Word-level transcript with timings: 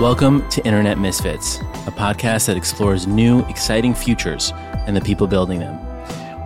Welcome 0.00 0.48
to 0.48 0.64
Internet 0.64 0.96
Misfits, 0.96 1.58
a 1.86 1.92
podcast 1.92 2.46
that 2.46 2.56
explores 2.56 3.06
new, 3.06 3.40
exciting 3.50 3.92
futures 3.92 4.50
and 4.86 4.96
the 4.96 5.00
people 5.02 5.26
building 5.26 5.60
them. 5.60 5.78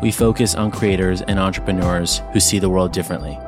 We 0.01 0.11
focus 0.11 0.57
on 0.57 0.73
creators 0.73 1.23
and 1.23 1.39
entrepreneurs 1.39 2.21
who 2.33 2.41
see 2.41 2.59
the 2.59 2.69
world 2.69 2.91
differently. 2.91 3.39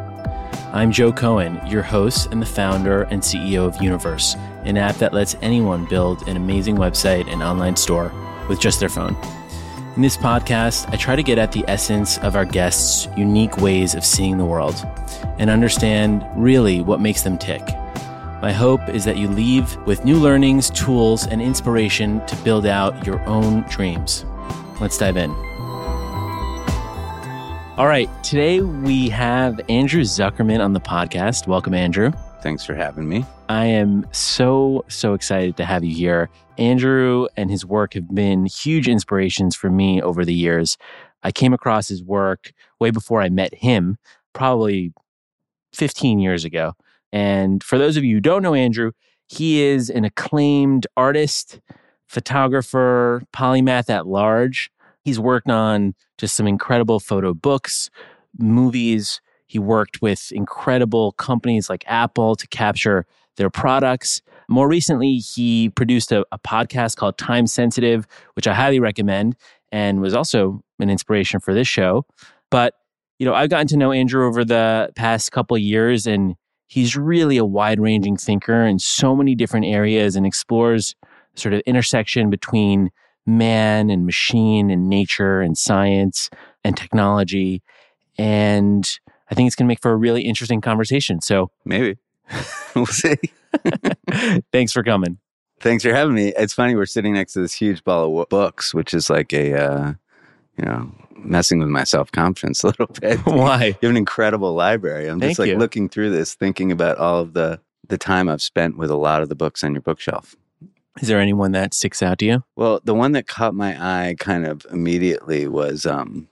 I'm 0.72 0.92
Joe 0.92 1.12
Cohen, 1.12 1.60
your 1.66 1.82
host 1.82 2.30
and 2.30 2.40
the 2.40 2.46
founder 2.46 3.02
and 3.02 3.20
CEO 3.20 3.66
of 3.66 3.82
Universe, 3.82 4.36
an 4.64 4.76
app 4.76 4.94
that 4.98 5.12
lets 5.12 5.34
anyone 5.42 5.86
build 5.86 6.28
an 6.28 6.36
amazing 6.36 6.76
website 6.76 7.28
and 7.28 7.42
online 7.42 7.74
store 7.74 8.12
with 8.48 8.60
just 8.60 8.78
their 8.78 8.88
phone. 8.88 9.16
In 9.96 10.02
this 10.02 10.16
podcast, 10.16 10.88
I 10.90 10.96
try 10.98 11.16
to 11.16 11.22
get 11.24 11.36
at 11.36 11.50
the 11.50 11.64
essence 11.66 12.18
of 12.18 12.36
our 12.36 12.44
guests' 12.44 13.08
unique 13.16 13.56
ways 13.56 13.96
of 13.96 14.04
seeing 14.04 14.38
the 14.38 14.44
world 14.44 14.86
and 15.40 15.50
understand 15.50 16.24
really 16.36 16.80
what 16.80 17.00
makes 17.00 17.22
them 17.22 17.36
tick. 17.36 17.62
My 18.42 18.52
hope 18.52 18.86
is 18.90 19.06
that 19.06 19.16
you 19.16 19.28
leave 19.28 19.78
with 19.86 20.04
new 20.04 20.18
learnings, 20.18 20.68
tools, 20.68 21.26
and 21.26 21.40
inspiration 21.40 22.24
to 22.26 22.36
build 22.36 22.66
out 22.66 23.06
your 23.06 23.18
own 23.26 23.62
dreams. 23.62 24.26
Let's 24.78 24.98
dive 24.98 25.16
in. 25.16 25.30
All 27.78 27.86
right, 27.86 28.10
today 28.22 28.60
we 28.60 29.08
have 29.08 29.58
Andrew 29.70 30.02
Zuckerman 30.02 30.62
on 30.62 30.74
the 30.74 30.80
podcast. 30.80 31.46
Welcome, 31.46 31.72
Andrew. 31.72 32.12
Thanks 32.42 32.62
for 32.62 32.74
having 32.74 33.08
me. 33.08 33.24
I 33.48 33.64
am 33.64 34.06
so, 34.12 34.84
so 34.88 35.14
excited 35.14 35.56
to 35.56 35.64
have 35.64 35.82
you 35.82 35.94
here. 35.94 36.28
Andrew 36.58 37.28
and 37.38 37.50
his 37.50 37.64
work 37.64 37.94
have 37.94 38.14
been 38.14 38.44
huge 38.44 38.86
inspirations 38.86 39.56
for 39.56 39.70
me 39.70 40.02
over 40.02 40.26
the 40.26 40.34
years. 40.34 40.76
I 41.22 41.32
came 41.32 41.54
across 41.54 41.88
his 41.88 42.04
work 42.04 42.52
way 42.80 42.90
before 42.90 43.22
I 43.22 43.30
met 43.30 43.54
him, 43.54 43.96
probably 44.34 44.92
15 45.72 46.18
years 46.18 46.44
ago. 46.44 46.74
And 47.12 47.62
for 47.62 47.78
those 47.78 47.96
of 47.96 48.04
you 48.04 48.16
who 48.16 48.20
don't 48.20 48.42
know 48.42 48.54
Andrew, 48.54 48.92
he 49.28 49.62
is 49.62 49.90
an 49.90 50.04
acclaimed 50.04 50.86
artist, 50.96 51.60
photographer, 52.06 53.22
polymath 53.32 53.90
at 53.90 54.06
large. 54.06 54.70
He's 55.02 55.18
worked 55.18 55.50
on 55.50 55.94
just 56.18 56.36
some 56.36 56.46
incredible 56.46 57.00
photo 57.00 57.34
books, 57.34 57.90
movies. 58.38 59.20
He 59.46 59.58
worked 59.58 60.02
with 60.02 60.32
incredible 60.32 61.12
companies 61.12 61.70
like 61.70 61.84
Apple 61.86 62.34
to 62.36 62.46
capture 62.48 63.06
their 63.36 63.50
products. 63.50 64.22
More 64.48 64.68
recently, 64.68 65.16
he 65.16 65.70
produced 65.70 66.12
a, 66.12 66.24
a 66.32 66.38
podcast 66.38 66.96
called 66.96 67.18
Time 67.18 67.46
Sensitive, 67.46 68.06
which 68.34 68.46
I 68.46 68.54
highly 68.54 68.80
recommend 68.80 69.36
and 69.72 70.00
was 70.00 70.14
also 70.14 70.62
an 70.78 70.90
inspiration 70.90 71.40
for 71.40 71.52
this 71.52 71.68
show. 71.68 72.06
But, 72.50 72.74
you 73.18 73.26
know, 73.26 73.34
I've 73.34 73.50
gotten 73.50 73.66
to 73.68 73.76
know 73.76 73.92
Andrew 73.92 74.26
over 74.26 74.44
the 74.44 74.90
past 74.94 75.32
couple 75.32 75.58
years 75.58 76.06
and 76.06 76.36
he's 76.66 76.96
really 76.96 77.36
a 77.36 77.44
wide 77.44 77.80
ranging 77.80 78.16
thinker 78.16 78.66
in 78.66 78.78
so 78.78 79.14
many 79.14 79.34
different 79.34 79.66
areas 79.66 80.16
and 80.16 80.26
explores 80.26 80.94
sort 81.34 81.54
of 81.54 81.60
intersection 81.66 82.30
between 82.30 82.90
man 83.26 83.90
and 83.90 84.06
machine 84.06 84.70
and 84.70 84.88
nature 84.88 85.40
and 85.40 85.58
science 85.58 86.30
and 86.64 86.76
technology. 86.76 87.62
And 88.18 88.98
I 89.30 89.34
think 89.34 89.46
it's 89.46 89.56
going 89.56 89.66
to 89.66 89.68
make 89.68 89.82
for 89.82 89.92
a 89.92 89.96
really 89.96 90.22
interesting 90.22 90.60
conversation. 90.60 91.20
So 91.20 91.50
maybe 91.64 91.98
we'll 92.74 92.86
see. 92.86 93.16
Thanks 94.52 94.72
for 94.72 94.82
coming. 94.82 95.18
Thanks 95.60 95.82
for 95.82 95.92
having 95.92 96.14
me. 96.14 96.32
It's 96.36 96.52
funny 96.52 96.74
we're 96.74 96.86
sitting 96.86 97.14
next 97.14 97.32
to 97.32 97.40
this 97.40 97.54
huge 97.54 97.82
ball 97.82 98.20
of 98.20 98.28
books, 98.28 98.74
which 98.74 98.92
is 98.92 99.08
like 99.08 99.32
a 99.32 99.54
uh, 99.54 99.92
you 100.58 100.64
know 100.64 100.92
messing 101.18 101.58
with 101.58 101.68
my 101.68 101.84
self 101.84 102.10
confidence 102.12 102.62
a 102.64 102.68
little 102.68 102.86
bit. 103.00 103.18
Why? 103.24 103.66
You 103.66 103.72
have 103.82 103.90
an 103.90 103.96
incredible 103.96 104.54
library. 104.54 105.08
I'm 105.08 105.20
Thank 105.20 105.30
just 105.30 105.38
like 105.38 105.48
you. 105.50 105.58
looking 105.58 105.88
through 105.88 106.10
this, 106.10 106.34
thinking 106.34 106.70
about 106.72 106.98
all 106.98 107.20
of 107.20 107.32
the 107.34 107.60
the 107.88 107.98
time 107.98 108.28
I've 108.28 108.42
spent 108.42 108.76
with 108.76 108.90
a 108.90 108.96
lot 108.96 109.22
of 109.22 109.28
the 109.28 109.36
books 109.36 109.62
on 109.62 109.72
your 109.72 109.80
bookshelf. 109.82 110.34
Is 111.00 111.08
there 111.08 111.20
anyone 111.20 111.52
that 111.52 111.72
sticks 111.74 112.02
out 112.02 112.18
to 112.18 112.24
you? 112.24 112.42
Well, 112.56 112.80
the 112.82 112.94
one 112.94 113.12
that 113.12 113.26
caught 113.28 113.54
my 113.54 113.76
eye 113.78 114.14
kind 114.18 114.46
of 114.46 114.66
immediately 114.72 115.46
was 115.46 115.86
um, 115.86 116.26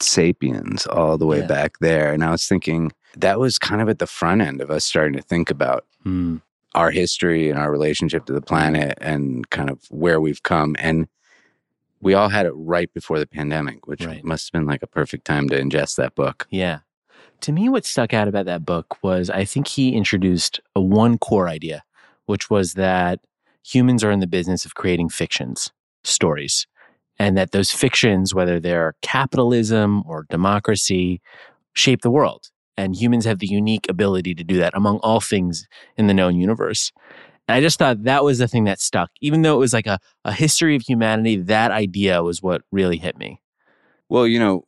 Sapiens, 0.00 0.86
all 0.86 1.18
the 1.18 1.26
way 1.26 1.40
Yeah. 1.40 1.46
back 1.46 1.78
there, 1.80 2.12
and 2.12 2.22
I 2.22 2.30
was 2.30 2.46
thinking 2.46 2.92
that 3.16 3.40
was 3.40 3.58
kind 3.58 3.80
of 3.82 3.88
at 3.88 3.98
the 3.98 4.06
front 4.06 4.42
end 4.42 4.60
of 4.60 4.70
us 4.70 4.84
starting 4.84 5.14
to 5.16 5.22
think 5.22 5.50
about 5.50 5.84
Hmm. 6.04 6.36
our 6.74 6.90
history 6.92 7.50
and 7.50 7.58
our 7.58 7.72
relationship 7.72 8.24
to 8.26 8.32
the 8.32 8.40
planet 8.40 8.96
and 9.00 9.48
kind 9.50 9.68
of 9.70 9.80
where 9.90 10.20
we've 10.20 10.42
come. 10.44 10.76
And 10.78 11.08
we 12.00 12.14
all 12.14 12.28
had 12.28 12.46
it 12.46 12.52
right 12.54 12.92
before 12.94 13.18
the 13.18 13.26
pandemic, 13.26 13.86
which 13.86 14.04
Right. 14.04 14.24
must 14.24 14.46
have 14.46 14.52
been 14.60 14.66
like 14.66 14.82
a 14.82 14.86
perfect 14.86 15.24
time 15.24 15.48
to 15.48 15.60
ingest 15.60 15.96
that 15.96 16.14
book. 16.14 16.46
Yeah. 16.50 16.80
To 17.42 17.52
me, 17.52 17.68
what 17.68 17.84
stuck 17.84 18.12
out 18.12 18.28
about 18.28 18.46
that 18.46 18.64
book 18.64 19.02
was 19.02 19.30
I 19.30 19.44
think 19.44 19.68
he 19.68 19.94
introduced 19.94 20.60
a 20.74 20.80
one 20.80 21.18
core 21.18 21.48
idea, 21.48 21.82
which 22.26 22.50
was 22.50 22.74
that 22.74 23.20
humans 23.64 24.02
are 24.02 24.10
in 24.10 24.20
the 24.20 24.26
business 24.26 24.64
of 24.64 24.74
creating 24.74 25.08
fictions, 25.10 25.70
stories, 26.04 26.66
and 27.18 27.36
that 27.36 27.52
those 27.52 27.70
fictions, 27.72 28.34
whether 28.34 28.58
they're 28.58 28.94
capitalism 29.02 30.02
or 30.06 30.26
democracy, 30.30 31.20
shape 31.74 32.02
the 32.02 32.10
world. 32.10 32.50
And 32.76 32.94
humans 32.94 33.24
have 33.24 33.40
the 33.40 33.46
unique 33.48 33.86
ability 33.88 34.34
to 34.36 34.44
do 34.44 34.56
that 34.58 34.76
among 34.76 34.98
all 34.98 35.20
things 35.20 35.66
in 35.96 36.06
the 36.06 36.14
known 36.14 36.36
universe. 36.36 36.92
And 37.48 37.56
I 37.56 37.60
just 37.60 37.78
thought 37.78 38.04
that 38.04 38.22
was 38.22 38.38
the 38.38 38.46
thing 38.46 38.64
that 38.64 38.80
stuck. 38.80 39.10
Even 39.20 39.42
though 39.42 39.54
it 39.56 39.58
was 39.58 39.72
like 39.72 39.86
a, 39.86 39.98
a 40.24 40.32
history 40.32 40.76
of 40.76 40.82
humanity, 40.82 41.36
that 41.36 41.70
idea 41.70 42.22
was 42.22 42.42
what 42.42 42.62
really 42.70 42.98
hit 42.98 43.16
me. 43.16 43.40
Well, 44.10 44.26
you 44.26 44.38
know, 44.38 44.64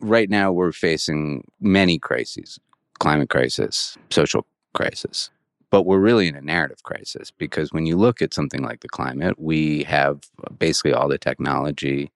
right 0.00 0.28
now 0.28 0.52
we're 0.52 0.72
facing 0.72 1.44
many 1.60 1.98
crises 1.98 2.58
climate 3.00 3.30
crisis, 3.30 3.96
social 4.10 4.46
crisis. 4.74 5.30
But 5.70 5.82
we're 5.82 6.00
really 6.00 6.28
in 6.28 6.34
a 6.34 6.40
narrative 6.40 6.82
crisis 6.82 7.30
because 7.30 7.72
when 7.72 7.86
you 7.86 7.96
look 7.96 8.20
at 8.20 8.34
something 8.34 8.62
like 8.62 8.80
the 8.80 8.88
climate, 8.88 9.40
we 9.40 9.84
have 9.84 10.20
basically 10.58 10.92
all 10.92 11.08
the 11.08 11.18
technology 11.18 12.12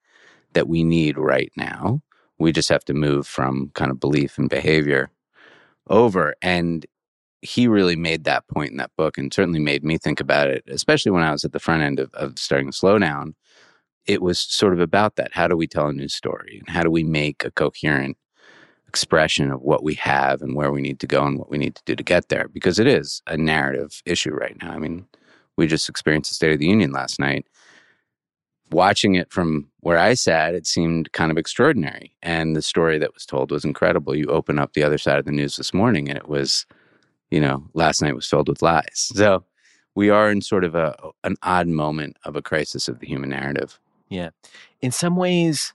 that 0.53 0.69
we 0.69 0.85
need 0.85 1.17
right 1.17 1.53
now. 1.57 2.03
We 2.39 2.53
just 2.53 2.69
have 2.69 2.85
to 2.87 2.95
move 2.95 3.27
from 3.27 3.71
kind 3.75 3.91
of 3.91 4.01
belief 4.01 4.39
and 4.39 4.51
behavior 4.51 5.11
over. 5.89 6.35
And 6.43 6.85
he 7.45 7.69
really 7.69 7.97
made 7.97 8.25
that 8.25 8.49
point 8.49 8.71
in 8.71 8.79
that 8.79 8.91
book 8.97 9.19
and 9.19 9.33
certainly 9.33 9.61
made 9.61 9.85
me 9.85 9.99
think 9.99 10.19
about 10.19 10.49
it, 10.49 10.65
especially 10.67 11.13
when 11.13 11.23
I 11.23 11.31
was 11.31 11.45
at 11.45 11.53
the 11.53 11.61
front 11.61 11.83
end 11.83 12.01
of, 12.01 12.13
of 12.15 12.39
starting 12.39 12.71
to 12.71 12.77
slow 12.77 12.99
down. 12.99 13.35
It 14.07 14.23
was 14.23 14.39
sort 14.39 14.73
of 14.73 14.81
about 14.81 15.17
that. 15.17 15.33
How 15.33 15.47
do 15.47 15.57
we 15.57 15.67
tell 15.67 15.89
a 15.89 15.93
new 15.93 16.09
story? 16.09 16.59
And 16.59 16.75
how 16.75 16.83
do 16.83 16.91
we 16.91 17.05
make 17.05 17.45
a 17.45 17.51
coherent 17.51 18.17
expression 18.89 19.51
of 19.51 19.61
what 19.61 19.83
we 19.83 19.95
have 19.95 20.41
and 20.41 20.55
where 20.55 20.73
we 20.73 20.81
need 20.81 21.01
to 21.01 21.07
go 21.07 21.25
and 21.25 21.39
what 21.39 21.51
we 21.51 21.59
need 21.59 21.75
to 21.75 21.83
do 21.85 21.95
to 21.97 22.03
get 22.03 22.29
there? 22.29 22.49
Because 22.49 22.79
it 22.79 22.87
is 22.87 23.23
a 23.27 23.37
narrative 23.37 24.03
issue 24.07 24.33
right 24.33 24.57
now. 24.63 24.73
I 24.73 24.79
mean, 24.79 25.07
we 25.57 25.67
just 25.67 25.89
experienced 25.89 26.31
the 26.31 26.35
State 26.35 26.53
of 26.53 26.59
the 26.59 26.67
Union 26.67 26.93
last 26.93 27.19
night. 27.21 27.47
Watching 28.71 29.15
it 29.15 29.31
from 29.31 29.69
where 29.81 29.99
I 29.99 30.15
sat, 30.15 30.55
it 30.55 30.67
seemed 30.67 31.13
kind 31.13 31.31
of 31.31 31.39
extraordinary. 31.39 32.17
And 32.23 32.57
the 32.57 32.63
story 32.63 32.99
that 32.99 33.15
was 33.15 33.27
told 33.27 33.51
was 33.51 33.65
incredible. 33.65 34.17
You 34.17 34.27
open 34.27 34.59
up 34.59 34.73
the 34.73 34.83
other 34.83 34.99
side 34.99 35.19
of 35.19 35.27
the 35.27 35.33
news 35.33 35.57
this 35.57 35.75
morning, 35.75 36.09
and 36.09 36.17
it 36.17 36.29
was, 36.29 36.67
you 37.31 37.41
know, 37.41 37.65
last 37.75 38.03
night 38.03 38.15
was 38.15 38.27
filled 38.27 38.49
with 38.49 38.63
lies. 38.63 39.11
So 39.15 39.45
we 39.95 40.11
are 40.11 40.31
in 40.31 40.41
sort 40.41 40.65
of 40.65 40.75
a 40.75 40.97
an 41.23 41.37
odd 41.43 41.69
moment 41.69 42.17
of 42.25 42.37
a 42.37 42.43
crisis 42.43 42.89
of 42.89 43.01
the 43.01 43.07
human 43.07 43.31
narrative. 43.31 43.79
Yeah. 44.09 44.31
In 44.81 44.91
some 44.91 45.17
ways, 45.17 45.73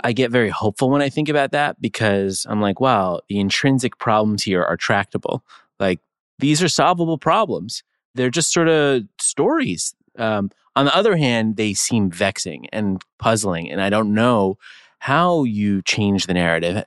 I 0.00 0.12
get 0.12 0.30
very 0.30 0.50
hopeful 0.50 0.90
when 0.90 1.02
I 1.02 1.08
think 1.08 1.28
about 1.28 1.52
that 1.52 1.80
because 1.80 2.46
I'm 2.48 2.60
like, 2.60 2.80
wow, 2.80 3.20
the 3.28 3.40
intrinsic 3.40 3.98
problems 3.98 4.42
here 4.42 4.62
are 4.62 4.76
tractable. 4.76 5.42
Like 5.80 6.00
these 6.38 6.62
are 6.62 6.68
solvable 6.68 7.18
problems. 7.18 7.82
They're 8.14 8.30
just 8.30 8.52
sort 8.52 8.68
of 8.68 9.04
stories. 9.18 9.94
Um, 10.18 10.50
on 10.74 10.84
the 10.84 10.96
other 10.96 11.16
hand, 11.16 11.56
they 11.56 11.72
seem 11.74 12.10
vexing 12.10 12.66
and 12.72 13.02
puzzling, 13.18 13.70
and 13.70 13.80
I 13.80 13.88
don't 13.88 14.12
know 14.12 14.58
how 14.98 15.44
you 15.44 15.82
change 15.82 16.26
the 16.26 16.34
narrative. 16.34 16.84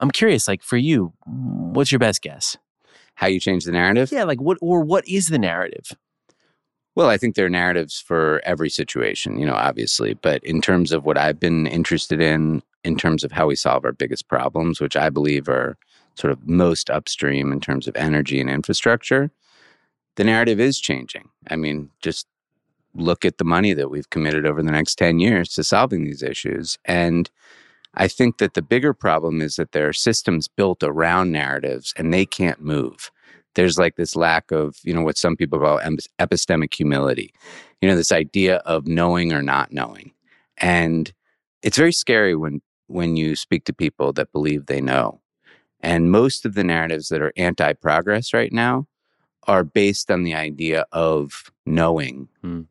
I'm 0.00 0.10
curious, 0.10 0.46
like 0.46 0.62
for 0.62 0.76
you, 0.76 1.12
what's 1.26 1.90
your 1.90 1.98
best 1.98 2.22
guess? 2.22 2.56
How 3.14 3.26
you 3.26 3.40
change 3.40 3.64
the 3.64 3.72
narrative? 3.72 4.10
Yeah, 4.12 4.24
like 4.24 4.40
what 4.40 4.58
or 4.60 4.80
what 4.80 5.06
is 5.08 5.28
the 5.28 5.38
narrative? 5.38 5.92
Well, 6.96 7.08
I 7.08 7.16
think 7.16 7.34
there 7.34 7.46
are 7.46 7.50
narratives 7.50 8.00
for 8.00 8.40
every 8.44 8.70
situation, 8.70 9.38
you 9.38 9.46
know, 9.46 9.54
obviously. 9.54 10.14
But 10.14 10.44
in 10.44 10.60
terms 10.60 10.92
of 10.92 11.04
what 11.04 11.18
I've 11.18 11.40
been 11.40 11.66
interested 11.66 12.20
in, 12.20 12.62
in 12.84 12.96
terms 12.96 13.24
of 13.24 13.32
how 13.32 13.48
we 13.48 13.56
solve 13.56 13.84
our 13.84 13.92
biggest 13.92 14.28
problems, 14.28 14.80
which 14.80 14.96
I 14.96 15.10
believe 15.10 15.48
are 15.48 15.76
sort 16.14 16.32
of 16.32 16.46
most 16.46 16.90
upstream 16.90 17.52
in 17.52 17.60
terms 17.60 17.88
of 17.88 17.96
energy 17.96 18.40
and 18.40 18.48
infrastructure, 18.48 19.30
the 20.16 20.24
narrative 20.24 20.60
is 20.60 20.78
changing. 20.78 21.28
I 21.48 21.56
mean, 21.56 21.90
just 22.00 22.28
look 22.94 23.24
at 23.24 23.38
the 23.38 23.44
money 23.44 23.74
that 23.74 23.90
we've 23.90 24.10
committed 24.10 24.46
over 24.46 24.62
the 24.62 24.70
next 24.70 24.94
10 24.96 25.18
years 25.18 25.48
to 25.54 25.64
solving 25.64 26.04
these 26.04 26.22
issues. 26.22 26.78
And 26.84 27.28
I 27.96 28.08
think 28.08 28.38
that 28.38 28.54
the 28.54 28.62
bigger 28.62 28.92
problem 28.94 29.40
is 29.40 29.56
that 29.56 29.72
there 29.72 29.88
are 29.88 29.92
systems 29.92 30.48
built 30.48 30.82
around 30.82 31.32
narratives 31.32 31.92
and 31.96 32.12
they 32.12 32.26
can't 32.26 32.60
move 32.60 33.10
there's 33.54 33.78
like 33.78 33.94
this 33.94 34.16
lack 34.16 34.50
of 34.50 34.76
you 34.82 34.92
know 34.92 35.02
what 35.02 35.16
some 35.16 35.36
people 35.36 35.60
call 35.60 35.78
epistemic 36.18 36.74
humility 36.74 37.32
you 37.80 37.88
know 37.88 37.96
this 37.96 38.12
idea 38.12 38.56
of 38.66 38.86
knowing 38.86 39.32
or 39.32 39.42
not 39.42 39.72
knowing 39.72 40.12
and 40.58 41.12
it's 41.62 41.78
very 41.78 41.92
scary 41.92 42.34
when 42.34 42.60
when 42.88 43.16
you 43.16 43.36
speak 43.36 43.64
to 43.64 43.72
people 43.72 44.12
that 44.12 44.32
believe 44.32 44.66
they 44.66 44.80
know 44.80 45.20
and 45.80 46.10
most 46.10 46.46
of 46.46 46.54
the 46.54 46.64
narratives 46.64 47.10
that 47.10 47.20
are 47.20 47.32
anti-progress 47.36 48.32
right 48.32 48.52
now 48.52 48.86
are 49.46 49.64
based 49.64 50.10
on 50.10 50.22
the 50.22 50.34
idea 50.34 50.86
of 50.92 51.52
knowing. 51.66 52.28
Hmm. 52.40 52.62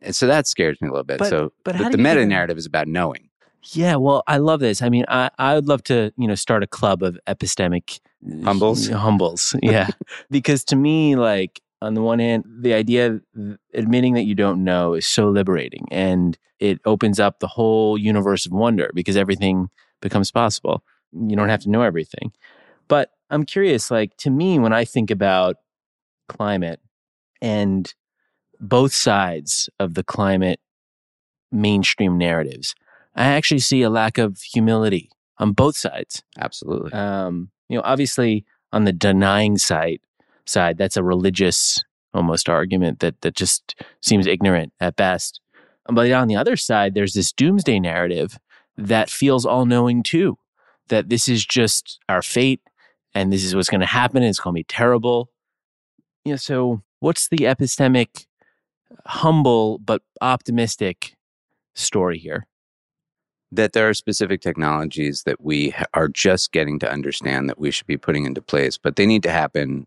And 0.00 0.14
so 0.14 0.28
that 0.28 0.46
scares 0.46 0.80
me 0.80 0.88
a 0.88 0.92
little 0.92 1.04
bit. 1.04 1.18
But- 1.18 1.30
so 1.30 1.52
but 1.64 1.76
the, 1.76 1.90
the 1.90 1.98
meta 1.98 2.24
narrative 2.24 2.56
is 2.56 2.66
about 2.66 2.86
knowing. 2.86 3.28
Yeah, 3.72 3.96
well, 3.96 4.22
I 4.26 4.38
love 4.38 4.60
this. 4.60 4.82
I 4.82 4.88
mean, 4.88 5.04
I, 5.08 5.30
I 5.38 5.54
would 5.54 5.66
love 5.66 5.82
to, 5.84 6.12
you 6.16 6.28
know, 6.28 6.34
start 6.34 6.62
a 6.62 6.66
club 6.66 7.02
of 7.02 7.18
epistemic 7.26 8.00
Humbles? 8.42 8.90
Uh, 8.90 8.96
humbles, 8.96 9.54
yeah. 9.62 9.88
because 10.30 10.64
to 10.64 10.76
me, 10.76 11.14
like, 11.14 11.60
on 11.82 11.94
the 11.94 12.00
one 12.00 12.18
hand, 12.18 12.44
the 12.46 12.72
idea 12.72 13.12
of 13.12 13.58
admitting 13.74 14.14
that 14.14 14.22
you 14.22 14.34
don't 14.34 14.64
know 14.64 14.94
is 14.94 15.06
so 15.06 15.28
liberating 15.28 15.86
and 15.90 16.38
it 16.58 16.80
opens 16.86 17.20
up 17.20 17.40
the 17.40 17.46
whole 17.46 17.98
universe 17.98 18.46
of 18.46 18.52
wonder 18.52 18.90
because 18.94 19.16
everything 19.16 19.68
becomes 20.00 20.30
possible. 20.30 20.82
You 21.12 21.36
don't 21.36 21.50
have 21.50 21.60
to 21.62 21.70
know 21.70 21.82
everything. 21.82 22.32
But 22.88 23.10
I'm 23.28 23.44
curious, 23.44 23.90
like, 23.90 24.16
to 24.18 24.30
me, 24.30 24.58
when 24.58 24.72
I 24.72 24.86
think 24.86 25.10
about 25.10 25.56
climate 26.28 26.80
and 27.42 27.92
both 28.58 28.94
sides 28.94 29.68
of 29.78 29.94
the 29.94 30.02
climate 30.02 30.60
mainstream 31.52 32.16
narratives, 32.16 32.74
I 33.14 33.26
actually 33.26 33.60
see 33.60 33.82
a 33.82 33.90
lack 33.90 34.18
of 34.18 34.40
humility 34.40 35.10
on 35.38 35.52
both 35.52 35.76
sides. 35.76 36.22
Absolutely. 36.38 36.92
Um, 36.92 37.50
you 37.68 37.76
know, 37.76 37.82
obviously 37.84 38.44
on 38.72 38.84
the 38.84 38.92
denying 38.92 39.58
side, 39.58 40.00
side 40.46 40.78
that's 40.78 40.96
a 40.96 41.02
religious 41.02 41.82
almost 42.12 42.48
argument 42.48 43.00
that 43.00 43.20
that 43.22 43.34
just 43.34 43.80
seems 44.00 44.26
ignorant 44.26 44.72
at 44.80 44.96
best. 44.96 45.40
But 45.86 46.10
on 46.12 46.28
the 46.28 46.36
other 46.36 46.56
side, 46.56 46.94
there's 46.94 47.12
this 47.12 47.32
doomsday 47.32 47.78
narrative 47.78 48.38
that 48.76 49.10
feels 49.10 49.44
all 49.44 49.66
knowing 49.66 50.02
too. 50.02 50.38
That 50.88 51.08
this 51.08 51.28
is 51.28 51.44
just 51.44 51.98
our 52.08 52.22
fate, 52.22 52.60
and 53.14 53.32
this 53.32 53.44
is 53.44 53.54
what's 53.54 53.70
going 53.70 53.80
to 53.80 53.86
happen. 53.86 54.18
And 54.18 54.26
it's 54.26 54.40
going 54.40 54.54
to 54.54 54.58
be 54.58 54.64
terrible. 54.64 55.30
You 56.24 56.32
know, 56.32 56.36
so 56.36 56.82
what's 57.00 57.28
the 57.28 57.38
epistemic, 57.38 58.26
humble 59.06 59.78
but 59.78 60.02
optimistic 60.20 61.16
story 61.74 62.18
here? 62.18 62.46
That 63.54 63.72
there 63.72 63.88
are 63.88 63.94
specific 63.94 64.40
technologies 64.40 65.22
that 65.24 65.40
we 65.40 65.74
are 65.94 66.08
just 66.08 66.52
getting 66.52 66.78
to 66.80 66.90
understand 66.90 67.48
that 67.48 67.58
we 67.58 67.70
should 67.70 67.86
be 67.86 67.96
putting 67.96 68.24
into 68.24 68.42
place, 68.42 68.76
but 68.78 68.96
they 68.96 69.06
need 69.06 69.22
to 69.22 69.30
happen, 69.30 69.86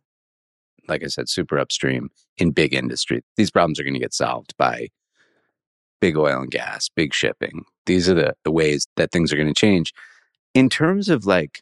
like 0.88 1.04
I 1.04 1.08
said, 1.08 1.30
super 1.30 1.60
upstream 1.60 2.10
in 2.38 2.52
big 2.52 2.74
industry. 2.74 3.24
These 3.36 3.52
problems 3.52 3.80
are 3.80 3.84
going 3.84 3.94
to 3.94 4.00
get 4.00 4.14
solved 4.14 4.54
by 4.58 4.90
big 6.00 6.16
oil 6.16 6.42
and 6.42 6.52
gas, 6.52 6.90
big 6.96 7.14
shipping. 7.14 7.66
These 7.86 8.08
are 8.10 8.14
the, 8.14 8.34
the 8.44 8.52
ways 8.52 8.88
that 8.96 9.12
things 9.12 9.34
are 9.34 9.38
going 9.38 9.54
to 9.54 9.54
change. 9.54 9.94
In 10.54 10.70
terms 10.70 11.10
of 11.10 11.26
like, 11.26 11.62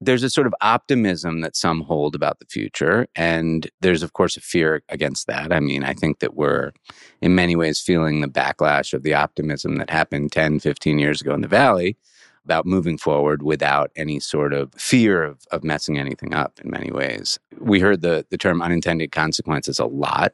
there's 0.00 0.22
a 0.22 0.30
sort 0.30 0.46
of 0.46 0.54
optimism 0.60 1.40
that 1.40 1.56
some 1.56 1.82
hold 1.82 2.14
about 2.14 2.38
the 2.38 2.46
future. 2.46 3.08
And 3.16 3.68
there's, 3.80 4.02
of 4.02 4.12
course, 4.12 4.36
a 4.36 4.40
fear 4.40 4.82
against 4.88 5.26
that. 5.26 5.52
I 5.52 5.60
mean, 5.60 5.82
I 5.82 5.92
think 5.92 6.20
that 6.20 6.34
we're 6.34 6.72
in 7.20 7.34
many 7.34 7.56
ways 7.56 7.80
feeling 7.80 8.20
the 8.20 8.28
backlash 8.28 8.92
of 8.92 9.02
the 9.02 9.14
optimism 9.14 9.76
that 9.76 9.90
happened 9.90 10.32
10, 10.32 10.60
15 10.60 10.98
years 10.98 11.20
ago 11.20 11.34
in 11.34 11.40
the 11.40 11.48
Valley 11.48 11.96
about 12.44 12.64
moving 12.64 12.96
forward 12.96 13.42
without 13.42 13.90
any 13.94 14.18
sort 14.18 14.54
of 14.54 14.72
fear 14.74 15.22
of, 15.22 15.44
of 15.50 15.62
messing 15.64 15.98
anything 15.98 16.32
up 16.32 16.58
in 16.64 16.70
many 16.70 16.90
ways. 16.90 17.38
We 17.58 17.80
heard 17.80 18.00
the, 18.00 18.24
the 18.30 18.38
term 18.38 18.62
unintended 18.62 19.12
consequences 19.12 19.78
a 19.78 19.84
lot 19.84 20.32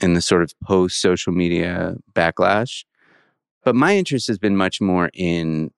in 0.00 0.14
the 0.14 0.22
sort 0.22 0.42
of 0.42 0.58
post 0.60 1.00
social 1.00 1.32
media 1.32 1.96
backlash. 2.14 2.84
But 3.64 3.74
my 3.74 3.96
interest 3.96 4.28
has 4.28 4.38
been 4.38 4.56
much 4.56 4.80
more 4.80 5.10
in 5.12 5.72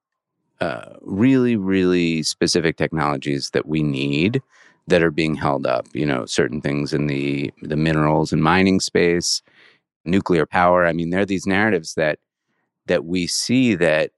uh, 0.61 0.95
really, 1.03 1.57
really 1.57 2.23
specific 2.23 2.77
technologies 2.77 3.51
that 3.51 3.67
we 3.67 3.83
need 3.83 4.43
that 4.89 5.03
are 5.03 5.11
being 5.11 5.35
held 5.35 5.67
up. 5.67 5.87
You 5.93 6.07
know, 6.07 6.27
certain 6.27 6.61
things 6.61 6.93
in 6.93 7.07
the 7.07 7.53
the 7.63 7.77
minerals 7.77 8.33
and 8.33 8.43
mining 8.43 8.81
space, 8.81 9.43
nuclear 10.05 10.47
power. 10.47 10.87
I 10.87 10.93
mean, 10.93 11.11
there 11.11 11.21
are 11.21 11.27
these 11.27 11.47
narratives 11.47 11.95
that 11.95 12.19
that 12.87 13.05
we 13.05 13.27
see 13.27 13.75
that 13.77 14.11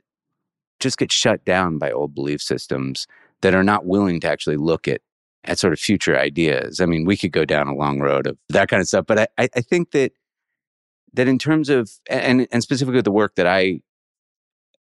just 0.79 0.99
get 0.99 1.13
shut 1.13 1.45
down 1.45 1.79
by 1.79 1.91
old 1.91 2.15
belief 2.15 2.41
systems 2.41 3.07
that 3.43 3.55
are 3.55 3.65
not 3.65 3.85
willing 3.85 4.21
to 4.21 4.29
actually 4.29 4.57
look 4.57 4.89
at 4.89 5.03
at 5.45 5.59
sort 5.59 5.73
of 5.73 5.79
future 5.79 6.19
ideas. 6.19 6.81
I 6.81 6.87
mean, 6.87 7.05
we 7.05 7.17
could 7.17 7.33
go 7.33 7.45
down 7.45 7.69
a 7.69 7.75
long 7.75 8.01
road 8.01 8.27
of 8.27 8.37
that 8.51 8.69
kind 8.69 8.81
of 8.81 8.89
stuff, 8.89 9.07
but 9.07 9.31
I, 9.39 9.49
I, 9.55 9.61
think 9.63 9.93
that 9.93 10.13
that 11.15 11.29
in 11.29 11.39
terms 11.39 11.71
of 11.71 11.91
and 12.09 12.47
and 12.53 12.63
specifically 12.63 12.99
with 12.99 13.07
the 13.07 13.11
work 13.11 13.37
that 13.37 13.47
I 13.47 13.81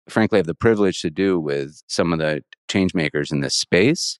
frankly 0.09 0.37
have 0.37 0.45
the 0.47 0.55
privilege 0.55 1.01
to 1.01 1.09
do 1.09 1.39
with 1.39 1.81
some 1.87 2.13
of 2.13 2.19
the 2.19 2.43
change 2.67 2.93
makers 2.93 3.31
in 3.31 3.41
this 3.41 3.55
space 3.55 4.19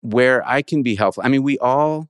where 0.00 0.46
I 0.46 0.62
can 0.62 0.82
be 0.82 0.94
helpful. 0.94 1.22
I 1.24 1.28
mean, 1.28 1.42
we 1.42 1.58
all 1.58 2.08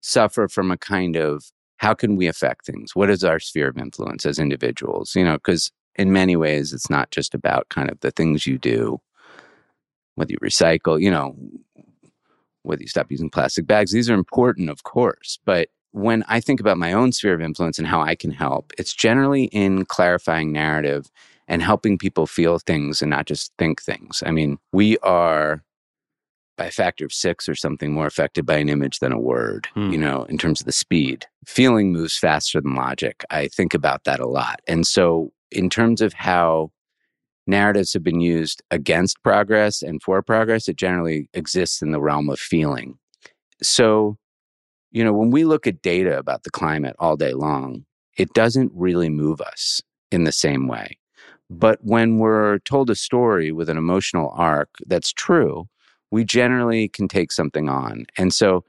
suffer 0.00 0.48
from 0.48 0.70
a 0.70 0.76
kind 0.76 1.16
of 1.16 1.44
how 1.78 1.94
can 1.94 2.16
we 2.16 2.26
affect 2.26 2.66
things? 2.66 2.94
What 2.94 3.10
is 3.10 3.24
our 3.24 3.38
sphere 3.38 3.68
of 3.68 3.78
influence 3.78 4.26
as 4.26 4.38
individuals? 4.38 5.14
You 5.14 5.24
know, 5.24 5.34
because 5.34 5.70
in 5.96 6.12
many 6.12 6.36
ways, 6.36 6.72
it's 6.72 6.90
not 6.90 7.10
just 7.10 7.34
about 7.34 7.68
kind 7.68 7.90
of 7.90 8.00
the 8.00 8.10
things 8.10 8.46
you 8.46 8.58
do, 8.58 9.00
whether 10.16 10.32
you 10.32 10.38
recycle, 10.38 11.00
you 11.00 11.10
know, 11.10 11.36
whether 12.62 12.82
you 12.82 12.88
stop 12.88 13.10
using 13.10 13.30
plastic 13.30 13.66
bags. 13.66 13.92
These 13.92 14.10
are 14.10 14.14
important, 14.14 14.70
of 14.70 14.82
course. 14.82 15.38
But 15.44 15.68
when 15.92 16.24
I 16.28 16.40
think 16.40 16.60
about 16.60 16.78
my 16.78 16.92
own 16.92 17.12
sphere 17.12 17.34
of 17.34 17.40
influence 17.40 17.78
and 17.78 17.86
how 17.86 18.00
I 18.00 18.14
can 18.14 18.30
help, 18.30 18.72
it's 18.76 18.92
generally 18.92 19.44
in 19.44 19.84
clarifying 19.86 20.52
narrative 20.52 21.10
and 21.48 21.62
helping 21.62 21.98
people 21.98 22.26
feel 22.26 22.58
things 22.58 23.02
and 23.02 23.10
not 23.10 23.26
just 23.26 23.52
think 23.58 23.82
things. 23.82 24.22
I 24.24 24.30
mean, 24.30 24.58
we 24.72 24.98
are 24.98 25.64
by 26.56 26.66
a 26.66 26.70
factor 26.70 27.04
of 27.04 27.12
six 27.12 27.48
or 27.48 27.54
something 27.54 27.92
more 27.92 28.06
affected 28.06 28.44
by 28.44 28.56
an 28.56 28.68
image 28.68 28.98
than 28.98 29.12
a 29.12 29.20
word, 29.20 29.68
Hmm. 29.74 29.90
you 29.90 29.98
know, 29.98 30.24
in 30.24 30.38
terms 30.38 30.60
of 30.60 30.66
the 30.66 30.72
speed. 30.72 31.24
Feeling 31.46 31.92
moves 31.92 32.16
faster 32.18 32.60
than 32.60 32.74
logic. 32.74 33.24
I 33.30 33.48
think 33.48 33.74
about 33.74 34.04
that 34.04 34.20
a 34.20 34.26
lot. 34.26 34.60
And 34.66 34.86
so, 34.86 35.32
in 35.50 35.70
terms 35.70 36.02
of 36.02 36.12
how 36.12 36.70
narratives 37.46 37.94
have 37.94 38.02
been 38.02 38.20
used 38.20 38.60
against 38.70 39.22
progress 39.22 39.80
and 39.82 40.02
for 40.02 40.20
progress, 40.20 40.68
it 40.68 40.76
generally 40.76 41.30
exists 41.32 41.80
in 41.80 41.92
the 41.92 42.00
realm 42.00 42.28
of 42.28 42.38
feeling. 42.38 42.98
So, 43.62 44.18
you 44.90 45.02
know, 45.02 45.12
when 45.12 45.30
we 45.30 45.44
look 45.44 45.66
at 45.66 45.80
data 45.80 46.18
about 46.18 46.42
the 46.42 46.50
climate 46.50 46.96
all 46.98 47.16
day 47.16 47.32
long, 47.32 47.86
it 48.18 48.34
doesn't 48.34 48.72
really 48.74 49.08
move 49.08 49.40
us 49.40 49.80
in 50.10 50.24
the 50.24 50.32
same 50.32 50.66
way. 50.68 50.98
But 51.50 51.78
when 51.82 52.18
we're 52.18 52.58
told 52.60 52.90
a 52.90 52.94
story 52.94 53.52
with 53.52 53.68
an 53.68 53.78
emotional 53.78 54.32
arc 54.34 54.68
that's 54.86 55.12
true, 55.12 55.68
we 56.10 56.24
generally 56.24 56.88
can 56.88 57.08
take 57.08 57.32
something 57.32 57.68
on. 57.68 58.06
And 58.16 58.32
so 58.32 58.64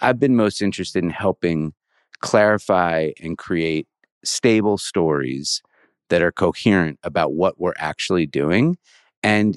I've 0.00 0.18
been 0.18 0.36
most 0.36 0.62
interested 0.62 1.02
in 1.02 1.10
helping 1.10 1.72
clarify 2.20 3.10
and 3.20 3.36
create 3.36 3.86
stable 4.24 4.78
stories 4.78 5.62
that 6.08 6.22
are 6.22 6.32
coherent 6.32 6.98
about 7.02 7.32
what 7.32 7.60
we're 7.60 7.74
actually 7.78 8.26
doing 8.26 8.76
and 9.22 9.56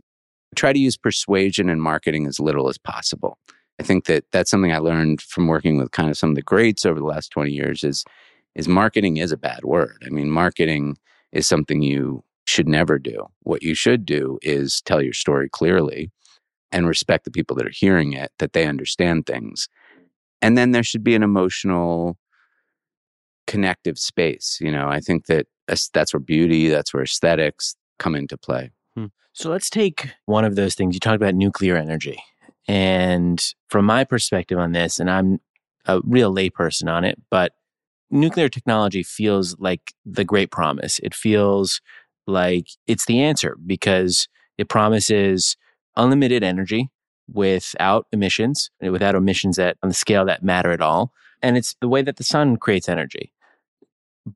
try 0.56 0.74
to 0.74 0.80
use 0.80 0.98
persuasion 0.98 1.70
and 1.70 1.82
marketing 1.82 2.26
as 2.26 2.40
little 2.40 2.70
as 2.70 2.78
possible. 2.78 3.38
I 3.80 3.84
think 3.84 4.06
that 4.06 4.26
that's 4.32 4.50
something 4.50 4.74
I 4.74 4.80
learned 4.80 5.22
from 5.22 5.48
working 5.48 5.78
with 5.78 5.92
kind 5.92 6.10
of 6.10 6.18
some 6.18 6.32
of 6.32 6.36
the 6.36 6.42
greats 6.42 6.86
over 6.86 7.00
the 7.00 7.06
last 7.06 7.30
20 7.30 7.52
years 7.52 7.84
is 7.84 8.04
is 8.56 8.68
marketing 8.68 9.18
is 9.18 9.32
a 9.32 9.38
bad 9.38 9.64
word. 9.64 10.04
I 10.06 10.10
mean, 10.10 10.30
marketing 10.30 10.98
is 11.32 11.48
something 11.48 11.84
you 11.84 12.24
should 12.50 12.68
never 12.68 13.00
do. 13.00 13.28
What 13.44 13.64
you 13.64 13.76
should 13.76 14.06
do 14.06 14.40
is 14.42 14.82
tell 14.82 15.02
your 15.02 15.14
story 15.14 15.50
clearly 15.50 16.12
and 16.72 16.88
respect 16.88 17.26
the 17.26 17.32
people 17.32 17.56
that 17.56 17.66
are 17.66 17.74
hearing 17.74 18.14
it, 18.14 18.32
that 18.40 18.54
they 18.54 18.68
understand 18.68 19.26
things. 19.26 19.68
And 20.42 20.58
then 20.58 20.72
there 20.72 20.84
should 20.84 21.04
be 21.04 21.16
an 21.16 21.24
emotional 21.24 22.18
connective 23.48 23.98
space, 23.98 24.58
you 24.62 24.72
know. 24.72 24.88
I 24.88 25.00
think 25.00 25.26
that 25.26 25.48
that's 25.94 26.14
where 26.14 26.20
beauty, 26.20 26.70
that's 26.70 26.94
where 26.94 27.04
aesthetics 27.04 27.76
come 27.98 28.16
into 28.16 28.38
play. 28.38 28.72
Hmm. 28.96 29.08
So 29.34 29.50
let's 29.50 29.70
take 29.70 30.10
one 30.26 30.46
of 30.46 30.56
those 30.56 30.76
things. 30.76 30.96
You 30.96 31.00
talked 31.00 31.16
about 31.16 31.36
nuclear 31.36 31.76
energy. 31.76 32.22
And 32.68 33.44
from 33.70 33.86
my 33.86 34.04
perspective 34.04 34.60
on 34.60 34.74
this, 34.74 35.00
and 35.00 35.10
I'm 35.10 35.40
a 35.86 36.02
real 36.04 36.34
layperson 36.34 36.88
on 36.92 37.04
it, 37.04 37.20
but 37.32 37.54
nuclear 38.12 38.50
technology 38.50 39.04
feels 39.04 39.58
like 39.60 39.94
the 40.06 40.24
great 40.24 40.52
promise. 40.52 41.00
It 41.00 41.16
feels 41.16 41.82
like 42.30 42.68
it's 42.88 43.06
the 43.06 43.22
answer 43.22 43.58
because 43.66 44.28
it 44.58 44.70
promises 44.70 45.58
unlimited 45.96 46.44
energy 46.44 46.90
without 47.32 48.08
emissions, 48.12 48.72
without 48.82 49.16
emissions 49.16 49.58
that 49.58 49.78
on 49.84 49.90
the 49.90 49.96
scale 49.96 50.26
that 50.26 50.44
matter 50.44 50.72
at 50.72 50.82
all. 50.82 51.14
And 51.42 51.58
it's 51.58 51.76
the 51.82 51.88
way 51.88 52.02
that 52.02 52.18
the 52.18 52.24
sun 52.24 52.58
creates 52.58 52.90
energy. 52.90 53.34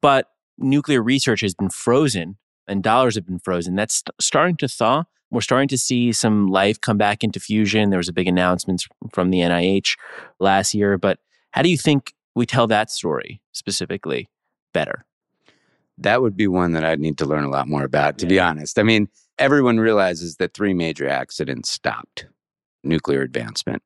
But 0.02 0.28
nuclear 0.58 1.02
research 1.02 1.42
has 1.42 1.54
been 1.54 1.70
frozen 1.70 2.38
and 2.68 2.84
dollars 2.84 3.16
have 3.16 3.26
been 3.26 3.40
frozen. 3.40 3.76
That's 3.76 3.96
st- 3.96 4.16
starting 4.22 4.56
to 4.58 4.68
thaw. 4.68 5.04
We're 5.32 5.42
starting 5.42 5.68
to 5.70 5.78
see 5.78 6.14
some 6.14 6.48
life 6.48 6.80
come 6.80 6.98
back 6.98 7.24
into 7.24 7.40
fusion. 7.40 7.90
There 7.90 7.98
was 7.98 8.08
a 8.08 8.14
big 8.14 8.28
announcement 8.28 8.84
from 9.12 9.32
the 9.32 9.40
NIH 9.40 9.98
last 10.40 10.74
year. 10.74 10.98
But 10.98 11.20
how 11.52 11.62
do 11.64 11.70
you 11.70 11.78
think 11.78 12.14
we 12.36 12.46
tell 12.46 12.68
that 12.68 12.92
story 12.92 13.42
specifically 13.52 14.30
better? 14.74 15.06
That 15.98 16.22
would 16.22 16.36
be 16.36 16.48
one 16.48 16.72
that 16.74 16.84
I'd 16.84 17.00
need 17.00 17.18
to 17.20 17.26
learn 17.26 17.44
a 17.44 17.50
lot 17.50 17.68
more 17.68 17.84
about, 17.84 18.18
to 18.20 18.26
be 18.26 18.40
honest. 18.40 18.80
I 18.80 18.84
mean, 18.84 19.08
everyone 19.38 19.80
realizes 19.80 20.38
that 20.38 20.54
three 20.54 20.74
major 20.74 21.08
accidents 21.08 21.70
stopped 21.70 22.26
nuclear 22.84 23.22
advancement. 23.22 23.82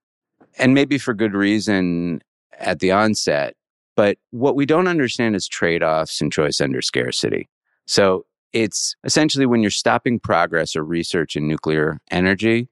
And 0.58 0.74
maybe 0.74 0.98
for 0.98 1.14
good 1.14 1.34
reason 1.34 2.22
at 2.60 2.80
the 2.80 2.92
onset, 2.92 3.56
But 3.98 4.20
what 4.30 4.56
we 4.56 4.66
don't 4.66 4.88
understand 4.88 5.36
is 5.36 5.48
trade 5.48 5.84
offs 5.84 6.22
and 6.22 6.32
choice 6.32 6.62
under 6.62 6.82
scarcity. 6.82 7.50
So 7.88 8.26
it's 8.54 8.96
essentially 9.04 9.46
when 9.46 9.62
you're 9.62 9.72
stopping 9.72 10.20
progress 10.20 10.76
or 10.76 10.84
research 10.84 11.36
in 11.36 11.48
nuclear 11.48 12.00
energy, 12.12 12.70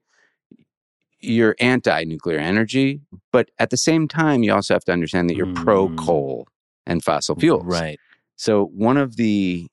you're 1.20 1.56
anti 1.58 2.04
nuclear 2.04 2.38
energy. 2.38 3.00
But 3.32 3.50
at 3.58 3.70
the 3.70 3.76
same 3.76 4.06
time, 4.06 4.44
you 4.44 4.54
also 4.54 4.74
have 4.74 4.84
to 4.84 4.92
understand 4.92 5.28
that 5.28 5.36
you're 5.36 5.46
mm. 5.46 5.56
pro 5.56 5.88
coal 5.96 6.46
and 6.86 7.02
fossil 7.02 7.34
fuels. 7.34 7.64
Right. 7.64 7.98
So 8.36 8.66
one 8.66 8.96
of 8.96 9.16
the, 9.16 9.66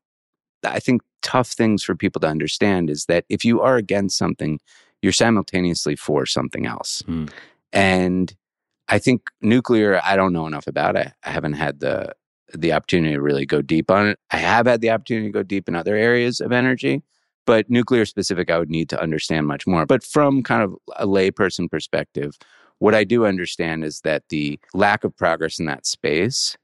I 0.63 0.79
think, 0.79 1.01
tough 1.21 1.49
things 1.49 1.83
for 1.83 1.95
people 1.95 2.19
to 2.21 2.27
understand 2.27 2.89
is 2.89 3.05
that 3.05 3.25
if 3.29 3.45
you 3.45 3.61
are 3.61 3.77
against 3.77 4.17
something, 4.17 4.59
you're 5.01 5.11
simultaneously 5.13 5.95
for 5.95 6.25
something 6.25 6.65
else. 6.65 7.01
Mm. 7.07 7.29
And 7.71 8.35
I 8.89 8.99
think 8.99 9.21
nuclear, 9.41 10.01
I 10.03 10.15
don't 10.15 10.33
know 10.33 10.47
enough 10.47 10.67
about. 10.67 10.97
I, 10.97 11.13
I 11.23 11.29
haven't 11.29 11.53
had 11.53 11.79
the 11.79 12.13
the 12.53 12.71
opportunity 12.71 13.15
to 13.15 13.21
really 13.21 13.47
go 13.47 13.63
deep 13.63 13.89
on 13.89 14.07
it. 14.07 14.19
I 14.29 14.37
have 14.37 14.67
had 14.67 14.81
the 14.81 14.91
opportunity 14.91 15.27
to 15.27 15.31
go 15.31 15.41
deep 15.41 15.67
in 15.67 15.75
other 15.75 15.95
areas 15.95 16.39
of 16.39 16.51
energy, 16.51 17.01
but 17.47 17.67
nuclear 17.69 18.05
specific, 18.05 18.51
I 18.51 18.59
would 18.59 18.69
need 18.69 18.89
to 18.89 19.01
understand 19.01 19.47
much 19.47 19.65
more. 19.65 19.87
But 19.87 20.03
from 20.03 20.43
kind 20.43 20.61
of 20.61 20.75
a 20.97 21.07
layperson 21.07 21.67
perspective, 21.71 22.37
what 22.77 22.93
I 22.93 23.05
do 23.05 23.25
understand 23.25 23.83
is 23.83 24.01
that 24.01 24.23
the 24.29 24.59
lack 24.73 25.03
of 25.03 25.17
progress 25.17 25.57
in 25.57 25.65
that 25.65 25.87
space 25.87 26.55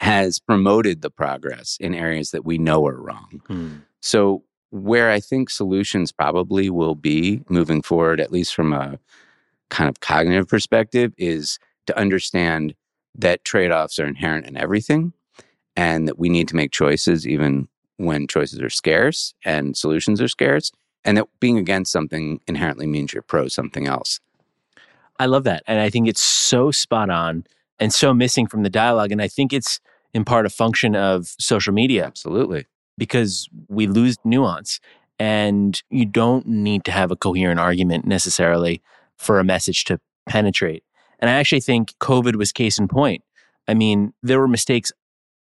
has 0.00 0.38
promoted 0.38 1.02
the 1.02 1.10
progress 1.10 1.76
in 1.78 1.94
areas 1.94 2.30
that 2.30 2.44
we 2.44 2.58
know 2.58 2.86
are 2.86 3.00
wrong. 3.00 3.42
Hmm. 3.46 3.76
So, 4.00 4.42
where 4.70 5.10
I 5.10 5.20
think 5.20 5.50
solutions 5.50 6.12
probably 6.12 6.70
will 6.70 6.94
be 6.94 7.42
moving 7.48 7.82
forward, 7.82 8.20
at 8.20 8.32
least 8.32 8.54
from 8.54 8.72
a 8.72 8.98
kind 9.68 9.90
of 9.90 10.00
cognitive 10.00 10.48
perspective, 10.48 11.12
is 11.18 11.58
to 11.86 11.98
understand 11.98 12.74
that 13.16 13.44
trade 13.44 13.72
offs 13.72 13.98
are 13.98 14.06
inherent 14.06 14.46
in 14.46 14.56
everything 14.56 15.12
and 15.76 16.06
that 16.06 16.18
we 16.18 16.28
need 16.28 16.46
to 16.48 16.56
make 16.56 16.70
choices 16.70 17.26
even 17.26 17.68
when 17.96 18.26
choices 18.26 18.60
are 18.60 18.70
scarce 18.70 19.34
and 19.44 19.76
solutions 19.76 20.20
are 20.20 20.28
scarce, 20.28 20.72
and 21.04 21.18
that 21.18 21.26
being 21.40 21.58
against 21.58 21.92
something 21.92 22.40
inherently 22.46 22.86
means 22.86 23.12
you're 23.12 23.22
pro 23.22 23.48
something 23.48 23.86
else. 23.86 24.20
I 25.18 25.26
love 25.26 25.44
that. 25.44 25.62
And 25.66 25.80
I 25.80 25.90
think 25.90 26.08
it's 26.08 26.22
so 26.22 26.70
spot 26.70 27.10
on 27.10 27.44
and 27.78 27.92
so 27.92 28.14
missing 28.14 28.46
from 28.46 28.62
the 28.62 28.70
dialogue. 28.70 29.12
And 29.12 29.20
I 29.20 29.28
think 29.28 29.52
it's 29.52 29.80
in 30.14 30.24
part 30.24 30.46
a 30.46 30.50
function 30.50 30.96
of 30.96 31.34
social 31.38 31.72
media. 31.72 32.04
Absolutely. 32.04 32.66
Because 32.98 33.48
we 33.68 33.86
lose 33.86 34.16
nuance 34.24 34.80
and 35.18 35.82
you 35.90 36.06
don't 36.06 36.46
need 36.46 36.84
to 36.84 36.90
have 36.90 37.10
a 37.10 37.16
coherent 37.16 37.60
argument 37.60 38.06
necessarily 38.06 38.82
for 39.16 39.38
a 39.38 39.44
message 39.44 39.84
to 39.84 40.00
penetrate. 40.26 40.82
And 41.18 41.28
I 41.28 41.34
actually 41.34 41.60
think 41.60 41.92
COVID 42.00 42.36
was 42.36 42.52
case 42.52 42.78
in 42.78 42.88
point. 42.88 43.22
I 43.68 43.74
mean, 43.74 44.14
there 44.22 44.40
were 44.40 44.48
mistakes 44.48 44.90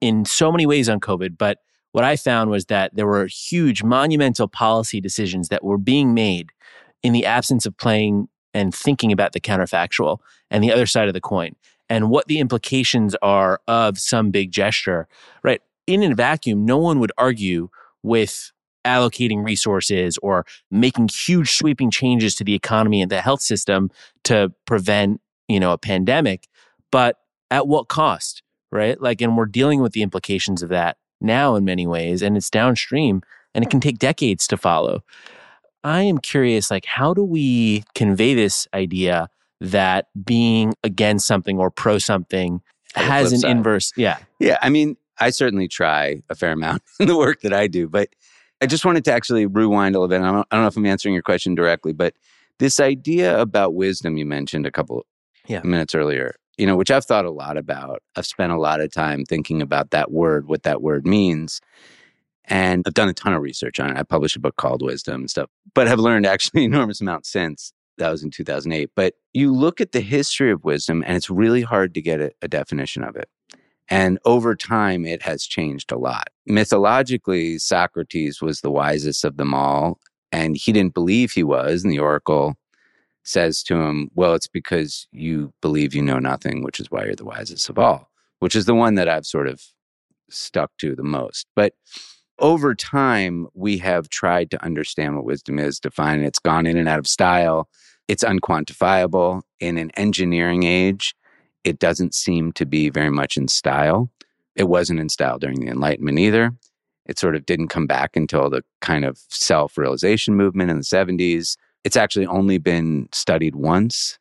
in 0.01 0.25
so 0.25 0.53
many 0.53 0.67
ways 0.67 0.89
on 0.89 1.01
COVID, 1.01 1.37
but 1.37 1.59
what 1.93 2.05
I 2.05 2.17
found 2.17 2.51
was 2.51 2.67
that 2.67 2.95
there 2.95 3.07
were 3.07 3.27
huge, 3.27 3.83
monumental 3.83 4.49
policy 4.49 5.01
decisions 5.01 5.49
that 5.49 5.65
were 5.65 5.79
being 5.79 6.15
made 6.15 6.51
in 7.03 7.13
the 7.13 7.27
absence 7.27 7.67
of 7.67 7.77
playing 7.77 8.29
and 8.55 8.75
thinking 8.75 9.13
about 9.13 9.33
the 9.33 9.41
counterfactual 9.41 10.19
and 10.51 10.63
the 10.63 10.73
other 10.73 10.87
side 10.87 11.09
of 11.09 11.15
the 11.15 11.21
coin 11.21 11.55
and 11.89 12.11
what 12.11 12.27
the 12.27 12.39
implications 12.39 13.15
are 13.23 13.61
of 13.69 13.99
some 13.99 14.31
big 14.31 14.51
gesture, 14.51 15.09
right? 15.43 15.61
In 15.87 16.03
a 16.03 16.15
vacuum, 16.15 16.65
no 16.65 16.79
one 16.79 16.99
would 17.01 17.13
argue 17.17 17.69
with 18.03 18.53
allocating 18.85 19.45
resources 19.45 20.19
or 20.19 20.47
making 20.71 21.09
huge 21.09 21.51
sweeping 21.51 21.91
changes 21.91 22.35
to 22.37 22.45
the 22.45 22.55
economy 22.55 23.03
and 23.03 23.11
the 23.11 23.21
health 23.21 23.41
system 23.41 23.91
to 24.25 24.53
prevent, 24.65 25.21
you 25.49 25.59
know, 25.59 25.73
a 25.73 25.79
pandemic. 25.79 26.49
But 26.91 27.19
at 27.51 27.67
what 27.67 27.89
cost? 27.89 28.43
right? 28.73 29.01
Like, 29.01 29.21
and 29.21 29.37
we're 29.37 29.47
dealing 29.47 29.81
with 29.81 29.93
the 29.93 30.03
implications 30.03 30.63
of 30.63 30.69
that 30.71 30.97
now 31.21 31.57
in 31.57 31.65
many 31.65 31.87
ways, 31.87 32.23
and 32.23 32.37
it's 32.37 32.51
downstream 32.51 33.23
and 33.55 33.65
it 33.65 33.71
can 33.71 33.81
take 33.81 33.99
decades 33.99 34.47
to 34.49 34.57
follow. 34.57 35.03
I 35.83 36.03
am 36.03 36.19
curious, 36.19 36.71
like, 36.71 36.85
how 36.85 37.15
do 37.15 37.25
we 37.25 37.85
convey 37.95 38.35
this 38.35 38.67
idea 38.75 39.29
that 39.61 40.09
being 40.25 40.75
against 40.85 41.27
something 41.27 41.59
or 41.59 41.71
pro 41.71 41.99
something 41.99 42.61
has 42.95 43.33
an 43.33 43.41
side. 43.41 43.51
inverse? 43.51 43.93
Yeah. 43.97 44.19
Yeah. 44.39 44.59
I 44.63 44.71
mean, 44.71 44.97
I 45.19 45.31
certainly 45.31 45.69
try 45.69 46.23
a 46.29 46.35
fair 46.35 46.53
amount 46.53 46.83
in 47.01 47.09
the 47.09 47.17
work 47.17 47.41
that 47.43 47.53
I 47.53 47.67
do, 47.67 47.89
but 47.89 48.09
I 48.61 48.67
just 48.67 48.85
wanted 48.85 49.05
to 49.07 49.13
actually 49.13 49.47
rewind 49.47 49.95
a 49.95 50.01
little 50.01 50.09
bit. 50.09 50.23
I 50.23 50.33
don't, 50.33 50.47
I 50.51 50.57
don't 50.57 50.65
know 50.65 50.69
if 50.69 50.77
I'm 50.77 50.87
answering 50.87 51.15
your 51.15 51.23
question 51.23 51.55
directly, 51.55 51.93
but 51.93 52.15
this 52.59 52.81
idea 52.81 53.39
about 53.39 53.75
wisdom 53.75 54.17
you 54.17 54.25
mentioned 54.25 54.67
a 54.67 54.71
couple 54.71 55.05
yeah. 55.47 55.61
minutes 55.63 55.95
earlier 55.95 56.37
you 56.57 56.67
know, 56.67 56.77
which 56.77 56.91
I've 56.91 57.05
thought 57.05 57.25
a 57.25 57.31
lot 57.31 57.57
about. 57.57 58.03
I've 58.17 58.27
spent 58.27 58.53
a 58.53 58.59
lot 58.59 58.81
of 58.81 58.93
time 58.93 59.25
thinking 59.25 59.61
about 59.61 59.91
that 59.91 60.11
word, 60.11 60.47
what 60.47 60.63
that 60.63 60.83
word 60.83 61.07
means. 61.07 61.61
And 62.47 62.85
I've 62.87 62.95
done 62.95 63.09
a 63.09 63.15
ton 63.15 63.35
of 63.35 63.43
research 63.43 63.81
on 63.81 63.91
it. 63.91 63.99
I 63.99 64.03
published 64.05 64.37
a 64.37 64.41
book 64.41 64.57
called 64.57 64.83
Wisdom 64.83 65.23
and 65.23 65.31
stuff, 65.31 65.51
but 65.75 65.89
have 65.89 65.99
learned 65.99 66.27
actually 66.27 66.65
enormous 66.65 67.01
amount 67.01 67.27
since. 67.27 67.73
That 67.99 68.11
was 68.11 68.23
in 68.23 68.31
2008. 68.31 68.91
But 68.95 69.15
you 69.33 69.55
look 69.55 69.81
at 69.81 69.93
the 69.93 70.01
history 70.01 70.51
of 70.51 70.65
wisdom, 70.65 71.03
and 71.07 71.17
it's 71.17 71.31
really 71.31 71.63
hard 71.63 71.95
to 71.95 72.03
get 72.03 72.21
a, 72.21 72.31
a 72.43 72.49
definition 72.49 73.03
of 73.03 73.17
it. 73.17 73.29
And 73.89 74.19
over 74.25 74.57
time, 74.57 75.07
it 75.07 75.23
has 75.23 75.45
changed 75.45 75.93
a 75.93 75.99
lot. 75.99 76.29
Mythologically, 76.47 77.59
Socrates 77.59 78.43
was 78.43 78.61
the 78.61 78.71
wisest 78.71 79.25
of 79.25 79.37
them 79.37 79.55
all, 79.55 79.99
and 80.33 80.57
he 80.57 80.73
didn't 80.73 80.95
believe 80.95 81.33
he 81.33 81.45
was. 81.45 81.85
And 81.85 81.93
the 81.93 82.01
oracle 82.01 82.57
says 83.23 83.63
to 83.65 83.81
him, 83.81 84.11
Well, 84.15 84.35
it's 84.35 84.49
because 84.49 85.07
you 85.13 85.53
believe 85.63 85.95
you 85.95 86.03
know 86.03 86.19
nothing, 86.19 86.63
which 86.63 86.81
is 86.81 86.91
why 86.91 87.05
you're 87.05 87.15
the 87.15 87.25
wisest 87.25 87.69
of 87.69 87.79
all, 87.79 88.11
which 88.41 88.57
is 88.57 88.65
the 88.65 88.75
one 88.75 88.97
that 88.97 89.09
I've 89.09 89.27
sort 89.27 89.47
of 89.47 89.63
stuck 90.31 90.73
to 90.79 90.97
the 90.97 91.05
most. 91.05 91.47
But 91.55 91.75
over 92.39 92.75
time, 92.75 93.47
we 93.55 93.79
have 93.79 94.09
tried 94.09 94.51
to 94.51 94.63
understand 94.65 95.17
what 95.17 95.25
wisdom 95.25 95.59
is, 95.59 95.81
define 95.81 96.21
it. 96.21 96.27
It's 96.27 96.39
gone 96.39 96.67
in 96.67 96.77
and 96.77 96.89
out 96.89 96.99
of 96.99 97.07
style. 97.07 97.69
It's 98.09 98.25
unquantifiable. 98.25 99.43
In 99.59 99.79
an 99.79 99.91
engineering 99.97 100.65
age, 100.65 101.15
it 101.65 101.79
doesn't 101.79 102.15
seem 102.15 102.53
to 102.53 102.67
be 102.67 102.91
very 102.91 103.11
much 103.11 103.37
in 103.37 103.49
style. 103.49 104.11
It 104.55 104.65
wasn't 104.65 105.01
in 105.01 105.09
style 105.09 105.39
during 105.39 105.61
the 105.61 105.69
Enlightenment 105.69 106.19
either. 106.19 106.53
It 107.07 107.19
sort 107.19 107.37
of 107.37 107.47
didn't 107.47 107.69
come 107.69 107.87
back 107.87 108.17
until 108.17 108.51
the 108.51 108.63
kind 108.81 109.05
of 109.05 109.19
self 109.29 109.79
realization 109.79 110.35
movement 110.35 110.71
in 110.71 110.77
the 110.79 110.83
70s. 110.83 111.57
It's 111.85 111.97
actually 111.97 112.27
only 112.27 112.59
been 112.59 113.09
studied 113.13 113.55
once 113.55 114.19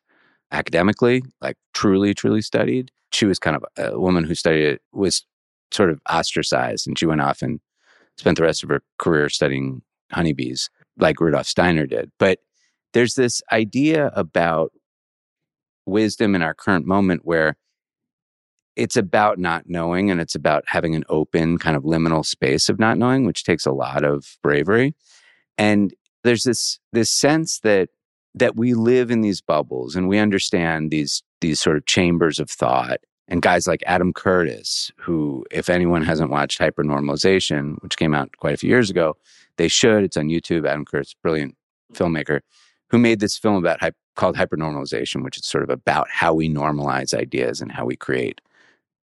academically, 0.52 1.22
like 1.40 1.56
truly, 1.74 2.14
truly 2.14 2.42
studied. 2.42 2.90
She 3.12 3.26
was 3.26 3.38
kind 3.38 3.56
of 3.56 3.64
a 3.76 3.98
woman 3.98 4.24
who 4.24 4.34
studied 4.34 4.64
it, 4.64 4.82
was 4.92 5.24
sort 5.72 5.90
of 5.90 6.00
ostracized, 6.08 6.86
and 6.86 6.98
she 6.98 7.06
went 7.06 7.20
off 7.20 7.42
and 7.42 7.60
spent 8.18 8.36
the 8.36 8.44
rest 8.44 8.62
of 8.62 8.68
her 8.70 8.82
career 8.98 9.28
studying 9.28 9.82
honeybees, 10.12 10.70
like 10.98 11.20
Rudolf 11.20 11.46
Steiner 11.46 11.86
did. 11.86 12.10
But 12.18 12.38
there's 12.92 13.14
this 13.14 13.42
idea 13.52 14.10
about 14.14 14.72
wisdom 15.84 16.34
in 16.34 16.42
our 16.42 16.54
current 16.54 16.86
moment 16.86 17.22
where 17.24 17.56
it's 18.74 18.96
about 18.96 19.38
not 19.38 19.64
knowing 19.66 20.10
and 20.10 20.20
it's 20.20 20.34
about 20.34 20.64
having 20.66 20.94
an 20.94 21.04
open 21.08 21.58
kind 21.58 21.76
of 21.76 21.84
liminal 21.84 22.24
space 22.24 22.68
of 22.68 22.78
not 22.78 22.98
knowing 22.98 23.24
which 23.24 23.44
takes 23.44 23.64
a 23.64 23.72
lot 23.72 24.04
of 24.04 24.36
bravery 24.42 24.94
and 25.56 25.94
there's 26.24 26.44
this 26.44 26.78
this 26.92 27.10
sense 27.10 27.60
that 27.60 27.88
that 28.34 28.56
we 28.56 28.74
live 28.74 29.10
in 29.10 29.22
these 29.22 29.40
bubbles 29.40 29.96
and 29.96 30.08
we 30.08 30.18
understand 30.18 30.90
these 30.90 31.22
these 31.40 31.60
sort 31.60 31.76
of 31.76 31.86
chambers 31.86 32.38
of 32.38 32.50
thought 32.50 32.98
and 33.28 33.42
guys 33.42 33.66
like 33.66 33.82
Adam 33.86 34.12
Curtis 34.12 34.90
who 34.96 35.44
if 35.50 35.68
anyone 35.68 36.02
hasn't 36.02 36.30
watched 36.30 36.58
hypernormalization 36.58 37.76
which 37.82 37.96
came 37.96 38.14
out 38.14 38.36
quite 38.38 38.54
a 38.54 38.56
few 38.56 38.70
years 38.70 38.90
ago 38.90 39.16
they 39.56 39.68
should. 39.68 40.04
It's 40.04 40.16
on 40.16 40.28
YouTube. 40.28 40.66
Adam 40.68 40.84
Curtis 40.84 41.14
brilliant 41.22 41.56
filmmaker 41.92 42.40
who 42.90 42.98
made 42.98 43.20
this 43.20 43.38
film 43.38 43.56
about 43.56 43.80
called 44.14 44.36
hypernormalization 44.36 45.22
which 45.22 45.38
is 45.38 45.46
sort 45.46 45.64
of 45.64 45.70
about 45.70 46.08
how 46.10 46.34
we 46.34 46.48
normalize 46.48 47.14
ideas 47.14 47.60
and 47.60 47.72
how 47.72 47.84
we 47.84 47.96
create 47.96 48.40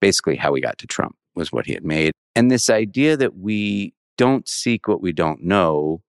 basically 0.01 0.37
how 0.37 0.53
we 0.53 0.61
got 0.61 0.79
to 0.79 0.87
Trump 0.87 1.17
was 1.35 1.53
what 1.53 1.65
he 1.65 1.73
had 1.73 1.85
made. 1.85 2.13
And 2.35 2.51
this 2.51 2.69
idea 2.69 3.17
that 3.17 3.37
we 3.37 3.95
don't 4.19 4.49
seek 4.49 4.89
what 4.89 5.01
we 5.01 5.13
don't 5.13 5.43
know 5.43 6.03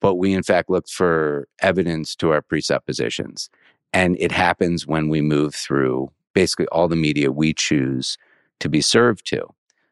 but 0.00 0.16
we 0.16 0.32
in 0.32 0.42
fact 0.42 0.70
look 0.70 0.88
for 0.88 1.48
evidence 1.60 2.14
to 2.16 2.30
our 2.30 2.42
presuppositions. 2.42 3.48
And 3.92 4.16
it 4.20 4.32
happens 4.32 4.86
when 4.86 5.08
we 5.08 5.20
move 5.20 5.54
through 5.54 6.10
basically 6.36 6.66
all 6.66 6.86
the 6.86 6.96
media 6.96 7.32
we 7.32 7.54
choose 7.54 8.18
to 8.60 8.68
be 8.68 8.82
served 8.82 9.26
to. 9.26 9.42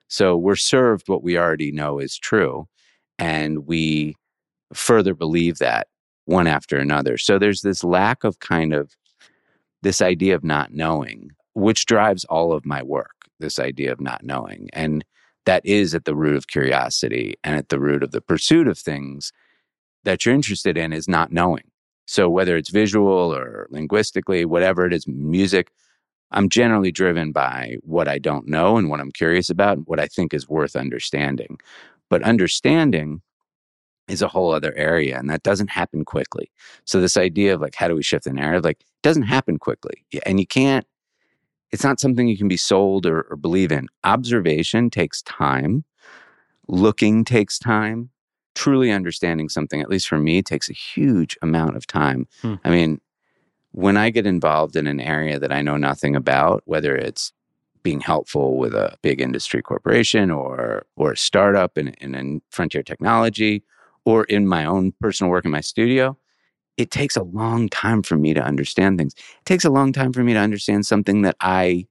So 0.08 0.36
we're 0.36 0.56
served 0.56 1.08
what 1.08 1.22
we 1.22 1.38
already 1.38 1.72
know 1.72 1.98
is 1.98 2.18
true, 2.18 2.68
and 3.18 3.66
we 3.66 4.16
further 4.74 5.14
believe 5.14 5.56
that 5.56 5.88
one 6.26 6.46
after 6.46 6.76
another. 6.76 7.16
So 7.16 7.38
there's 7.38 7.62
this 7.62 7.82
lack 7.82 8.24
of 8.24 8.40
kind 8.40 8.74
of 8.74 8.94
this 9.80 10.02
idea 10.02 10.34
of 10.34 10.44
not 10.44 10.70
knowing, 10.70 11.30
which 11.54 11.86
drives 11.86 12.26
all 12.26 12.52
of 12.52 12.66
my 12.66 12.82
work, 12.82 13.14
this 13.40 13.58
idea 13.58 13.90
of 13.90 14.00
not 14.02 14.22
knowing. 14.22 14.68
And 14.74 15.02
that 15.46 15.64
is 15.64 15.94
at 15.94 16.04
the 16.04 16.14
root 16.14 16.36
of 16.36 16.46
curiosity 16.46 17.36
and 17.42 17.56
at 17.56 17.70
the 17.70 17.80
root 17.80 18.02
of 18.02 18.10
the 18.10 18.20
pursuit 18.20 18.68
of 18.68 18.78
things 18.78 19.32
that 20.04 20.26
you're 20.26 20.34
interested 20.34 20.76
in 20.76 20.92
is 20.92 21.08
not 21.08 21.32
knowing. 21.32 21.70
So 22.06 22.28
whether 22.28 22.54
it's 22.54 22.68
visual 22.68 23.34
or 23.34 23.66
linguistically, 23.70 24.44
whatever 24.44 24.84
it 24.84 24.92
is, 24.92 25.08
music, 25.08 25.70
I'm 26.35 26.49
generally 26.49 26.93
driven 26.93 27.33
by 27.33 27.76
what 27.83 28.09
I 28.09 28.19
don't 28.19 28.47
know 28.47 28.76
and 28.76 28.91
what 28.91 29.00
I'm 29.00 29.12
curious 29.12 29.49
about, 29.49 29.87
what 29.88 30.00
I 30.00 30.07
think 30.07 30.35
is 30.35 30.49
worth 30.49 30.76
understanding. 30.76 31.59
But 32.11 32.23
understanding 32.23 33.23
is 34.09 34.21
a 34.21 34.29
whole 34.29 34.53
other 34.53 34.75
area 34.76 35.19
and 35.19 35.31
that 35.31 35.43
doesn't 35.43 35.71
happen 35.71 36.05
quickly. 36.05 36.50
So 36.85 37.00
this 37.00 37.17
idea 37.17 37.55
of 37.55 37.61
like 37.61 37.75
how 37.75 37.88
do 37.88 37.95
we 37.95 38.03
shift 38.03 38.25
the 38.25 38.33
narrative 38.33 38.64
like 38.64 38.85
doesn't 39.03 39.23
happen 39.23 39.59
quickly. 39.59 40.05
And 40.26 40.38
you 40.38 40.47
can't 40.47 40.87
it's 41.75 41.83
not 41.83 41.99
something 41.99 42.29
you 42.29 42.38
can 42.38 42.47
be 42.47 42.57
sold 42.57 43.05
or, 43.05 43.23
or 43.23 43.37
believe 43.37 43.73
in. 43.73 43.88
Observation 44.05 44.91
takes 44.91 45.23
time. 45.23 45.85
Looking 46.69 47.25
takes 47.25 47.59
time. 47.59 48.11
Truly 48.55 48.93
understanding 48.93 49.49
something, 49.49 49.81
at 49.81 49.88
least 49.88 50.07
for 50.07 50.19
me, 50.19 50.41
takes 50.41 50.71
a 50.71 50.73
huge 50.73 51.37
amount 51.43 51.76
of 51.76 51.85
time. 51.88 52.29
Hmm. 52.43 52.55
I 52.62 52.71
mean, 52.71 53.00
when 53.75 53.97
I 53.97 54.11
get 54.11 54.25
involved 54.25 54.76
in 54.76 54.87
an 54.87 55.00
area 55.00 55.40
that 55.40 55.50
I 55.50 55.61
know 55.61 55.76
nothing 55.76 56.14
about, 56.14 56.62
whether 56.64 56.95
it's 56.95 57.33
being 57.83 57.99
helpful 57.99 58.57
with 58.57 58.73
a 58.73 58.97
big 59.02 59.21
industry 59.21 59.62
corporation 59.62 60.31
or 60.31 60.87
or 60.97 61.12
a 61.12 61.16
startup 61.16 61.76
in, 61.76 61.88
in, 62.00 62.14
in 62.14 62.40
frontier 62.50 62.85
technology, 62.85 63.64
or 64.04 64.25
in 64.25 64.47
my 64.47 64.64
own 64.64 64.93
personal 65.00 65.28
work 65.28 65.45
in 65.45 65.50
my 65.50 65.61
studio, 65.61 66.16
it 66.76 66.93
takes 66.93 67.16
a 67.16 67.25
long 67.25 67.69
time 67.69 68.04
for 68.04 68.16
me 68.16 68.33
to 68.33 68.40
understand 68.40 68.97
things. 68.97 69.12
It 69.16 69.45
takes 69.45 69.64
a 69.64 69.71
long 69.71 69.93
time 69.93 70.12
for 70.12 70.23
me 70.23 70.35
to 70.35 70.38
understand 70.38 70.87
something 70.87 71.23
that 71.23 71.37
I 71.40 71.88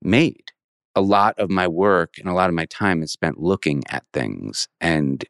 made. 0.00 0.52
A 0.94 1.02
lot 1.02 1.38
of 1.38 1.50
my 1.50 1.68
work 1.68 2.14
and 2.18 2.30
a 2.30 2.32
lot 2.32 2.48
of 2.48 2.54
my 2.54 2.64
time 2.64 3.02
is 3.02 3.12
spent 3.12 3.38
looking 3.38 3.82
at 3.90 4.04
things 4.14 4.68
and 4.80 5.22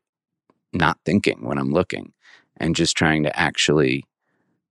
not 0.73 0.99
thinking 1.05 1.45
when 1.45 1.59
I'm 1.59 1.73
looking 1.73 2.13
and 2.59 2.77
just 2.77 2.97
trying 2.97 3.25
to 3.25 3.37
actually 3.37 4.05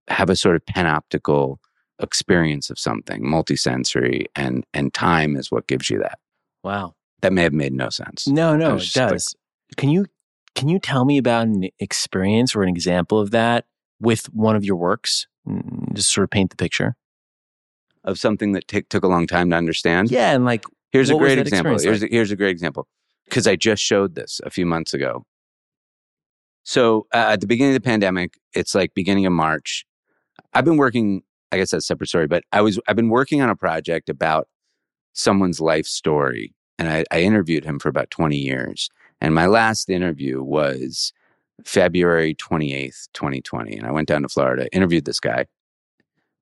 have 0.07 0.29
a 0.29 0.35
sort 0.35 0.55
of 0.55 0.63
panoptical 0.65 1.57
experience 1.99 2.69
of 2.69 2.77
something, 2.77 3.23
multisensory, 3.23 4.25
and 4.35 4.63
and 4.73 4.93
time 4.93 5.35
is 5.35 5.51
what 5.51 5.67
gives 5.67 5.89
you 5.89 5.99
that. 5.99 6.19
Wow. 6.63 6.95
That 7.21 7.33
may 7.33 7.43
have 7.43 7.53
made 7.53 7.73
no 7.73 7.89
sense. 7.89 8.27
No, 8.27 8.55
no, 8.55 8.75
it 8.75 8.79
just 8.79 8.95
like- 8.97 9.09
does. 9.11 9.35
Can 9.77 9.89
you 9.89 10.05
can 10.55 10.69
you 10.69 10.79
tell 10.79 11.05
me 11.05 11.17
about 11.17 11.47
an 11.47 11.69
experience 11.79 12.55
or 12.55 12.63
an 12.63 12.69
example 12.69 13.19
of 13.19 13.31
that 13.31 13.65
with 13.99 14.25
one 14.33 14.55
of 14.55 14.63
your 14.63 14.75
works? 14.77 15.27
Just 15.93 16.13
sort 16.13 16.23
of 16.23 16.29
paint 16.31 16.49
the 16.49 16.55
picture. 16.55 16.95
Of 18.03 18.19
something 18.19 18.51
that 18.51 18.67
take, 18.67 18.89
took 18.89 19.03
a 19.03 19.07
long 19.07 19.25
time 19.27 19.49
to 19.49 19.55
understand. 19.55 20.11
Yeah, 20.11 20.31
and 20.31 20.45
like 20.45 20.65
Here's 20.91 21.09
a 21.09 21.15
great 21.15 21.39
example. 21.39 21.73
experience 21.73 21.83
Here's 21.83 22.03
a, 22.03 22.07
here's 22.07 22.31
a 22.31 22.35
great 22.35 22.51
example 22.51 22.87
because 23.25 23.47
I 23.47 23.55
just 23.55 23.83
showed 23.83 24.15
this 24.15 24.39
a 24.43 24.49
few 24.49 24.65
months 24.65 24.93
ago. 24.93 25.25
So 26.63 27.07
uh, 27.13 27.29
at 27.31 27.41
the 27.41 27.47
beginning 27.47 27.75
of 27.75 27.81
the 27.81 27.87
pandemic, 27.87 28.39
it's 28.53 28.73
like 28.73 28.93
beginning 28.93 29.25
of 29.25 29.33
March. 29.33 29.85
I've 30.55 30.65
been 30.65 30.77
working. 30.77 31.21
I 31.51 31.57
guess 31.57 31.71
that's 31.71 31.85
a 31.85 31.87
separate 31.87 32.07
story, 32.07 32.27
but 32.27 32.43
I 32.51 32.61
was 32.61 32.79
I've 32.87 32.95
been 32.95 33.09
working 33.09 33.41
on 33.41 33.49
a 33.49 33.55
project 33.55 34.09
about 34.09 34.47
someone's 35.13 35.61
life 35.61 35.85
story, 35.85 36.55
and 36.79 36.89
I, 36.89 37.03
I 37.11 37.21
interviewed 37.21 37.65
him 37.65 37.77
for 37.77 37.89
about 37.89 38.09
twenty 38.09 38.37
years. 38.37 38.89
And 39.21 39.35
my 39.35 39.45
last 39.45 39.89
interview 39.89 40.41
was 40.41 41.13
February 41.63 42.33
twenty 42.33 42.73
eighth, 42.73 43.07
twenty 43.13 43.41
twenty, 43.41 43.77
and 43.77 43.85
I 43.85 43.91
went 43.91 44.07
down 44.07 44.23
to 44.23 44.29
Florida, 44.29 44.67
interviewed 44.73 45.05
this 45.05 45.19
guy 45.19 45.45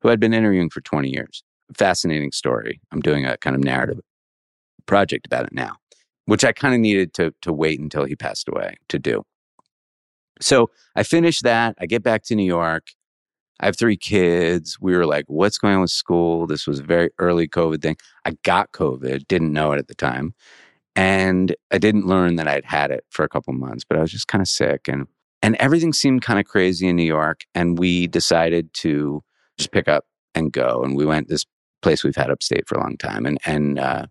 who 0.01 0.09
I'd 0.09 0.19
been 0.19 0.33
interviewing 0.33 0.69
for 0.69 0.81
twenty 0.81 1.09
years. 1.09 1.43
Fascinating 1.75 2.31
story. 2.31 2.79
I'm 2.91 3.01
doing 3.01 3.25
a 3.25 3.37
kind 3.37 3.55
of 3.55 3.63
narrative 3.63 3.99
project 4.85 5.25
about 5.25 5.45
it 5.45 5.53
now, 5.53 5.77
which 6.25 6.43
I 6.43 6.51
kind 6.51 6.73
of 6.73 6.79
needed 6.79 7.13
to 7.15 7.33
to 7.41 7.51
wait 7.51 7.79
until 7.79 8.05
he 8.05 8.15
passed 8.15 8.47
away 8.47 8.75
to 8.89 8.99
do. 8.99 9.23
So 10.41 10.69
I 10.95 11.03
finished 11.03 11.43
that. 11.43 11.75
I 11.79 11.85
get 11.85 12.03
back 12.03 12.23
to 12.23 12.35
New 12.35 12.45
York. 12.45 12.87
I 13.59 13.65
have 13.67 13.77
three 13.77 13.97
kids. 13.97 14.77
We 14.81 14.95
were 14.95 15.05
like, 15.05 15.25
what's 15.27 15.57
going 15.57 15.75
on 15.75 15.81
with 15.81 15.91
school? 15.91 16.47
This 16.47 16.67
was 16.67 16.79
a 16.79 16.83
very 16.83 17.09
early 17.19 17.47
COVID 17.47 17.81
thing. 17.81 17.97
I 18.25 18.31
got 18.43 18.71
COVID, 18.71 19.27
didn't 19.27 19.53
know 19.53 19.71
it 19.71 19.79
at 19.79 19.87
the 19.87 19.95
time. 19.95 20.33
And 20.95 21.55
I 21.71 21.77
didn't 21.77 22.05
learn 22.05 22.35
that 22.35 22.47
I'd 22.47 22.65
had 22.65 22.91
it 22.91 23.03
for 23.09 23.23
a 23.23 23.29
couple 23.29 23.53
months, 23.53 23.83
but 23.83 23.97
I 23.97 24.01
was 24.01 24.11
just 24.11 24.27
kind 24.27 24.41
of 24.41 24.47
sick 24.47 24.87
and 24.87 25.07
and 25.41 25.57
everything 25.57 25.91
seemed 25.91 26.21
kind 26.21 26.39
of 26.39 26.45
crazy 26.45 26.87
in 26.87 26.95
New 26.95 27.03
York. 27.03 27.41
And 27.53 27.77
we 27.77 28.07
decided 28.07 28.73
to 28.75 29.21
just 29.57 29.71
pick 29.71 29.89
up 29.89 30.05
and 30.33 30.53
go. 30.53 30.81
And 30.83 30.95
we 30.95 31.05
went 31.05 31.27
this 31.27 31.45
place 31.81 32.01
we've 32.01 32.15
had 32.15 32.29
upstate 32.29 32.65
for 32.67 32.75
a 32.75 32.81
long 32.81 32.97
time. 32.97 33.25
And 33.25 33.37
and 33.45 33.79
uh 33.79 34.05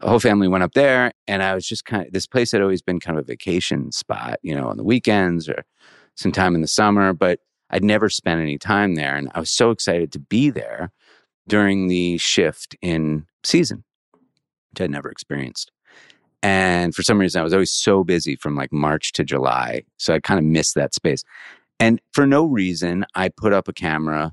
the 0.00 0.08
whole 0.08 0.20
family 0.20 0.46
went 0.46 0.62
up 0.62 0.74
there 0.74 1.12
and 1.26 1.42
I 1.42 1.54
was 1.54 1.66
just 1.66 1.84
kind 1.84 2.06
of 2.06 2.12
this 2.12 2.26
place 2.26 2.52
had 2.52 2.62
always 2.62 2.82
been 2.82 3.00
kind 3.00 3.18
of 3.18 3.24
a 3.24 3.26
vacation 3.26 3.90
spot, 3.90 4.38
you 4.42 4.54
know, 4.54 4.68
on 4.68 4.76
the 4.76 4.84
weekends 4.84 5.48
or 5.48 5.64
sometime 6.14 6.54
in 6.54 6.60
the 6.60 6.68
summer, 6.68 7.12
but 7.12 7.40
I'd 7.70 7.84
never 7.84 8.08
spent 8.08 8.40
any 8.40 8.58
time 8.58 8.94
there. 8.94 9.16
And 9.16 9.30
I 9.34 9.40
was 9.40 9.50
so 9.50 9.70
excited 9.70 10.12
to 10.12 10.18
be 10.18 10.50
there 10.50 10.90
during 11.46 11.88
the 11.88 12.18
shift 12.18 12.76
in 12.82 13.26
season, 13.44 13.84
which 14.70 14.80
I'd 14.80 14.90
never 14.90 15.10
experienced. 15.10 15.70
And 16.42 16.94
for 16.94 17.02
some 17.02 17.18
reason, 17.18 17.40
I 17.40 17.44
was 17.44 17.52
always 17.52 17.72
so 17.72 18.04
busy 18.04 18.36
from 18.36 18.54
like 18.54 18.72
March 18.72 19.12
to 19.12 19.24
July. 19.24 19.82
So 19.96 20.14
I 20.14 20.20
kind 20.20 20.38
of 20.38 20.44
missed 20.44 20.74
that 20.76 20.94
space. 20.94 21.24
And 21.80 22.00
for 22.12 22.26
no 22.26 22.44
reason, 22.44 23.04
I 23.14 23.28
put 23.28 23.52
up 23.52 23.68
a 23.68 23.72
camera 23.72 24.32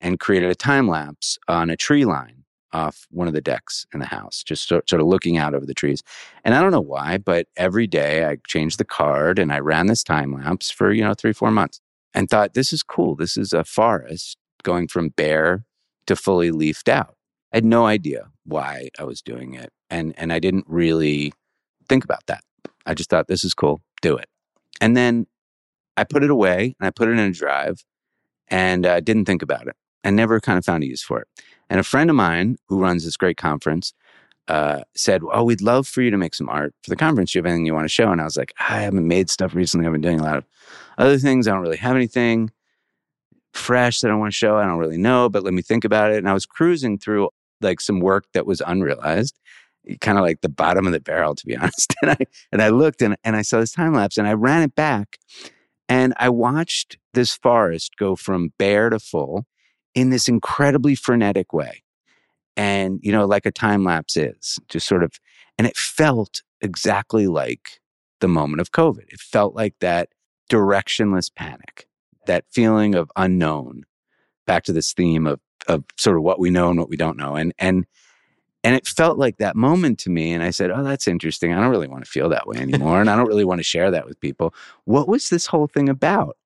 and 0.00 0.20
created 0.20 0.50
a 0.50 0.54
time 0.54 0.88
lapse 0.88 1.38
on 1.48 1.70
a 1.70 1.76
tree 1.76 2.04
line 2.04 2.44
off 2.72 3.06
one 3.10 3.28
of 3.28 3.34
the 3.34 3.40
decks 3.40 3.86
in 3.92 4.00
the 4.00 4.06
house, 4.06 4.42
just 4.42 4.66
so, 4.66 4.80
sort 4.88 5.00
of 5.00 5.06
looking 5.06 5.36
out 5.36 5.54
over 5.54 5.66
the 5.66 5.74
trees. 5.74 6.02
And 6.44 6.54
I 6.54 6.62
don't 6.62 6.72
know 6.72 6.80
why, 6.80 7.18
but 7.18 7.46
every 7.56 7.86
day 7.86 8.24
I 8.24 8.38
changed 8.46 8.78
the 8.78 8.84
card 8.84 9.38
and 9.38 9.52
I 9.52 9.58
ran 9.58 9.86
this 9.86 10.02
time 10.02 10.32
lapse 10.32 10.70
for, 10.70 10.90
you 10.92 11.04
know, 11.04 11.14
three, 11.14 11.34
four 11.34 11.50
months 11.50 11.80
and 12.14 12.28
thought, 12.28 12.54
this 12.54 12.72
is 12.72 12.82
cool. 12.82 13.16
This 13.16 13.36
is 13.36 13.52
a 13.52 13.64
forest 13.64 14.36
going 14.62 14.88
from 14.88 15.10
bare 15.10 15.64
to 16.06 16.16
fully 16.16 16.50
leafed 16.50 16.88
out. 16.88 17.16
I 17.52 17.58
had 17.58 17.64
no 17.64 17.86
idea 17.86 18.28
why 18.44 18.90
I 18.98 19.04
was 19.04 19.22
doing 19.22 19.54
it. 19.54 19.70
And, 19.90 20.14
and 20.16 20.32
I 20.32 20.38
didn't 20.38 20.64
really 20.68 21.32
think 21.88 22.04
about 22.04 22.26
that. 22.26 22.42
I 22.86 22.94
just 22.94 23.10
thought, 23.10 23.28
this 23.28 23.44
is 23.44 23.54
cool, 23.54 23.82
do 24.00 24.16
it. 24.16 24.26
And 24.80 24.96
then 24.96 25.26
I 25.96 26.04
put 26.04 26.24
it 26.24 26.30
away 26.30 26.74
and 26.80 26.86
I 26.86 26.90
put 26.90 27.08
it 27.08 27.12
in 27.12 27.18
a 27.18 27.30
drive 27.30 27.84
and 28.48 28.86
uh, 28.86 29.00
didn't 29.00 29.26
think 29.26 29.42
about 29.42 29.66
it 29.66 29.76
and 30.02 30.16
never 30.16 30.40
kind 30.40 30.58
of 30.58 30.64
found 30.64 30.82
a 30.82 30.86
use 30.86 31.02
for 31.02 31.20
it. 31.20 31.28
And 31.70 31.78
a 31.78 31.84
friend 31.84 32.10
of 32.10 32.16
mine 32.16 32.56
who 32.68 32.80
runs 32.80 33.04
this 33.04 33.16
great 33.16 33.36
conference 33.36 33.92
uh, 34.48 34.80
said, 34.94 35.22
Oh, 35.32 35.44
we'd 35.44 35.62
love 35.62 35.86
for 35.86 36.02
you 36.02 36.10
to 36.10 36.16
make 36.16 36.34
some 36.34 36.48
art 36.48 36.74
for 36.82 36.90
the 36.90 36.96
conference. 36.96 37.32
Do 37.32 37.38
you 37.38 37.42
have 37.42 37.46
anything 37.46 37.66
you 37.66 37.74
want 37.74 37.84
to 37.84 37.88
show? 37.88 38.10
And 38.10 38.20
I 38.20 38.24
was 38.24 38.36
like, 38.36 38.52
I 38.58 38.80
haven't 38.80 39.06
made 39.06 39.30
stuff 39.30 39.54
recently. 39.54 39.86
I've 39.86 39.92
been 39.92 40.00
doing 40.00 40.20
a 40.20 40.24
lot 40.24 40.36
of 40.36 40.44
other 40.98 41.18
things. 41.18 41.46
I 41.46 41.52
don't 41.52 41.62
really 41.62 41.76
have 41.76 41.96
anything 41.96 42.50
fresh 43.52 44.00
that 44.00 44.10
I 44.10 44.14
want 44.14 44.32
to 44.32 44.36
show. 44.36 44.56
I 44.56 44.64
don't 44.64 44.78
really 44.78 44.98
know, 44.98 45.28
but 45.28 45.44
let 45.44 45.54
me 45.54 45.62
think 45.62 45.84
about 45.84 46.10
it. 46.10 46.18
And 46.18 46.28
I 46.28 46.32
was 46.32 46.46
cruising 46.46 46.98
through 46.98 47.30
like 47.60 47.80
some 47.80 48.00
work 48.00 48.24
that 48.34 48.46
was 48.46 48.62
unrealized, 48.66 49.38
kind 50.00 50.18
of 50.18 50.24
like 50.24 50.40
the 50.40 50.48
bottom 50.48 50.86
of 50.86 50.92
the 50.92 51.00
barrel, 51.00 51.34
to 51.34 51.46
be 51.46 51.56
honest. 51.58 51.94
And 52.02 52.10
I 52.10 52.16
and 52.50 52.62
I 52.62 52.68
looked 52.70 53.02
and, 53.02 53.16
and 53.24 53.36
I 53.36 53.42
saw 53.42 53.60
this 53.60 53.72
time 53.72 53.94
lapse 53.94 54.18
and 54.18 54.26
I 54.26 54.32
ran 54.32 54.62
it 54.62 54.74
back 54.74 55.18
and 55.88 56.14
I 56.16 56.28
watched 56.30 56.98
this 57.14 57.34
forest 57.34 57.96
go 57.98 58.16
from 58.16 58.52
bare 58.58 58.90
to 58.90 58.98
full 58.98 59.46
in 59.94 60.10
this 60.10 60.28
incredibly 60.28 60.94
frenetic 60.94 61.52
way. 61.52 61.82
And, 62.56 63.00
you 63.02 63.12
know, 63.12 63.24
like 63.24 63.46
a 63.46 63.50
time 63.50 63.84
lapse 63.84 64.16
is 64.16 64.58
just 64.68 64.86
sort 64.86 65.02
of, 65.02 65.12
and 65.58 65.66
it 65.66 65.76
felt 65.76 66.42
exactly 66.60 67.26
like 67.26 67.80
the 68.20 68.28
moment 68.28 68.60
of 68.60 68.72
COVID. 68.72 69.04
It 69.08 69.20
felt 69.20 69.54
like 69.54 69.74
that 69.80 70.10
directionless 70.50 71.34
panic, 71.34 71.86
that 72.26 72.44
feeling 72.50 72.94
of 72.94 73.10
unknown, 73.16 73.84
back 74.46 74.64
to 74.64 74.72
this 74.72 74.92
theme 74.92 75.26
of, 75.26 75.40
of 75.66 75.84
sort 75.96 76.16
of 76.16 76.22
what 76.22 76.38
we 76.38 76.50
know 76.50 76.70
and 76.70 76.78
what 76.78 76.88
we 76.88 76.96
don't 76.96 77.16
know. 77.16 77.36
And, 77.36 77.54
and, 77.58 77.86
and 78.64 78.76
it 78.76 78.86
felt 78.86 79.18
like 79.18 79.38
that 79.38 79.56
moment 79.56 79.98
to 80.00 80.10
me. 80.10 80.32
And 80.32 80.42
I 80.42 80.50
said, 80.50 80.70
Oh, 80.70 80.82
that's 80.82 81.08
interesting. 81.08 81.52
I 81.52 81.60
don't 81.60 81.70
really 81.70 81.88
want 81.88 82.04
to 82.04 82.10
feel 82.10 82.28
that 82.28 82.46
way 82.46 82.58
anymore. 82.58 83.00
and 83.00 83.10
I 83.10 83.16
don't 83.16 83.28
really 83.28 83.44
want 83.44 83.60
to 83.60 83.64
share 83.64 83.90
that 83.90 84.06
with 84.06 84.20
people. 84.20 84.54
What 84.84 85.08
was 85.08 85.30
this 85.30 85.46
whole 85.46 85.66
thing 85.66 85.88
about? 85.88 86.36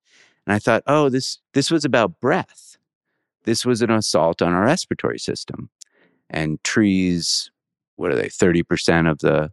And 0.47 0.53
I 0.53 0.59
thought, 0.59 0.83
oh, 0.87 1.09
this 1.09 1.39
this 1.53 1.69
was 1.69 1.83
about 1.83 2.21
breath. 2.21 2.77
This 3.43 3.65
was 3.65 3.81
an 3.81 3.91
assault 3.91 4.41
on 4.41 4.53
our 4.53 4.63
respiratory 4.63 5.19
system. 5.19 5.69
And 6.29 6.63
trees, 6.63 7.51
what 7.95 8.11
are 8.11 8.15
they, 8.15 8.27
30% 8.27 9.09
of 9.09 9.19
the 9.19 9.51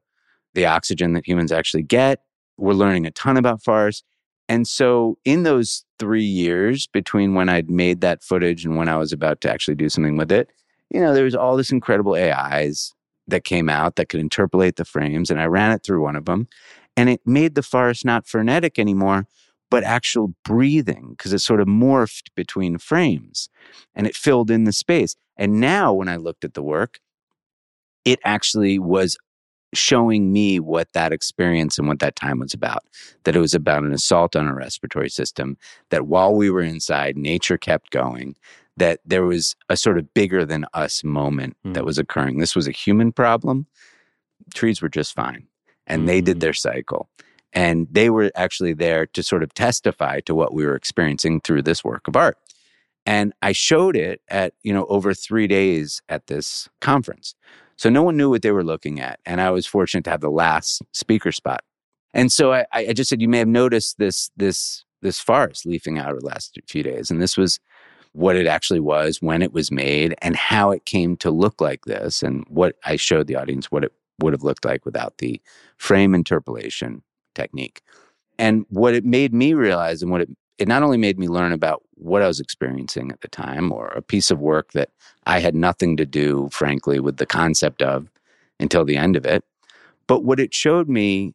the 0.55 0.67
oxygen 0.67 1.13
that 1.13 1.27
humans 1.27 1.53
actually 1.53 1.83
get. 1.83 2.21
We're 2.57 2.73
learning 2.73 3.07
a 3.07 3.11
ton 3.11 3.37
about 3.37 3.63
forests. 3.63 4.05
And 4.49 4.67
so 4.67 5.19
in 5.25 5.43
those 5.43 5.85
three 5.99 6.25
years 6.25 6.87
between 6.87 7.35
when 7.35 7.49
I'd 7.49 7.71
made 7.71 8.01
that 8.03 8.23
footage 8.23 8.65
and 8.65 8.77
when 8.77 8.89
I 8.89 8.97
was 8.97 9.13
about 9.13 9.41
to 9.43 9.51
actually 9.51 9.75
do 9.75 9.89
something 9.89 10.17
with 10.17 10.31
it, 10.31 10.51
you 10.91 11.01
know, 11.01 11.15
there 11.15 11.25
was 11.25 11.35
all 11.35 11.57
this 11.57 11.73
incredible 11.73 12.15
AIs 12.15 12.93
that 13.27 13.45
came 13.45 13.71
out 13.71 13.97
that 13.97 14.09
could 14.09 14.21
interpolate 14.21 14.77
the 14.77 14.85
frames. 14.85 15.31
And 15.31 15.41
I 15.41 15.47
ran 15.47 15.73
it 15.73 15.83
through 15.83 16.03
one 16.03 16.15
of 16.15 16.27
them. 16.27 16.47
And 16.97 17.09
it 17.09 17.21
made 17.27 17.55
the 17.55 17.63
forest 17.63 18.05
not 18.05 18.27
frenetic 18.27 18.79
anymore, 18.79 19.27
but 19.71 19.85
actual 19.85 20.35
breathing 20.45 21.15
because 21.17 21.33
it 21.33 21.41
sort 21.41 21.61
of 21.61 21.67
morphed 21.67 22.29
between 22.35 22.79
frames 22.79 23.49
and 23.95 24.07
it 24.07 24.15
filled 24.15 24.51
in 24.51 24.65
the 24.65 24.73
space. 24.73 25.17
And 25.37 25.61
now 25.61 25.93
when 25.93 26.09
I 26.09 26.17
looked 26.17 26.45
at 26.45 26.55
the 26.55 26.63
work, 26.63 27.01
it 28.05 28.21
actually 28.25 28.79
was 28.79 29.17
showing 29.73 30.33
me 30.33 30.61
what 30.61 30.93
that 30.93 31.13
experience 31.13 31.79
and 31.79 31.89
what 31.89 31.99
that 31.99 32.17
time 32.17 32.39
was 32.39 32.55
about. 32.55 32.85
That 33.25 33.35
it 33.35 33.41
was 33.41 33.55
about 33.55 33.83
an 33.83 33.93
assault 33.93 34.37
on 34.37 34.47
our 34.47 34.55
respiratory 34.55 35.11
system, 35.11 35.57
that 35.91 36.07
while 36.07 36.35
we 36.35 36.51
were 36.51 36.63
inside, 36.63 37.17
nature 37.17 37.59
kept 37.59 37.91
going, 37.91 38.37
that 38.77 39.01
there 39.05 39.25
was 39.25 39.55
a 39.69 39.77
sort 39.77 39.99
of 39.99 40.13
bigger 40.15 40.45
than 40.45 40.67
us 40.75 41.05
moment 41.05 41.57
mm. 41.65 41.75
that 41.75 41.85
was 41.85 41.99
occurring. 41.99 42.39
This 42.39 42.57
was 42.57 42.69
a 42.69 42.73
human 42.73 43.13
problem. 43.13 43.67
Trees 44.55 44.83
were 44.83 44.89
just 44.89 45.15
fine 45.15 45.47
and 45.87 46.03
mm. 46.03 46.07
they 46.07 46.21
did 46.21 46.39
mm. 46.39 46.41
their 46.41 46.53
cycle. 46.53 47.09
And 47.55 47.87
they 47.91 48.11
were 48.11 48.31
actually 48.35 48.75
there 48.75 49.07
to 49.07 49.23
sort 49.23 49.43
of 49.43 49.55
testify 49.55 50.21
to 50.21 50.35
what 50.35 50.53
we 50.53 50.67
were 50.67 50.75
experiencing 50.75 51.41
through 51.41 51.63
this 51.63 51.85
work 51.85 52.09
of 52.09 52.17
art. 52.17 52.37
And 53.07 53.33
I 53.43 53.53
showed 53.53 53.97
it 53.97 54.23
at, 54.29 54.55
you 54.63 54.73
know, 54.73 54.87
over 54.87 55.15
three 55.15 55.47
days 55.47 56.03
at 56.09 56.27
this 56.27 56.69
conference. 56.81 57.35
So 57.77 57.91
no 57.91 58.03
one 58.03 58.17
knew 58.17 58.31
what 58.31 58.43
they 58.43 58.51
were 58.51 58.65
looking 58.65 59.01
at. 59.01 59.21
And 59.25 59.41
I 59.41 59.51
was 59.51 59.67
fortunate 59.67 60.05
to 60.05 60.11
have 60.11 60.21
the 60.21 60.31
last 60.31 60.83
speaker 60.93 61.33
spot. 61.33 61.63
And 62.13 62.33
so 62.33 62.53
I, 62.53 62.67
I 62.73 62.93
just 62.93 63.11
said, 63.11 63.21
you 63.21 63.29
may 63.29 63.39
have 63.39 63.49
noticed 63.49 63.99
this, 63.99 64.31
this, 64.37 64.85
this 65.03 65.21
forest 65.21 65.67
leafing 65.67 65.99
out 65.99 66.11
over 66.11 66.21
the 66.21 66.27
last 66.27 66.59
few 66.69 66.83
days. 66.83 67.11
And 67.11 67.21
this 67.21 67.37
was 67.37 67.61
what 68.13 68.37
it 68.37 68.47
actually 68.47 68.81
was, 68.81 69.21
when 69.21 69.43
it 69.43 69.53
was 69.53 69.73
made, 69.73 70.15
and 70.23 70.37
how 70.37 70.71
it 70.71 70.87
came 70.87 71.17
to 71.17 71.33
look 71.33 71.61
like 71.61 71.85
this, 71.85 72.23
and 72.23 72.45
what 72.49 72.77
I 72.85 72.95
showed 72.95 73.27
the 73.27 73.35
audience 73.35 73.73
what 73.73 73.83
it 73.83 73.93
would 74.21 74.33
have 74.33 74.45
looked 74.45 74.65
like 74.65 74.87
without 74.87 75.19
the 75.19 75.43
frame 75.79 76.15
interpolation 76.15 77.03
technique. 77.35 77.83
And 78.39 78.67
what 78.69 78.95
it 78.95 79.05
made 79.05 79.33
me 79.33 79.55
realize, 79.55 80.03
and 80.03 80.11
what 80.11 80.23
it 80.23 80.31
it 80.59 80.69
not 80.69 80.85
only 80.85 80.99
made 80.99 81.19
me 81.19 81.27
learn 81.29 81.53
about 81.53 81.83
what 81.95 82.23
I 82.23 82.29
was 82.29 82.39
experiencing 82.39 83.11
at 83.11 83.21
the 83.23 83.29
time, 83.29 83.73
or 83.73 83.89
a 83.89 84.03
piece 84.03 84.31
of 84.31 84.41
work 84.41 84.73
that 84.73 84.91
I 85.27 85.41
had 85.41 85.55
nothing 85.55 85.97
to 85.97 86.07
do, 86.07 86.49
frankly, 86.53 87.01
with 87.01 87.17
the 87.17 87.27
concept 87.27 87.83
of 87.83 88.09
until 88.61 88.85
the 88.85 88.97
end 88.97 89.17
of 89.17 89.27
it, 89.27 89.45
but 90.07 90.25
what 90.25 90.39
it 90.39 90.55
showed 90.55 90.89
me 90.89 91.35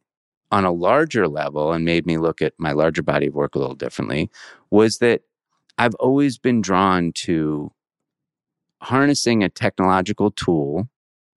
on 0.50 0.64
a 0.64 0.72
larger 0.72 1.28
level 1.28 1.72
and 1.72 1.84
made 1.84 2.06
me 2.06 2.16
look 2.16 2.42
at 2.42 2.54
my 2.58 2.72
larger 2.72 3.02
body 3.02 3.26
of 3.26 3.34
work 3.34 3.54
a 3.54 3.58
little 3.58 3.74
differently 3.74 4.30
was 4.70 4.98
that 4.98 5.22
I've 5.78 5.94
always 5.96 6.38
been 6.38 6.60
drawn 6.60 7.12
to 7.24 7.72
harnessing 8.82 9.44
a 9.44 9.48
technological 9.48 10.30
tool, 10.30 10.88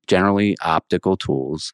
generally 0.08 0.56
optical 0.62 1.16
tools, 1.16 1.74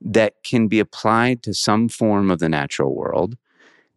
that 0.00 0.34
can 0.44 0.68
be 0.68 0.80
applied 0.80 1.42
to 1.42 1.54
some 1.54 1.88
form 1.88 2.30
of 2.30 2.38
the 2.38 2.48
natural 2.48 2.94
world 2.94 3.36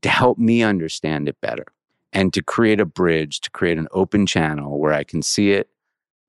to 0.01 0.09
help 0.09 0.37
me 0.37 0.63
understand 0.63 1.29
it 1.29 1.39
better 1.41 1.65
and 2.13 2.33
to 2.33 2.41
create 2.41 2.79
a 2.79 2.85
bridge, 2.85 3.39
to 3.41 3.51
create 3.51 3.77
an 3.77 3.87
open 3.91 4.25
channel 4.25 4.79
where 4.79 4.93
I 4.93 5.03
can 5.03 5.21
see 5.21 5.51
it 5.51 5.69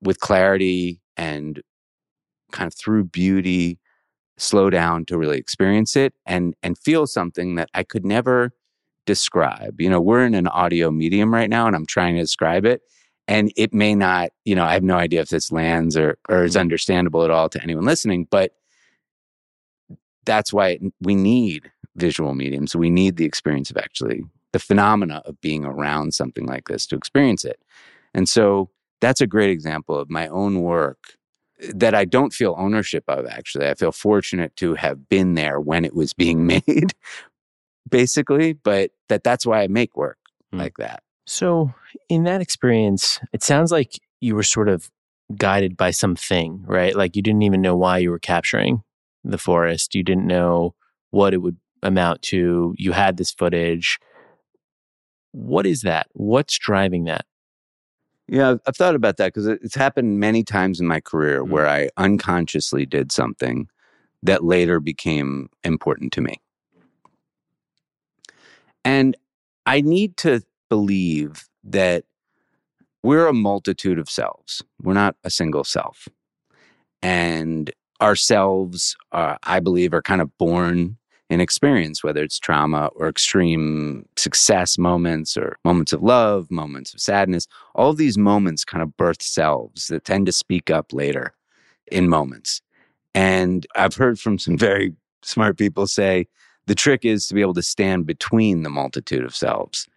with 0.01 0.19
clarity 0.19 1.01
and 1.17 1.61
kind 2.51 2.67
of 2.67 2.73
through 2.73 3.05
beauty, 3.05 3.79
slow 4.37 4.69
down 4.69 5.05
to 5.05 5.17
really 5.17 5.37
experience 5.37 5.95
it 5.95 6.13
and 6.25 6.55
and 6.63 6.77
feel 6.77 7.07
something 7.07 7.55
that 7.55 7.69
I 7.73 7.83
could 7.83 8.05
never 8.05 8.51
describe. 9.05 9.81
You 9.81 9.89
know, 9.89 10.01
we're 10.01 10.25
in 10.25 10.35
an 10.35 10.47
audio 10.47 10.91
medium 10.91 11.33
right 11.33 11.49
now 11.49 11.67
and 11.67 11.75
I'm 11.75 11.85
trying 11.85 12.15
to 12.15 12.21
describe 12.21 12.65
it 12.65 12.81
and 13.27 13.51
it 13.55 13.73
may 13.73 13.95
not, 13.95 14.29
you 14.45 14.55
know, 14.55 14.63
I 14.63 14.73
have 14.73 14.83
no 14.83 14.97
idea 14.97 15.21
if 15.21 15.29
this 15.29 15.51
lands 15.51 15.97
or 15.97 16.17
or 16.29 16.43
is 16.43 16.53
mm-hmm. 16.53 16.61
understandable 16.61 17.23
at 17.23 17.31
all 17.31 17.49
to 17.49 17.61
anyone 17.61 17.85
listening, 17.85 18.27
but 18.29 18.53
that's 20.25 20.53
why 20.53 20.79
we 21.01 21.15
need 21.15 21.71
visual 21.95 22.33
mediums. 22.33 22.75
We 22.75 22.89
need 22.89 23.17
the 23.17 23.25
experience 23.25 23.69
of 23.69 23.77
actually 23.77 24.23
the 24.51 24.59
phenomena 24.59 25.21
of 25.25 25.39
being 25.41 25.65
around 25.65 26.13
something 26.13 26.45
like 26.45 26.67
this 26.67 26.85
to 26.87 26.95
experience 26.95 27.43
it. 27.43 27.59
And 28.13 28.29
so 28.29 28.69
that's 29.01 29.21
a 29.21 29.27
great 29.27 29.49
example 29.49 29.97
of 29.97 30.09
my 30.09 30.27
own 30.27 30.61
work 30.61 31.17
that 31.73 31.95
I 31.95 32.05
don't 32.05 32.33
feel 32.33 32.55
ownership 32.57 33.03
of, 33.07 33.25
actually. 33.25 33.67
I 33.67 33.73
feel 33.73 33.91
fortunate 33.91 34.55
to 34.57 34.75
have 34.75 35.07
been 35.09 35.35
there 35.35 35.59
when 35.59 35.85
it 35.85 35.95
was 35.95 36.13
being 36.13 36.45
made, 36.47 36.93
basically, 37.89 38.53
but 38.53 38.91
that 39.09 39.23
that's 39.23 39.45
why 39.45 39.61
I 39.61 39.67
make 39.67 39.95
work 39.95 40.17
mm. 40.53 40.59
like 40.59 40.77
that. 40.77 41.03
So, 41.25 41.73
in 42.09 42.23
that 42.23 42.41
experience, 42.41 43.19
it 43.31 43.43
sounds 43.43 43.71
like 43.71 43.99
you 44.19 44.35
were 44.35 44.43
sort 44.43 44.67
of 44.67 44.89
guided 45.37 45.77
by 45.77 45.91
something, 45.91 46.63
right? 46.65 46.95
Like 46.95 47.15
you 47.15 47.21
didn't 47.21 47.43
even 47.43 47.61
know 47.61 47.75
why 47.75 47.99
you 47.99 48.11
were 48.11 48.19
capturing 48.19 48.83
the 49.23 49.37
forest. 49.37 49.95
You 49.95 50.03
didn't 50.03 50.27
know 50.27 50.75
what 51.11 51.33
it 51.33 51.37
would 51.37 51.57
amount 51.81 52.21
to. 52.23 52.73
You 52.77 52.91
had 52.91 53.17
this 53.17 53.31
footage. 53.31 53.99
What 55.31 55.65
is 55.65 55.81
that? 55.81 56.07
What's 56.13 56.57
driving 56.57 57.05
that? 57.05 57.25
Yeah, 58.27 58.55
I've 58.65 58.77
thought 58.77 58.95
about 58.95 59.17
that 59.17 59.33
because 59.33 59.47
it's 59.47 59.75
happened 59.75 60.19
many 60.19 60.43
times 60.43 60.79
in 60.79 60.87
my 60.87 61.01
career 61.01 61.41
mm-hmm. 61.41 61.51
where 61.51 61.67
I 61.67 61.89
unconsciously 61.97 62.85
did 62.85 63.11
something 63.11 63.67
that 64.21 64.43
later 64.43 64.79
became 64.79 65.49
important 65.63 66.13
to 66.13 66.21
me. 66.21 66.41
And 68.85 69.17
I 69.65 69.81
need 69.81 70.17
to 70.17 70.41
believe 70.69 71.47
that 71.63 72.05
we're 73.01 73.27
a 73.27 73.33
multitude 73.33 73.99
of 73.99 74.09
selves. 74.09 74.63
We're 74.81 74.93
not 74.93 75.15
a 75.23 75.29
single 75.29 75.63
self. 75.63 76.07
And 77.01 77.69
ourselves, 78.01 78.95
uh, 79.11 79.37
I 79.43 79.59
believe, 79.59 79.93
are 79.93 80.01
kind 80.01 80.21
of 80.21 80.35
born 80.37 80.97
in 81.29 81.41
experience, 81.41 82.03
whether 82.03 82.21
it's 82.23 82.37
trauma 82.37 82.87
or 82.95 83.07
extreme 83.07 84.05
success 84.17 84.77
moments 84.77 85.35
or 85.35 85.57
moments 85.65 85.93
of 85.93 86.03
love, 86.03 86.51
moments 86.51 86.93
of 86.93 86.99
sadness. 86.99 87.47
All 87.75 87.89
of 87.89 87.97
these 87.97 88.17
moments 88.17 88.63
kind 88.63 88.83
of 88.83 88.95
birth 88.97 89.21
selves 89.21 89.87
that 89.87 90.05
tend 90.05 90.25
to 90.27 90.31
speak 90.31 90.69
up 90.69 90.93
later 90.93 91.33
in 91.91 92.07
moments. 92.07 92.61
And 93.15 93.65
I've 93.75 93.95
heard 93.95 94.19
from 94.19 94.37
some 94.37 94.57
very 94.69 94.93
smart 95.21 95.57
people 95.57 95.87
say 95.87 96.27
the 96.67 96.75
trick 96.75 97.03
is 97.03 97.27
to 97.27 97.33
be 97.33 97.41
able 97.41 97.53
to 97.55 97.61
stand 97.61 98.05
between 98.05 98.63
the 98.63 98.69
multitude 98.69 99.23
of 99.23 99.35
selves 99.35 99.87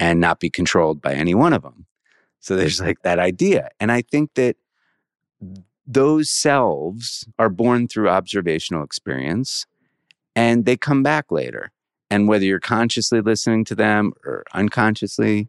and 0.00 0.20
not 0.20 0.40
be 0.40 0.50
controlled 0.50 1.00
by 1.00 1.14
any 1.14 1.34
one 1.34 1.52
of 1.52 1.62
them. 1.62 1.86
So 2.40 2.56
there's 2.56 2.80
like 2.80 3.02
that 3.02 3.18
idea. 3.18 3.68
And 3.78 3.92
I 3.92 4.02
think 4.02 4.34
that 4.34 4.56
those 5.86 6.30
selves 6.30 7.26
are 7.38 7.48
born 7.48 7.88
through 7.88 8.08
observational 8.08 8.84
experience 8.84 9.66
and 10.34 10.64
they 10.64 10.76
come 10.76 11.02
back 11.02 11.30
later. 11.30 11.72
And 12.10 12.28
whether 12.28 12.44
you're 12.44 12.60
consciously 12.60 13.20
listening 13.20 13.64
to 13.66 13.74
them 13.74 14.12
or 14.24 14.44
unconsciously 14.52 15.48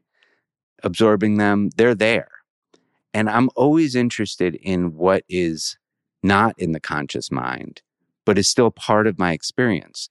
absorbing 0.81 1.37
them, 1.37 1.69
they're 1.75 1.95
there. 1.95 2.29
And 3.13 3.29
I'm 3.29 3.49
always 3.55 3.95
interested 3.95 4.55
in 4.55 4.95
what 4.95 5.23
is 5.29 5.77
not 6.23 6.55
in 6.57 6.71
the 6.71 6.79
conscious 6.79 7.31
mind, 7.31 7.81
but 8.25 8.37
is 8.37 8.47
still 8.47 8.71
part 8.71 9.07
of 9.07 9.19
my 9.19 9.33
experience. 9.33 10.09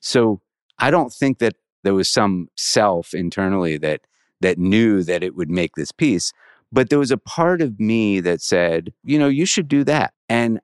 So 0.00 0.40
I 0.78 0.90
don't 0.90 1.12
think 1.12 1.38
that 1.38 1.54
there 1.84 1.94
was 1.94 2.08
some 2.08 2.48
self 2.56 3.14
internally 3.14 3.78
that 3.78 4.02
that 4.40 4.58
knew 4.58 5.04
that 5.04 5.22
it 5.22 5.36
would 5.36 5.50
make 5.50 5.76
this 5.76 5.92
piece 5.92 6.32
but 6.72 6.88
there 6.88 6.98
was 6.98 7.10
a 7.10 7.18
part 7.18 7.60
of 7.60 7.78
me 7.78 8.20
that 8.20 8.40
said, 8.40 8.92
you 9.04 9.18
know, 9.18 9.28
you 9.28 9.44
should 9.44 9.68
do 9.68 9.84
that. 9.84 10.14
And 10.28 10.60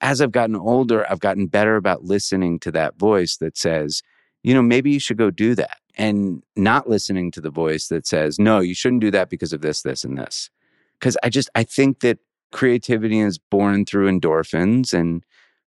as 0.00 0.20
I've 0.20 0.32
gotten 0.32 0.56
older, 0.56 1.10
I've 1.10 1.20
gotten 1.20 1.46
better 1.46 1.76
about 1.76 2.04
listening 2.04 2.58
to 2.60 2.72
that 2.72 2.98
voice 2.98 3.36
that 3.38 3.56
says, 3.56 4.02
you 4.42 4.52
know, 4.52 4.62
maybe 4.62 4.90
you 4.90 5.00
should 5.00 5.16
go 5.16 5.30
do 5.30 5.54
that 5.54 5.78
and 5.96 6.42
not 6.56 6.88
listening 6.88 7.30
to 7.30 7.40
the 7.40 7.50
voice 7.50 7.88
that 7.88 8.06
says, 8.06 8.38
no, 8.38 8.58
you 8.58 8.74
shouldn't 8.74 9.00
do 9.00 9.12
that 9.12 9.30
because 9.30 9.52
of 9.52 9.62
this, 9.62 9.82
this, 9.82 10.04
and 10.04 10.18
this. 10.18 10.50
Because 10.98 11.16
I 11.22 11.30
just, 11.30 11.48
I 11.54 11.62
think 11.62 12.00
that 12.00 12.18
creativity 12.52 13.20
is 13.20 13.38
born 13.38 13.84
through 13.86 14.10
endorphins 14.10 14.92
and 14.92 15.24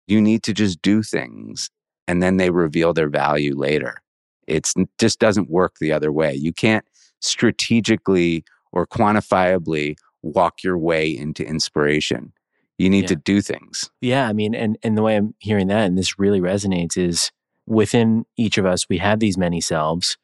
you 0.07 0.21
need 0.21 0.43
to 0.43 0.53
just 0.53 0.81
do 0.81 1.03
things 1.03 1.69
and 2.07 2.23
then 2.23 2.37
they 2.37 2.49
reveal 2.49 2.93
their 2.93 3.09
value 3.09 3.55
later. 3.55 3.97
It 4.47 4.71
just 4.97 5.19
doesn't 5.19 5.49
work 5.49 5.75
the 5.79 5.91
other 5.91 6.11
way. 6.11 6.33
You 6.33 6.53
can't 6.53 6.85
strategically 7.19 8.43
or 8.73 8.85
quantifiably 8.85 9.95
walk 10.21 10.63
your 10.63 10.77
way 10.77 11.15
into 11.15 11.45
inspiration. 11.45 12.33
You 12.77 12.89
need 12.89 13.03
yeah. 13.03 13.09
to 13.09 13.15
do 13.15 13.39
things. 13.39 13.91
Yeah, 14.01 14.27
I 14.27 14.33
mean, 14.33 14.55
and 14.55 14.77
and 14.83 14.97
the 14.97 15.03
way 15.03 15.15
I'm 15.15 15.35
hearing 15.39 15.67
that, 15.67 15.85
and 15.85 15.97
this 15.97 16.19
really 16.19 16.41
resonates, 16.41 16.97
is 16.97 17.31
within 17.65 18.25
each 18.35 18.57
of 18.57 18.65
us 18.65 18.89
we 18.89 18.97
have 18.97 19.19
these 19.19 19.37
many 19.37 19.61
selves, 19.61 20.17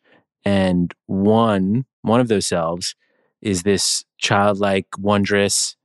and 0.44 0.94
one 1.06 1.86
one 2.02 2.20
of 2.20 2.28
those 2.28 2.48
selves 2.48 2.96
is 3.42 3.64
this 3.64 4.04
childlike, 4.18 4.88
wondrous, 4.98 5.78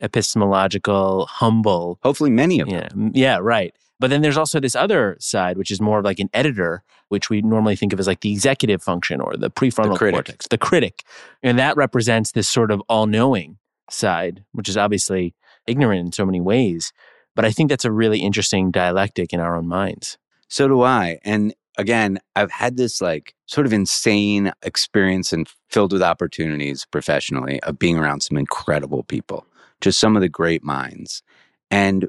epistemological, 0.00 1.26
humble. 1.26 1.98
Hopefully, 2.02 2.30
many 2.30 2.60
of 2.60 2.68
them. 2.68 3.12
Yeah, 3.14 3.34
yeah, 3.34 3.38
right. 3.40 3.72
But 4.00 4.08
then 4.08 4.22
there's 4.22 4.38
also 4.38 4.58
this 4.58 4.74
other 4.74 5.16
side, 5.20 5.58
which 5.58 5.70
is 5.70 5.80
more 5.80 5.98
of 5.98 6.04
like 6.04 6.18
an 6.18 6.30
editor, 6.32 6.82
which 7.08 7.28
we 7.28 7.42
normally 7.42 7.76
think 7.76 7.92
of 7.92 8.00
as 8.00 8.06
like 8.06 8.22
the 8.22 8.32
executive 8.32 8.82
function 8.82 9.20
or 9.20 9.36
the 9.36 9.50
prefrontal 9.50 9.98
the 9.98 10.10
cortex, 10.10 10.48
the 10.48 10.58
critic. 10.58 11.04
And 11.42 11.58
that 11.58 11.76
represents 11.76 12.32
this 12.32 12.48
sort 12.48 12.70
of 12.70 12.82
all 12.88 13.06
knowing 13.06 13.58
side, 13.90 14.42
which 14.52 14.70
is 14.70 14.76
obviously 14.78 15.34
ignorant 15.66 16.00
in 16.00 16.12
so 16.12 16.24
many 16.24 16.40
ways. 16.40 16.92
But 17.36 17.44
I 17.44 17.52
think 17.52 17.68
that's 17.68 17.84
a 17.84 17.92
really 17.92 18.20
interesting 18.20 18.70
dialectic 18.70 19.34
in 19.34 19.40
our 19.40 19.54
own 19.54 19.68
minds. 19.68 20.16
So 20.48 20.66
do 20.66 20.82
I. 20.82 21.18
And 21.22 21.54
again, 21.76 22.18
I've 22.34 22.50
had 22.50 22.78
this 22.78 23.02
like 23.02 23.34
sort 23.46 23.66
of 23.66 23.72
insane 23.72 24.50
experience 24.62 25.30
and 25.32 25.46
filled 25.68 25.92
with 25.92 26.02
opportunities 26.02 26.86
professionally 26.90 27.62
of 27.64 27.78
being 27.78 27.98
around 27.98 28.22
some 28.22 28.38
incredible 28.38 29.02
people, 29.04 29.46
just 29.82 30.00
some 30.00 30.16
of 30.16 30.22
the 30.22 30.28
great 30.28 30.64
minds. 30.64 31.22
And 31.70 32.08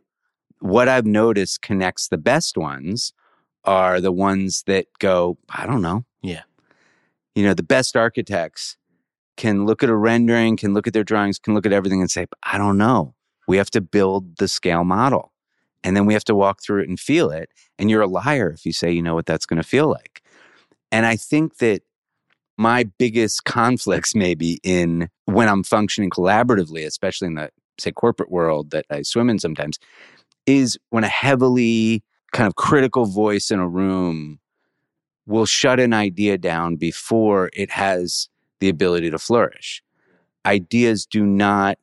what 0.62 0.88
I've 0.88 1.06
noticed 1.06 1.62
connects 1.62 2.08
the 2.08 2.17
best 2.17 2.58
ones 2.58 3.13
are 3.65 4.00
the 4.00 4.12
ones 4.12 4.63
that 4.67 4.86
go, 5.00 5.38
I 5.50 5.65
don't 5.65 5.82
know. 5.82 6.06
Yeah. 6.21 6.43
You 7.36 7.43
know, 7.43 7.54
the 7.54 7.63
best 7.63 7.95
architects 7.95 8.78
can 9.38 9.65
look 9.65 9.84
at 9.84 9.89
a 9.89 9.95
rendering, 9.95 10.58
can 10.58 10.74
look 10.74 10.88
at 10.88 10.93
their 10.93 11.04
drawings, 11.04 11.39
can 11.39 11.54
look 11.54 11.65
at 11.65 11.74
everything 11.74 12.02
and 12.02 12.12
say, 12.12 12.28
I 12.43 12.58
don't 12.58 12.78
know. 12.78 13.15
We 13.47 13.58
have 13.58 13.71
to 13.71 13.82
build 13.82 14.38
the 14.38 14.47
scale 14.47 14.84
model. 14.84 15.34
And 15.84 15.97
then 15.97 16.06
we 16.06 16.13
have 16.13 16.24
to 16.26 16.36
walk 16.36 16.62
through 16.62 16.84
it 16.84 16.89
and 16.89 17.00
feel 17.00 17.32
it. 17.32 17.50
And 17.80 17.89
you're 17.89 18.02
a 18.02 18.08
liar 18.08 18.52
if 18.52 18.65
you 18.65 18.74
say 18.74 18.91
you 18.91 19.02
know 19.02 19.15
what 19.15 19.26
that's 19.26 19.47
going 19.47 19.62
to 19.62 19.67
feel 19.67 19.89
like. 19.89 20.21
And 20.91 21.06
I 21.06 21.15
think 21.15 21.58
that 21.58 21.82
my 22.58 22.84
biggest 23.00 23.45
conflicts 23.45 24.13
maybe 24.13 24.60
in 24.63 25.10
when 25.26 25.47
I'm 25.47 25.63
functioning 25.63 26.12
collaboratively, 26.12 26.86
especially 26.86 27.30
in 27.30 27.36
the 27.36 27.50
say 27.80 27.91
corporate 27.91 28.30
world 28.30 28.69
that 28.71 28.86
I 28.91 29.02
swim 29.02 29.30
in 29.30 29.39
sometimes, 29.39 29.80
is 30.45 30.77
when 30.89 31.04
a 31.04 31.10
heavily 31.10 32.04
kind 32.32 32.47
of 32.47 32.56
critical 32.56 33.06
voice 33.06 33.51
in 33.51 33.60
a 33.60 33.67
room 33.67 34.39
will 35.25 35.45
shut 35.45 35.80
an 35.80 35.93
idea 35.93 36.38
down 36.38 36.75
before 36.75 37.49
it 37.54 37.71
has 37.71 38.30
the 38.60 38.69
ability 38.69 39.10
to 39.10 39.19
flourish. 39.19 39.84
Ideas 40.45 41.06
do 41.06 41.25
not 41.25 41.77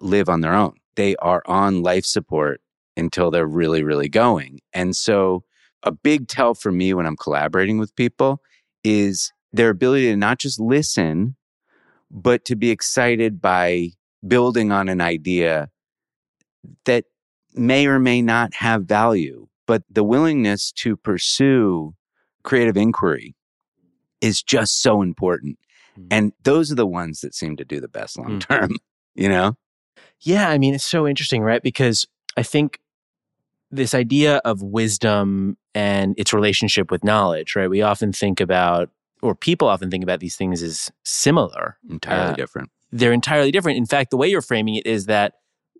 live 0.00 0.28
on 0.28 0.40
their 0.40 0.54
own. 0.54 0.74
They 0.96 1.16
are 1.16 1.42
on 1.46 1.82
life 1.82 2.04
support 2.04 2.60
until 2.96 3.30
they're 3.30 3.46
really, 3.46 3.82
really 3.82 4.08
going. 4.08 4.60
And 4.72 4.96
so, 4.96 5.44
a 5.82 5.92
big 5.92 6.26
tell 6.26 6.54
for 6.54 6.72
me 6.72 6.94
when 6.94 7.06
I'm 7.06 7.16
collaborating 7.16 7.78
with 7.78 7.94
people 7.94 8.40
is 8.82 9.32
their 9.52 9.70
ability 9.70 10.06
to 10.06 10.16
not 10.16 10.38
just 10.38 10.58
listen, 10.58 11.36
but 12.10 12.44
to 12.46 12.56
be 12.56 12.70
excited 12.70 13.40
by 13.40 13.90
building 14.26 14.72
on 14.72 14.88
an 14.88 15.00
idea 15.00 15.70
that 16.84 17.04
may 17.56 17.86
or 17.86 17.98
may 17.98 18.22
not 18.22 18.54
have 18.54 18.84
value, 18.84 19.48
but 19.66 19.82
the 19.90 20.04
willingness 20.04 20.72
to 20.72 20.96
pursue 20.96 21.94
creative 22.42 22.76
inquiry 22.76 23.34
is 24.20 24.42
just 24.42 24.82
so 24.82 25.02
important. 25.02 25.58
Mm. 25.98 26.06
And 26.10 26.32
those 26.42 26.70
are 26.70 26.76
the 26.76 26.86
ones 26.86 27.20
that 27.20 27.34
seem 27.34 27.56
to 27.56 27.64
do 27.64 27.80
the 27.80 27.88
best 27.88 28.18
long 28.18 28.38
mm. 28.38 28.40
term, 28.40 28.70
mm. 28.70 28.76
you 29.14 29.28
know? 29.28 29.56
Yeah, 30.20 30.48
I 30.48 30.58
mean, 30.58 30.74
it's 30.74 30.84
so 30.84 31.06
interesting, 31.06 31.42
right? 31.42 31.62
Because 31.62 32.06
I 32.36 32.42
think 32.42 32.80
this 33.70 33.94
idea 33.94 34.36
of 34.44 34.62
wisdom 34.62 35.56
and 35.74 36.14
its 36.16 36.32
relationship 36.32 36.90
with 36.90 37.04
knowledge, 37.04 37.54
right? 37.56 37.68
We 37.68 37.82
often 37.82 38.12
think 38.12 38.40
about, 38.40 38.90
or 39.22 39.34
people 39.34 39.68
often 39.68 39.90
think 39.90 40.02
about 40.02 40.20
these 40.20 40.36
things 40.36 40.62
as 40.62 40.90
similar, 41.04 41.76
entirely 41.90 42.32
uh, 42.32 42.36
different. 42.36 42.70
They're 42.92 43.12
entirely 43.12 43.50
different. 43.50 43.78
In 43.78 43.86
fact, 43.86 44.10
the 44.10 44.16
way 44.16 44.28
you're 44.28 44.40
framing 44.40 44.76
it 44.76 44.86
is 44.86 45.06
that 45.06 45.34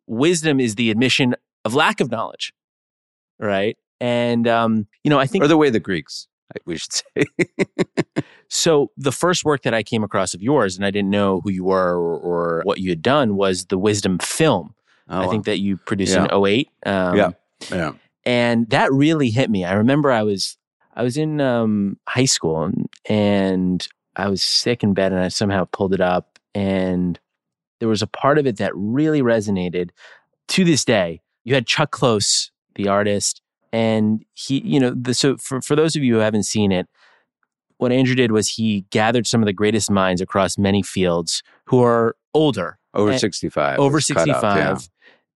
wisdom 0.07 0.61
is 0.61 0.75
the 0.75 0.91
admission 0.91 1.35
of 1.67 1.75
lack 1.75 2.01
of 2.01 2.11
knowledge, 2.11 2.53
right? 3.39 3.77
And 4.01 4.47
um, 4.47 4.87
you 5.05 5.11
know, 5.11 5.19
I 5.19 5.27
think, 5.27 5.45
or 5.45 5.49
the 5.49 5.57
way 5.57 5.71
the 5.71 5.81
Greeks, 5.81 6.29
we 6.65 6.77
should 6.77 6.93
say. 6.93 7.25
so 8.49 8.91
the 8.97 9.13
first 9.13 9.45
work 9.45 9.63
that 9.63 9.75
I 9.75 9.83
came 9.83 10.03
across 10.05 10.35
of 10.35 10.43
yours, 10.43 10.77
and 10.77 10.85
I 10.85 10.91
didn't 10.91 11.11
know 11.11 11.41
who 11.43 11.51
you 11.51 11.65
were 11.65 11.95
or, 11.95 12.19
or 12.19 12.63
what 12.65 12.79
you 12.79 12.91
had 12.91 13.03
done, 13.03 13.37
was 13.37 13.67
the 13.67 13.79
Wisdom 13.79 14.19
film. 14.19 14.75
Oh, 15.09 15.21
I 15.21 15.29
think 15.29 15.45
that 15.45 15.59
you 15.59 15.77
produced 15.77 16.15
yeah. 16.15 16.27
in 16.35 16.47
08. 16.47 16.69
Um, 16.85 17.17
yeah, 17.17 17.31
yeah. 17.71 17.93
And 18.25 18.69
that 18.71 18.93
really 18.93 19.31
hit 19.31 19.51
me. 19.51 19.65
I 19.65 19.75
remember 19.75 20.11
I 20.11 20.25
was 20.25 20.57
I 20.95 21.03
was 21.03 21.17
in 21.17 21.41
um, 21.41 21.99
high 22.09 22.25
school 22.25 22.65
and, 22.65 22.89
and 23.09 23.87
I 24.17 24.29
was 24.29 24.43
sick 24.43 24.83
in 24.83 24.95
bed, 24.95 25.13
and 25.13 25.21
I 25.21 25.29
somehow 25.29 25.67
pulled 25.71 25.93
it 25.93 26.01
up, 26.01 26.39
and 26.55 27.21
there 27.81 27.89
was 27.89 28.03
a 28.03 28.07
part 28.07 28.39
of 28.39 28.47
it 28.47 28.57
that 28.57 28.73
really 28.75 29.23
resonated 29.23 29.91
to 30.49 30.65
this 30.65 30.85
day. 30.85 31.21
You 31.47 31.55
had 31.55 31.65
Chuck 31.65 31.93
Close, 31.93 32.51
the 32.75 32.89
artist, 32.89 33.41
and 33.73 34.25
he, 34.35 34.61
you 34.63 34.81
know, 34.81 34.91
the, 34.91 35.15
so 35.15 35.37
for, 35.37 35.61
for 35.61 35.77
those 35.77 35.95
of 35.95 36.03
you 36.03 36.15
who 36.15 36.19
haven't 36.19 36.43
seen 36.43 36.73
it, 36.73 36.89
what 37.79 37.93
Andrew 37.93 38.17
did 38.17 38.33
was 38.33 38.49
he 38.49 38.85
gathered 38.91 39.29
some 39.29 39.43
of 39.43 39.47
the 39.47 39.53
greatest 39.53 39.89
minds 39.89 40.21
across 40.21 40.59
many 40.59 40.83
fields 40.83 41.45
who 41.67 41.85
are 41.85 42.17
older. 42.35 42.81
Over 42.95 43.17
65. 43.17 43.79
Over 43.79 44.01
65. 44.01 44.43
yeah. 44.43 44.79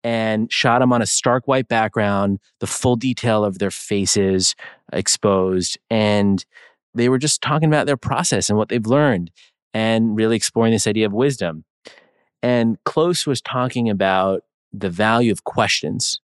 And 0.01 0.49
shot 0.49 0.79
them 0.79 0.93
on 0.93 1.01
a 1.01 1.05
stark 1.05 1.45
white 1.45 1.67
background, 1.67 2.39
the 2.61 2.67
full 2.67 2.95
detail 2.95 3.43
of 3.43 3.59
their 3.59 3.71
faces 3.71 4.55
exposed. 4.93 5.77
And 5.89 6.45
they 6.93 7.09
were 7.09 7.17
just 7.17 7.41
talking 7.41 7.67
about 7.67 7.85
their 7.85 7.97
process 7.97 8.49
and 8.49 8.57
what 8.57 8.69
they've 8.69 8.85
learned 8.85 9.29
and 9.73 10.15
really 10.15 10.37
exploring 10.37 10.71
this 10.71 10.87
idea 10.87 11.05
of 11.05 11.11
wisdom. 11.11 11.65
And 12.41 12.81
Close 12.85 13.27
was 13.27 13.41
talking 13.41 13.89
about 13.89 14.43
the 14.73 14.89
value 14.89 15.31
of 15.31 15.43
questions. 15.43 16.19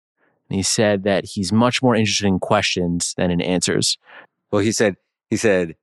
And 0.49 0.55
he 0.57 0.63
said 0.63 1.03
that 1.03 1.25
he's 1.25 1.51
much 1.51 1.81
more 1.81 1.95
interested 1.95 2.27
in 2.27 2.39
questions 2.39 3.13
than 3.15 3.31
in 3.31 3.41
answers. 3.41 3.97
Well, 4.51 4.61
he 4.61 4.71
said, 4.71 4.97
he 5.29 5.37
said, 5.37 5.75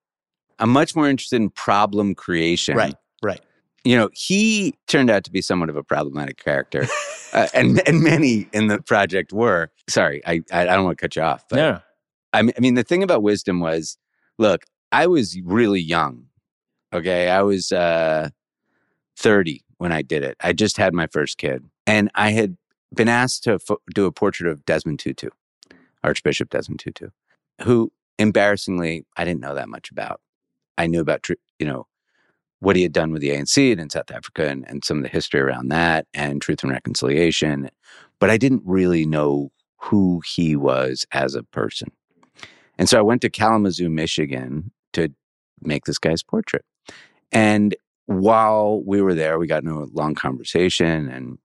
I'm 0.59 0.71
much 0.71 0.95
more 0.95 1.09
interested 1.09 1.37
in 1.37 1.51
problem 1.51 2.15
creation. 2.15 2.77
Right, 2.77 2.95
right. 3.23 3.41
You 3.85 3.97
know, 3.97 4.11
he 4.13 4.75
turned 4.87 5.09
out 5.09 5.25
to 5.25 5.31
be 5.31 5.41
somewhat 5.41 5.71
of 5.71 5.77
a 5.77 5.83
problematic 5.83 6.43
character, 6.43 6.87
uh, 7.33 7.47
and 7.55 7.81
and 7.89 8.03
many 8.03 8.49
in 8.53 8.67
the 8.67 8.83
project 8.83 9.33
were. 9.33 9.71
Sorry, 9.89 10.21
I 10.27 10.43
I, 10.53 10.65
don't 10.65 10.85
want 10.85 10.99
to 10.99 11.03
cut 11.03 11.17
you 11.17 11.23
off, 11.23 11.45
but 11.49 11.57
no. 11.57 11.81
I 12.33 12.43
mean, 12.61 12.75
the 12.75 12.83
thing 12.83 13.03
about 13.03 13.23
wisdom 13.23 13.61
was, 13.61 13.97
look, 14.37 14.65
I 14.93 15.07
was 15.07 15.41
really 15.43 15.81
young. 15.81 16.27
Okay, 16.93 17.31
I 17.31 17.43
was 17.43 17.73
uh, 17.73 18.31
30 19.17 19.63
when 19.79 19.93
I 19.93 20.03
did 20.03 20.23
it. 20.23 20.37
I 20.41 20.53
just 20.53 20.77
had 20.77 20.95
my 20.95 21.07
first 21.07 21.39
kid, 21.39 21.65
and 21.89 22.11
I 22.15 22.33
had 22.33 22.57
been 22.95 23.09
asked 23.09 23.45
to 23.45 23.59
fo- 23.59 23.81
do 23.95 24.05
a 24.05 24.13
portrait 24.13 24.51
of 24.51 24.65
Desmond 24.67 24.99
Tutu, 24.99 25.31
Archbishop 26.05 26.51
Desmond 26.51 26.81
Tutu, 26.81 27.09
who 27.63 27.91
embarrassingly 28.19 29.07
I 29.17 29.25
didn't 29.25 29.41
know 29.41 29.55
that 29.55 29.71
much 29.71 29.91
about. 29.91 30.21
I 30.77 30.87
knew 30.87 31.01
about, 31.01 31.27
you 31.59 31.67
know, 31.67 31.87
what 32.61 32.77
he 32.77 32.83
had 32.83 32.93
done 32.93 33.11
with 33.11 33.23
the 33.23 33.31
ANC 33.31 33.73
and 33.73 33.81
in 33.81 33.89
South 33.89 34.11
Africa 34.11 34.49
and, 34.49 34.69
and 34.69 34.85
some 34.85 34.99
of 34.99 35.03
the 35.03 35.09
history 35.09 35.41
around 35.41 35.69
that 35.69 36.07
and 36.13 36.43
truth 36.43 36.63
and 36.63 36.73
reconciliation. 36.73 37.71
But 38.21 38.31
I 38.31 38.37
didn't 38.37 38.63
really 38.67 39.07
know 39.07 39.51
who 39.79 40.21
he 40.27 40.57
was 40.57 41.07
as 41.13 41.35
a 41.35 41.43
person. 41.43 41.91
And 42.77 42.89
so 42.89 42.99
I 42.99 43.03
went 43.03 43.23
to 43.23 43.31
Kalamazoo, 43.31 43.89
Michigan 43.89 44.73
to 44.93 45.09
make 45.63 45.85
this 45.87 45.99
guy's 45.99 46.23
portrait. 46.23 46.65
And 47.33 47.75
while 48.07 48.83
we 48.85 49.01
were 49.01 49.15
there, 49.15 49.39
we 49.39 49.47
got 49.47 49.63
into 49.63 49.83
a 49.83 49.89
long 49.93 50.15
conversation 50.15 51.09
and 51.09 51.39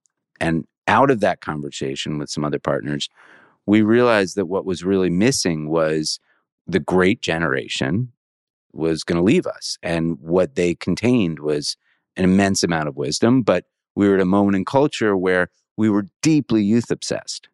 and 0.44 0.68
out 0.88 1.10
of 1.10 1.22
that 1.22 1.40
conversation 1.40 2.18
with 2.18 2.30
some 2.30 2.44
other 2.44 2.60
partners, 2.60 3.08
we 3.66 3.82
realized 3.82 4.36
that 4.36 4.48
what 4.48 4.66
was 4.66 4.84
really 4.84 5.10
missing 5.10 5.70
was 5.70 6.20
the 6.68 6.82
great 6.82 7.22
generation 7.22 8.12
was 8.74 9.06
going 9.06 9.16
to 9.16 9.24
leave 9.24 9.48
us. 9.48 9.78
And 9.82 10.18
what 10.20 10.56
they 10.56 10.76
contained 10.76 11.40
was 11.40 11.78
an 12.18 12.26
immense 12.26 12.62
amount 12.62 12.90
of 12.90 12.98
wisdom, 12.98 13.42
but 13.42 13.64
we 13.96 14.10
were 14.10 14.16
at 14.16 14.22
a 14.22 14.26
moment 14.26 14.58
in 14.58 14.66
culture 14.66 15.16
where 15.16 15.50
we 15.78 15.90
were 15.90 16.08
deeply 16.22 16.62
youth 16.62 16.92
obsessed. 16.92 17.48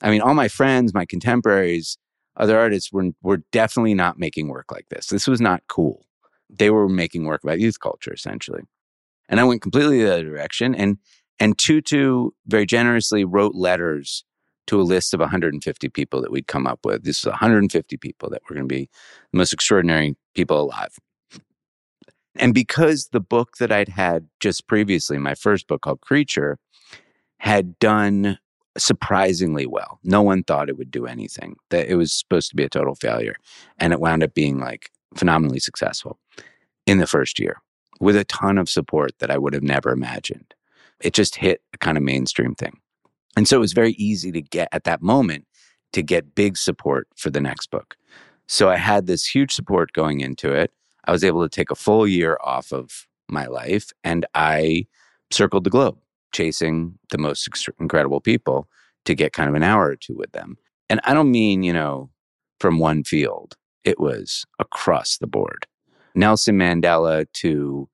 I 0.00 0.10
mean, 0.10 0.20
all 0.20 0.34
my 0.34 0.46
friends, 0.46 0.94
my 0.94 1.06
contemporaries, 1.06 1.98
other 2.36 2.56
artists 2.56 2.92
were, 2.92 3.10
were 3.22 3.42
definitely 3.50 3.94
not 3.94 4.20
making 4.20 4.46
work 4.46 4.70
like 4.70 4.88
this. 4.88 5.08
This 5.08 5.26
was 5.26 5.40
not 5.40 5.62
cool. 5.68 6.06
They 6.48 6.70
were 6.70 6.88
making 6.88 7.24
work 7.24 7.42
about 7.42 7.58
youth 7.58 7.80
culture, 7.80 8.12
essentially. 8.12 8.62
And 9.28 9.40
I 9.40 9.44
went 9.44 9.62
completely 9.62 10.04
the 10.04 10.12
other 10.12 10.24
direction. 10.24 10.76
And, 10.76 10.98
and 11.40 11.58
Tutu 11.58 12.30
very 12.46 12.66
generously 12.66 13.24
wrote 13.24 13.54
letters 13.54 14.24
to 14.66 14.80
a 14.80 14.82
list 14.82 15.14
of 15.14 15.20
150 15.20 15.88
people 15.88 16.20
that 16.20 16.30
we'd 16.30 16.46
come 16.46 16.66
up 16.66 16.80
with. 16.84 17.02
This 17.02 17.18
is 17.18 17.26
150 17.26 17.96
people 17.96 18.30
that 18.30 18.42
were 18.48 18.54
going 18.54 18.68
to 18.68 18.72
be 18.72 18.88
the 19.32 19.38
most 19.38 19.52
extraordinary 19.52 20.14
people 20.34 20.60
alive. 20.60 20.96
And 22.36 22.54
because 22.54 23.08
the 23.08 23.20
book 23.20 23.56
that 23.58 23.72
I'd 23.72 23.88
had 23.88 24.28
just 24.38 24.68
previously, 24.68 25.18
my 25.18 25.34
first 25.34 25.66
book 25.66 25.82
called 25.82 26.02
Creature, 26.02 26.58
had 27.38 27.78
done 27.80 28.38
surprisingly 28.78 29.66
well. 29.66 29.98
No 30.04 30.22
one 30.22 30.44
thought 30.44 30.68
it 30.68 30.78
would 30.78 30.90
do 30.90 31.06
anything. 31.06 31.56
That 31.70 31.88
it 31.88 31.96
was 31.96 32.12
supposed 32.12 32.50
to 32.50 32.56
be 32.56 32.62
a 32.62 32.68
total 32.68 32.94
failure. 32.94 33.34
And 33.78 33.92
it 33.92 34.00
wound 34.00 34.22
up 34.22 34.34
being 34.34 34.60
like 34.60 34.90
phenomenally 35.16 35.58
successful 35.58 36.18
in 36.86 36.98
the 36.98 37.06
first 37.06 37.40
year 37.40 37.56
with 37.98 38.16
a 38.16 38.24
ton 38.24 38.58
of 38.58 38.68
support 38.68 39.12
that 39.18 39.30
I 39.30 39.38
would 39.38 39.54
have 39.54 39.62
never 39.62 39.90
imagined. 39.90 40.54
It 41.00 41.14
just 41.14 41.36
hit 41.36 41.62
a 41.72 41.78
kind 41.78 41.96
of 41.96 42.02
mainstream 42.02 42.54
thing. 42.54 42.78
And 43.36 43.46
so 43.48 43.56
it 43.56 43.60
was 43.60 43.72
very 43.72 43.92
easy 43.92 44.32
to 44.32 44.42
get 44.42 44.68
at 44.72 44.84
that 44.84 45.02
moment 45.02 45.46
to 45.92 46.02
get 46.02 46.34
big 46.34 46.56
support 46.56 47.08
for 47.16 47.30
the 47.30 47.40
next 47.40 47.70
book. 47.70 47.96
So 48.46 48.68
I 48.68 48.76
had 48.76 49.06
this 49.06 49.26
huge 49.26 49.52
support 49.52 49.92
going 49.92 50.20
into 50.20 50.52
it. 50.52 50.72
I 51.04 51.12
was 51.12 51.24
able 51.24 51.42
to 51.42 51.48
take 51.48 51.70
a 51.70 51.76
full 51.76 52.06
year 52.06 52.38
off 52.42 52.72
of 52.72 53.06
my 53.28 53.46
life 53.46 53.92
and 54.04 54.26
I 54.34 54.86
circled 55.30 55.64
the 55.64 55.70
globe 55.70 55.98
chasing 56.32 56.98
the 57.10 57.18
most 57.18 57.48
incredible 57.80 58.20
people 58.20 58.68
to 59.04 59.14
get 59.14 59.32
kind 59.32 59.48
of 59.48 59.54
an 59.54 59.62
hour 59.62 59.86
or 59.86 59.96
two 59.96 60.16
with 60.16 60.32
them. 60.32 60.56
And 60.88 61.00
I 61.04 61.14
don't 61.14 61.30
mean, 61.30 61.62
you 61.62 61.72
know, 61.72 62.10
from 62.58 62.78
one 62.78 63.04
field, 63.04 63.56
it 63.84 63.98
was 63.98 64.44
across 64.58 65.18
the 65.18 65.26
board. 65.26 65.66
Nelson 66.14 66.58
Mandela 66.58 67.26
to 67.34 67.88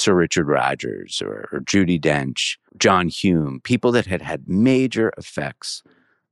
Sir 0.00 0.14
Richard 0.14 0.48
Rogers 0.48 1.22
or, 1.22 1.48
or 1.52 1.60
Judi 1.60 2.00
Dench, 2.00 2.56
John 2.78 3.08
Hume, 3.08 3.60
people 3.62 3.92
that 3.92 4.06
had 4.06 4.22
had 4.22 4.48
major 4.48 5.12
effects 5.18 5.82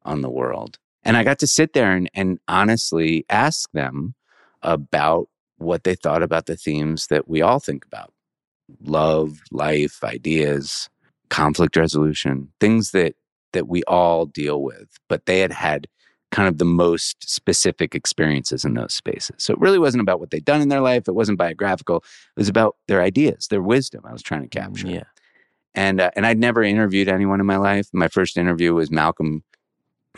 on 0.05 0.23
the 0.23 0.31
world. 0.31 0.79
And 1.05 1.17
I 1.17 1.25
got 1.25 1.39
to 1.41 1.47
sit 1.47 1.75
there 1.75 1.93
and, 1.93 2.11
and 2.15 2.39
honestly 2.49 3.25
ask 3.29 3.71
them 3.73 4.15
about 4.63 5.29
what 5.59 5.85
they 5.85 5.95
thought 5.95 6.23
about 6.23 6.47
the 6.47 6.57
themes 6.57 7.09
that 7.09 7.29
we 7.29 7.43
all 7.43 7.59
think 7.59 7.85
about 7.85 8.13
love, 8.83 9.41
life, 9.51 10.03
ideas, 10.03 10.89
conflict 11.29 11.77
resolution, 11.77 12.49
things 12.61 12.91
that 12.93 13.15
that 13.53 13.67
we 13.67 13.83
all 13.85 14.27
deal 14.27 14.63
with, 14.63 14.89
but 15.09 15.25
they 15.27 15.41
had 15.41 15.53
had 15.53 15.87
kind 16.31 16.49
of 16.49 16.59
the 16.59 16.65
most 16.65 17.29
specific 17.29 17.95
experiences 17.95 18.65
in 18.65 18.75
those 18.75 18.95
spaces. 18.95 19.37
So 19.39 19.53
it 19.53 19.61
really 19.61 19.79
wasn't 19.79 20.03
about 20.03 20.21
what 20.21 20.31
they'd 20.31 20.45
done 20.45 20.61
in 20.61 20.69
their 20.69 20.81
life. 20.81 21.09
It 21.09 21.15
wasn't 21.15 21.39
biographical. 21.39 21.97
It 21.97 22.41
was 22.41 22.49
about 22.49 22.77
their 22.87 23.03
ideas, 23.03 23.49
their 23.49 23.63
wisdom. 23.63 24.05
I 24.07 24.13
was 24.13 24.23
trying 24.23 24.43
to 24.43 24.49
capture. 24.49 24.89
Yeah. 24.89 25.05
And 25.75 26.01
uh, 26.01 26.11
and 26.17 26.27
I'd 26.27 26.39
never 26.39 26.63
interviewed 26.63 27.09
anyone 27.09 27.41
in 27.41 27.47
my 27.47 27.57
life. 27.57 27.89
My 27.93 28.09
first 28.09 28.37
interview 28.37 28.75
was 28.75 28.91
Malcolm. 28.91 29.43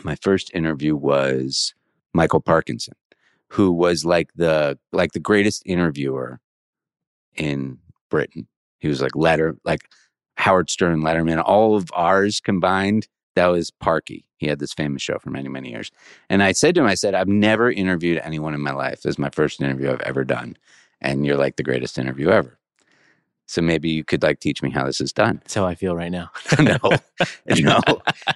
My 0.03 0.15
first 0.15 0.51
interview 0.53 0.95
was 0.95 1.73
Michael 2.13 2.41
Parkinson, 2.41 2.95
who 3.49 3.71
was 3.71 4.03
like 4.03 4.29
the 4.35 4.77
like 4.91 5.11
the 5.11 5.19
greatest 5.19 5.63
interviewer 5.65 6.39
in 7.35 7.77
Britain. 8.09 8.47
He 8.79 8.87
was 8.87 9.01
like 9.01 9.15
letter 9.15 9.55
like 9.63 9.81
Howard 10.35 10.69
Stern, 10.69 11.01
Letterman, 11.01 11.41
all 11.45 11.75
of 11.75 11.89
ours 11.93 12.39
combined. 12.39 13.07
That 13.35 13.47
was 13.47 13.71
Parky. 13.71 14.25
He 14.37 14.47
had 14.47 14.59
this 14.59 14.73
famous 14.73 15.01
show 15.01 15.17
for 15.19 15.29
many, 15.29 15.49
many 15.49 15.69
years. 15.69 15.91
And 16.29 16.41
I 16.41 16.51
said 16.51 16.75
to 16.75 16.81
him, 16.81 16.87
I 16.87 16.95
said, 16.95 17.13
I've 17.13 17.27
never 17.27 17.71
interviewed 17.71 18.19
anyone 18.23 18.53
in 18.53 18.61
my 18.61 18.73
life. 18.73 19.01
This 19.01 19.11
is 19.11 19.19
my 19.19 19.29
first 19.29 19.61
interview 19.61 19.91
I've 19.91 20.01
ever 20.01 20.23
done. 20.23 20.57
And 20.99 21.25
you're 21.25 21.37
like 21.37 21.55
the 21.55 21.63
greatest 21.63 21.97
interview 21.97 22.29
ever. 22.29 22.57
So 23.45 23.61
maybe 23.61 23.89
you 23.89 24.03
could 24.03 24.23
like 24.23 24.39
teach 24.39 24.63
me 24.63 24.69
how 24.69 24.85
this 24.85 25.01
is 25.01 25.11
done. 25.11 25.37
That's 25.43 25.53
how 25.53 25.65
I 25.65 25.75
feel 25.75 25.95
right 25.95 26.11
now. 26.11 26.31
no, 26.59 26.77
no. 27.47 27.81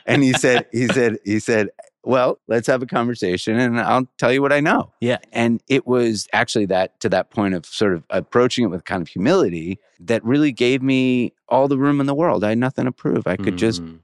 And 0.05 0.23
he 0.23 0.33
said, 0.33 0.67
he 0.71 0.87
said, 0.87 1.17
he 1.23 1.39
said, 1.39 1.69
well, 2.03 2.37
let's 2.47 2.67
have 2.67 2.83
a 2.83 2.85
conversation 2.85 3.57
and 3.57 3.79
I'll 3.79 4.07
tell 4.17 4.31
you 4.31 4.41
what 4.41 4.53
I 4.53 4.59
know. 4.59 4.91
Yeah. 5.01 5.17
And 5.31 5.63
it 5.67 5.87
was 5.87 6.27
actually 6.33 6.65
that 6.67 6.99
to 6.99 7.09
that 7.09 7.31
point 7.31 7.55
of 7.55 7.65
sort 7.65 7.93
of 7.93 8.03
approaching 8.11 8.65
it 8.65 8.67
with 8.67 8.85
kind 8.85 9.01
of 9.01 9.07
humility 9.07 9.79
that 10.01 10.23
really 10.23 10.51
gave 10.51 10.83
me 10.83 11.33
all 11.49 11.67
the 11.67 11.77
room 11.77 11.99
in 11.99 12.05
the 12.05 12.13
world. 12.13 12.43
I 12.43 12.49
had 12.49 12.57
nothing 12.59 12.85
to 12.85 12.91
prove. 12.91 13.25
I 13.25 13.37
could 13.37 13.57
just 13.57 13.81
Mm. 13.81 13.99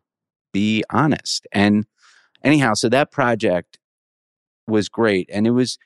Be 0.52 0.84
honest. 0.90 1.48
And 1.52 1.86
anyhow, 2.44 2.74
so 2.74 2.90
that 2.90 3.12
project 3.12 3.80
was 4.68 4.90
great. 4.90 5.30
And 5.32 5.48
it 5.48 5.52
was 5.52 5.78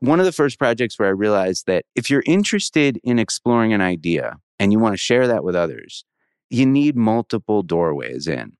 one 0.00 0.18
of 0.18 0.26
the 0.26 0.32
first 0.32 0.58
projects 0.58 0.98
where 0.98 1.08
I 1.08 1.12
realized 1.12 1.66
that 1.66 1.84
if 1.94 2.10
you're 2.10 2.24
interested 2.26 2.98
in 3.04 3.18
exploring 3.18 3.72
an 3.72 3.80
idea 3.80 4.36
and 4.58 4.72
you 4.72 4.78
want 4.78 4.94
to 4.94 4.98
share 4.98 5.28
that 5.28 5.44
with 5.44 5.54
others, 5.54 6.04
you 6.50 6.66
need 6.66 6.96
multiple 6.96 7.62
doorways 7.62 8.26
in. 8.26 8.56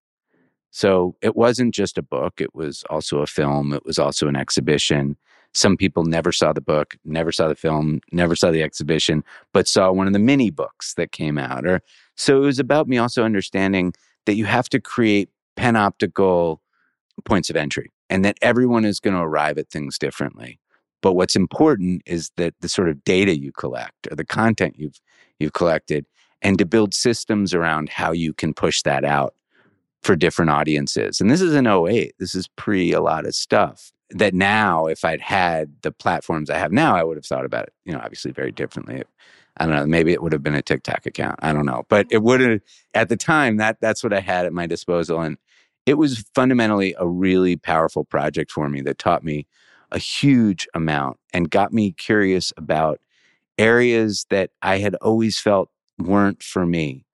So 0.71 1.17
it 1.21 1.37
wasn't 1.37 1.75
just 1.75 1.99
a 1.99 2.03
book, 2.03 2.41
it 2.41 2.55
was 2.55 2.83
also 2.89 3.19
a 3.19 3.27
film, 3.27 3.75
it 3.75 3.85
was 3.85 3.99
also 3.99 4.29
an 4.29 4.37
exhibition. 4.37 5.17
Some 5.53 5.77
people 5.77 6.05
never 6.05 6.33
saw 6.33 6.55
the 6.55 6.63
book, 6.63 6.97
never 7.05 7.31
saw 7.31 7.49
the 7.49 7.55
film, 7.55 8.01
never 8.11 8.35
saw 8.35 8.51
the 8.51 8.63
exhibition, 8.63 9.23
but 9.53 9.69
saw 9.69 9.93
one 9.93 10.07
of 10.07 10.15
the 10.15 10.19
mini 10.19 10.51
books 10.51 10.95
that 10.95 11.13
came 11.13 11.37
out. 11.37 11.67
Or 11.67 11.83
so 12.17 12.39
it 12.39 12.47
was 12.47 12.59
about 12.59 12.89
me 12.89 12.97
also 12.97 13.23
understanding 13.23 13.93
that 14.27 14.35
you 14.35 14.45
have 14.45 14.69
to 14.71 14.81
create 14.81 15.29
panoptical 15.57 16.59
points 17.25 17.51
of 17.51 17.57
entry 17.57 17.91
and 18.09 18.25
that 18.25 18.39
everyone 18.43 18.85
is 18.85 19.01
going 19.01 19.15
to 19.15 19.23
arrive 19.23 19.59
at 19.59 19.71
things 19.71 19.99
differently. 19.99 20.59
But 21.03 21.15
what's 21.15 21.37
important 21.37 22.03
is 22.07 22.31
that 22.37 22.55
the 22.61 22.69
sort 22.69 22.89
of 22.89 23.03
data 23.05 23.37
you 23.37 23.53
collect 23.53 24.09
or 24.11 24.17
the 24.17 24.25
content 24.25 24.77
you've 24.79 25.01
you've 25.39 25.53
collected 25.53 26.07
and 26.41 26.59
to 26.59 26.65
build 26.65 26.95
systems 26.95 27.55
around 27.55 27.89
how 27.89 28.13
you 28.13 28.33
can 28.33 28.55
push 28.55 28.83
that 28.83 29.05
out 29.05 29.35
for 30.03 30.17
different 30.17 30.51
audiences. 30.51 31.21
And 31.21 31.31
this 31.31 31.41
is 31.41 31.55
in 31.55 31.67
08. 31.67 32.15
This 32.19 32.35
is 32.35 32.49
pre 32.57 32.93
a 32.93 33.01
lot 33.01 33.27
of 33.27 33.35
stuff 33.35 33.93
that 34.11 34.35
now 34.35 34.87
if 34.87 35.05
I'd 35.05 35.21
had 35.21 35.73
the 35.83 35.93
platforms 35.93 36.51
I 36.51 36.59
have 36.59 36.73
now, 36.73 36.97
I 36.97 37.03
would 37.03 37.17
have 37.17 37.25
thought 37.25 37.45
about 37.45 37.65
it, 37.65 37.73
you 37.85 37.93
know, 37.93 38.01
obviously 38.01 38.31
very 38.31 38.53
differently. 38.53 39.03
I 39.59 39.67
don't 39.67 39.75
know, 39.75 39.87
maybe 39.87 40.13
it 40.13 40.23
would 40.23 40.33
have 40.33 40.43
been 40.43 40.55
a 40.55 40.63
TikTok 40.63 41.05
account. 41.07 41.39
I 41.43 41.53
don't 41.53 41.67
know. 41.67 41.85
But 41.89 42.07
it 42.11 42.23
would 42.23 42.41
have 42.41 42.61
at 42.95 43.09
the 43.09 43.17
time 43.17 43.59
that 43.59 43.81
that's 43.81 44.03
what 44.03 44.13
I 44.13 44.21
had 44.21 44.47
at 44.47 44.53
my 44.53 44.67
disposal. 44.67 45.21
And 45.21 45.37
it 45.85 45.95
was 45.95 46.25
fundamentally 46.35 46.95
a 46.99 47.07
really 47.07 47.57
powerful 47.57 48.05
project 48.05 48.51
for 48.51 48.69
me 48.69 48.81
that 48.83 48.99
taught 48.99 49.25
me 49.25 49.47
a 49.91 49.99
huge 49.99 50.67
amount 50.75 51.19
and 51.33 51.51
got 51.51 51.73
me 51.73 51.93
curious 51.93 52.53
about 52.57 53.01
areas 53.59 54.27
that 54.31 54.51
I 54.63 54.79
had 54.79 54.95
always 54.97 55.39
felt 55.39 55.71
weren't 55.99 56.43
for 56.43 56.65
me. 56.65 57.05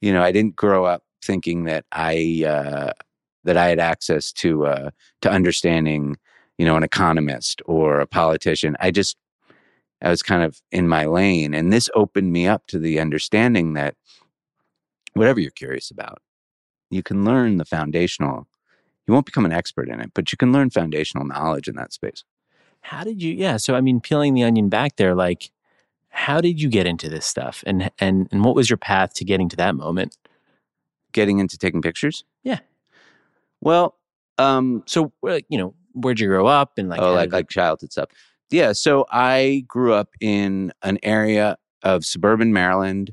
You 0.00 0.12
know, 0.12 0.22
I 0.22 0.32
didn't 0.32 0.56
grow 0.56 0.84
up 0.84 1.02
thinking 1.22 1.64
that 1.64 1.84
I 1.92 2.44
uh, 2.46 2.92
that 3.44 3.56
I 3.56 3.68
had 3.68 3.78
access 3.78 4.32
to 4.32 4.66
uh, 4.66 4.90
to 5.22 5.30
understanding, 5.30 6.16
you 6.58 6.64
know, 6.64 6.76
an 6.76 6.82
economist 6.82 7.60
or 7.66 8.00
a 8.00 8.06
politician. 8.06 8.76
I 8.80 8.90
just 8.90 9.16
I 10.04 10.10
was 10.10 10.22
kind 10.22 10.42
of 10.42 10.60
in 10.70 10.86
my 10.86 11.06
lane, 11.06 11.54
and 11.54 11.72
this 11.72 11.88
opened 11.94 12.32
me 12.32 12.46
up 12.46 12.66
to 12.68 12.78
the 12.78 13.00
understanding 13.00 13.72
that 13.72 13.96
whatever 15.14 15.40
you're 15.40 15.50
curious 15.50 15.90
about, 15.90 16.18
you 16.90 17.02
can 17.02 17.24
learn 17.24 17.56
the 17.56 17.64
foundational. 17.64 18.46
You 19.06 19.14
won't 19.14 19.26
become 19.26 19.46
an 19.46 19.52
expert 19.52 19.88
in 19.88 20.00
it, 20.00 20.10
but 20.14 20.30
you 20.30 20.36
can 20.36 20.52
learn 20.52 20.70
foundational 20.70 21.26
knowledge 21.26 21.68
in 21.68 21.76
that 21.76 21.92
space. 21.92 22.22
How 22.82 23.02
did 23.02 23.22
you? 23.22 23.32
Yeah. 23.32 23.56
So 23.56 23.74
I 23.74 23.80
mean, 23.80 24.00
peeling 24.00 24.34
the 24.34 24.42
onion 24.42 24.68
back 24.68 24.96
there, 24.96 25.14
like, 25.14 25.50
how 26.10 26.40
did 26.40 26.60
you 26.60 26.68
get 26.68 26.86
into 26.86 27.08
this 27.08 27.24
stuff, 27.24 27.64
and 27.66 27.90
and 27.98 28.28
and 28.30 28.44
what 28.44 28.54
was 28.54 28.68
your 28.68 28.76
path 28.76 29.14
to 29.14 29.24
getting 29.24 29.48
to 29.48 29.56
that 29.56 29.74
moment? 29.74 30.18
Getting 31.12 31.38
into 31.38 31.56
taking 31.56 31.80
pictures. 31.80 32.24
Yeah. 32.42 32.58
Well, 33.62 33.96
um, 34.36 34.82
So 34.86 35.12
you 35.22 35.56
know, 35.56 35.74
where'd 35.94 36.20
you 36.20 36.28
grow 36.28 36.46
up, 36.46 36.76
and 36.76 36.90
like, 36.90 37.00
oh, 37.00 37.14
like 37.14 37.32
like 37.32 37.48
childhood 37.48 37.90
stuff. 37.90 38.10
Yeah. 38.50 38.72
So 38.72 39.06
I 39.10 39.64
grew 39.66 39.94
up 39.94 40.10
in 40.20 40.72
an 40.82 40.98
area 41.02 41.56
of 41.82 42.04
suburban 42.04 42.52
Maryland, 42.52 43.12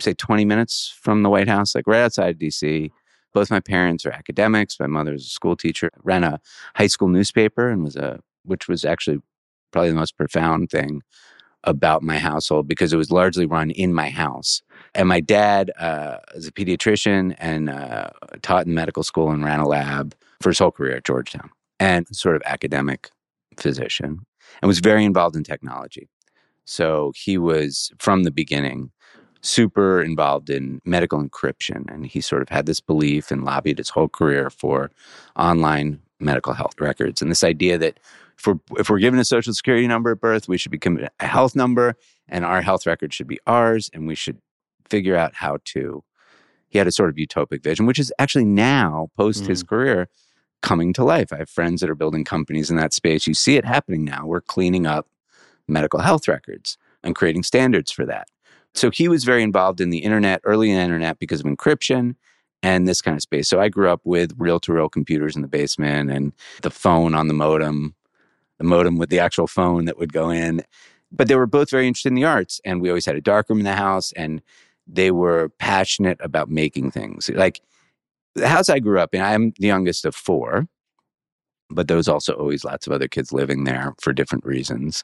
say 0.00 0.14
20 0.14 0.44
minutes 0.44 0.94
from 1.00 1.22
the 1.22 1.30
White 1.30 1.48
House, 1.48 1.74
like 1.74 1.86
right 1.86 2.02
outside 2.02 2.38
DC. 2.38 2.90
Both 3.34 3.50
my 3.50 3.60
parents 3.60 4.06
are 4.06 4.12
academics. 4.12 4.80
My 4.80 4.86
mother 4.86 5.12
was 5.12 5.26
a 5.26 5.28
school 5.28 5.56
teacher, 5.56 5.90
ran 6.02 6.24
a 6.24 6.40
high 6.74 6.86
school 6.86 7.08
newspaper, 7.08 7.68
and 7.68 7.84
was 7.84 7.96
a 7.96 8.20
which 8.44 8.68
was 8.68 8.84
actually 8.84 9.18
probably 9.72 9.90
the 9.90 9.96
most 9.96 10.16
profound 10.16 10.70
thing 10.70 11.02
about 11.64 12.02
my 12.02 12.18
household 12.18 12.68
because 12.68 12.92
it 12.92 12.96
was 12.96 13.10
largely 13.10 13.44
run 13.44 13.70
in 13.70 13.92
my 13.92 14.08
house. 14.08 14.62
And 14.94 15.08
my 15.08 15.20
dad 15.20 15.72
uh, 15.78 16.18
is 16.34 16.46
a 16.46 16.52
pediatrician 16.52 17.34
and 17.38 17.68
uh, 17.68 18.10
taught 18.40 18.66
in 18.66 18.74
medical 18.74 19.02
school 19.02 19.30
and 19.30 19.44
ran 19.44 19.60
a 19.60 19.66
lab 19.66 20.14
for 20.40 20.50
his 20.50 20.58
whole 20.58 20.70
career 20.70 20.96
at 20.96 21.04
Georgetown 21.04 21.50
and 21.80 22.06
sort 22.14 22.36
of 22.36 22.42
academic 22.46 23.10
physician 23.56 24.20
and 24.60 24.68
was 24.68 24.80
very 24.80 25.04
involved 25.04 25.36
in 25.36 25.44
technology. 25.44 26.08
So 26.64 27.12
he 27.14 27.38
was 27.38 27.92
from 27.98 28.24
the 28.24 28.30
beginning 28.30 28.90
super 29.42 30.02
involved 30.02 30.50
in 30.50 30.80
medical 30.84 31.22
encryption 31.22 31.84
and 31.92 32.06
he 32.06 32.20
sort 32.20 32.42
of 32.42 32.48
had 32.48 32.66
this 32.66 32.80
belief 32.80 33.30
and 33.30 33.44
lobbied 33.44 33.78
his 33.78 33.88
whole 33.88 34.08
career 34.08 34.50
for 34.50 34.90
online 35.36 36.00
medical 36.18 36.52
health 36.52 36.74
records 36.80 37.22
and 37.22 37.30
this 37.30 37.44
idea 37.44 37.78
that 37.78 38.00
if 38.38 38.46
we're, 38.46 38.58
if 38.76 38.90
we're 38.90 38.98
given 38.98 39.20
a 39.20 39.24
social 39.24 39.54
security 39.54 39.86
number 39.86 40.10
at 40.10 40.20
birth 40.20 40.48
we 40.48 40.58
should 40.58 40.72
become 40.72 40.98
a 41.20 41.26
health 41.26 41.54
number 41.54 41.94
and 42.28 42.44
our 42.44 42.60
health 42.60 42.86
record 42.86 43.12
should 43.14 43.28
be 43.28 43.38
ours 43.46 43.88
and 43.92 44.08
we 44.08 44.14
should 44.14 44.38
figure 44.88 45.16
out 45.16 45.34
how 45.34 45.58
to 45.64 46.02
he 46.68 46.78
had 46.78 46.88
a 46.88 46.92
sort 46.92 47.10
of 47.10 47.16
utopic 47.16 47.62
vision 47.62 47.86
which 47.86 47.98
is 47.98 48.12
actually 48.18 48.44
now 48.44 49.08
post 49.16 49.46
his 49.46 49.62
mm. 49.62 49.68
career 49.68 50.08
coming 50.62 50.92
to 50.94 51.04
life. 51.04 51.32
I 51.32 51.38
have 51.38 51.50
friends 51.50 51.80
that 51.80 51.90
are 51.90 51.94
building 51.94 52.24
companies 52.24 52.70
in 52.70 52.76
that 52.76 52.92
space. 52.92 53.26
You 53.26 53.34
see 53.34 53.56
it 53.56 53.64
happening 53.64 54.04
now. 54.04 54.26
We're 54.26 54.40
cleaning 54.40 54.86
up 54.86 55.06
medical 55.68 56.00
health 56.00 56.28
records 56.28 56.78
and 57.02 57.14
creating 57.14 57.42
standards 57.42 57.90
for 57.90 58.04
that. 58.06 58.28
So 58.74 58.90
he 58.90 59.08
was 59.08 59.24
very 59.24 59.42
involved 59.42 59.80
in 59.80 59.90
the 59.90 59.98
internet 59.98 60.40
early 60.44 60.70
in 60.70 60.76
the 60.76 60.82
internet 60.82 61.18
because 61.18 61.40
of 61.40 61.46
encryption 61.46 62.14
and 62.62 62.86
this 62.86 63.00
kind 63.00 63.16
of 63.16 63.22
space. 63.22 63.48
So 63.48 63.60
i 63.60 63.68
grew 63.68 63.88
up 63.88 64.00
with 64.04 64.32
reel-to-reel 64.38 64.88
computers 64.88 65.36
in 65.36 65.42
the 65.42 65.48
basement 65.48 66.10
and 66.10 66.32
the 66.62 66.70
phone 66.70 67.14
on 67.14 67.28
the 67.28 67.34
modem 67.34 67.94
the 68.58 68.64
modem 68.64 68.96
with 68.96 69.10
the 69.10 69.18
actual 69.18 69.46
phone 69.46 69.84
that 69.84 69.98
would 69.98 70.12
go 70.12 70.30
in. 70.30 70.62
But 71.12 71.28
they 71.28 71.36
were 71.36 71.46
both 71.46 71.70
very 71.70 71.86
interested 71.86 72.08
in 72.08 72.14
the 72.14 72.24
arts 72.24 72.60
and 72.64 72.80
we 72.80 72.88
always 72.88 73.06
had 73.06 73.16
a 73.16 73.20
darkroom 73.20 73.58
in 73.60 73.64
the 73.64 73.74
house 73.74 74.12
and 74.12 74.42
they 74.86 75.10
were 75.10 75.50
passionate 75.58 76.18
about 76.20 76.48
making 76.48 76.90
things. 76.90 77.28
Like 77.28 77.60
the 78.36 78.48
house 78.48 78.68
i 78.68 78.78
grew 78.78 78.98
up 78.98 79.14
in 79.14 79.20
i'm 79.20 79.52
the 79.58 79.66
youngest 79.66 80.04
of 80.04 80.14
four 80.14 80.66
but 81.68 81.88
there 81.88 81.96
was 81.96 82.08
also 82.08 82.32
always 82.34 82.64
lots 82.64 82.86
of 82.86 82.92
other 82.92 83.08
kids 83.08 83.32
living 83.32 83.64
there 83.64 83.94
for 84.00 84.12
different 84.12 84.44
reasons 84.44 85.02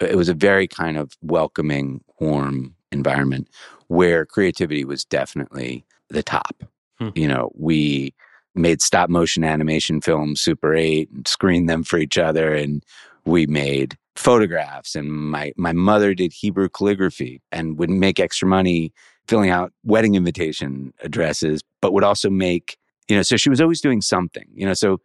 it 0.00 0.16
was 0.16 0.28
a 0.28 0.34
very 0.34 0.66
kind 0.68 0.96
of 0.96 1.12
welcoming 1.22 2.02
warm 2.20 2.74
environment 2.92 3.48
where 3.88 4.24
creativity 4.24 4.84
was 4.84 5.04
definitely 5.04 5.84
the 6.08 6.22
top 6.22 6.64
Hmm. 6.98 7.10
you 7.14 7.28
know 7.28 7.50
we 7.54 8.14
made 8.54 8.82
stop 8.82 9.08
motion 9.08 9.44
animation 9.44 10.00
films 10.00 10.40
super 10.40 10.74
8 10.74 11.08
and 11.12 11.28
screened 11.28 11.68
them 11.68 11.84
for 11.84 11.98
each 11.98 12.18
other 12.18 12.54
and 12.54 12.84
we 13.24 13.46
made 13.46 13.96
photographs 14.16 14.96
and 14.96 15.12
my 15.12 15.52
my 15.56 15.72
mother 15.72 16.12
did 16.12 16.32
hebrew 16.32 16.68
calligraphy 16.68 17.40
and 17.52 17.78
would 17.78 17.90
make 17.90 18.18
extra 18.18 18.48
money 18.48 18.92
filling 19.28 19.50
out 19.50 19.72
wedding 19.84 20.16
invitation 20.16 20.92
addresses 21.02 21.60
but 21.80 21.92
would 21.92 22.04
also 22.04 22.30
make 22.30 22.76
You 23.08 23.16
know, 23.16 23.22
so 23.22 23.36
she 23.36 23.50
was 23.50 23.60
always 23.60 23.80
doing 23.80 24.02
something, 24.02 24.46
you 24.52 24.66
know, 24.66 24.74
so 24.74 25.00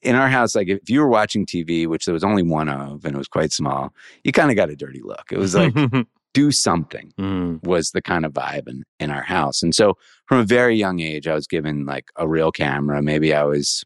in 0.00 0.14
our 0.16 0.28
house, 0.28 0.54
like 0.54 0.68
if 0.68 0.88
you 0.90 1.00
were 1.00 1.08
watching 1.08 1.46
TV, 1.46 1.86
which 1.86 2.04
there 2.04 2.14
was 2.14 2.24
only 2.24 2.42
one 2.42 2.68
of 2.68 3.04
and 3.04 3.14
it 3.14 3.18
was 3.18 3.28
quite 3.28 3.52
small, 3.52 3.92
you 4.24 4.32
kind 4.32 4.50
of 4.50 4.56
got 4.56 4.70
a 4.70 4.76
dirty 4.76 5.00
look. 5.02 5.26
It 5.30 5.38
was 5.38 5.54
like, 5.54 5.74
do 6.34 6.50
something 6.50 7.12
Mm. 7.18 7.62
was 7.62 7.90
the 7.90 8.00
kind 8.00 8.24
of 8.24 8.32
vibe 8.32 8.66
in, 8.66 8.84
in 8.98 9.10
our 9.10 9.22
house. 9.22 9.62
And 9.62 9.74
so 9.74 9.98
from 10.26 10.38
a 10.38 10.44
very 10.44 10.74
young 10.76 10.98
age, 11.00 11.28
I 11.28 11.34
was 11.34 11.46
given 11.46 11.84
like 11.84 12.06
a 12.16 12.26
real 12.26 12.50
camera. 12.50 13.02
Maybe 13.02 13.34
I 13.34 13.44
was 13.44 13.84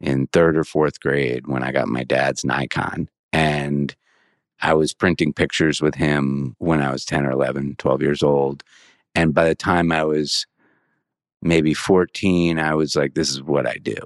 in 0.00 0.26
third 0.28 0.56
or 0.56 0.64
fourth 0.64 1.00
grade 1.00 1.46
when 1.46 1.62
I 1.62 1.70
got 1.72 1.86
my 1.88 2.02
dad's 2.02 2.44
Nikon. 2.44 3.08
And 3.32 3.94
I 4.62 4.74
was 4.74 4.94
printing 4.94 5.32
pictures 5.32 5.80
with 5.82 5.94
him 5.94 6.54
when 6.58 6.80
I 6.82 6.90
was 6.90 7.04
10 7.04 7.26
or 7.26 7.30
11, 7.30 7.76
12 7.78 8.02
years 8.02 8.22
old. 8.22 8.62
And 9.14 9.34
by 9.34 9.46
the 9.48 9.54
time 9.54 9.92
I 9.92 10.04
was 10.04 10.46
maybe 11.42 11.74
14, 11.74 12.58
I 12.58 12.74
was 12.74 12.96
like, 12.96 13.14
this 13.14 13.30
is 13.30 13.42
what 13.42 13.66
I 13.66 13.74
do, 13.74 13.96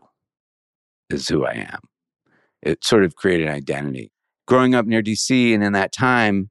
this 1.11 1.23
is 1.23 1.29
who 1.29 1.45
I 1.45 1.55
am. 1.55 1.81
It 2.63 2.85
sort 2.85 3.05
of 3.05 3.17
created 3.17 3.49
an 3.49 3.55
identity. 3.55 4.11
Growing 4.47 4.75
up 4.75 4.87
near 4.87 5.03
DC 5.03 5.55
and 5.55 5.63
in 5.63 5.73
that 5.73 5.93
time, 5.93 6.51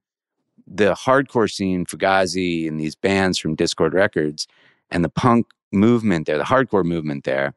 the 0.66 0.94
hardcore 0.94 1.52
scene, 1.52 1.86
Fugazi, 1.86 2.68
and 2.68 2.80
these 2.80 2.96
bands 2.96 3.38
from 3.38 3.56
Dischord 3.56 3.94
Records, 3.94 4.48
and 4.90 5.04
the 5.04 5.10
punk 5.10 5.48
movement 5.72 6.28
there, 6.28 6.38
the 6.38 6.44
hardcore 6.44 6.86
movement 6.86 7.24
there, 7.24 7.54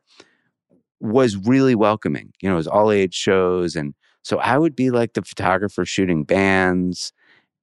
was 1.01 1.37
really 1.37 1.75
welcoming. 1.75 2.33
You 2.41 2.49
know, 2.49 2.55
it 2.55 2.59
was 2.59 2.67
all 2.67 2.91
age 2.91 3.15
shows. 3.15 3.77
And 3.77 3.95
so 4.23 4.39
I 4.39 4.59
would 4.59 4.75
be 4.75 4.91
like 4.91 5.13
the 5.13 5.23
photographer 5.23 5.85
shooting 5.85 6.25
bands 6.25 7.13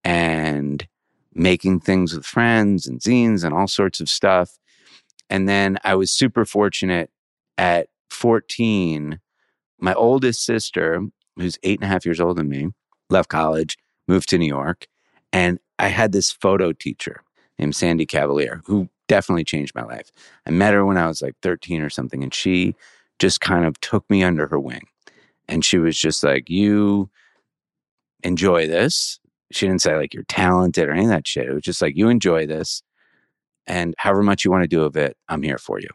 and 0.04 0.88
making 1.34 1.80
things 1.80 2.14
with 2.14 2.26
friends 2.26 2.86
and 2.86 3.02
zines 3.02 3.44
and 3.44 3.54
all 3.54 3.68
sorts 3.68 4.00
of 4.00 4.10
stuff. 4.10 4.60
And 5.34 5.50
then 5.50 5.80
I 5.84 5.96
was 5.96 6.14
super 6.14 6.46
fortunate 6.46 7.10
at 7.58 7.88
14. 8.12 9.20
My 9.80 9.96
oldest 9.96 10.46
sister, 10.46 11.02
who's 11.36 11.58
eight 11.64 11.80
and 11.80 11.86
a 11.86 11.88
half 11.88 12.06
years 12.06 12.20
older 12.20 12.36
than 12.36 12.50
me, 12.50 12.70
left 13.10 13.30
college, 13.30 13.76
moved 14.08 14.30
to 14.30 14.38
New 14.38 14.46
York. 14.46 14.86
And 15.34 15.58
I 15.80 15.88
had 15.88 16.12
this 16.12 16.32
photo 16.32 16.72
teacher 16.72 17.24
named 17.58 17.76
Sandy 17.76 18.06
Cavalier 18.06 18.62
who 18.66 18.90
definitely 19.08 19.44
changed 19.44 19.74
my 19.74 19.84
life. 19.84 20.12
I 20.46 20.52
met 20.52 20.76
her 20.76 20.86
when 20.86 20.98
I 20.98 21.08
was 21.08 21.24
like 21.24 21.34
13 21.42 21.82
or 21.82 21.90
something, 21.90 22.22
and 22.22 22.32
she 22.32 22.76
just 23.18 23.42
kind 23.42 23.66
of 23.66 23.82
took 23.82 24.08
me 24.12 24.24
under 24.24 24.46
her 24.48 24.60
wing. 24.60 24.86
And 25.48 25.66
she 25.66 25.80
was 25.80 25.98
just 25.98 26.24
like, 26.24 26.48
You 26.48 27.10
enjoy 28.24 28.68
this. 28.68 29.20
She 29.52 29.66
didn't 29.66 29.82
say 29.82 29.96
like 29.96 30.14
you're 30.14 30.24
talented 30.26 30.88
or 30.88 30.92
any 30.92 31.06
of 31.06 31.10
that 31.10 31.28
shit. 31.28 31.48
It 31.48 31.54
was 31.54 31.64
just 31.64 31.82
like, 31.82 31.98
You 31.98 32.10
enjoy 32.10 32.46
this. 32.46 32.84
And 33.68 33.96
however 33.98 34.24
much 34.24 34.44
you 34.44 34.52
want 34.52 34.64
to 34.64 34.68
do 34.68 34.84
of 34.84 34.96
it, 34.98 35.18
I'm 35.30 35.44
here 35.44 35.58
for 35.58 35.80
you. 35.80 35.90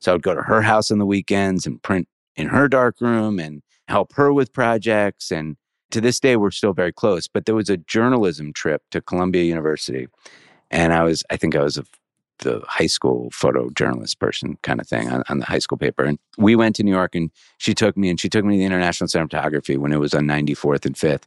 So 0.00 0.12
I 0.12 0.14
would 0.14 0.22
go 0.22 0.34
to 0.34 0.42
her 0.42 0.62
house 0.62 0.90
on 0.90 0.98
the 0.98 1.06
weekends 1.06 1.66
and 1.66 1.82
print 1.82 2.08
in 2.36 2.48
her 2.48 2.68
dark 2.68 3.00
room 3.00 3.38
and 3.38 3.62
help 3.88 4.12
her 4.14 4.32
with 4.32 4.52
projects. 4.52 5.30
And 5.32 5.56
to 5.90 6.00
this 6.00 6.20
day, 6.20 6.36
we're 6.36 6.50
still 6.50 6.72
very 6.72 6.92
close. 6.92 7.26
But 7.26 7.46
there 7.46 7.54
was 7.54 7.70
a 7.70 7.76
journalism 7.76 8.52
trip 8.52 8.82
to 8.92 9.00
Columbia 9.00 9.44
University. 9.44 10.06
And 10.70 10.92
I 10.92 11.02
was, 11.02 11.24
I 11.30 11.36
think 11.36 11.56
I 11.56 11.62
was 11.62 11.78
a, 11.78 11.84
the 12.40 12.62
high 12.66 12.86
school 12.86 13.30
photojournalist 13.30 14.18
person 14.18 14.58
kind 14.62 14.80
of 14.80 14.86
thing 14.86 15.08
on, 15.08 15.24
on 15.28 15.38
the 15.38 15.46
high 15.46 15.58
school 15.58 15.78
paper. 15.78 16.04
And 16.04 16.18
we 16.36 16.54
went 16.54 16.76
to 16.76 16.84
New 16.84 16.92
York 16.92 17.14
and 17.14 17.30
she 17.56 17.74
took 17.74 17.96
me 17.96 18.10
and 18.10 18.20
she 18.20 18.28
took 18.28 18.44
me 18.44 18.54
to 18.54 18.58
the 18.58 18.66
International 18.66 19.08
Center 19.08 19.24
of 19.24 19.30
Photography 19.30 19.76
when 19.76 19.92
it 19.92 19.98
was 19.98 20.14
on 20.14 20.24
94th 20.26 20.86
and 20.86 20.94
5th 20.94 21.24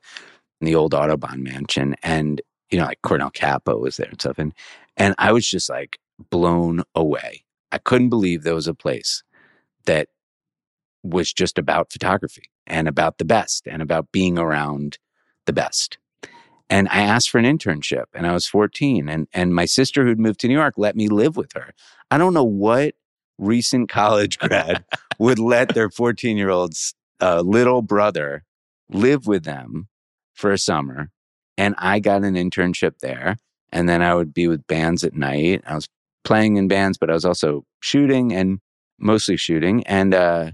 in 0.61 0.67
the 0.67 0.75
old 0.75 0.93
Autobahn 0.93 1.39
mansion. 1.39 1.95
And, 2.03 2.41
you 2.72 2.80
know, 2.80 2.86
like 2.86 3.01
Cornell 3.01 3.32
Capa 3.32 3.78
was 3.78 3.97
there 3.97 4.07
and 4.09 4.19
stuff. 4.19 4.39
And, 4.39 4.53
and 4.97 5.13
I 5.17 5.32
was 5.32 5.47
just 5.47 5.69
like 5.69 5.99
blown 6.30 6.84
away. 6.95 7.43
I 7.72 7.78
couldn't 7.78 8.09
believe 8.09 8.43
there 8.43 8.55
was 8.55 8.67
a 8.67 8.74
place 8.74 9.24
that 9.86 10.07
was 11.03 11.34
just 11.34 11.57
about 11.57 11.91
photography 11.91 12.49
and 12.67 12.88
about 12.88 13.17
the 13.17 13.26
best 13.26 13.67
and 13.67 13.82
about 13.82 14.11
being 14.11 14.38
around 14.38 14.97
the 15.45 15.53
best. 15.53 15.97
And 16.69 16.88
I 16.89 17.01
asked 17.01 17.30
for 17.30 17.38
an 17.38 17.45
internship 17.45 18.05
and 18.13 18.26
I 18.26 18.32
was 18.32 18.47
14 18.47 19.09
and, 19.09 19.28
and 19.34 19.53
my 19.53 19.65
sister 19.65 20.05
who'd 20.05 20.19
moved 20.19 20.39
to 20.41 20.47
New 20.47 20.53
York 20.53 20.76
let 20.78 20.95
me 20.95 21.09
live 21.09 21.36
with 21.36 21.51
her. 21.53 21.74
I 22.09 22.17
don't 22.17 22.34
know 22.34 22.45
what 22.45 22.95
recent 23.38 23.89
college 23.89 24.39
grad 24.39 24.86
would 25.19 25.39
let 25.39 25.74
their 25.74 25.89
14 25.89 26.38
year 26.38 26.49
old's 26.49 26.93
uh, 27.19 27.41
little 27.41 27.82
brother 27.82 28.45
live 28.89 29.28
with 29.28 29.43
them 29.43 29.88
for 30.34 30.51
a 30.51 30.57
summer. 30.57 31.11
And 31.62 31.76
I 31.78 31.99
got 31.99 32.24
an 32.24 32.34
internship 32.34 32.97
there. 33.01 33.38
And 33.72 33.88
then 33.88 34.01
I 34.01 34.16
would 34.16 34.34
be 34.34 34.47
with 34.47 34.66
bands 34.66 35.03
at 35.03 35.14
night. 35.14 35.62
I 35.68 35.76
was 35.76 35.88
playing 36.24 36.57
in 36.57 36.68
bands, 36.68 36.97
but 36.97 37.12
I 37.12 37.14
was 37.14 37.24
also 37.24 37.66
shooting 37.82 38.34
and 38.34 38.59
mostly 38.99 39.38
shooting. 39.38 39.86
And, 39.86 40.16
uh, 40.16 40.51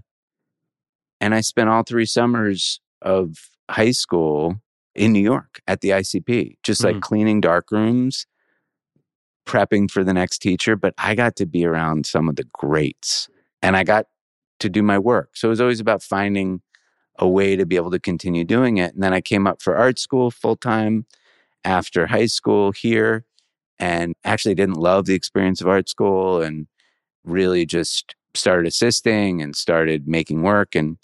and 1.21 1.33
I 1.33 1.39
spent 1.39 1.69
all 1.69 1.83
three 1.83 2.05
summers 2.05 2.81
of 3.01 3.37
high 3.71 3.91
school 3.91 4.57
in 4.95 5.13
New 5.13 5.21
York 5.21 5.61
at 5.65 5.79
the 5.79 5.93
ICP, 5.93 6.57
just 6.61 6.83
like 6.83 6.97
Mhm. 6.97 7.01
cleaning 7.01 7.39
dark 7.39 7.71
rooms, 7.71 8.25
prepping 9.45 9.89
for 9.89 10.03
the 10.03 10.13
next 10.13 10.39
teacher. 10.39 10.75
But 10.75 10.93
I 10.97 11.15
got 11.15 11.37
to 11.37 11.45
be 11.45 11.65
around 11.65 12.05
some 12.05 12.27
of 12.27 12.35
the 12.35 12.45
greats 12.51 13.29
and 13.61 13.77
I 13.77 13.85
got 13.85 14.07
to 14.59 14.69
do 14.69 14.83
my 14.83 14.99
work. 14.99 15.37
So 15.37 15.47
it 15.47 15.51
was 15.51 15.61
always 15.61 15.79
about 15.79 16.03
finding 16.03 16.61
a 17.17 17.27
way 17.27 17.55
to 17.55 17.65
be 17.65 17.75
able 17.75 17.91
to 17.91 17.99
continue 17.99 18.43
doing 18.43 18.77
it. 18.77 18.93
And 18.93 19.03
then 19.03 19.13
I 19.13 19.21
came 19.21 19.47
up 19.47 19.61
for 19.61 19.75
art 19.75 19.99
school 19.99 20.31
full 20.31 20.55
time 20.55 21.05
after 21.63 22.07
high 22.07 22.27
school 22.27 22.71
here 22.71 23.25
and 23.79 24.15
actually 24.23 24.55
didn't 24.55 24.77
love 24.77 25.05
the 25.05 25.15
experience 25.15 25.61
of 25.61 25.67
art 25.67 25.89
school 25.89 26.41
and 26.41 26.67
really 27.23 27.65
just 27.65 28.15
started 28.33 28.67
assisting 28.67 29.41
and 29.41 29.55
started 29.55 30.07
making 30.07 30.43
work. 30.43 30.75
And 30.75 30.97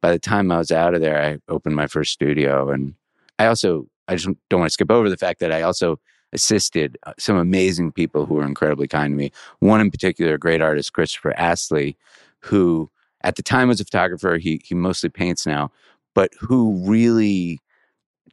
by 0.00 0.12
the 0.12 0.18
time 0.18 0.50
I 0.50 0.58
was 0.58 0.70
out 0.70 0.94
of 0.94 1.00
there, 1.00 1.22
I 1.22 1.52
opened 1.52 1.76
my 1.76 1.86
first 1.86 2.12
studio. 2.12 2.70
And 2.70 2.94
I 3.38 3.46
also, 3.46 3.86
I 4.08 4.16
just 4.16 4.28
don't 4.48 4.60
want 4.60 4.70
to 4.70 4.74
skip 4.74 4.90
over 4.90 5.08
the 5.08 5.16
fact 5.16 5.40
that 5.40 5.52
I 5.52 5.62
also 5.62 6.00
assisted 6.32 6.98
uh, 7.06 7.14
some 7.18 7.36
amazing 7.36 7.92
people 7.92 8.26
who 8.26 8.34
were 8.34 8.44
incredibly 8.44 8.88
kind 8.88 9.12
to 9.12 9.16
me. 9.16 9.32
One 9.60 9.80
in 9.80 9.90
particular, 9.90 10.36
great 10.38 10.60
artist, 10.60 10.92
Christopher 10.92 11.32
Astley, 11.38 11.96
who 12.40 12.90
at 13.22 13.36
the 13.36 13.42
time 13.42 13.68
was 13.68 13.80
a 13.80 13.84
photographer. 13.84 14.38
He, 14.38 14.60
he 14.64 14.74
mostly 14.74 15.08
paints 15.08 15.46
now, 15.46 15.70
but 16.14 16.32
who 16.38 16.82
really 16.84 17.60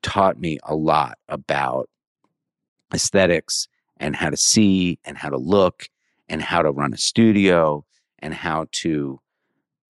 taught 0.02 0.40
me 0.40 0.60
a 0.64 0.76
lot 0.76 1.18
about 1.30 1.90
aesthetics 2.94 3.68
and 3.98 4.16
how 4.16 4.30
to 4.30 4.38
see 4.38 5.00
and 5.06 5.18
how 5.18 5.30
to 5.30 5.38
look 5.38 5.90
and 6.30 6.42
how 6.42 6.62
to 6.62 6.72
run 6.72 6.94
a 6.94 6.98
studio 6.98 7.86
and 8.20 8.34
how 8.34 8.68
to 8.72 9.20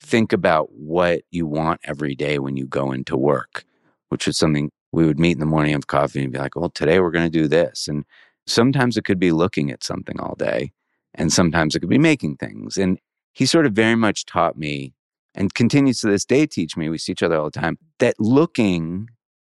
think 0.02 0.34
about 0.34 0.72
what 0.72 1.24
you 1.32 1.46
want 1.48 1.82
every 1.84 2.16
day 2.16 2.40
when 2.40 2.56
you 2.56 2.66
go 2.68 2.92
into 2.92 3.18
work, 3.18 3.66
which 4.10 4.28
was 4.28 4.38
something 4.38 4.72
we 4.92 5.06
would 5.06 5.20
meet 5.20 5.34
in 5.34 5.40
the 5.40 5.46
morning 5.46 5.74
have 5.74 5.88
coffee 5.88 6.24
and 6.24 6.32
be 6.32 6.40
like, 6.40 6.56
well, 6.56 6.70
today 6.70 7.00
we're 7.00 7.12
going 7.12 7.30
to 7.30 7.40
do 7.40 7.48
this. 7.48 7.88
And 7.88 8.06
sometimes 8.46 8.98
it 8.98 9.04
could 9.04 9.20
be 9.20 9.32
looking 9.32 9.72
at 9.72 9.84
something 9.84 10.20
all 10.20 10.36
day, 10.36 10.72
and 11.14 11.34
sometimes 11.34 11.76
it 11.76 11.80
could 11.80 11.90
be 11.90 11.98
making 11.98 12.38
things. 12.38 12.78
And 12.78 13.00
he 13.36 13.46
sort 13.46 13.66
of 13.66 13.74
very 13.74 13.96
much 13.96 14.26
taught 14.26 14.58
me 14.58 14.94
and 15.36 15.54
continues 15.54 16.00
to 16.00 16.08
this 16.08 16.26
day 16.26 16.48
teach 16.48 16.78
me, 16.78 16.88
we 16.88 16.98
see 16.98 17.12
each 17.12 17.22
other 17.22 17.38
all 17.38 17.52
the 17.52 17.60
time, 17.60 17.78
that 18.00 18.16
looking 18.18 19.10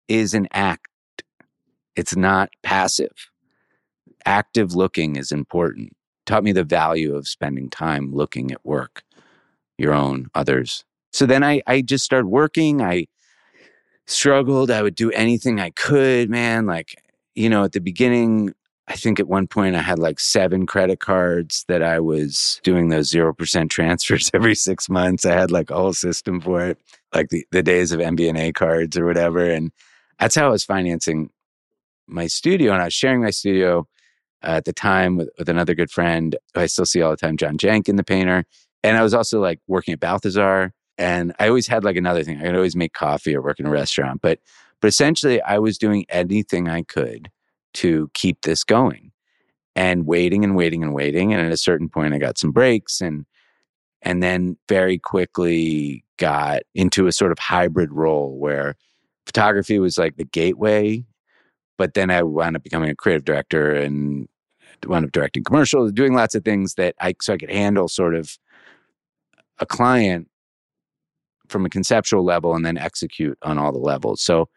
is 0.08 0.34
an 0.34 0.48
act, 0.52 1.24
it's 1.96 2.16
not 2.16 2.50
passive. 2.64 3.30
Active 4.26 4.74
looking 4.74 5.16
is 5.16 5.32
important. 5.32 5.96
Taught 6.26 6.44
me 6.44 6.52
the 6.52 6.64
value 6.64 7.16
of 7.16 7.28
spending 7.28 7.70
time 7.70 8.12
looking 8.14 8.52
at 8.52 8.66
work, 8.66 9.04
your 9.78 9.94
own, 9.94 10.28
others. 10.34 10.84
So 11.14 11.28
then 11.28 11.44
I, 11.44 11.62
I 11.68 11.82
just 11.82 12.04
started 12.04 12.28
working. 12.28 12.82
I 12.82 13.08
struggled. 14.08 14.72
I 14.72 14.82
would 14.82 14.96
do 14.96 15.12
anything 15.12 15.60
I 15.60 15.70
could, 15.70 16.32
man. 16.32 16.66
Like, 16.66 16.96
you 17.36 17.48
know, 17.48 17.64
at 17.64 17.74
the 17.74 17.80
beginning, 17.80 18.54
I 18.90 18.96
think 18.96 19.20
at 19.20 19.28
one 19.28 19.48
point 19.48 19.76
I 19.76 19.82
had 19.82 20.00
like 20.00 20.20
seven 20.20 20.66
credit 20.66 21.00
cards 21.00 21.66
that 21.68 21.84
I 21.84 22.00
was 22.00 22.62
doing 22.64 22.88
those 22.88 23.12
0% 23.12 23.70
transfers 23.70 24.32
every 24.34 24.56
six 24.56 24.90
months. 24.90 25.26
I 25.26 25.34
had 25.34 25.52
like 25.52 25.70
a 25.70 25.76
whole 25.76 25.94
system 25.94 26.40
for 26.40 26.66
it, 26.66 26.78
like 27.14 27.30
the, 27.30 27.46
the 27.52 27.64
days 27.64 27.92
of 27.92 28.00
MBNA 28.00 28.56
cards 28.56 28.98
or 28.98 29.06
whatever. 29.06 29.50
And 29.50 29.72
that's 30.20 30.36
how 30.36 30.48
I 30.48 30.52
was 30.52 30.64
financing 30.64 31.30
my 32.08 32.28
studio. 32.28 32.72
And 32.72 32.82
I 32.82 32.86
was 32.86 32.94
sharing 32.94 33.22
my 33.22 33.30
studio 33.30 33.88
uh, 34.42 34.52
at 34.52 34.66
the 34.66 34.74
time 34.74 35.18
with, 35.18 35.30
with 35.38 35.50
another 35.50 35.76
good 35.76 35.92
friend 35.92 36.38
who 36.54 36.62
I 36.62 36.68
still 36.68 36.86
see 36.86 37.02
all 37.02 37.12
the 37.12 37.18
time, 37.18 37.36
John 37.36 37.58
Jenkin, 37.58 37.98
the 37.98 38.04
painter. 38.04 38.46
And 38.84 38.96
I 38.96 39.04
was 39.04 39.14
also 39.14 39.42
like 39.42 39.60
working 39.68 39.94
at 39.94 40.00
Balthazar. 40.00 40.72
And 40.98 41.34
I 41.40 41.50
always 41.50 41.68
had 41.68 41.84
like 41.84 41.98
another 41.98 42.24
thing. 42.24 42.40
I 42.40 42.46
could 42.46 42.56
always 42.56 42.76
make 42.76 42.94
coffee 42.94 43.36
or 43.36 43.42
work 43.42 43.60
in 43.60 43.66
a 43.66 43.70
restaurant. 43.70 44.22
But 44.22 44.40
but 44.80 44.88
essentially 44.88 45.42
I 45.42 45.60
was 45.60 45.78
doing 45.78 46.06
anything 46.10 46.70
I 46.70 46.84
could 46.84 47.30
to 47.78 48.10
keep 48.14 48.42
this 48.42 48.64
going 48.64 49.12
and 49.76 50.08
waiting 50.08 50.44
and 50.44 50.56
waiting 50.56 50.82
and 50.82 50.94
waiting. 50.94 51.34
And 51.34 51.46
at 51.46 51.52
a 51.52 51.58
certain 51.58 51.90
point 51.90 52.14
I 52.14 52.18
got 52.18 52.38
some 52.38 52.52
breaks 52.52 53.02
and 53.02 53.26
and 54.02 54.22
then 54.22 54.58
very 54.70 54.98
quickly 54.98 56.04
got 56.18 56.62
into 56.76 57.08
a 57.08 57.12
sort 57.12 57.32
of 57.32 57.40
hybrid 57.40 57.92
role 57.92 58.38
where 58.38 58.76
photography 59.26 59.80
was 59.80 59.98
like 59.98 60.18
the 60.18 60.24
gateway. 60.24 61.04
But 61.78 61.94
then 61.94 62.10
I 62.10 62.24
wound 62.24 62.56
up 62.56 62.64
becoming 62.64 62.90
a 62.90 62.96
creative 62.96 63.26
director 63.26 63.76
and 63.76 64.28
wound 64.86 65.06
up 65.06 65.12
directing 65.12 65.44
commercials, 65.44 65.92
doing 65.92 66.14
lots 66.14 66.34
of 66.34 66.44
things 66.44 66.76
that 66.76 66.96
I 67.00 67.14
so 67.22 67.34
I 67.34 67.38
could 67.38 67.52
handle 67.52 67.88
sort 67.88 68.16
of 68.16 68.38
a 69.60 69.66
client 69.66 70.28
from 71.50 71.66
a 71.66 71.70
conceptual 71.70 72.24
level 72.24 72.56
and 72.56 72.66
then 72.66 72.78
execute 72.78 73.38
on 73.44 73.58
all 73.58 73.72
the 73.72 73.80
levels. 73.80 74.22
So 74.22 74.50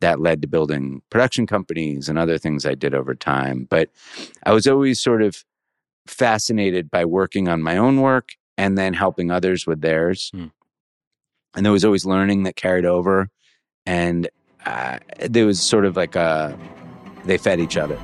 that 0.00 0.20
led 0.20 0.42
to 0.42 0.48
building 0.48 1.02
production 1.10 1.46
companies 1.46 2.08
and 2.08 2.18
other 2.18 2.38
things 2.38 2.66
I 2.66 2.74
did 2.74 2.94
over 2.94 3.14
time. 3.14 3.66
But 3.68 3.90
I 4.44 4.52
was 4.52 4.66
always 4.66 5.00
sort 5.00 5.22
of 5.22 5.44
fascinated 6.06 6.90
by 6.90 7.04
working 7.04 7.48
on 7.48 7.62
my 7.62 7.76
own 7.76 8.00
work 8.00 8.30
and 8.58 8.76
then 8.76 8.94
helping 8.94 9.30
others 9.30 9.66
with 9.66 9.80
theirs. 9.80 10.30
Hmm. 10.34 10.46
And 11.54 11.64
there 11.64 11.72
was 11.72 11.84
always 11.84 12.04
learning 12.04 12.42
that 12.44 12.56
carried 12.56 12.84
over. 12.84 13.30
And 13.86 14.28
uh, 14.66 14.98
there 15.20 15.46
was 15.46 15.60
sort 15.60 15.84
of 15.84 15.96
like 15.96 16.16
a, 16.16 16.58
they 17.24 17.38
fed 17.38 17.60
each 17.60 17.76
other. 17.76 17.98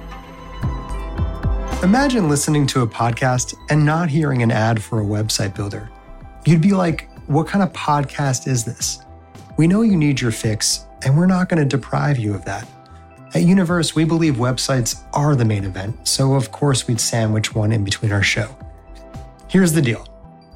Imagine 1.83 2.29
listening 2.29 2.67
to 2.69 2.83
a 2.83 2.87
podcast 2.87 3.57
and 3.69 3.85
not 3.85 4.09
hearing 4.09 4.43
an 4.43 4.51
ad 4.51 4.83
for 4.83 5.01
a 5.01 5.05
website 5.05 5.55
builder. 5.55 5.91
You'd 6.47 6.61
be 6.63 6.73
like, 6.73 7.11
what 7.27 7.47
kind 7.49 7.63
of 7.63 7.73
podcast 7.73 8.47
is 8.47 8.65
this? 8.65 9.01
We 9.59 9.67
know 9.67 9.83
you 9.83 9.97
need 9.97 10.21
your 10.21 10.31
fix, 10.31 10.87
and 11.05 11.17
we're 11.17 11.27
not 11.27 11.49
going 11.49 11.61
to 11.61 11.77
deprive 11.77 12.19
you 12.19 12.35
of 12.35 12.45
that. 12.45 12.67
At 13.35 13.43
Universe, 13.43 13.95
we 13.95 14.05
believe 14.05 14.35
websites 14.35 15.03
are 15.15 15.35
the 15.35 15.45
main 15.45 15.65
event, 15.65 16.07
so 16.07 16.35
of 16.35 16.53
course 16.53 16.87
we'd 16.87 17.01
sandwich 17.01 17.55
one 17.55 17.73
in 17.73 17.83
between 17.83 18.13
our 18.13 18.23
show. 18.23 18.55
Here's 19.49 19.73
the 19.73 19.83
deal 19.83 20.07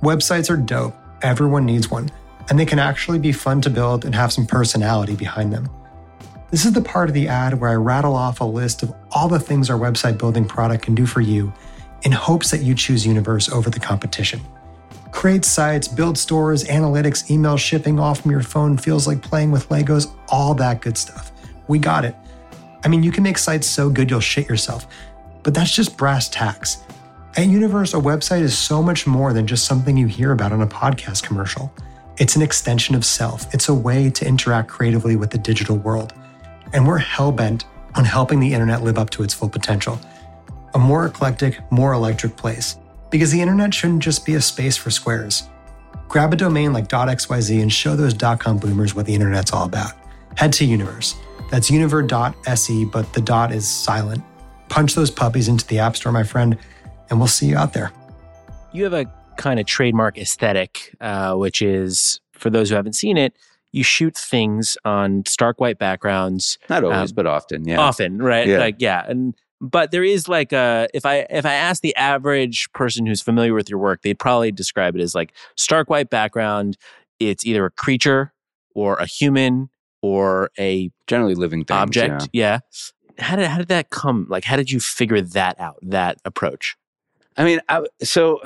websites 0.02 0.50
are 0.50 0.56
dope, 0.56 0.94
everyone 1.22 1.64
needs 1.64 1.90
one, 1.90 2.10
and 2.48 2.58
they 2.58 2.66
can 2.66 2.78
actually 2.78 3.18
be 3.18 3.32
fun 3.32 3.60
to 3.62 3.70
build 3.70 4.04
and 4.04 4.14
have 4.14 4.32
some 4.32 4.46
personality 4.46 5.16
behind 5.16 5.52
them. 5.52 5.68
This 6.50 6.64
is 6.64 6.72
the 6.72 6.82
part 6.82 7.08
of 7.08 7.14
the 7.14 7.28
ad 7.28 7.58
where 7.60 7.70
I 7.70 7.74
rattle 7.74 8.14
off 8.14 8.40
a 8.40 8.44
list 8.44 8.82
of 8.82 8.94
all 9.10 9.28
the 9.28 9.40
things 9.40 9.68
our 9.68 9.78
website 9.78 10.16
building 10.16 10.44
product 10.44 10.84
can 10.84 10.94
do 10.94 11.06
for 11.06 11.20
you 11.20 11.52
in 12.02 12.12
hopes 12.12 12.50
that 12.50 12.62
you 12.62 12.74
choose 12.74 13.06
Universe 13.06 13.50
over 13.50 13.68
the 13.68 13.80
competition. 13.80 14.40
Create 15.12 15.44
sites, 15.44 15.88
build 15.88 16.18
stores, 16.18 16.64
analytics, 16.64 17.30
email 17.30 17.56
shipping 17.56 17.98
off 17.98 18.20
from 18.20 18.30
your 18.30 18.42
phone 18.42 18.76
feels 18.76 19.06
like 19.06 19.22
playing 19.22 19.50
with 19.50 19.68
Legos, 19.68 20.14
all 20.28 20.54
that 20.54 20.80
good 20.80 20.98
stuff. 20.98 21.32
We 21.68 21.78
got 21.78 22.04
it. 22.04 22.14
I 22.84 22.88
mean, 22.88 23.02
you 23.02 23.10
can 23.10 23.22
make 23.22 23.38
sites 23.38 23.66
so 23.66 23.88
good 23.90 24.10
you'll 24.10 24.20
shit 24.20 24.48
yourself, 24.48 24.86
but 25.42 25.54
that's 25.54 25.74
just 25.74 25.96
brass 25.96 26.28
tacks. 26.28 26.78
At 27.36 27.48
Universe, 27.48 27.94
a 27.94 27.98
website 27.98 28.42
is 28.42 28.56
so 28.56 28.82
much 28.82 29.06
more 29.06 29.32
than 29.32 29.46
just 29.46 29.66
something 29.66 29.96
you 29.96 30.06
hear 30.06 30.32
about 30.32 30.52
on 30.52 30.62
a 30.62 30.66
podcast 30.66 31.22
commercial. 31.22 31.72
It's 32.18 32.34
an 32.34 32.42
extension 32.42 32.94
of 32.94 33.04
self, 33.04 33.52
it's 33.52 33.68
a 33.68 33.74
way 33.74 34.10
to 34.10 34.26
interact 34.26 34.68
creatively 34.68 35.16
with 35.16 35.30
the 35.30 35.38
digital 35.38 35.76
world. 35.76 36.14
And 36.72 36.86
we're 36.86 36.98
hell 36.98 37.32
bent 37.32 37.64
on 37.94 38.04
helping 38.04 38.40
the 38.40 38.52
internet 38.52 38.82
live 38.82 38.98
up 38.98 39.10
to 39.10 39.22
its 39.22 39.34
full 39.34 39.48
potential. 39.48 39.98
A 40.74 40.78
more 40.78 41.06
eclectic, 41.06 41.60
more 41.70 41.92
electric 41.92 42.36
place. 42.36 42.76
Because 43.10 43.30
the 43.30 43.40
internet 43.40 43.72
shouldn't 43.72 44.02
just 44.02 44.26
be 44.26 44.34
a 44.34 44.40
space 44.40 44.76
for 44.76 44.90
squares. 44.90 45.48
Grab 46.08 46.32
a 46.32 46.36
domain 46.36 46.72
like 46.72 46.88
.xyz 46.88 47.62
and 47.62 47.72
show 47.72 47.96
those 47.96 48.14
.com 48.38 48.58
boomers 48.58 48.94
what 48.94 49.06
the 49.06 49.14
internet's 49.14 49.52
all 49.52 49.64
about. 49.64 49.92
Head 50.36 50.52
to 50.54 50.64
Universe. 50.64 51.14
That's 51.50 51.70
univer.se, 51.70 52.84
but 52.86 53.12
the 53.12 53.20
dot 53.20 53.52
is 53.52 53.68
silent. 53.68 54.22
Punch 54.68 54.94
those 54.94 55.10
puppies 55.10 55.48
into 55.48 55.66
the 55.66 55.78
App 55.78 55.96
Store, 55.96 56.12
my 56.12 56.24
friend, 56.24 56.58
and 57.08 57.18
we'll 57.18 57.28
see 57.28 57.46
you 57.46 57.56
out 57.56 57.72
there. 57.72 57.92
You 58.72 58.84
have 58.84 58.92
a 58.92 59.06
kind 59.36 59.60
of 59.60 59.66
trademark 59.66 60.18
aesthetic, 60.18 60.94
uh, 61.00 61.34
which 61.34 61.62
is, 61.62 62.20
for 62.32 62.50
those 62.50 62.68
who 62.70 62.74
haven't 62.76 62.94
seen 62.94 63.16
it, 63.16 63.34
you 63.72 63.84
shoot 63.84 64.16
things 64.16 64.76
on 64.84 65.22
stark 65.26 65.60
white 65.60 65.78
backgrounds. 65.78 66.58
Not 66.68 66.82
always, 66.82 67.10
Um, 67.10 67.14
but 67.14 67.26
often. 67.26 67.66
Yeah. 67.66 67.78
Often, 67.80 68.18
right? 68.18 68.46
Yeah. 68.46 68.58
Like, 68.58 68.76
yeah. 68.78 69.04
And 69.06 69.34
but 69.60 69.90
there 69.90 70.04
is 70.04 70.28
like 70.28 70.52
a 70.52 70.88
if 70.92 71.06
I 71.06 71.26
if 71.30 71.46
I 71.46 71.54
ask 71.54 71.82
the 71.82 71.94
average 71.96 72.68
person 72.72 73.06
who's 73.06 73.22
familiar 73.22 73.54
with 73.54 73.68
your 73.70 73.78
work, 73.78 74.02
they'd 74.02 74.18
probably 74.18 74.52
describe 74.52 74.94
it 74.96 75.00
as 75.00 75.14
like 75.14 75.32
stark 75.56 75.88
white 75.90 76.10
background. 76.10 76.76
It's 77.20 77.46
either 77.46 77.64
a 77.64 77.70
creature 77.70 78.32
or 78.74 78.96
a 78.96 79.06
human 79.06 79.70
or 80.02 80.50
a 80.58 80.90
Generally 81.06 81.36
living 81.36 81.64
things. 81.64 81.78
object. 81.78 82.28
yeah. 82.32 82.58
Yeah. 83.18 83.24
How 83.24 83.36
did 83.36 83.46
how 83.46 83.58
did 83.58 83.68
that 83.68 83.88
come? 83.90 84.26
Like, 84.28 84.44
how 84.44 84.56
did 84.56 84.70
you 84.70 84.78
figure 84.78 85.22
that 85.22 85.58
out? 85.58 85.78
That 85.82 86.18
approach? 86.26 86.76
I 87.38 87.44
mean, 87.44 87.60
I, 87.68 87.82
so 88.02 88.40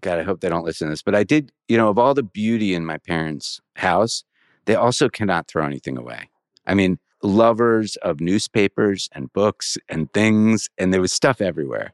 God, 0.00 0.18
I 0.18 0.22
hope 0.24 0.40
they 0.40 0.48
don't 0.48 0.64
listen 0.64 0.88
to 0.88 0.92
this, 0.92 1.02
but 1.02 1.14
I 1.14 1.22
did, 1.22 1.52
you 1.68 1.76
know, 1.76 1.88
of 1.88 1.98
all 1.98 2.14
the 2.14 2.24
beauty 2.24 2.74
in 2.74 2.84
my 2.84 2.98
parents' 2.98 3.60
house, 3.76 4.24
they 4.64 4.74
also 4.74 5.08
cannot 5.08 5.46
throw 5.46 5.64
anything 5.64 5.96
away. 5.96 6.28
I 6.66 6.74
mean, 6.74 6.98
lovers 7.22 7.96
of 7.96 8.20
newspapers 8.20 9.08
and 9.12 9.32
books 9.32 9.78
and 9.88 10.12
things, 10.12 10.68
and 10.78 10.92
there 10.92 11.00
was 11.00 11.12
stuff 11.12 11.40
everywhere. 11.40 11.92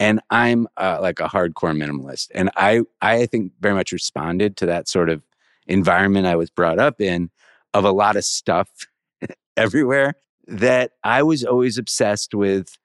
And 0.00 0.20
I'm 0.30 0.66
uh, 0.76 0.98
like 1.00 1.20
a 1.20 1.28
hardcore 1.28 1.76
minimalist, 1.76 2.28
and 2.34 2.50
I, 2.56 2.82
I 3.00 3.26
think 3.26 3.52
very 3.60 3.74
much 3.74 3.92
responded 3.92 4.56
to 4.58 4.66
that 4.66 4.88
sort 4.88 5.08
of 5.08 5.22
environment 5.66 6.26
I 6.26 6.36
was 6.36 6.50
brought 6.50 6.78
up 6.78 7.00
in, 7.00 7.30
of 7.72 7.84
a 7.84 7.92
lot 7.92 8.16
of 8.16 8.24
stuff 8.24 8.68
everywhere. 9.56 10.14
That 10.48 10.92
I 11.04 11.22
was 11.22 11.44
always 11.44 11.78
obsessed 11.78 12.34
with 12.34 12.76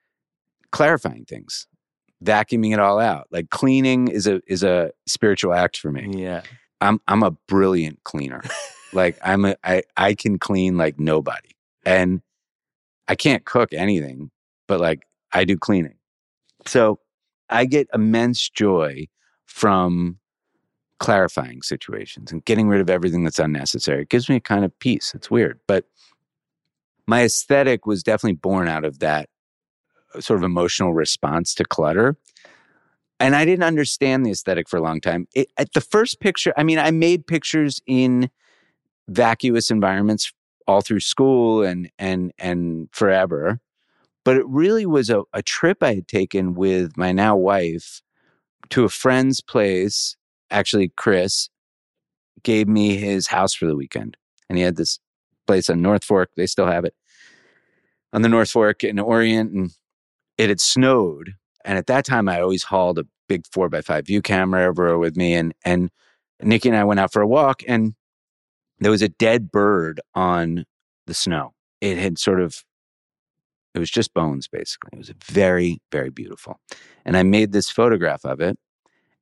clarifying 0.71 1.25
things 1.25 1.67
vacuuming 2.23 2.73
it 2.73 2.79
all 2.79 2.99
out. 2.99 3.27
Like 3.31 3.49
cleaning 3.49 4.07
is 4.07 4.27
a 4.27 4.41
is 4.47 4.63
a 4.63 4.91
spiritual 5.05 5.53
act 5.53 5.77
for 5.77 5.91
me. 5.91 6.11
Yeah. 6.15 6.41
I'm 6.81 6.99
I'm 7.07 7.23
a 7.23 7.31
brilliant 7.31 8.03
cleaner. 8.03 8.41
like 8.93 9.17
I'm 9.23 9.45
a 9.45 9.55
I 9.63 9.83
I 9.95 10.13
can 10.13 10.39
clean 10.39 10.77
like 10.77 10.99
nobody. 10.99 11.49
And 11.87 12.21
I 13.07 13.15
can't 13.15 13.45
cook 13.45 13.73
anything, 13.73 14.29
but 14.67 14.81
like 14.81 15.07
I 15.31 15.45
do 15.45 15.55
cleaning. 15.55 15.95
So 16.65 16.99
I 17.49 17.63
get 17.63 17.87
immense 17.93 18.49
joy 18.49 19.07
from 19.45 20.19
clarifying 20.99 21.61
situations 21.61 22.29
and 22.29 22.43
getting 22.43 22.67
rid 22.67 22.81
of 22.81 22.89
everything 22.89 23.23
that's 23.23 23.39
unnecessary. 23.39 24.01
It 24.01 24.09
gives 24.09 24.27
me 24.27 24.35
a 24.35 24.41
kind 24.41 24.65
of 24.65 24.77
peace. 24.79 25.13
It's 25.15 25.31
weird, 25.31 25.61
but 25.65 25.85
my 27.05 27.23
aesthetic 27.23 27.85
was 27.85 28.03
definitely 28.03 28.35
born 28.35 28.67
out 28.67 28.83
of 28.83 28.99
that 28.99 29.29
uh, 30.13 30.19
sort 30.19 30.39
of 30.39 30.43
emotional 30.43 30.93
response 30.93 31.55
to 31.55 31.63
clutter. 31.63 32.17
And 33.17 33.33
I 33.33 33.45
didn't 33.45 33.63
understand 33.63 34.25
the 34.25 34.31
aesthetic 34.31 34.67
for 34.67 34.75
a 34.75 34.81
long 34.81 34.99
time. 34.99 35.25
It, 35.33 35.47
at 35.57 35.71
the 35.71 35.79
first 35.79 36.19
picture, 36.19 36.53
I 36.57 36.63
mean, 36.63 36.79
I 36.79 36.91
made 36.91 37.27
pictures 37.27 37.81
in 37.87 38.29
vacuous 39.07 39.71
environments 39.71 40.33
all 40.67 40.81
through 40.81 40.99
school 40.99 41.63
and 41.63 41.89
and 41.97 42.31
and 42.37 42.89
forever. 42.91 43.59
But 44.25 44.37
it 44.37 44.45
really 44.47 44.85
was 44.85 45.09
a, 45.09 45.23
a 45.33 45.41
trip 45.41 45.81
I 45.81 45.95
had 45.95 46.07
taken 46.07 46.53
with 46.53 46.97
my 46.97 47.13
now 47.13 47.35
wife 47.37 48.01
to 48.69 48.83
a 48.83 48.89
friend's 48.89 49.39
place. 49.41 50.17
Actually, 50.51 50.89
Chris 50.97 51.49
gave 52.43 52.67
me 52.67 52.97
his 52.97 53.27
house 53.27 53.53
for 53.53 53.65
the 53.65 53.75
weekend. 53.75 54.17
And 54.49 54.57
he 54.57 54.63
had 54.63 54.75
this 54.75 54.99
place 55.45 55.69
on 55.69 55.81
North 55.81 56.03
Fork. 56.03 56.29
They 56.35 56.45
still 56.45 56.67
have 56.67 56.85
it 56.85 56.93
on 58.13 58.21
the 58.21 58.29
North 58.29 58.49
Fork 58.49 58.83
in 58.83 58.99
Orient. 58.99 59.53
And 59.53 59.71
it 60.37 60.49
had 60.49 60.61
snowed. 60.61 61.33
And 61.63 61.77
at 61.77 61.87
that 61.87 62.05
time, 62.05 62.29
I 62.29 62.41
always 62.41 62.63
hauled 62.63 62.99
a 62.99 63.05
big 63.27 63.45
four 63.51 63.69
by 63.69 63.81
five 63.81 64.05
view 64.05 64.21
camera 64.21 64.65
everywhere 64.65 64.97
with 64.97 65.15
me. 65.15 65.33
And, 65.35 65.53
and 65.65 65.89
Nikki 66.41 66.69
and 66.69 66.77
I 66.77 66.83
went 66.83 66.99
out 66.99 67.11
for 67.11 67.21
a 67.21 67.27
walk 67.27 67.63
and 67.67 67.95
there 68.79 68.91
was 68.91 69.01
a 69.01 69.09
dead 69.09 69.51
bird 69.51 69.99
on 70.13 70.65
the 71.05 71.13
snow. 71.13 71.53
It 71.81 71.97
had 71.97 72.17
sort 72.19 72.41
of, 72.41 72.63
it 73.73 73.79
was 73.79 73.89
just 73.89 74.13
bones 74.13 74.47
basically. 74.47 74.89
It 74.93 74.97
was 74.97 75.11
very, 75.25 75.79
very 75.91 76.09
beautiful. 76.09 76.59
And 77.05 77.15
I 77.17 77.23
made 77.23 77.51
this 77.51 77.69
photograph 77.69 78.25
of 78.25 78.39
it 78.39 78.57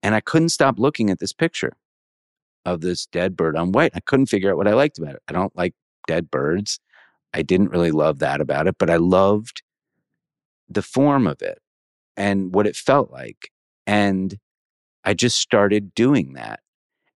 and 0.04 0.16
I 0.16 0.22
couldn't 0.22 0.50
stop 0.50 0.78
looking 0.78 1.10
at 1.10 1.20
this 1.20 1.34
picture 1.34 1.74
of 2.66 2.82
this 2.82 3.06
dead 3.06 3.36
bird 3.36 3.56
on 3.56 3.72
white. 3.72 3.92
I 3.96 4.00
couldn't 4.00 4.26
figure 4.28 4.52
out 4.52 4.58
what 4.58 4.68
I 4.68 4.74
liked 4.74 4.98
about 4.98 5.16
it. 5.16 5.22
I 5.28 5.34
don't 5.34 5.56
like 5.56 5.74
dead 6.08 6.32
birds. 6.32 6.80
I 7.34 7.42
didn't 7.42 7.70
really 7.70 7.92
love 7.92 8.20
that 8.20 8.42
about 8.42 8.68
it, 8.68 8.76
but 8.78 8.90
I 8.90 8.98
loved 8.98 9.62
the 10.70 10.82
form 10.82 11.28
of 11.28 11.42
it 11.42 11.60
and 12.18 12.54
what 12.54 12.68
it 12.68 12.76
felt 12.76 13.12
like. 13.12 13.52
And 13.86 14.38
I 15.04 15.14
just 15.14 15.38
started 15.38 15.94
doing 15.94 16.34
that. 16.34 16.62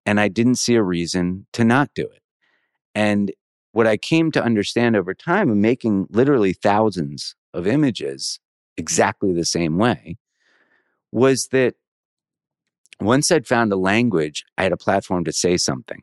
And 0.05 0.19
I 0.19 0.27
didn't 0.27 0.55
see 0.55 0.75
a 0.75 0.83
reason 0.83 1.47
to 1.53 1.63
not 1.63 1.89
do 1.93 2.03
it. 2.03 2.21
And 2.95 3.31
what 3.71 3.87
I 3.87 3.97
came 3.97 4.31
to 4.31 4.43
understand 4.43 4.95
over 4.95 5.13
time 5.13 5.61
making 5.61 6.07
literally 6.09 6.53
thousands 6.53 7.35
of 7.53 7.67
images 7.67 8.39
exactly 8.77 9.33
the 9.33 9.45
same 9.45 9.77
way 9.77 10.17
was 11.11 11.47
that 11.47 11.75
once 12.99 13.31
I'd 13.31 13.47
found 13.47 13.71
a 13.71 13.77
language, 13.77 14.43
I 14.57 14.63
had 14.63 14.73
a 14.73 14.77
platform 14.77 15.23
to 15.25 15.31
say 15.31 15.57
something. 15.57 16.01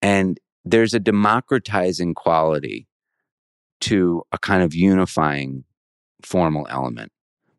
And 0.00 0.40
there's 0.64 0.94
a 0.94 1.00
democratizing 1.00 2.14
quality 2.14 2.86
to 3.80 4.22
a 4.32 4.38
kind 4.38 4.62
of 4.62 4.74
unifying 4.74 5.64
formal 6.22 6.66
element, 6.70 7.12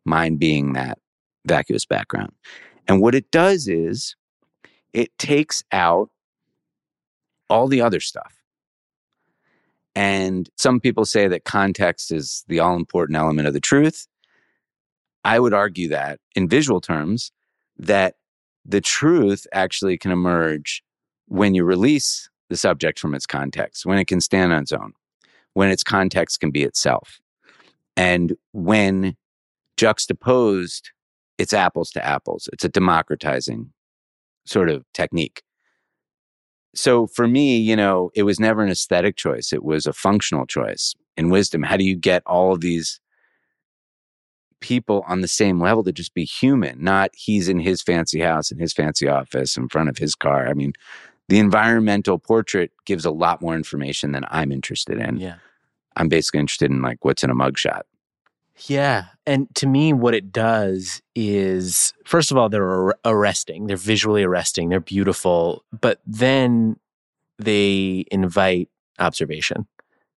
mine 0.04 0.36
being 0.36 0.72
that 0.72 0.98
vacuous 1.46 1.86
background. 1.86 2.32
And 2.88 3.00
what 3.00 3.14
it 3.14 3.30
does 3.30 3.68
is 3.68 4.16
it 4.92 5.16
takes 5.18 5.62
out 5.72 6.10
all 7.48 7.68
the 7.68 7.80
other 7.80 8.00
stuff. 8.00 8.35
And 9.96 10.50
some 10.56 10.78
people 10.78 11.06
say 11.06 11.26
that 11.26 11.44
context 11.44 12.12
is 12.12 12.44
the 12.48 12.60
all 12.60 12.76
important 12.76 13.16
element 13.16 13.48
of 13.48 13.54
the 13.54 13.60
truth. 13.60 14.06
I 15.24 15.40
would 15.40 15.54
argue 15.54 15.88
that 15.88 16.20
in 16.36 16.48
visual 16.48 16.82
terms, 16.82 17.32
that 17.78 18.14
the 18.64 18.82
truth 18.82 19.46
actually 19.52 19.96
can 19.96 20.10
emerge 20.10 20.82
when 21.28 21.54
you 21.54 21.64
release 21.64 22.28
the 22.50 22.58
subject 22.58 23.00
from 23.00 23.14
its 23.14 23.26
context, 23.26 23.86
when 23.86 23.98
it 23.98 24.06
can 24.06 24.20
stand 24.20 24.52
on 24.52 24.62
its 24.62 24.72
own, 24.72 24.92
when 25.54 25.70
its 25.70 25.82
context 25.82 26.40
can 26.40 26.50
be 26.50 26.62
itself. 26.62 27.18
And 27.96 28.36
when 28.52 29.16
juxtaposed, 29.78 30.90
it's 31.38 31.54
apples 31.54 31.90
to 31.92 32.04
apples. 32.04 32.50
It's 32.52 32.64
a 32.64 32.68
democratizing 32.68 33.72
sort 34.44 34.68
of 34.68 34.84
technique. 34.92 35.42
So 36.76 37.06
for 37.06 37.26
me, 37.26 37.56
you 37.56 37.74
know, 37.74 38.10
it 38.14 38.24
was 38.24 38.38
never 38.38 38.62
an 38.62 38.70
aesthetic 38.70 39.16
choice. 39.16 39.52
It 39.52 39.64
was 39.64 39.86
a 39.86 39.92
functional 39.92 40.46
choice. 40.46 40.94
In 41.16 41.30
wisdom, 41.30 41.62
how 41.62 41.76
do 41.76 41.84
you 41.84 41.96
get 41.96 42.22
all 42.26 42.52
of 42.52 42.60
these 42.60 43.00
people 44.60 45.04
on 45.06 45.20
the 45.20 45.28
same 45.28 45.60
level 45.60 45.84
to 45.84 45.92
just 45.92 46.14
be 46.14 46.24
human, 46.24 46.82
not 46.82 47.10
he's 47.14 47.48
in 47.48 47.60
his 47.60 47.82
fancy 47.82 48.20
house 48.20 48.50
in 48.50 48.58
his 48.58 48.72
fancy 48.72 49.08
office 49.08 49.56
in 49.56 49.68
front 49.68 49.88
of 49.88 49.98
his 49.98 50.14
car. 50.14 50.48
I 50.48 50.54
mean, 50.54 50.72
the 51.28 51.38
environmental 51.38 52.18
portrait 52.18 52.72
gives 52.84 53.04
a 53.04 53.10
lot 53.10 53.42
more 53.42 53.54
information 53.54 54.12
than 54.12 54.24
I'm 54.28 54.52
interested 54.52 54.98
in. 54.98 55.18
Yeah. 55.18 55.36
I'm 55.96 56.08
basically 56.08 56.40
interested 56.40 56.70
in 56.70 56.82
like 56.82 57.04
what's 57.04 57.22
in 57.22 57.30
a 57.30 57.34
mugshot. 57.34 57.82
Yeah. 58.68 59.06
And 59.26 59.54
to 59.56 59.66
me, 59.66 59.92
what 59.92 60.14
it 60.14 60.32
does 60.32 61.02
is, 61.14 61.92
first 62.04 62.30
of 62.30 62.36
all, 62.36 62.48
they're 62.48 62.68
ar- 62.68 62.98
arresting. 63.04 63.66
They're 63.66 63.76
visually 63.76 64.22
arresting. 64.22 64.70
They're 64.70 64.80
beautiful. 64.80 65.64
But 65.78 66.00
then 66.06 66.76
they 67.38 68.06
invite 68.10 68.70
observation. 68.98 69.66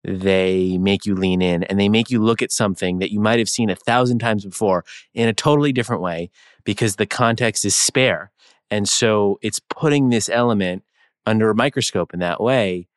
They 0.05 0.77
make 0.77 1.05
you 1.05 1.15
lean 1.15 1.41
in 1.41 1.63
and 1.63 1.77
they 1.77 1.89
make 1.89 2.09
you 2.09 2.23
look 2.23 2.41
at 2.41 2.53
something 2.53 2.99
that 2.99 3.11
you 3.11 3.19
might 3.19 3.39
have 3.39 3.49
seen 3.49 3.69
a 3.69 3.75
thousand 3.75 4.19
times 4.19 4.45
before 4.45 4.85
in 5.13 5.27
a 5.27 5.33
totally 5.33 5.73
different 5.73 6.01
way 6.01 6.29
because 6.63 6.95
the 6.95 7.05
context 7.05 7.65
is 7.65 7.75
spare. 7.75 8.31
And 8.71 8.87
so 8.87 9.37
it's 9.41 9.59
putting 9.59 10.09
this 10.09 10.29
element 10.29 10.83
under 11.25 11.49
a 11.49 11.55
microscope 11.55 12.13
in 12.13 12.21
that 12.21 12.39
way. 12.39 12.87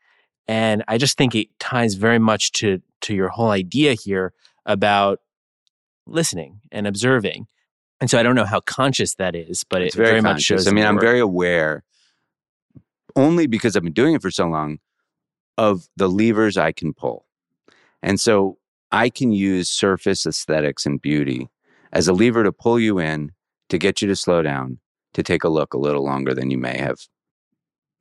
And 0.47 0.85
I 0.87 0.99
just 0.99 1.19
think 1.19 1.35
it 1.35 1.49
ties 1.59 1.95
very 1.95 2.21
much 2.21 2.53
to, 2.53 2.81
to 3.03 3.15
your 3.15 3.29
whole 3.29 3.51
idea 3.51 3.95
here 3.95 4.33
about 4.65 5.21
listening 6.07 6.61
and 6.71 6.87
observing. 6.87 7.47
And 8.01 8.11
so 8.11 8.19
I 8.19 8.23
don't 8.23 8.35
know 8.35 8.45
how 8.45 8.61
conscious 8.61 9.15
that 9.15 9.37
is, 9.37 9.65
but 9.65 9.83
It's 9.83 9.95
it 9.95 9.99
very, 9.99 10.21
much 10.21 10.33
conscious. 10.33 10.47
shows. 10.65 10.69
I 10.69 10.73
mean, 10.73 10.85
I'm 10.85 10.99
very 10.99 11.21
aware, 11.21 11.85
only 13.15 13.47
because 13.47 13.77
I've 13.77 13.85
been 13.85 13.93
doing 13.93 14.15
it 14.15 14.23
for 14.23 14.31
so 14.31 14.47
long, 14.47 14.79
of 15.59 15.89
the 15.97 16.09
levers 16.09 16.57
I 16.57 16.73
can 16.73 16.95
pull. 16.95 17.27
And 18.03 18.19
so 18.19 18.59
I 18.91 19.09
can 19.09 19.33
use 19.33 19.71
surface 19.71 20.27
aesthetics 20.27 20.85
and 20.87 21.01
beauty 21.01 21.49
as 21.93 22.09
a 22.09 22.13
lever 22.13 22.43
to 22.43 22.53
pull 22.53 22.81
you 22.81 22.99
in, 22.99 23.33
to 23.69 23.79
get 23.79 24.03
you 24.03 24.09
to 24.09 24.17
slow 24.17 24.43
down, 24.43 24.79
to 25.15 25.23
take 25.23 25.45
a 25.45 25.49
look 25.49 25.75
a 25.75 25.79
little 25.79 26.05
longer 26.05 26.35
than 26.35 26.51
you 26.51 26.59
may 26.59 26.79
have 26.79 26.99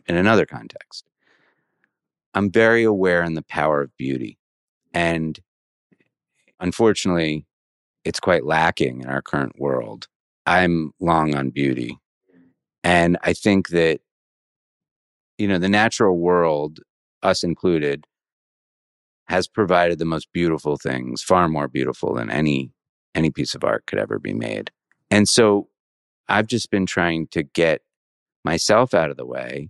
in 0.07 0.15
another 0.15 0.45
context. 0.45 1.05
I'm 2.33 2.49
very 2.49 2.83
aware 2.83 3.21
in 3.23 3.35
the 3.35 3.43
power 3.43 3.81
of 3.81 3.95
beauty. 3.97 4.39
And 4.93 5.39
unfortunately, 6.59 7.45
it's 8.03 8.19
quite 8.19 8.45
lacking 8.45 9.01
in 9.01 9.07
our 9.07 9.21
current 9.21 9.59
world. 9.59 10.07
I'm 10.45 10.91
long 10.99 11.35
on 11.35 11.49
beauty. 11.49 11.97
And 12.83 13.17
I 13.21 13.33
think 13.33 13.69
that, 13.69 13.99
you 15.37 15.47
know, 15.47 15.59
the 15.59 15.69
natural 15.69 16.17
world, 16.17 16.79
us 17.21 17.43
included, 17.43 18.05
has 19.27 19.47
provided 19.47 19.99
the 19.99 20.05
most 20.05 20.27
beautiful 20.33 20.77
things, 20.77 21.21
far 21.21 21.47
more 21.47 21.67
beautiful 21.67 22.13
than 22.13 22.29
any 22.29 22.71
any 23.13 23.29
piece 23.29 23.53
of 23.55 23.63
art 23.63 23.85
could 23.87 23.99
ever 23.99 24.19
be 24.19 24.33
made. 24.33 24.71
And 25.09 25.27
so 25.27 25.67
I've 26.29 26.47
just 26.47 26.71
been 26.71 26.85
trying 26.85 27.27
to 27.27 27.43
get 27.43 27.81
myself 28.45 28.93
out 28.93 29.09
of 29.09 29.17
the 29.17 29.25
way 29.25 29.69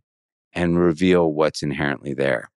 and 0.53 0.77
reveal 0.77 1.31
what's 1.31 1.63
inherently 1.63 2.13
there. 2.13 2.51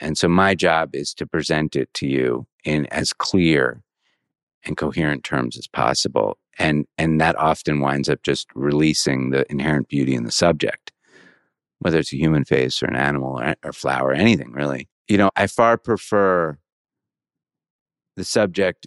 And 0.00 0.16
so 0.16 0.28
my 0.28 0.54
job 0.54 0.94
is 0.94 1.12
to 1.14 1.26
present 1.26 1.76
it 1.76 1.92
to 1.94 2.06
you 2.06 2.46
in 2.64 2.86
as 2.86 3.12
clear 3.12 3.82
and 4.64 4.76
coherent 4.76 5.24
terms 5.24 5.56
as 5.56 5.66
possible. 5.66 6.38
And 6.58 6.86
and 6.98 7.20
that 7.20 7.36
often 7.36 7.80
winds 7.80 8.08
up 8.08 8.22
just 8.22 8.48
releasing 8.54 9.30
the 9.30 9.50
inherent 9.50 9.88
beauty 9.88 10.14
in 10.14 10.24
the 10.24 10.32
subject, 10.32 10.92
whether 11.80 11.98
it's 11.98 12.12
a 12.12 12.16
human 12.16 12.44
face 12.44 12.82
or 12.82 12.86
an 12.86 12.96
animal 12.96 13.38
or, 13.40 13.54
or 13.64 13.72
flower, 13.72 14.12
anything 14.12 14.52
really. 14.52 14.88
You 15.08 15.18
know, 15.18 15.30
I 15.36 15.46
far 15.46 15.76
prefer 15.76 16.58
the 18.16 18.24
subject 18.24 18.86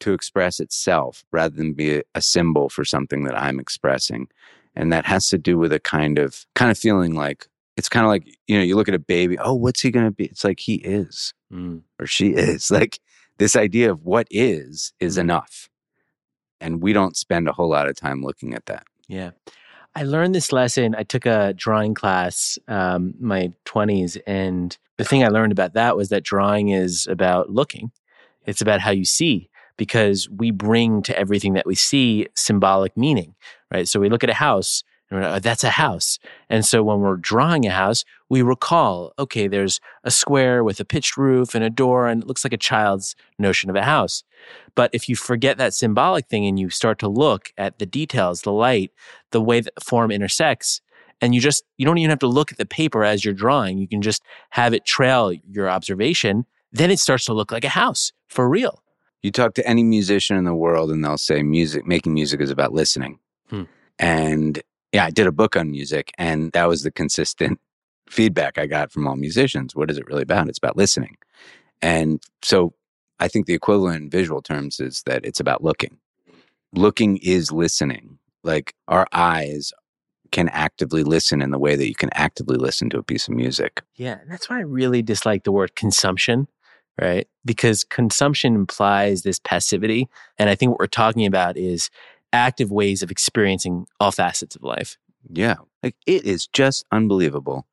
to 0.00 0.12
express 0.12 0.60
itself 0.60 1.24
rather 1.32 1.56
than 1.56 1.72
be 1.72 2.02
a, 2.14 2.20
symbol 2.20 2.68
for 2.68 2.84
something 2.84 3.24
that 3.24 3.38
I'm 3.38 3.58
expressing. 3.58 4.28
And 4.76 4.92
that 4.92 5.06
has 5.06 5.28
to 5.28 5.38
do 5.38 5.56
with 5.56 5.72
a 5.72 5.80
kind 5.80 6.18
of 6.18 6.44
kind 6.54 6.70
of 6.70 6.76
feeling 6.78 7.14
like 7.14 7.46
it's 7.76 7.88
kind 7.88 8.04
of 8.04 8.10
like, 8.10 8.26
you 8.46 8.56
know, 8.56 8.62
you 8.62 8.76
look 8.76 8.88
at 8.88 8.94
a 8.94 8.98
baby, 8.98 9.38
oh, 9.38 9.54
what's 9.54 9.80
he 9.80 9.90
gonna 9.90 10.10
be? 10.10 10.26
It's 10.26 10.44
like 10.44 10.60
he 10.60 10.74
is 10.76 11.32
Mm. 11.52 11.82
or 12.00 12.06
she 12.06 12.30
is. 12.30 12.70
Like 12.70 12.98
this 13.38 13.56
idea 13.56 13.90
of 13.90 14.04
what 14.04 14.26
is 14.30 14.92
is 15.00 15.16
Mhm. 15.16 15.20
enough. 15.22 15.68
And 16.60 16.82
we 16.82 16.92
don't 16.92 17.16
spend 17.16 17.48
a 17.48 17.52
whole 17.52 17.68
lot 17.68 17.88
of 17.88 17.96
time 17.96 18.22
looking 18.22 18.54
at 18.54 18.66
that. 18.66 18.86
Yeah. 19.08 19.30
I 19.96 20.02
learned 20.02 20.34
this 20.34 20.50
lesson. 20.52 20.94
I 20.96 21.02
took 21.04 21.26
a 21.26 21.52
drawing 21.54 21.94
class, 21.94 22.58
um, 22.68 23.14
my 23.20 23.52
20s, 23.64 24.16
and 24.26 24.76
the 24.96 25.04
thing 25.04 25.22
I 25.22 25.28
learned 25.28 25.52
about 25.52 25.74
that 25.74 25.96
was 25.96 26.08
that 26.08 26.24
drawing 26.24 26.70
is 26.70 27.06
about 27.06 27.50
looking. 27.50 27.92
It's 28.46 28.60
about 28.60 28.80
how 28.80 28.90
you 28.90 29.04
see 29.04 29.50
because 29.76 30.28
we 30.28 30.50
bring 30.50 31.02
to 31.02 31.16
everything 31.18 31.52
that 31.54 31.66
we 31.66 31.74
see 31.74 32.28
symbolic 32.34 32.96
meaning, 32.96 33.34
right? 33.72 33.86
So 33.88 34.00
we 34.00 34.08
look 34.08 34.24
at 34.24 34.30
a 34.30 34.34
house 34.34 34.82
and 35.10 35.18
we're 35.20 35.26
like, 35.26 35.36
oh, 35.36 35.40
that's 35.40 35.64
a 35.64 35.70
house. 35.70 36.18
And 36.48 36.64
so 36.64 36.82
when 36.82 37.00
we're 37.00 37.16
drawing 37.16 37.66
a 37.66 37.70
house, 37.70 38.04
we 38.34 38.42
recall, 38.42 39.12
okay, 39.16 39.46
there's 39.46 39.80
a 40.02 40.10
square 40.10 40.64
with 40.64 40.80
a 40.80 40.84
pitched 40.84 41.16
roof 41.16 41.54
and 41.54 41.62
a 41.62 41.70
door, 41.70 42.08
and 42.08 42.20
it 42.20 42.26
looks 42.26 42.44
like 42.44 42.52
a 42.52 42.56
child's 42.56 43.14
notion 43.38 43.70
of 43.70 43.76
a 43.76 43.84
house. 43.84 44.24
But 44.74 44.90
if 44.92 45.08
you 45.08 45.14
forget 45.14 45.56
that 45.58 45.72
symbolic 45.72 46.26
thing 46.26 46.44
and 46.44 46.58
you 46.58 46.68
start 46.68 46.98
to 46.98 47.06
look 47.06 47.52
at 47.56 47.78
the 47.78 47.86
details, 47.86 48.42
the 48.42 48.50
light, 48.50 48.90
the 49.30 49.40
way 49.40 49.60
that 49.60 49.80
form 49.80 50.10
intersects, 50.10 50.80
and 51.20 51.32
you 51.32 51.40
just, 51.40 51.62
you 51.78 51.86
don't 51.86 51.98
even 51.98 52.10
have 52.10 52.18
to 52.18 52.26
look 52.26 52.50
at 52.50 52.58
the 52.58 52.66
paper 52.66 53.04
as 53.04 53.24
you're 53.24 53.34
drawing. 53.34 53.78
You 53.78 53.86
can 53.86 54.02
just 54.02 54.20
have 54.50 54.74
it 54.74 54.84
trail 54.84 55.32
your 55.48 55.70
observation. 55.70 56.44
Then 56.72 56.90
it 56.90 56.98
starts 56.98 57.26
to 57.26 57.34
look 57.34 57.52
like 57.52 57.64
a 57.64 57.68
house 57.68 58.10
for 58.26 58.48
real. 58.48 58.82
You 59.22 59.30
talk 59.30 59.54
to 59.54 59.64
any 59.64 59.84
musician 59.84 60.36
in 60.36 60.42
the 60.42 60.56
world 60.56 60.90
and 60.90 61.04
they'll 61.04 61.18
say 61.18 61.44
music 61.44 61.86
making 61.86 62.14
music 62.14 62.40
is 62.40 62.50
about 62.50 62.72
listening. 62.72 63.20
Hmm. 63.48 63.62
And 64.00 64.60
yeah, 64.92 65.04
I 65.04 65.10
did 65.10 65.28
a 65.28 65.32
book 65.32 65.54
on 65.54 65.70
music 65.70 66.10
and 66.18 66.50
that 66.50 66.66
was 66.66 66.82
the 66.82 66.90
consistent 66.90 67.60
feedback 68.08 68.58
I 68.58 68.66
got 68.66 68.92
from 68.92 69.06
all 69.06 69.16
musicians. 69.16 69.74
What 69.74 69.90
is 69.90 69.98
it 69.98 70.06
really 70.06 70.22
about? 70.22 70.48
It's 70.48 70.58
about 70.58 70.76
listening. 70.76 71.16
And 71.82 72.22
so 72.42 72.74
I 73.18 73.28
think 73.28 73.46
the 73.46 73.54
equivalent 73.54 74.02
in 74.02 74.10
visual 74.10 74.42
terms 74.42 74.80
is 74.80 75.02
that 75.06 75.24
it's 75.24 75.40
about 75.40 75.62
looking. 75.62 75.98
Looking 76.72 77.18
is 77.18 77.52
listening. 77.52 78.18
Like 78.42 78.74
our 78.88 79.06
eyes 79.12 79.72
can 80.32 80.48
actively 80.48 81.04
listen 81.04 81.40
in 81.40 81.50
the 81.50 81.58
way 81.58 81.76
that 81.76 81.86
you 81.86 81.94
can 81.94 82.10
actively 82.12 82.56
listen 82.56 82.90
to 82.90 82.98
a 82.98 83.02
piece 83.02 83.28
of 83.28 83.34
music. 83.34 83.82
Yeah. 83.94 84.18
And 84.20 84.30
that's 84.30 84.50
why 84.50 84.58
I 84.58 84.62
really 84.62 85.00
dislike 85.00 85.44
the 85.44 85.52
word 85.52 85.76
consumption, 85.76 86.48
right? 87.00 87.28
Because 87.44 87.84
consumption 87.84 88.54
implies 88.54 89.22
this 89.22 89.38
passivity. 89.38 90.08
And 90.36 90.50
I 90.50 90.56
think 90.56 90.70
what 90.70 90.80
we're 90.80 90.86
talking 90.86 91.24
about 91.24 91.56
is 91.56 91.88
active 92.32 92.72
ways 92.72 93.02
of 93.02 93.12
experiencing 93.12 93.86
all 94.00 94.10
facets 94.10 94.56
of 94.56 94.64
life. 94.64 94.98
Yeah. 95.30 95.56
Like 95.82 95.94
it 96.04 96.24
is 96.24 96.48
just 96.48 96.84
unbelievable 96.90 97.66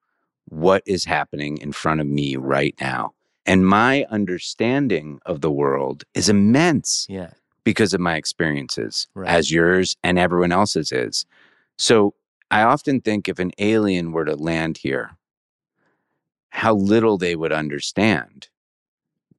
what 0.52 0.84
is 0.86 1.06
happening 1.06 1.58
in 1.58 1.72
front 1.72 2.02
of 2.02 2.08
me 2.08 2.36
right 2.36 2.76
now. 2.82 3.14
And 3.46 3.66
my 3.66 4.06
understanding 4.10 5.20
of 5.26 5.42
the 5.42 5.50
world 5.52 6.04
is 6.14 6.28
immense 6.30 7.08
Yeah. 7.10 7.32
because 7.64 7.94
of 7.94 8.02
my 8.02 8.16
experiences, 8.18 9.08
Right. 9.16 9.30
as 9.30 9.50
yours 9.52 9.96
and 10.04 10.20
everyone 10.20 10.52
else's 10.52 10.92
is. 10.92 11.26
So 11.78 12.14
I 12.52 12.64
often 12.64 13.00
think 13.00 13.30
if 13.30 13.40
an 13.40 13.52
alien 13.60 14.12
were 14.12 14.26
to 14.26 14.36
land 14.36 14.78
here, 14.78 15.12
how 16.50 16.76
little 16.76 17.18
they 17.18 17.36
would 17.36 17.54
understand 17.54 18.50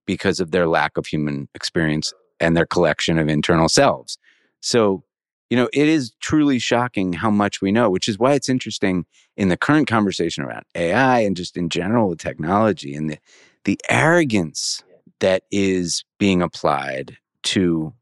because 0.07 0.41
of 0.41 0.51
their 0.51 0.67
lack 0.67 0.97
of 0.97 1.07
human 1.07 1.47
experience 1.55 2.15
and 2.41 2.57
their 2.57 2.67
collection 2.67 3.19
of 3.19 3.29
internal 3.29 3.69
selves. 3.69 4.17
So, 4.61 5.05
you 5.53 5.57
know, 5.57 5.69
it 5.75 5.87
is 5.87 6.13
truly 6.19 6.59
shocking 6.59 7.13
how 7.13 7.31
much 7.31 7.61
we 7.61 7.73
know, 7.73 7.91
which 7.91 8.09
is 8.09 8.19
why 8.19 8.33
it's 8.33 8.49
interesting 8.49 9.05
in 9.37 9.51
the 9.51 9.57
current 9.59 9.87
conversation 9.87 10.43
around 10.43 10.65
AI 10.75 11.21
and 11.21 11.37
just 11.37 11.59
in 11.59 11.69
general 11.69 12.09
with 12.09 12.21
technology 12.21 12.95
and 12.95 13.11
the, 13.11 13.19
the 13.65 13.79
arrogance 13.91 14.83
that 15.21 15.43
is 15.51 16.05
being 16.19 16.41
applied 16.41 17.19
to 17.43 17.93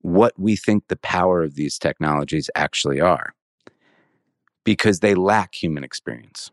what 0.00 0.32
we 0.38 0.56
think 0.56 0.88
the 0.88 0.96
power 0.96 1.42
of 1.42 1.54
these 1.54 1.78
technologies 1.78 2.48
actually 2.54 2.98
are 2.98 3.34
because 4.64 5.00
they 5.00 5.14
lack 5.14 5.54
human 5.54 5.84
experience. 5.84 6.50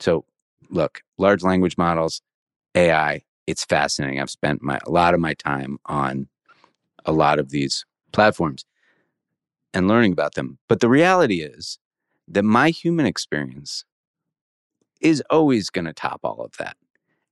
So, 0.00 0.24
look, 0.68 1.02
large 1.16 1.44
language 1.44 1.78
models, 1.78 2.22
AI, 2.74 3.22
it's 3.46 3.64
fascinating. 3.64 4.20
I've 4.20 4.30
spent 4.30 4.64
my, 4.64 4.80
a 4.84 4.90
lot 4.90 5.14
of 5.14 5.20
my 5.20 5.34
time 5.34 5.78
on 5.86 6.26
a 7.04 7.12
lot 7.12 7.38
of 7.38 7.50
these 7.50 7.86
platforms 8.10 8.64
and 9.76 9.88
learning 9.88 10.12
about 10.12 10.34
them. 10.34 10.58
But 10.68 10.80
the 10.80 10.88
reality 10.88 11.42
is 11.42 11.78
that 12.28 12.44
my 12.44 12.70
human 12.70 13.04
experience 13.04 13.84
is 15.02 15.22
always 15.28 15.68
going 15.68 15.84
to 15.84 15.92
top 15.92 16.20
all 16.24 16.40
of 16.40 16.56
that. 16.56 16.78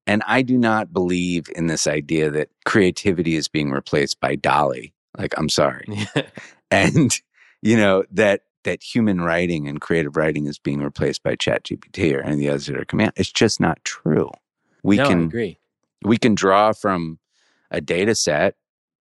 And 0.06 0.22
I 0.26 0.42
do 0.42 0.58
not 0.58 0.92
believe 0.92 1.46
in 1.56 1.68
this 1.68 1.86
idea 1.86 2.30
that 2.30 2.50
creativity 2.66 3.36
is 3.36 3.48
being 3.48 3.70
replaced 3.70 4.20
by 4.20 4.36
DALL-E. 4.36 4.92
Like, 5.16 5.32
I'm 5.38 5.48
sorry. 5.48 5.86
and, 6.70 7.18
you 7.62 7.78
know, 7.78 8.04
that 8.10 8.42
that 8.64 8.82
human 8.82 9.22
writing 9.22 9.66
and 9.66 9.80
creative 9.80 10.16
writing 10.16 10.46
is 10.46 10.58
being 10.58 10.80
replaced 10.80 11.22
by 11.22 11.36
ChatGPT 11.36 12.14
or 12.14 12.22
any 12.22 12.32
of 12.32 12.38
the 12.38 12.48
others 12.50 12.66
that 12.66 12.76
are 12.76 12.84
coming 12.84 13.06
out. 13.06 13.12
It's 13.16 13.32
just 13.32 13.60
not 13.60 13.82
true. 13.84 14.30
We 14.82 14.96
no, 14.96 15.04
I 15.04 15.08
can 15.08 15.24
agree. 15.24 15.58
we 16.02 16.18
can 16.18 16.34
draw 16.34 16.72
from 16.72 17.18
a 17.70 17.80
data 17.80 18.14
set 18.14 18.56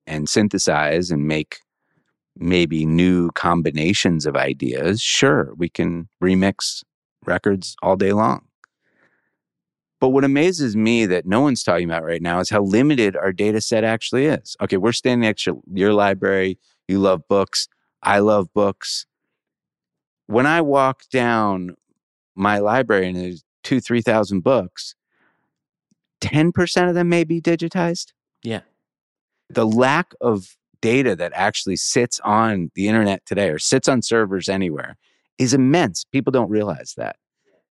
and 0.05 0.27
synthesize 0.27 1.11
and 1.11 1.27
make 1.27 1.59
maybe 2.37 2.85
new 2.85 3.31
combinations 3.31 4.25
of 4.25 4.35
ideas. 4.35 5.01
Sure, 5.01 5.53
we 5.55 5.69
can 5.69 6.07
remix 6.21 6.83
records 7.25 7.75
all 7.81 7.95
day 7.95 8.13
long. 8.13 8.45
But 9.99 10.09
what 10.09 10.25
amazes 10.25 10.75
me 10.75 11.05
that 11.05 11.25
no 11.25 11.39
one's 11.39 11.63
talking 11.63 11.85
about 11.89 12.03
right 12.03 12.21
now 12.21 12.39
is 12.39 12.49
how 12.49 12.61
limited 12.61 13.15
our 13.15 13.31
data 13.31 13.61
set 13.61 13.85
actually 13.85 14.25
is. 14.25 14.57
Okay, 14.61 14.75
we're 14.75 14.91
standing 14.91 15.21
next 15.21 15.43
to 15.45 15.61
your 15.71 15.93
library. 15.93 16.59
You 16.89 16.99
love 16.99 17.21
books. 17.29 17.69
I 18.01 18.19
love 18.19 18.53
books. 18.53 19.05
When 20.27 20.45
I 20.45 20.59
walk 20.59 21.03
down 21.09 21.75
my 22.35 22.59
library 22.59 23.07
and 23.07 23.15
there's 23.15 23.43
two, 23.63 23.79
3,000 23.79 24.41
books, 24.41 24.95
10% 26.19 26.89
of 26.89 26.95
them 26.95 27.07
may 27.07 27.23
be 27.23 27.39
digitized. 27.41 28.11
Yeah. 28.43 28.61
The 29.49 29.65
lack 29.65 30.13
of 30.19 30.57
data 30.83 31.15
that 31.15 31.31
actually 31.33 31.77
sits 31.77 32.19
on 32.25 32.69
the 32.75 32.89
internet 32.89 33.25
today 33.25 33.49
or 33.49 33.57
sits 33.57 33.87
on 33.87 34.01
servers 34.01 34.49
anywhere 34.49 34.97
is 35.39 35.53
immense. 35.53 36.03
People 36.11 36.31
don't 36.31 36.49
realize 36.49 36.93
that. 36.97 37.15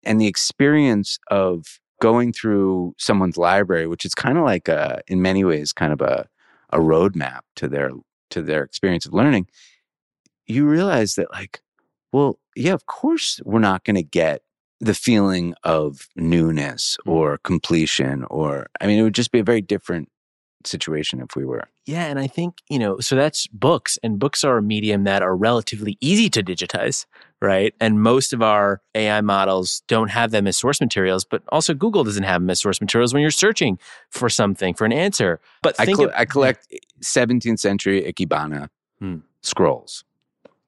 And 0.02 0.18
the 0.18 0.26
experience 0.26 1.18
of 1.30 1.78
going 2.00 2.32
through 2.32 2.94
someone's 2.98 3.36
library, 3.36 3.86
which 3.86 4.06
is 4.06 4.14
kind 4.14 4.38
of 4.38 4.44
like 4.44 4.66
a, 4.68 5.02
in 5.06 5.20
many 5.20 5.44
ways, 5.44 5.74
kind 5.74 5.92
of 5.92 6.00
a, 6.00 6.26
a 6.70 6.78
roadmap 6.78 7.40
to 7.56 7.68
their 7.68 7.90
to 8.30 8.40
their 8.40 8.62
experience 8.64 9.04
of 9.04 9.12
learning, 9.12 9.46
you 10.46 10.66
realize 10.66 11.16
that 11.16 11.30
like, 11.30 11.60
well, 12.12 12.38
yeah, 12.56 12.72
of 12.72 12.86
course 12.86 13.40
we're 13.44 13.58
not 13.60 13.84
going 13.84 13.96
to 13.96 14.02
get 14.02 14.40
the 14.80 14.94
feeling 14.94 15.54
of 15.64 16.08
newness 16.16 16.96
Mm. 17.06 17.12
or 17.12 17.38
completion 17.38 18.24
or 18.30 18.66
I 18.80 18.86
mean 18.86 18.98
it 18.98 19.02
would 19.02 19.14
just 19.14 19.30
be 19.32 19.38
a 19.38 19.44
very 19.52 19.60
different 19.60 20.08
situation 20.66 21.20
if 21.20 21.36
we 21.36 21.44
were. 21.44 21.64
Yeah, 21.86 22.04
and 22.06 22.18
I 22.18 22.26
think, 22.26 22.58
you 22.68 22.78
know, 22.78 22.98
so 23.00 23.16
that's 23.16 23.46
books, 23.48 23.98
and 24.02 24.18
books 24.18 24.44
are 24.44 24.58
a 24.58 24.62
medium 24.62 25.04
that 25.04 25.22
are 25.22 25.34
relatively 25.36 25.98
easy 26.00 26.28
to 26.30 26.42
digitize, 26.42 27.06
right? 27.40 27.74
And 27.80 28.00
most 28.00 28.32
of 28.32 28.40
our 28.42 28.80
AI 28.94 29.20
models 29.20 29.82
don't 29.88 30.10
have 30.10 30.30
them 30.30 30.46
as 30.46 30.56
source 30.56 30.80
materials, 30.80 31.24
but 31.24 31.42
also 31.48 31.74
Google 31.74 32.04
doesn't 32.04 32.22
have 32.22 32.40
them 32.40 32.50
as 32.50 32.60
source 32.60 32.80
materials 32.80 33.12
when 33.12 33.20
you're 33.20 33.30
searching 33.30 33.78
for 34.10 34.28
something, 34.28 34.74
for 34.74 34.84
an 34.84 34.92
answer. 34.92 35.40
But 35.62 35.74
I, 35.80 35.86
col- 35.86 36.04
of- 36.06 36.12
I 36.16 36.24
collect 36.24 36.72
17th 37.02 37.58
century 37.58 38.02
Ikebana 38.02 38.68
Hmm. 39.00 39.16
scrolls. 39.42 40.04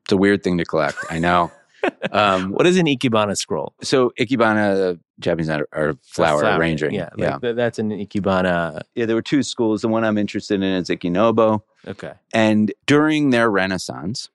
It's 0.04 0.12
a 0.12 0.16
weird 0.16 0.42
thing 0.42 0.58
to 0.58 0.64
collect. 0.64 0.98
I 1.10 1.18
know. 1.20 1.52
um, 2.12 2.50
what 2.52 2.66
is 2.66 2.76
an 2.78 2.86
Ikebana 2.86 3.36
scroll? 3.36 3.74
so 3.82 4.10
Ikebana, 4.18 4.98
Japanese 5.20 5.48
are, 5.48 5.68
are 5.72 5.94
flower, 6.02 6.40
Flower, 6.40 6.58
arranging. 6.58 6.92
Yeah, 6.92 7.08
yeah. 7.16 7.32
like 7.32 7.40
th- 7.42 7.56
that's 7.56 7.78
an 7.78 7.90
Ikebana. 7.90 8.82
yeah. 8.94 9.06
There 9.06 9.14
were 9.16 9.22
two 9.22 9.42
schools. 9.42 9.82
The 9.82 9.88
one 9.88 10.04
I'm 10.04 10.18
interested 10.18 10.56
in 10.56 10.62
is 10.64 10.88
Ikenobo. 10.88 11.60
Okay. 11.86 12.12
And 12.32 12.72
during 12.86 13.30
their 13.30 13.50
Renaissance, 13.50 14.28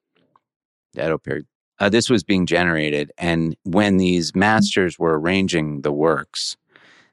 the 0.93 1.03
Edo 1.05 1.17
period, 1.17 1.45
uh, 1.80 1.89
this 1.89 2.09
was 2.09 2.23
being 2.23 2.45
generated. 2.45 3.11
And 3.17 3.55
when 3.63 3.97
these 3.97 4.36
masters 4.36 4.97
were 4.99 5.19
arranging 5.19 5.82
the 5.82 5.91
works, 5.91 6.55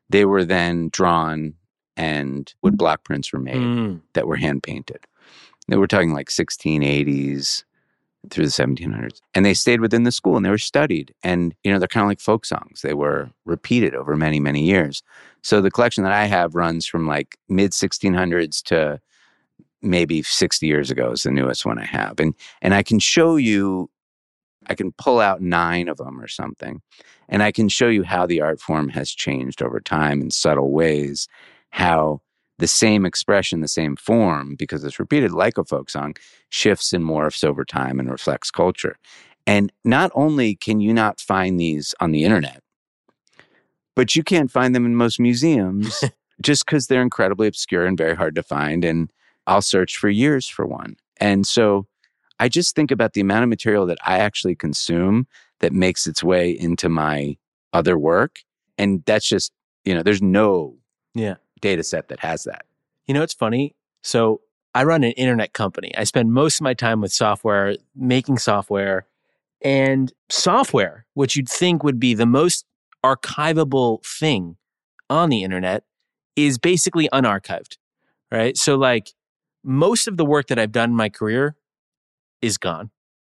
they 0.09 0.25
were 0.25 0.45
then 0.45 0.89
drawn 0.93 1.55
and 1.97 2.53
wood 2.63 2.77
block 2.77 3.03
prints 3.05 3.33
were 3.33 3.39
made 3.39 3.57
Mm, 3.57 4.01
that 4.13 4.27
were 4.27 4.37
hand 4.37 4.63
painted. 4.63 5.07
They 5.69 5.77
were 5.77 5.87
talking 5.87 6.13
like 6.13 6.29
1680s 6.29 7.65
through 8.31 8.45
the 8.45 8.51
1700s. 8.51 9.21
And 9.35 9.45
they 9.45 9.55
stayed 9.55 9.81
within 9.81 10.05
the 10.05 10.13
school 10.13 10.37
and 10.37 10.45
they 10.45 10.51
were 10.51 10.59
studied. 10.59 11.15
And, 11.23 11.55
you 11.63 11.73
know, 11.73 11.79
they're 11.79 11.89
kind 11.89 12.05
of 12.05 12.09
like 12.09 12.21
folk 12.21 12.45
songs. 12.45 12.83
They 12.83 12.95
were 12.95 13.31
repeated 13.45 13.95
over 13.95 14.17
many, 14.17 14.41
many 14.41 14.63
years. 14.63 15.03
So 15.43 15.61
the 15.61 15.71
collection 15.71 16.05
that 16.05 16.13
I 16.13 16.25
have 16.25 16.55
runs 16.55 16.87
from 16.87 17.07
like 17.07 17.39
mid 17.49 17.73
1600s 17.73 18.63
to 18.65 19.01
maybe 19.83 20.23
60 20.23 20.67
years 20.67 20.91
ago 20.91 21.13
is 21.13 21.23
the 21.23 21.31
newest 21.31 21.65
one 21.65 21.79
I 21.79 21.85
have. 21.85 22.19
And 22.19 22.35
and 22.63 22.75
I 22.75 22.83
can 22.83 22.99
show 22.99 23.37
you 23.37 23.91
I 24.69 24.75
can 24.75 24.93
pull 24.93 25.21
out 25.21 25.41
9 25.41 25.89
of 25.89 25.99
them 25.99 26.21
or 26.21 26.27
something. 26.27 26.83
And 27.29 27.43
I 27.43 27.53
can 27.53 27.69
show 27.69 27.89
you 27.89 28.03
how 28.03 28.27
the 28.27 28.41
art 28.41 28.61
form 28.61 28.89
has 28.91 29.11
changed 29.11 29.63
over 29.63 29.81
time 29.81 30.21
in 30.21 30.31
subtle 30.31 30.73
ways, 30.73 31.29
how 31.71 32.21
the 32.59 32.67
same 32.67 33.05
expression, 33.05 33.61
the 33.61 33.69
same 33.69 33.97
form, 33.97 34.55
because 34.55 34.83
it's 34.85 34.99
repeated 34.99 35.33
like 35.33 35.59
a 35.59 35.65
folk 35.65 35.91
song, 35.91 36.15
shifts 36.49 36.93
and 36.93 37.05
morphs 37.05 37.45
over 37.45 37.65
time 37.65 38.01
and 38.01 38.11
reflects 38.11 38.51
culture. 38.51 38.97
And 39.47 39.73
not 39.85 40.11
only 40.15 40.57
can 40.57 40.81
you 40.81 40.93
not 40.93 41.21
find 41.21 41.61
these 41.61 41.95
on 42.01 42.11
the 42.11 42.25
internet, 42.25 42.63
but 43.95 44.17
you 44.17 44.23
can't 44.23 44.51
find 44.51 44.75
them 44.75 44.87
in 44.87 44.97
most 44.97 45.21
museums 45.21 46.03
just 46.43 46.67
because 46.67 46.87
they're 46.87 47.03
incredibly 47.03 47.47
obscure 47.47 47.87
and 47.87 47.97
very 47.97 48.17
hard 48.17 48.35
to 48.35 48.43
find. 48.43 48.85
And 48.85 49.11
I'll 49.47 49.63
search 49.63 49.97
for 49.97 50.09
years 50.09 50.49
for 50.49 50.67
one. 50.67 50.97
And 51.19 51.47
so 51.47 51.87
I 52.39 52.49
just 52.49 52.75
think 52.75 52.91
about 52.91 53.15
the 53.15 53.21
amount 53.21 53.45
of 53.45 53.49
material 53.49 53.87
that 53.87 53.99
I 54.05 54.19
actually 54.19 54.55
consume 54.55 55.27
that 55.61 55.73
makes 55.73 56.07
its 56.07 56.23
way 56.23 56.51
into 56.51 56.89
my 56.89 57.37
other 57.73 57.97
work. 57.97 58.41
And 58.77 59.03
that's 59.07 59.27
just, 59.27 59.53
you 59.85 59.95
know, 59.95 60.03
there's 60.03 60.23
no 60.23 60.77
Yeah. 61.15 61.37
Data 61.61 61.83
set 61.83 62.09
that 62.09 62.21
has 62.21 62.45
that. 62.45 62.65
You 63.07 63.15
know, 63.15 63.23
it's 63.23 63.35
funny. 63.35 63.75
So 64.03 64.41
I 64.75 64.85
run 64.85 65.05
an 65.05 65.13
internet 65.13 65.53
company. 65.53 65.93
I 65.97 66.05
spend 66.05 66.33
most 66.33 66.61
of 66.61 66.65
my 66.65 66.75
time 66.75 67.01
with 67.01 67.13
software, 67.13 67.77
making 67.95 68.39
software 68.39 69.07
and 69.63 70.13
software, 70.29 71.07
which 71.15 71.35
you'd 71.37 71.49
think 71.49 71.83
would 71.83 71.99
be 71.99 72.15
the 72.15 72.27
most 72.27 72.67
archivable 73.05 74.05
thing 74.05 74.57
on 75.09 75.31
the 75.31 75.43
internet, 75.43 75.85
is 76.35 76.59
basically 76.59 77.09
unarchived, 77.13 77.79
right? 78.31 78.57
So, 78.57 78.77
like, 78.77 79.13
most 79.65 80.09
of 80.09 80.17
the 80.17 80.25
work 80.25 80.49
that 80.49 80.59
I've 80.59 80.73
done 80.73 80.91
in 80.91 80.97
my 80.97 81.09
career 81.09 81.57
is 82.43 82.59
gone, 82.59 82.91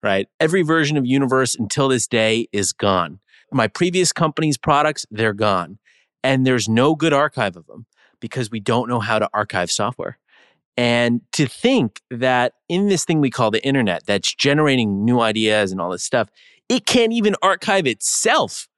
right? 0.03 0.27
Every 0.41 0.62
version 0.62 0.97
of 0.97 1.07
Universe 1.07 1.55
until 1.55 1.89
this 1.89 2.07
day 2.07 2.49
is 2.53 2.73
gone. 2.73 3.21
My 3.53 3.69
previous 3.69 4.12
company's 4.12 4.59
products, 4.59 5.07
they're 5.11 5.33
gone. 5.33 5.79
And 6.25 6.47
there's 6.47 6.69
no 6.69 6.97
good 6.97 7.12
archive 7.12 7.57
of 7.57 7.66
them 7.66 7.87
because 8.21 8.51
we 8.51 8.61
don't 8.61 8.89
know 8.89 9.01
how 9.01 9.19
to 9.19 9.29
archive 9.33 9.71
software. 9.71 10.19
And 10.77 11.23
to 11.33 11.47
think 11.47 12.03
that 12.11 12.53
in 12.69 12.89
this 12.89 13.05
thing 13.05 13.21
we 13.21 13.31
call 13.31 13.51
the 13.51 13.64
internet 13.66 14.07
that's 14.07 14.33
generating 14.33 15.05
new 15.05 15.21
ideas 15.21 15.73
and 15.73 15.81
all 15.81 15.91
this 15.91 16.05
stuff, 16.05 16.29
it 16.69 16.87
can't 16.87 17.12
even 17.12 17.35
archive 17.43 17.87
itself, 17.87 18.69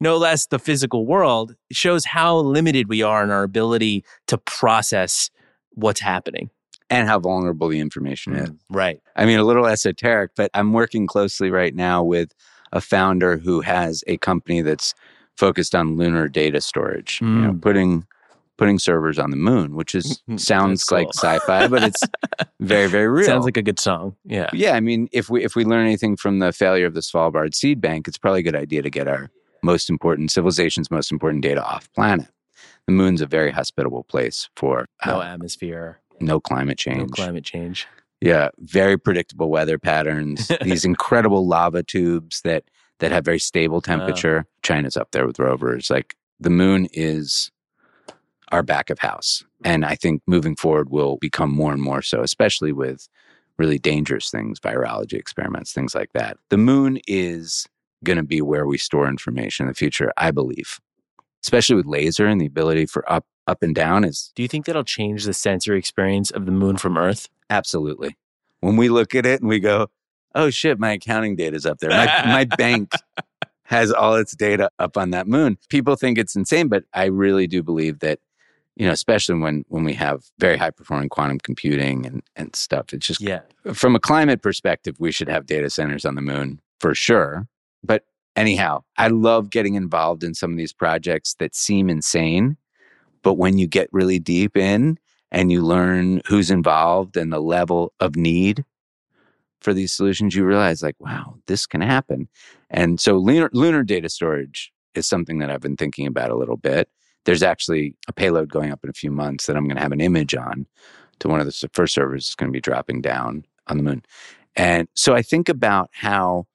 no 0.00 0.16
less 0.16 0.46
the 0.46 0.58
physical 0.58 1.04
world, 1.04 1.54
shows 1.70 2.06
how 2.06 2.38
limited 2.38 2.88
we 2.88 3.02
are 3.02 3.22
in 3.22 3.30
our 3.30 3.42
ability 3.42 4.04
to 4.28 4.38
process 4.38 5.30
what's 5.72 6.00
happening. 6.00 6.48
And 6.88 7.06
how 7.06 7.20
vulnerable 7.20 7.68
the 7.68 7.78
information 7.78 8.34
is. 8.34 8.50
Right. 8.68 9.00
I 9.14 9.24
mean, 9.24 9.38
a 9.38 9.44
little 9.44 9.66
esoteric, 9.66 10.32
but 10.34 10.50
I'm 10.54 10.72
working 10.72 11.06
closely 11.06 11.50
right 11.50 11.74
now 11.74 12.02
with 12.02 12.32
a 12.72 12.80
founder 12.80 13.36
who 13.36 13.60
has 13.60 14.02
a 14.06 14.16
company 14.16 14.62
that's 14.62 14.94
focused 15.36 15.74
on 15.74 15.96
lunar 15.96 16.26
data 16.26 16.60
storage, 16.60 17.20
you 17.20 17.28
know, 17.28 17.52
Mm. 17.52 17.62
putting 17.62 18.06
putting 18.60 18.78
servers 18.78 19.18
on 19.18 19.30
the 19.30 19.36
moon, 19.36 19.74
which 19.74 19.94
is 19.94 20.22
sounds 20.36 20.82
That's 20.82 20.92
like 20.92 21.08
sci-fi, 21.14 21.66
but 21.66 21.82
it's 21.82 22.02
very, 22.60 22.86
very 22.86 23.08
real. 23.08 23.26
Sounds 23.26 23.46
like 23.46 23.56
a 23.56 23.62
good 23.62 23.80
song. 23.80 24.14
Yeah. 24.24 24.50
yeah, 24.52 24.74
I 24.74 24.80
mean, 24.80 25.08
if 25.10 25.30
we 25.30 25.42
if 25.42 25.56
we 25.56 25.64
learn 25.64 25.86
anything 25.86 26.16
from 26.16 26.38
the 26.38 26.52
failure 26.52 26.86
of 26.86 26.94
the 26.94 27.00
Svalbard 27.00 27.54
seed 27.54 27.80
bank, 27.80 28.06
it's 28.06 28.18
probably 28.18 28.40
a 28.40 28.44
good 28.44 28.54
idea 28.54 28.82
to 28.82 28.90
get 28.90 29.08
our 29.08 29.30
most 29.62 29.90
important 29.90 30.30
civilization's 30.30 30.90
most 30.90 31.10
important 31.10 31.42
data 31.42 31.64
off 31.64 31.90
planet. 31.94 32.28
The 32.86 32.92
moon's 32.92 33.20
a 33.20 33.26
very 33.26 33.50
hospitable 33.50 34.04
place 34.04 34.48
for 34.56 34.86
No 35.06 35.20
uh, 35.20 35.22
atmosphere, 35.24 36.00
no 36.20 36.38
climate 36.38 36.78
change. 36.78 36.98
no 36.98 37.06
climate 37.06 37.44
change. 37.44 37.88
Yeah, 38.20 38.50
very 38.58 38.98
predictable 38.98 39.48
weather 39.50 39.78
patterns. 39.78 40.50
these 40.62 40.84
incredible 40.84 41.46
lava 41.46 41.82
tubes 41.82 42.42
that 42.42 42.64
that 42.98 43.10
have 43.12 43.24
very 43.24 43.38
stable 43.38 43.80
temperature. 43.80 44.44
China's 44.62 44.96
up 44.96 45.12
there 45.12 45.26
with 45.26 45.38
rovers. 45.38 45.88
Like 45.88 46.16
the 46.38 46.50
moon 46.50 46.86
is 46.92 47.50
our 48.50 48.62
back 48.62 48.90
of 48.90 48.98
house, 48.98 49.44
and 49.64 49.84
I 49.84 49.94
think 49.94 50.22
moving 50.26 50.56
forward 50.56 50.90
will 50.90 51.16
become 51.16 51.50
more 51.50 51.72
and 51.72 51.82
more 51.82 52.02
so, 52.02 52.22
especially 52.22 52.72
with 52.72 53.08
really 53.58 53.78
dangerous 53.78 54.30
things, 54.30 54.58
virology 54.58 55.14
experiments, 55.14 55.72
things 55.72 55.94
like 55.94 56.12
that. 56.14 56.38
The 56.48 56.56
moon 56.56 56.98
is 57.06 57.66
going 58.04 58.16
to 58.16 58.22
be 58.22 58.40
where 58.40 58.66
we 58.66 58.78
store 58.78 59.08
information 59.08 59.64
in 59.64 59.68
the 59.68 59.74
future, 59.74 60.12
I 60.16 60.30
believe. 60.30 60.80
Especially 61.42 61.76
with 61.76 61.86
laser 61.86 62.26
and 62.26 62.40
the 62.40 62.46
ability 62.46 62.86
for 62.86 63.10
up 63.10 63.24
up 63.46 63.62
and 63.62 63.74
down 63.74 64.04
is 64.04 64.32
Do 64.34 64.42
you 64.42 64.48
think 64.48 64.66
that'll 64.66 64.84
change 64.84 65.24
the 65.24 65.34
sensory 65.34 65.78
experience 65.78 66.30
of 66.30 66.46
the 66.46 66.52
moon 66.52 66.76
from 66.76 66.96
Earth? 66.96 67.28
Absolutely. 67.48 68.16
When 68.60 68.76
we 68.76 68.88
look 68.88 69.14
at 69.14 69.26
it 69.26 69.40
and 69.40 69.48
we 69.48 69.58
go, 69.58 69.88
oh 70.34 70.50
shit, 70.50 70.78
my 70.78 70.92
accounting 70.92 71.36
data's 71.36 71.66
up 71.66 71.78
there. 71.78 71.90
My, 71.90 72.06
my 72.26 72.44
bank 72.44 72.92
has 73.64 73.92
all 73.92 74.16
its 74.16 74.36
data 74.36 74.70
up 74.78 74.96
on 74.96 75.10
that 75.10 75.26
moon. 75.26 75.58
People 75.68 75.96
think 75.96 76.18
it's 76.18 76.36
insane, 76.36 76.68
but 76.68 76.84
I 76.92 77.06
really 77.06 77.46
do 77.46 77.62
believe 77.62 78.00
that, 78.00 78.18
you 78.80 78.86
know, 78.86 78.92
especially 78.92 79.38
when 79.38 79.62
when 79.68 79.84
we 79.84 79.92
have 79.92 80.24
very 80.38 80.56
high 80.56 80.70
performing 80.70 81.10
quantum 81.10 81.38
computing 81.38 82.06
and, 82.06 82.22
and 82.34 82.56
stuff. 82.56 82.94
It's 82.94 83.06
just 83.06 83.20
Yeah. 83.20 83.42
from 83.74 83.94
a 83.94 84.00
climate 84.00 84.40
perspective, 84.40 84.96
we 84.98 85.12
should 85.12 85.28
have 85.28 85.44
data 85.44 85.68
centers 85.68 86.06
on 86.06 86.14
the 86.14 86.22
moon 86.22 86.62
for 86.78 86.94
sure. 86.94 87.46
But 87.84 88.06
anyhow, 88.36 88.84
I 88.96 89.08
love 89.08 89.50
getting 89.50 89.74
involved 89.74 90.24
in 90.24 90.32
some 90.32 90.50
of 90.50 90.56
these 90.56 90.72
projects 90.72 91.34
that 91.40 91.54
seem 91.54 91.90
insane. 91.90 92.56
But 93.22 93.34
when 93.34 93.58
you 93.58 93.66
get 93.66 93.90
really 93.92 94.18
deep 94.18 94.56
in 94.56 94.98
and 95.30 95.52
you 95.52 95.60
learn 95.60 96.22
who's 96.26 96.50
involved 96.50 97.18
and 97.18 97.30
the 97.30 97.40
level 97.40 97.92
of 98.00 98.16
need 98.16 98.64
for 99.60 99.74
these 99.74 99.92
solutions, 99.92 100.34
you 100.34 100.42
realize, 100.42 100.82
like, 100.82 100.96
wow, 101.00 101.34
this 101.48 101.66
can 101.66 101.82
happen. 101.82 102.30
And 102.70 102.98
so 102.98 103.18
lunar, 103.18 103.50
lunar 103.52 103.82
data 103.82 104.08
storage 104.08 104.72
is 104.94 105.06
something 105.06 105.38
that 105.40 105.50
I've 105.50 105.60
been 105.60 105.76
thinking 105.76 106.06
about 106.06 106.30
a 106.30 106.34
little 106.36 106.56
bit. 106.56 106.88
There's 107.24 107.42
actually 107.42 107.94
a 108.08 108.12
payload 108.12 108.50
going 108.50 108.70
up 108.70 108.80
in 108.82 108.90
a 108.90 108.94
few 108.94 109.10
months 109.10 109.46
that 109.46 109.56
I'm 109.56 109.64
going 109.64 109.76
to 109.76 109.82
have 109.82 109.92
an 109.92 110.00
image 110.00 110.34
on 110.34 110.66
to 111.20 111.28
one 111.28 111.40
of 111.40 111.46
the 111.46 111.68
first 111.72 111.94
servers 111.94 112.26
that's 112.26 112.34
going 112.34 112.50
to 112.50 112.56
be 112.56 112.60
dropping 112.60 113.02
down 113.02 113.44
on 113.66 113.76
the 113.76 113.82
moon. 113.82 114.02
And 114.56 114.88
so 114.94 115.14
I 115.14 115.22
think 115.22 115.48
about 115.48 115.90
how 115.92 116.46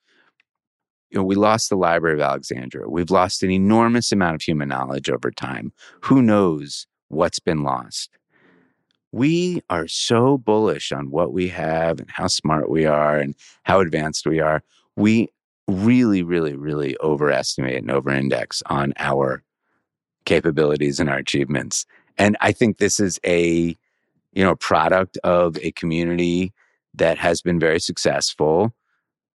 you 1.09 1.20
know, 1.20 1.24
we 1.24 1.36
lost 1.36 1.70
the 1.70 1.78
Library 1.78 2.16
of 2.16 2.22
Alexandria. 2.22 2.89
We've 2.89 3.11
lost 3.11 3.41
an 3.41 3.51
enormous 3.51 4.11
amount 4.11 4.36
of 4.36 4.41
human 4.41 4.68
knowledge 4.68 5.09
over 5.09 5.32
time. 5.32 5.72
Who 6.01 6.22
knows 6.22 6.88
what's 7.07 7.39
been 7.39 7.63
lost? 7.63 8.09
We 9.11 9.61
are 9.70 9.88
so 9.88 10.38
bullish 10.38 10.91
on 10.91 11.09
what 11.09 11.32
we 11.32 11.47
have 11.47 12.01
and 12.01 12.11
how 12.11 12.28
smart 12.28 12.70
we 12.70 12.86
are 12.86 13.18
and 13.18 13.34
how 13.63 13.80
advanced 13.80 14.28
we 14.28 14.41
are. 14.41 14.61
We 14.97 15.30
really, 15.70 16.22
really, 16.22 16.55
really 16.55 16.97
overestimate 17.01 17.78
and 17.78 17.89
overindex 17.89 18.61
on 18.66 18.93
our 18.97 19.41
capabilities 20.26 21.00
and 21.00 21.10
our 21.10 21.18
achievements. 21.18 21.86
And 22.18 22.38
I 22.42 22.52
think 22.52 22.78
this 22.78 23.00
is 23.00 23.20
a, 23.26 23.76
you 24.34 24.44
know, 24.44 24.56
product 24.56 25.18
of 25.24 25.58
a 25.62 25.72
community 25.72 26.54
that 26.94 27.18
has 27.18 27.42
been 27.42 27.60
very 27.60 27.80
successful 27.80 28.74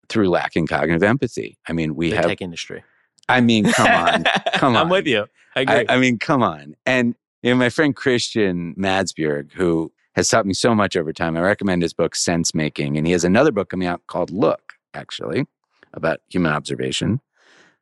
through 0.07 0.29
lacking 0.29 0.67
cognitive 0.67 1.03
empathy. 1.03 1.57
I 1.67 1.73
mean, 1.73 1.95
we 1.95 2.09
the 2.09 2.17
have 2.17 2.25
tech 2.25 2.41
industry. 2.41 2.83
I 3.27 3.41
mean, 3.41 3.71
come 3.71 3.87
on. 3.87 4.23
Come 4.53 4.75
on. 4.75 4.83
I'm 4.83 4.89
with 4.89 5.05
you. 5.05 5.27
I 5.55 5.61
agree. 5.61 5.85
I, 5.87 5.95
I 5.95 5.99
mean, 5.99 6.17
come 6.19 6.43
on. 6.43 6.75
And 6.85 7.15
you 7.43 7.51
know, 7.51 7.55
my 7.55 7.69
friend 7.69 7.95
Christian 7.95 8.75
Madsbjerg, 8.75 9.53
who 9.53 9.91
has 10.13 10.27
taught 10.27 10.45
me 10.45 10.53
so 10.53 10.75
much 10.75 10.97
over 10.97 11.13
time, 11.13 11.37
I 11.37 11.41
recommend 11.41 11.81
his 11.81 11.93
book 11.93 12.15
Sense 12.15 12.53
Making, 12.53 12.97
and 12.97 13.07
he 13.07 13.13
has 13.13 13.23
another 13.23 13.51
book 13.51 13.69
coming 13.69 13.87
out 13.87 14.01
called 14.07 14.31
Look, 14.31 14.73
actually, 14.93 15.45
about 15.93 16.19
human 16.27 16.51
observation. 16.51 17.21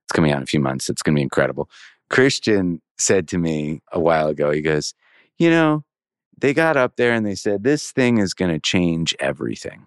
It's 0.03 0.12
coming 0.12 0.32
out 0.32 0.38
in 0.38 0.43
a 0.43 0.47
few 0.47 0.60
months. 0.60 0.89
It's 0.89 1.01
going 1.01 1.16
to 1.16 1.20
be 1.20 1.24
incredible. 1.24 1.70
Christian 2.10 2.82
said 2.97 3.27
to 3.29 3.37
me 3.37 3.81
a 3.91 3.99
while 3.99 4.27
ago, 4.27 4.51
he 4.51 4.61
goes, 4.61 4.93
"You 5.37 5.49
know, 5.49 5.85
they 6.37 6.53
got 6.53 6.77
up 6.77 6.95
there 6.95 7.13
and 7.13 7.25
they 7.25 7.35
said 7.35 7.63
this 7.63 7.91
thing 7.91 8.17
is 8.17 8.33
going 8.33 8.51
to 8.51 8.59
change 8.59 9.15
everything." 9.19 9.85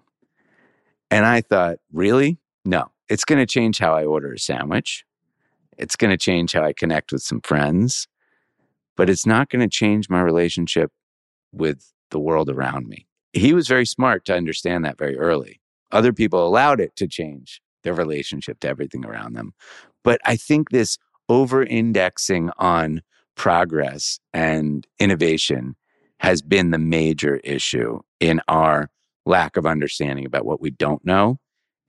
And 1.09 1.25
I 1.25 1.41
thought, 1.41 1.79
really? 1.91 2.39
No, 2.63 2.91
it's 3.09 3.25
going 3.25 3.39
to 3.39 3.45
change 3.45 3.79
how 3.79 3.93
I 3.93 4.05
order 4.05 4.33
a 4.33 4.39
sandwich. 4.39 5.05
It's 5.77 5.95
going 5.95 6.11
to 6.11 6.17
change 6.17 6.53
how 6.53 6.63
I 6.63 6.73
connect 6.73 7.11
with 7.11 7.21
some 7.21 7.41
friends, 7.41 8.07
but 8.95 9.09
it's 9.09 9.25
not 9.25 9.49
going 9.49 9.61
to 9.61 9.67
change 9.67 10.09
my 10.09 10.21
relationship 10.21 10.91
with 11.51 11.91
the 12.11 12.19
world 12.19 12.49
around 12.49 12.87
me. 12.87 13.07
He 13.33 13.53
was 13.53 13.67
very 13.67 13.85
smart 13.85 14.25
to 14.25 14.35
understand 14.35 14.85
that 14.85 14.97
very 14.97 15.17
early. 15.17 15.59
Other 15.91 16.13
people 16.13 16.47
allowed 16.47 16.79
it 16.79 16.95
to 16.97 17.07
change 17.07 17.61
their 17.83 17.93
relationship 17.93 18.59
to 18.61 18.67
everything 18.67 19.05
around 19.05 19.33
them. 19.33 19.53
But 20.03 20.21
I 20.25 20.35
think 20.35 20.69
this 20.69 20.97
over 21.31 21.63
indexing 21.63 22.49
on 22.57 23.01
progress 23.35 24.19
and 24.33 24.85
innovation 24.99 25.77
has 26.19 26.41
been 26.41 26.71
the 26.71 26.77
major 26.77 27.37
issue 27.37 28.01
in 28.19 28.41
our 28.49 28.89
lack 29.25 29.55
of 29.55 29.65
understanding 29.65 30.25
about 30.25 30.45
what 30.45 30.59
we 30.59 30.69
don't 30.69 31.05
know 31.05 31.39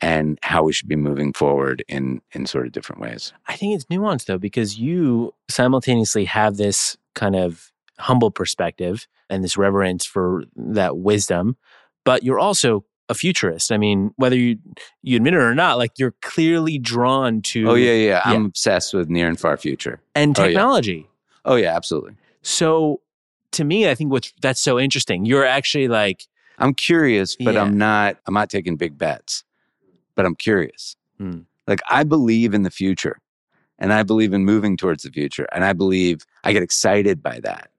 and 0.00 0.38
how 0.42 0.62
we 0.62 0.72
should 0.72 0.88
be 0.88 0.94
moving 0.94 1.32
forward 1.32 1.84
in 1.88 2.20
in 2.30 2.46
sort 2.46 2.66
of 2.66 2.72
different 2.72 3.02
ways. 3.02 3.32
I 3.48 3.56
think 3.56 3.74
it's 3.74 3.86
nuanced 3.86 4.26
though, 4.26 4.38
because 4.38 4.78
you 4.78 5.34
simultaneously 5.50 6.24
have 6.26 6.56
this 6.56 6.96
kind 7.16 7.34
of 7.34 7.72
humble 7.98 8.30
perspective 8.30 9.08
and 9.28 9.42
this 9.42 9.56
reverence 9.56 10.06
for 10.06 10.44
that 10.54 10.98
wisdom, 10.98 11.56
but 12.04 12.22
you're 12.22 12.38
also 12.38 12.84
a 13.08 13.14
futurist. 13.14 13.70
I 13.72 13.76
mean, 13.78 14.12
whether 14.16 14.36
you 14.36 14.58
you 15.02 15.16
admit 15.16 15.34
it 15.34 15.38
or 15.38 15.54
not, 15.54 15.78
like 15.78 15.92
you're 15.98 16.14
clearly 16.22 16.78
drawn 16.78 17.42
to 17.42 17.70
Oh 17.70 17.74
yeah, 17.74 17.92
yeah. 17.92 18.22
I'm 18.24 18.46
obsessed 18.46 18.94
with 18.94 19.08
near 19.10 19.28
and 19.28 19.38
far 19.38 19.56
future. 19.56 20.00
and 20.14 20.38
Oh, 20.38 20.42
yeah. 20.42 20.48
technology. 20.48 21.08
Oh 21.44 21.56
yeah, 21.56 21.74
absolutely. 21.76 22.14
So 22.42 23.00
to 23.52 23.64
me, 23.64 23.88
I 23.90 23.94
think 23.94 24.10
what's 24.12 24.32
that's 24.40 24.60
so 24.60 24.78
interesting. 24.78 25.26
You're 25.26 25.44
actually 25.46 25.88
like, 25.88 26.26
I'm 26.58 26.74
curious, 26.74 27.36
but 27.36 27.54
Yeah. 27.54 27.62
I'm 27.62 27.76
not 27.76 28.16
I'm 28.26 28.34
not 28.34 28.48
taking 28.50 28.76
big 28.76 28.96
bets. 28.98 29.44
But 30.14 30.26
I'm 30.26 30.34
curious. 30.34 30.96
Hmm. 31.18 31.40
Like 31.66 31.80
I 31.88 32.04
believe 32.04 32.54
in 32.54 32.62
the 32.62 32.70
future 32.70 33.18
and 33.78 33.92
I 33.92 34.02
believe 34.02 34.32
in 34.32 34.44
moving 34.44 34.76
towards 34.76 35.02
the 35.04 35.10
future 35.10 35.46
and 35.52 35.64
I 35.64 35.72
believe 35.72 36.24
I 36.44 36.52
get 36.52 36.62
excited 36.62 37.22
by 37.22 37.40
that. 37.40 37.70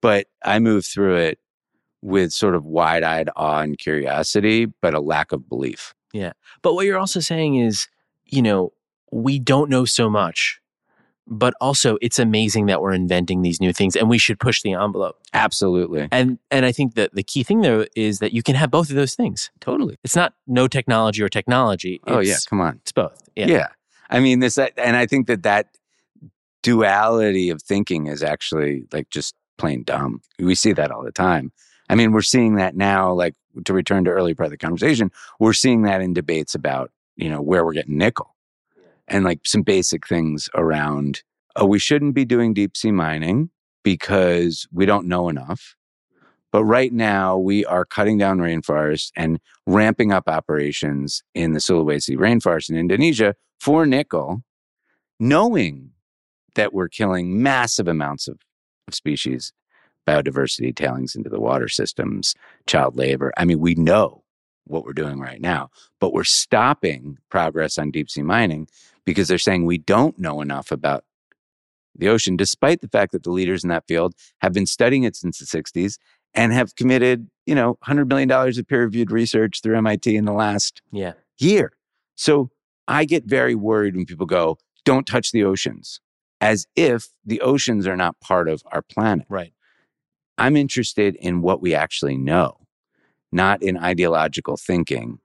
But 0.00 0.26
I 0.44 0.58
move 0.58 0.84
through 0.86 1.16
it 1.16 1.38
with 2.02 2.32
sort 2.32 2.54
of 2.54 2.64
wide-eyed 2.64 3.28
awe 3.36 3.60
and 3.60 3.78
curiosity, 3.78 4.66
but 4.66 4.94
a 4.94 5.00
lack 5.00 5.32
of 5.32 5.48
belief. 5.48 5.94
Yeah. 6.12 6.32
But 6.62 6.74
what 6.74 6.86
you're 6.86 6.98
also 6.98 7.20
saying 7.20 7.56
is, 7.56 7.88
you 8.26 8.42
know, 8.42 8.72
we 9.10 9.38
don't 9.38 9.70
know 9.70 9.84
so 9.84 10.08
much, 10.08 10.60
but 11.26 11.54
also 11.60 11.98
it's 12.00 12.18
amazing 12.18 12.66
that 12.66 12.80
we're 12.80 12.92
inventing 12.92 13.42
these 13.42 13.60
new 13.60 13.72
things 13.72 13.96
and 13.96 14.08
we 14.08 14.18
should 14.18 14.38
push 14.38 14.62
the 14.62 14.72
envelope. 14.72 15.18
Absolutely. 15.34 16.08
And 16.10 16.38
and 16.50 16.64
I 16.64 16.72
think 16.72 16.94
that 16.94 17.14
the 17.14 17.22
key 17.22 17.42
thing 17.42 17.60
though 17.60 17.86
is 17.94 18.18
that 18.20 18.32
you 18.32 18.42
can 18.42 18.54
have 18.54 18.70
both 18.70 18.90
of 18.90 18.96
those 18.96 19.14
things. 19.14 19.50
Totally. 19.60 19.96
It's 20.04 20.16
not 20.16 20.34
no 20.46 20.68
technology 20.68 21.22
or 21.22 21.28
technology. 21.28 22.00
Oh 22.06 22.20
yeah, 22.20 22.36
come 22.48 22.60
on. 22.60 22.76
It's 22.82 22.92
both. 22.92 23.28
Yeah. 23.36 23.46
Yeah. 23.46 23.68
I 24.10 24.20
mean, 24.20 24.40
this, 24.40 24.56
and 24.56 24.96
I 24.96 25.04
think 25.04 25.26
that 25.26 25.42
that 25.42 25.68
duality 26.62 27.50
of 27.50 27.62
thinking 27.62 28.06
is 28.06 28.22
actually 28.22 28.84
like 28.92 29.10
just 29.10 29.34
plain 29.58 29.82
dumb. 29.84 30.22
We 30.38 30.54
see 30.54 30.72
that 30.72 30.90
all 30.90 31.04
the 31.04 31.12
time. 31.12 31.52
I 31.88 31.94
mean, 31.94 32.12
we're 32.12 32.22
seeing 32.22 32.56
that 32.56 32.76
now, 32.76 33.12
like 33.12 33.34
to 33.64 33.72
return 33.72 34.04
to 34.04 34.10
earlier 34.10 34.34
part 34.34 34.46
of 34.46 34.50
the 34.50 34.58
conversation, 34.58 35.10
we're 35.40 35.52
seeing 35.52 35.82
that 35.82 36.00
in 36.00 36.12
debates 36.12 36.54
about, 36.54 36.90
you 37.16 37.28
know, 37.28 37.40
where 37.40 37.64
we're 37.64 37.72
getting 37.72 37.98
nickel 37.98 38.34
and 39.08 39.24
like 39.24 39.40
some 39.44 39.62
basic 39.62 40.06
things 40.06 40.48
around, 40.54 41.22
oh, 41.56 41.66
we 41.66 41.78
shouldn't 41.78 42.14
be 42.14 42.24
doing 42.24 42.54
deep 42.54 42.76
sea 42.76 42.92
mining 42.92 43.50
because 43.82 44.66
we 44.72 44.86
don't 44.86 45.06
know 45.06 45.28
enough. 45.28 45.74
But 46.50 46.64
right 46.64 46.92
now, 46.92 47.36
we 47.36 47.64
are 47.66 47.84
cutting 47.84 48.16
down 48.16 48.38
rainforests 48.38 49.10
and 49.16 49.38
ramping 49.66 50.12
up 50.12 50.28
operations 50.28 51.22
in 51.34 51.52
the 51.52 51.58
Sulawesi 51.58 52.16
rainforest 52.16 52.70
in 52.70 52.76
Indonesia 52.76 53.34
for 53.60 53.84
nickel, 53.84 54.42
knowing 55.20 55.90
that 56.54 56.72
we're 56.72 56.88
killing 56.88 57.42
massive 57.42 57.86
amounts 57.86 58.28
of, 58.28 58.38
of 58.86 58.94
species, 58.94 59.52
biodiversity, 60.08 60.74
tailings 60.74 61.14
into 61.14 61.28
the 61.28 61.40
water 61.40 61.68
systems, 61.68 62.34
child 62.66 62.96
labor. 62.96 63.32
I 63.36 63.44
mean, 63.44 63.60
we 63.60 63.74
know 63.74 64.24
what 64.66 64.84
we're 64.84 64.92
doing 64.92 65.18
right 65.20 65.40
now, 65.40 65.70
but 66.00 66.12
we're 66.12 66.24
stopping 66.24 67.18
progress 67.30 67.78
on 67.78 67.90
deep 67.90 68.10
sea 68.10 68.22
mining 68.22 68.68
because 69.04 69.28
they're 69.28 69.38
saying 69.38 69.64
we 69.64 69.78
don't 69.78 70.18
know 70.18 70.40
enough 70.40 70.70
about 70.70 71.04
the 71.94 72.08
ocean, 72.08 72.36
despite 72.36 72.80
the 72.80 72.88
fact 72.88 73.12
that 73.12 73.22
the 73.24 73.30
leaders 73.30 73.64
in 73.64 73.70
that 73.70 73.86
field 73.88 74.14
have 74.40 74.52
been 74.52 74.66
studying 74.66 75.02
it 75.02 75.16
since 75.16 75.38
the 75.38 75.46
60s 75.46 75.98
and 76.34 76.52
have 76.52 76.76
committed, 76.76 77.28
you 77.46 77.54
know, 77.54 77.78
$100 77.86 78.08
million 78.08 78.30
of 78.30 78.68
peer 78.68 78.84
reviewed 78.84 79.10
research 79.10 79.60
through 79.62 79.76
MIT 79.76 80.14
in 80.14 80.24
the 80.24 80.32
last 80.32 80.80
Yeah. 80.92 81.14
year. 81.38 81.72
So 82.14 82.50
I 82.86 83.04
get 83.04 83.24
very 83.24 83.54
worried 83.54 83.96
when 83.96 84.04
people 84.06 84.26
go, 84.26 84.58
don't 84.84 85.06
touch 85.06 85.32
the 85.32 85.42
oceans, 85.44 86.00
as 86.40 86.66
if 86.76 87.08
the 87.24 87.40
oceans 87.40 87.86
are 87.86 87.96
not 87.96 88.20
part 88.20 88.48
of 88.48 88.62
our 88.70 88.82
planet. 88.82 89.26
Right. 89.28 89.52
I'm 90.38 90.56
interested 90.56 91.16
in 91.16 91.42
what 91.42 91.60
we 91.60 91.74
actually 91.74 92.16
know, 92.16 92.56
not 93.32 93.62
in 93.62 93.76
ideological 93.76 94.56
thinking 94.56 95.18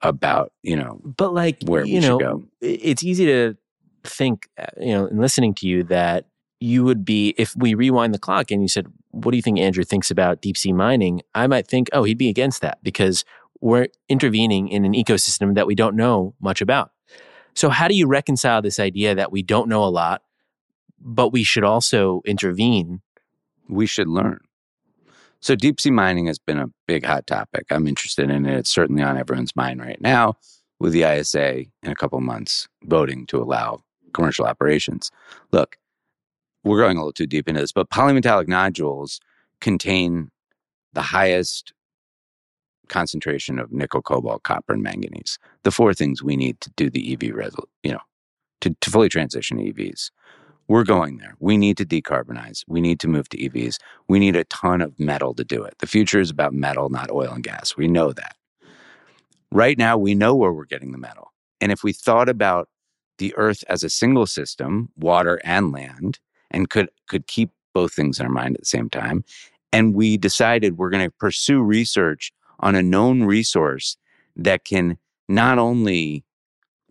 about, 0.00 0.52
you 0.62 0.76
know, 0.76 1.00
But 1.04 1.34
like 1.34 1.58
Where 1.64 1.84
you 1.84 1.96
we 1.96 2.00
should 2.00 2.08
know, 2.08 2.18
go. 2.18 2.44
it's 2.60 3.02
easy 3.02 3.26
to 3.26 3.56
think, 4.04 4.48
uh, 4.58 4.66
you 4.80 4.92
know, 4.92 5.06
in 5.06 5.18
listening 5.18 5.54
to 5.54 5.66
you 5.66 5.82
that 5.84 6.26
you 6.60 6.84
would 6.84 7.04
be 7.04 7.34
if 7.38 7.54
we 7.56 7.74
rewind 7.74 8.14
the 8.14 8.18
clock 8.18 8.50
and 8.50 8.62
you 8.62 8.68
said, 8.68 8.86
"What 9.10 9.32
do 9.32 9.36
you 9.36 9.42
think 9.42 9.58
Andrew 9.58 9.84
thinks 9.84 10.10
about 10.10 10.40
deep 10.40 10.56
sea 10.56 10.72
mining?" 10.72 11.22
I 11.34 11.46
might 11.48 11.66
think, 11.68 11.88
"Oh, 11.92 12.04
he'd 12.04 12.18
be 12.18 12.28
against 12.28 12.60
that 12.62 12.78
because 12.82 13.24
we're 13.60 13.88
intervening 14.08 14.68
in 14.68 14.84
an 14.84 14.92
ecosystem 14.92 15.54
that 15.54 15.66
we 15.66 15.74
don't 15.74 15.96
know 15.96 16.34
much 16.40 16.60
about." 16.60 16.92
So, 17.54 17.68
how 17.68 17.88
do 17.88 17.94
you 17.94 18.06
reconcile 18.06 18.62
this 18.62 18.78
idea 18.80 19.14
that 19.14 19.32
we 19.32 19.42
don't 19.42 19.68
know 19.68 19.84
a 19.84 19.90
lot, 19.90 20.22
but 21.00 21.32
we 21.32 21.42
should 21.42 21.64
also 21.64 22.22
intervene? 22.24 23.02
we 23.68 23.86
should 23.86 24.08
learn. 24.08 24.38
So 25.42 25.56
deep 25.56 25.80
sea 25.80 25.90
mining 25.90 26.26
has 26.26 26.38
been 26.38 26.58
a 26.58 26.68
big 26.86 27.04
hot 27.04 27.26
topic. 27.26 27.66
I'm 27.70 27.88
interested 27.88 28.30
in 28.30 28.46
it. 28.46 28.58
It's 28.58 28.70
certainly 28.70 29.02
on 29.02 29.18
everyone's 29.18 29.56
mind 29.56 29.80
right 29.80 30.00
now 30.00 30.36
with 30.78 30.92
the 30.92 31.02
ISA 31.02 31.64
in 31.82 31.90
a 31.90 31.96
couple 31.96 32.20
months 32.20 32.68
voting 32.84 33.26
to 33.26 33.42
allow 33.42 33.82
commercial 34.14 34.46
operations. 34.46 35.10
Look, 35.50 35.78
we're 36.62 36.78
going 36.78 36.96
a 36.96 37.00
little 37.00 37.12
too 37.12 37.26
deep 37.26 37.48
into 37.48 37.60
this, 37.60 37.72
but 37.72 37.90
polymetallic 37.90 38.46
nodules 38.46 39.18
contain 39.60 40.30
the 40.92 41.02
highest 41.02 41.72
concentration 42.88 43.58
of 43.58 43.72
nickel, 43.72 44.02
cobalt, 44.02 44.44
copper, 44.44 44.74
and 44.74 44.82
manganese. 44.82 45.38
The 45.64 45.70
four 45.72 45.92
things 45.92 46.22
we 46.22 46.36
need 46.36 46.60
to 46.60 46.70
do 46.76 46.88
the 46.88 47.12
EV, 47.14 47.34
resol- 47.34 47.64
you 47.82 47.92
know, 47.92 48.00
to, 48.60 48.76
to 48.80 48.90
fully 48.90 49.08
transition 49.08 49.58
EVs. 49.58 50.10
We're 50.68 50.84
going 50.84 51.18
there. 51.18 51.34
We 51.40 51.56
need 51.56 51.76
to 51.78 51.84
decarbonize. 51.84 52.64
We 52.66 52.80
need 52.80 53.00
to 53.00 53.08
move 53.08 53.28
to 53.30 53.36
EVs. 53.36 53.78
We 54.08 54.18
need 54.18 54.36
a 54.36 54.44
ton 54.44 54.80
of 54.80 54.98
metal 54.98 55.34
to 55.34 55.44
do 55.44 55.62
it. 55.64 55.74
The 55.78 55.86
future 55.86 56.20
is 56.20 56.30
about 56.30 56.54
metal, 56.54 56.88
not 56.88 57.10
oil 57.10 57.32
and 57.32 57.42
gas. 57.42 57.76
We 57.76 57.88
know 57.88 58.12
that. 58.12 58.36
Right 59.50 59.76
now, 59.76 59.98
we 59.98 60.14
know 60.14 60.34
where 60.34 60.52
we're 60.52 60.64
getting 60.64 60.92
the 60.92 60.98
metal. 60.98 61.32
And 61.60 61.72
if 61.72 61.82
we 61.82 61.92
thought 61.92 62.28
about 62.28 62.68
the 63.18 63.34
earth 63.36 63.64
as 63.68 63.82
a 63.82 63.90
single 63.90 64.26
system, 64.26 64.88
water 64.96 65.40
and 65.44 65.72
land, 65.72 66.18
and 66.50 66.70
could, 66.70 66.88
could 67.08 67.26
keep 67.26 67.50
both 67.74 67.92
things 67.92 68.18
in 68.18 68.26
our 68.26 68.32
mind 68.32 68.56
at 68.56 68.60
the 68.62 68.66
same 68.66 68.88
time, 68.88 69.24
and 69.72 69.94
we 69.94 70.16
decided 70.16 70.78
we're 70.78 70.90
going 70.90 71.06
to 71.06 71.10
pursue 71.10 71.62
research 71.62 72.32
on 72.60 72.74
a 72.74 72.82
known 72.82 73.24
resource 73.24 73.96
that 74.36 74.64
can 74.64 74.98
not 75.28 75.58
only 75.58 76.24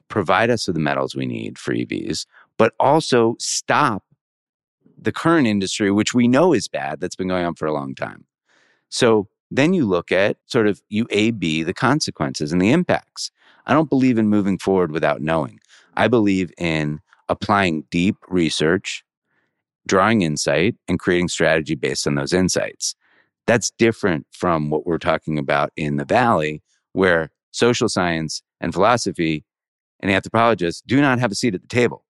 provide 0.07 0.49
us 0.49 0.67
with 0.67 0.75
the 0.75 0.81
metals 0.81 1.15
we 1.15 1.25
need 1.25 1.57
for 1.57 1.73
EVs, 1.73 2.25
but 2.57 2.73
also 2.79 3.35
stop 3.39 4.03
the 5.01 5.11
current 5.11 5.47
industry, 5.47 5.91
which 5.91 6.13
we 6.13 6.27
know 6.27 6.53
is 6.53 6.67
bad, 6.67 6.99
that's 6.99 7.15
been 7.15 7.27
going 7.27 7.45
on 7.45 7.55
for 7.55 7.65
a 7.65 7.73
long 7.73 7.95
time. 7.95 8.25
So 8.89 9.27
then 9.49 9.73
you 9.73 9.85
look 9.85 10.11
at 10.11 10.37
sort 10.45 10.67
of 10.67 10.81
you 10.89 11.07
A 11.09 11.31
B 11.31 11.63
the 11.63 11.73
consequences 11.73 12.51
and 12.51 12.61
the 12.61 12.71
impacts. 12.71 13.31
I 13.65 13.73
don't 13.73 13.89
believe 13.89 14.17
in 14.17 14.27
moving 14.29 14.57
forward 14.57 14.91
without 14.91 15.21
knowing. 15.21 15.59
I 15.95 16.07
believe 16.07 16.51
in 16.57 16.99
applying 17.29 17.83
deep 17.89 18.15
research, 18.27 19.03
drawing 19.87 20.21
insight, 20.21 20.75
and 20.87 20.99
creating 20.99 21.29
strategy 21.29 21.75
based 21.75 22.05
on 22.05 22.15
those 22.15 22.33
insights. 22.33 22.95
That's 23.47 23.71
different 23.71 24.27
from 24.31 24.69
what 24.69 24.85
we're 24.85 24.99
talking 24.99 25.37
about 25.39 25.71
in 25.75 25.95
the 25.95 26.05
Valley, 26.05 26.61
where 26.93 27.31
social 27.51 27.89
science 27.89 28.43
and 28.59 28.73
philosophy 28.73 29.43
and 29.99 30.11
anthropologists 30.11 30.81
do 30.85 31.01
not 31.01 31.19
have 31.19 31.31
a 31.31 31.35
seat 31.35 31.55
at 31.55 31.61
the 31.61 31.67
table. 31.67 32.05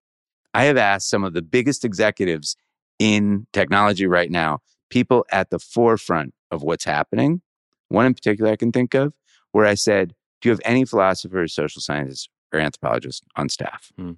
I 0.54 0.66
have 0.66 0.78
asked 0.78 1.10
some 1.10 1.24
of 1.24 1.34
the 1.34 1.42
biggest 1.42 1.86
executives 1.86 2.56
in 3.00 3.48
technology 3.54 4.06
right 4.06 4.30
now, 4.30 4.60
people 4.90 5.26
at 5.32 5.50
the 5.50 5.60
forefront 5.60 6.34
of 6.52 6.62
what's 6.64 6.84
happening. 6.84 7.42
One 7.90 8.06
in 8.06 8.14
particular 8.14 8.52
I 8.52 8.56
can 8.56 8.72
think 8.72 8.94
of, 8.94 9.14
where 9.52 9.66
I 9.66 9.76
said, 9.76 10.14
Do 10.42 10.50
you 10.50 10.52
have 10.52 10.62
any 10.66 10.86
philosophers, 10.86 11.54
social 11.54 11.82
scientists, 11.82 12.30
or 12.54 12.60
anthropologists 12.60 13.22
on 13.36 13.50
staff? 13.50 13.92
Hmm. 13.98 14.14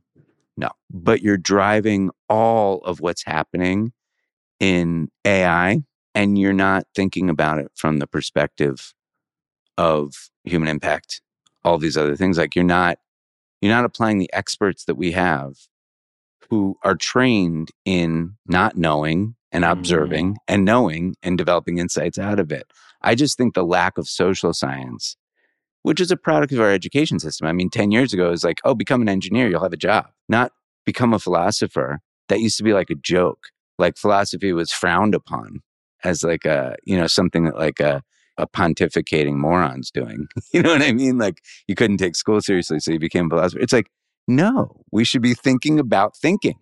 No. 0.58 0.70
But 0.92 1.22
you're 1.22 1.38
driving 1.38 2.12
all 2.30 2.80
of 2.80 3.00
what's 3.00 3.24
happening 3.26 3.94
in 4.60 5.10
AI, 5.26 5.84
and 6.14 6.38
you're 6.38 6.54
not 6.54 6.86
thinking 6.96 7.30
about 7.30 7.60
it 7.60 7.72
from 7.76 8.00
the 8.00 8.08
perspective 8.08 8.94
of 9.78 10.30
human 10.44 10.68
impact, 10.68 11.22
all 11.64 11.78
these 11.78 11.98
other 11.98 12.16
things. 12.16 12.38
Like 12.38 12.56
you're 12.56 12.64
not 12.64 13.00
you're 13.62 13.74
not 13.74 13.86
applying 13.86 14.20
the 14.20 14.32
experts 14.34 14.86
that 14.86 14.96
we 14.96 15.12
have 15.12 15.56
who 16.50 16.78
are 16.84 16.96
trained 16.96 17.70
in 17.86 18.36
not 18.48 18.78
knowing 18.78 19.36
and 19.52 19.64
mm-hmm. 19.64 19.80
observing 19.80 20.38
and 20.48 20.66
knowing 20.66 21.16
and 21.24 21.38
developing 21.38 21.78
insights 21.78 22.18
out 22.18 22.40
of 22.40 22.52
it. 22.52 22.66
I 23.02 23.16
just 23.16 23.38
think 23.38 23.54
the 23.54 23.64
lack 23.64 23.98
of 23.98 24.08
social 24.08 24.54
science, 24.54 25.16
which 25.84 26.00
is 26.00 26.12
a 26.12 26.18
product 26.18 26.54
of 26.54 26.60
our 26.60 26.72
education 26.72 27.20
system. 27.20 27.48
I 27.48 27.54
mean, 27.54 27.70
10 27.70 27.92
years 27.92 28.14
ago, 28.14 28.28
it 28.28 28.32
was 28.32 28.44
like, 28.44 28.60
oh, 28.64 28.74
become 28.74 29.02
an 29.02 29.10
engineer, 29.10 29.50
you'll 29.50 29.64
have 29.64 29.74
a 29.74 29.78
job, 29.78 30.08
not 30.28 30.52
become 30.86 31.14
a 31.14 31.20
philosopher. 31.20 32.00
That 32.30 32.40
used 32.40 32.58
to 32.58 32.64
be 32.64 32.74
like 32.74 32.90
a 32.90 32.96
joke. 32.96 33.48
Like 33.78 33.98
philosophy 33.98 34.54
was 34.54 34.72
frowned 34.72 35.14
upon 35.14 35.62
as 36.04 36.24
like 36.24 36.46
a, 36.46 36.76
you 36.86 36.98
know, 36.98 37.08
something 37.08 37.46
that 37.46 37.58
like 37.58 37.80
a, 37.80 38.02
a 38.38 38.48
pontificating 38.48 39.36
morons 39.36 39.92
doing. 39.92 40.28
You 40.54 40.62
know 40.62 40.72
what 40.72 40.82
I 40.82 40.94
mean? 40.94 41.18
Like 41.18 41.42
you 41.68 41.76
couldn't 41.76 41.98
take 41.98 42.16
school 42.16 42.40
seriously, 42.40 42.80
so 42.80 42.92
you 42.92 43.00
became 43.00 43.26
a 43.26 43.30
philosopher. 43.30 43.62
It's 43.62 43.74
like, 43.74 43.88
no, 44.28 44.84
we 44.92 45.04
should 45.04 45.22
be 45.22 45.34
thinking 45.34 45.80
about 45.80 46.16
thinking. 46.16 46.58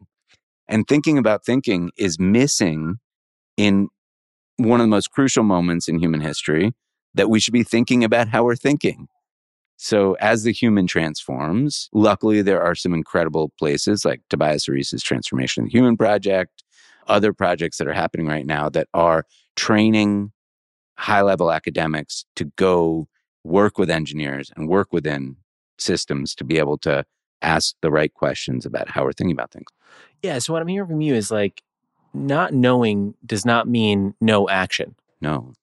And 0.67 0.87
thinking 0.87 1.17
about 1.17 1.45
thinking 1.45 1.91
is 1.97 2.17
missing 2.19 2.95
in 3.57 3.89
one 4.57 4.79
of 4.79 4.85
the 4.85 4.89
most 4.89 5.11
crucial 5.11 5.43
moments 5.43 5.87
in 5.87 5.99
human 5.99 6.21
history 6.21 6.73
that 7.13 7.29
we 7.29 7.39
should 7.39 7.53
be 7.53 7.63
thinking 7.63 8.03
about 8.03 8.29
how 8.29 8.43
we're 8.43 8.55
thinking. 8.55 9.07
So, 9.75 10.13
as 10.19 10.43
the 10.43 10.53
human 10.53 10.85
transforms, 10.85 11.89
luckily 11.91 12.41
there 12.41 12.61
are 12.61 12.75
some 12.75 12.93
incredible 12.93 13.51
places 13.57 14.05
like 14.05 14.21
Tobias 14.29 14.69
Rees's 14.69 15.01
Transformation 15.01 15.63
of 15.63 15.71
the 15.71 15.77
Human 15.77 15.97
Project, 15.97 16.63
other 17.07 17.33
projects 17.33 17.77
that 17.77 17.87
are 17.87 17.93
happening 17.93 18.27
right 18.27 18.45
now 18.45 18.69
that 18.69 18.87
are 18.93 19.25
training 19.55 20.31
high 20.97 21.21
level 21.21 21.51
academics 21.51 22.25
to 22.35 22.45
go 22.55 23.07
work 23.43 23.79
with 23.79 23.89
engineers 23.89 24.51
and 24.55 24.69
work 24.69 24.93
within 24.93 25.35
systems 25.79 26.35
to 26.35 26.43
be 26.43 26.59
able 26.59 26.77
to 26.77 27.03
ask 27.41 27.75
the 27.81 27.91
right 27.91 28.13
questions 28.13 28.65
about 28.65 28.89
how 28.89 29.03
we're 29.03 29.13
thinking 29.13 29.35
about 29.35 29.51
things. 29.51 29.67
Yeah. 30.21 30.39
So 30.39 30.53
what 30.53 30.61
I'm 30.61 30.67
hearing 30.67 30.87
from 30.89 31.01
you 31.01 31.15
is 31.15 31.31
like 31.31 31.63
not 32.13 32.53
knowing 32.53 33.15
does 33.25 33.45
not 33.45 33.67
mean 33.67 34.13
no 34.21 34.49
action. 34.49 34.95
No. 35.21 35.53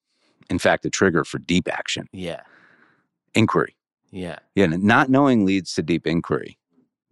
In 0.50 0.58
fact, 0.58 0.84
a 0.86 0.90
trigger 0.90 1.24
for 1.24 1.38
deep 1.38 1.68
action, 1.70 2.08
Yeah. 2.12 2.40
inquiry. 3.34 3.76
Yeah. 4.10 4.38
Yeah, 4.54 4.66
not 4.66 5.10
knowing 5.10 5.44
leads 5.44 5.74
to 5.74 5.82
deep 5.82 6.06
inquiry. 6.06 6.58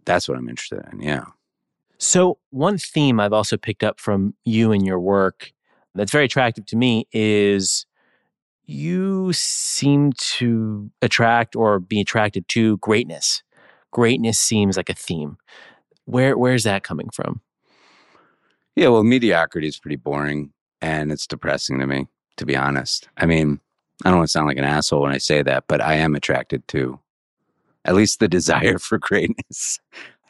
That's 0.05 0.27
what 0.27 0.37
I'm 0.37 0.49
interested 0.49 0.83
in. 0.91 1.01
Yeah. 1.01 1.25
So, 1.99 2.39
one 2.51 2.77
theme 2.77 3.19
I've 3.19 3.33
also 3.33 3.57
picked 3.57 3.83
up 3.83 3.99
from 3.99 4.35
you 4.45 4.71
and 4.71 4.85
your 4.85 4.99
work 4.99 5.51
that's 5.95 6.11
very 6.11 6.25
attractive 6.25 6.65
to 6.67 6.75
me 6.75 7.07
is 7.11 7.85
you 8.65 9.31
seem 9.33 10.13
to 10.13 10.91
attract 11.01 11.55
or 11.55 11.79
be 11.79 12.01
attracted 12.01 12.47
to 12.49 12.77
greatness. 12.77 13.41
Greatness 13.97 14.39
seems 14.39 14.77
like 14.77 14.91
a 14.91 14.93
theme. 14.93 15.37
Where 16.05 16.37
where's 16.37 16.65
that 16.65 16.83
coming 16.83 17.09
from? 17.11 17.41
Yeah, 18.75 18.89
well, 18.89 19.03
mediocrity 19.03 19.67
is 19.67 19.79
pretty 19.79 19.95
boring 19.95 20.53
and 20.83 21.11
it's 21.11 21.25
depressing 21.25 21.79
to 21.79 21.87
me, 21.87 22.05
to 22.35 22.45
be 22.45 22.55
honest. 22.55 23.09
I 23.17 23.25
mean, 23.25 23.59
I 24.05 24.09
don't 24.09 24.19
want 24.19 24.27
to 24.27 24.31
sound 24.31 24.45
like 24.45 24.59
an 24.59 24.65
asshole 24.65 25.01
when 25.01 25.13
I 25.13 25.17
say 25.17 25.41
that, 25.41 25.63
but 25.67 25.81
I 25.81 25.95
am 25.95 26.13
attracted 26.13 26.67
to 26.67 26.99
at 27.85 27.95
least 27.95 28.19
the 28.19 28.27
desire 28.27 28.77
for 28.87 28.99
greatness. 28.99 29.79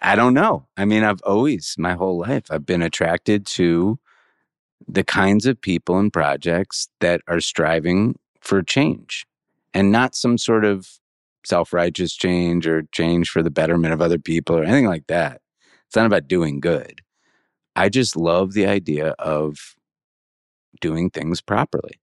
I 0.01 0.15
don't 0.15 0.33
know. 0.33 0.65
I 0.77 0.85
mean, 0.85 1.03
I've 1.03 1.21
always, 1.23 1.75
my 1.77 1.91
whole 1.91 2.19
life, 2.19 2.45
I've 2.49 2.65
been 2.65 2.81
attracted 2.81 3.45
to 3.47 3.99
the 4.87 5.03
kinds 5.03 5.45
of 5.45 5.59
people 5.59 5.99
and 5.99 6.13
projects 6.13 6.87
that 7.01 7.19
are 7.27 7.41
striving 7.41 8.17
for 8.39 8.63
change 8.63 9.27
and 9.73 9.91
not 9.91 10.15
some 10.15 10.37
sort 10.37 10.63
of 10.63 10.87
self 11.47 11.73
righteous 11.73 12.13
change 12.13 12.67
or 12.67 12.83
change 12.91 13.29
for 13.29 13.41
the 13.41 13.49
betterment 13.49 13.93
of 13.93 14.01
other 14.01 14.19
people 14.19 14.57
or 14.57 14.63
anything 14.63 14.85
like 14.85 15.07
that. 15.07 15.41
It's 15.87 15.95
not 15.95 16.05
about 16.05 16.27
doing 16.27 16.59
good. 16.59 17.01
I 17.75 17.89
just 17.89 18.15
love 18.15 18.53
the 18.53 18.65
idea 18.67 19.09
of 19.19 19.75
doing 20.81 21.09
things 21.09 21.41
properly. 21.41 22.01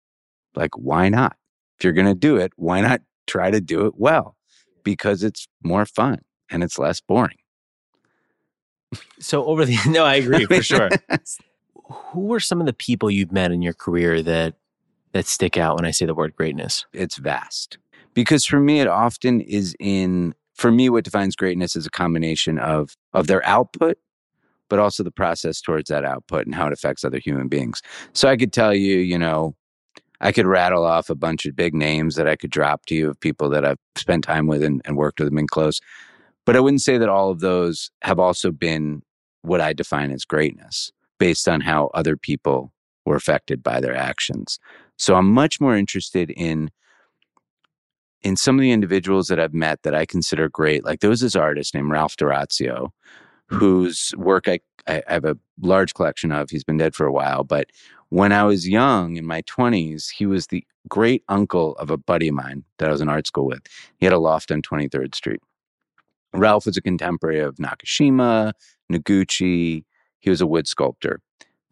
Like, 0.54 0.76
why 0.76 1.08
not? 1.08 1.36
If 1.78 1.84
you're 1.84 1.92
going 1.92 2.06
to 2.06 2.14
do 2.14 2.36
it, 2.36 2.52
why 2.56 2.80
not 2.80 3.02
try 3.26 3.50
to 3.50 3.60
do 3.60 3.86
it 3.86 3.94
well? 3.96 4.36
Because 4.82 5.22
it's 5.22 5.46
more 5.62 5.84
fun 5.84 6.20
and 6.48 6.62
it's 6.62 6.78
less 6.78 7.00
boring. 7.00 7.36
So 9.18 9.44
over 9.44 9.64
the 9.64 9.76
no, 9.88 10.04
I 10.04 10.16
agree 10.16 10.44
for 10.46 10.62
sure. 10.62 10.90
Who 12.12 12.32
are 12.32 12.40
some 12.40 12.60
of 12.60 12.66
the 12.66 12.72
people 12.72 13.10
you've 13.10 13.32
met 13.32 13.52
in 13.52 13.60
your 13.60 13.74
career 13.74 14.22
that 14.22 14.54
that 15.12 15.26
stick 15.26 15.56
out 15.56 15.76
when 15.76 15.84
I 15.84 15.90
say 15.90 16.06
the 16.06 16.14
word 16.14 16.34
greatness? 16.34 16.86
it's 16.92 17.16
vast. 17.16 17.78
Because 18.14 18.44
for 18.44 18.60
me, 18.60 18.80
it 18.80 18.88
often 18.88 19.40
is 19.40 19.74
in, 19.78 20.34
for 20.54 20.70
me, 20.70 20.88
what 20.88 21.04
defines 21.04 21.36
greatness 21.36 21.76
is 21.76 21.86
a 21.86 21.90
combination 21.90 22.58
of, 22.58 22.96
of 23.12 23.26
their 23.26 23.44
output, 23.44 23.98
but 24.68 24.78
also 24.78 25.02
the 25.02 25.10
process 25.10 25.60
towards 25.60 25.90
that 25.90 26.04
output 26.04 26.46
and 26.46 26.54
how 26.54 26.66
it 26.66 26.72
affects 26.72 27.04
other 27.04 27.18
human 27.18 27.48
beings. 27.48 27.82
So 28.12 28.28
I 28.28 28.36
could 28.36 28.52
tell 28.52 28.72
you, 28.74 28.98
you 28.98 29.18
know, 29.18 29.54
I 30.20 30.32
could 30.32 30.46
rattle 30.46 30.84
off 30.84 31.10
a 31.10 31.14
bunch 31.14 31.44
of 31.44 31.56
big 31.56 31.74
names 31.74 32.14
that 32.16 32.28
I 32.28 32.36
could 32.36 32.50
drop 32.50 32.86
to 32.86 32.94
you 32.94 33.10
of 33.10 33.20
people 33.20 33.50
that 33.50 33.64
I've 33.64 33.78
spent 33.96 34.24
time 34.24 34.46
with 34.46 34.62
and, 34.62 34.80
and 34.84 34.96
worked 34.96 35.18
with 35.18 35.28
them 35.28 35.38
in 35.38 35.46
close. 35.46 35.80
But 36.46 36.56
I 36.56 36.60
wouldn't 36.60 36.82
say 36.82 36.98
that 36.98 37.08
all 37.08 37.30
of 37.30 37.40
those 37.40 37.90
have 38.02 38.18
also 38.18 38.50
been 38.50 39.02
what 39.42 39.60
I 39.60 39.72
define 39.72 40.10
as 40.10 40.24
greatness 40.24 40.92
based 41.18 41.48
on 41.48 41.60
how 41.60 41.90
other 41.94 42.16
people 42.16 42.72
were 43.04 43.16
affected 43.16 43.62
by 43.62 43.80
their 43.80 43.94
actions. 43.94 44.58
So 44.96 45.14
I'm 45.16 45.30
much 45.30 45.60
more 45.60 45.76
interested 45.76 46.30
in 46.30 46.70
in 48.24 48.36
some 48.36 48.56
of 48.58 48.62
the 48.62 48.72
individuals 48.72 49.28
that 49.28 49.38
I've 49.38 49.54
met 49.54 49.82
that 49.82 49.94
I 49.94 50.06
consider 50.06 50.48
great. 50.48 50.84
Like 50.84 51.00
there 51.00 51.10
was 51.10 51.20
this 51.20 51.36
artist 51.36 51.74
named 51.74 51.90
Ralph 51.90 52.16
d'Orazio, 52.16 52.92
whose 53.46 54.12
work 54.16 54.48
I, 54.48 54.60
I 54.88 55.02
have 55.06 55.26
a 55.26 55.36
large 55.60 55.94
collection 55.94 56.32
of. 56.32 56.50
He's 56.50 56.64
been 56.64 56.78
dead 56.78 56.94
for 56.94 57.06
a 57.06 57.12
while, 57.12 57.44
but 57.44 57.68
when 58.08 58.32
I 58.32 58.44
was 58.44 58.68
young 58.68 59.16
in 59.16 59.26
my 59.26 59.42
20s, 59.42 60.10
he 60.10 60.24
was 60.24 60.46
the 60.46 60.64
great 60.88 61.22
uncle 61.28 61.72
of 61.76 61.90
a 61.90 61.96
buddy 61.96 62.28
of 62.28 62.34
mine 62.34 62.64
that 62.78 62.88
I 62.88 62.92
was 62.92 63.00
in 63.00 63.08
art 63.08 63.26
school 63.26 63.46
with. 63.46 63.62
He 63.98 64.06
had 64.06 64.12
a 64.12 64.18
loft 64.18 64.50
on 64.50 64.62
23rd 64.62 65.14
Street. 65.14 65.40
Ralph 66.32 66.66
was 66.66 66.76
a 66.76 66.82
contemporary 66.82 67.40
of 67.40 67.56
Nakashima, 67.56 68.52
Noguchi. 68.90 69.84
He 70.20 70.30
was 70.30 70.40
a 70.40 70.46
wood 70.46 70.66
sculptor. 70.66 71.20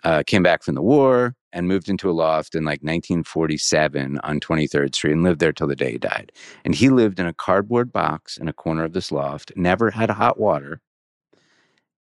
Uh, 0.05 0.23
came 0.27 0.43
back 0.43 0.63
from 0.63 0.75
the 0.75 0.83
war 0.83 1.35
and 1.53 1.69
moved 1.69 1.89
into 1.89 2.11
a 2.11 2.13
loft 2.13 2.55
in 2.55 2.65
like 2.65 2.81
1947 2.83 4.19
on 4.25 4.41
23rd 4.41 4.95
Street 4.95 5.13
and 5.13 5.23
lived 5.23 5.39
there 5.39 5.53
till 5.53 5.67
the 5.67 5.77
day 5.77 5.93
he 5.93 5.99
died. 5.99 6.33
And 6.65 6.75
he 6.75 6.89
lived 6.89 7.21
in 7.21 7.27
a 7.27 7.35
cardboard 7.35 7.93
box 7.93 8.37
in 8.37 8.49
a 8.49 8.53
corner 8.53 8.85
of 8.85 8.95
this 8.95 9.13
loft, 9.13 9.53
never 9.55 9.91
had 9.91 10.11
hot 10.11 10.41
water, 10.41 10.81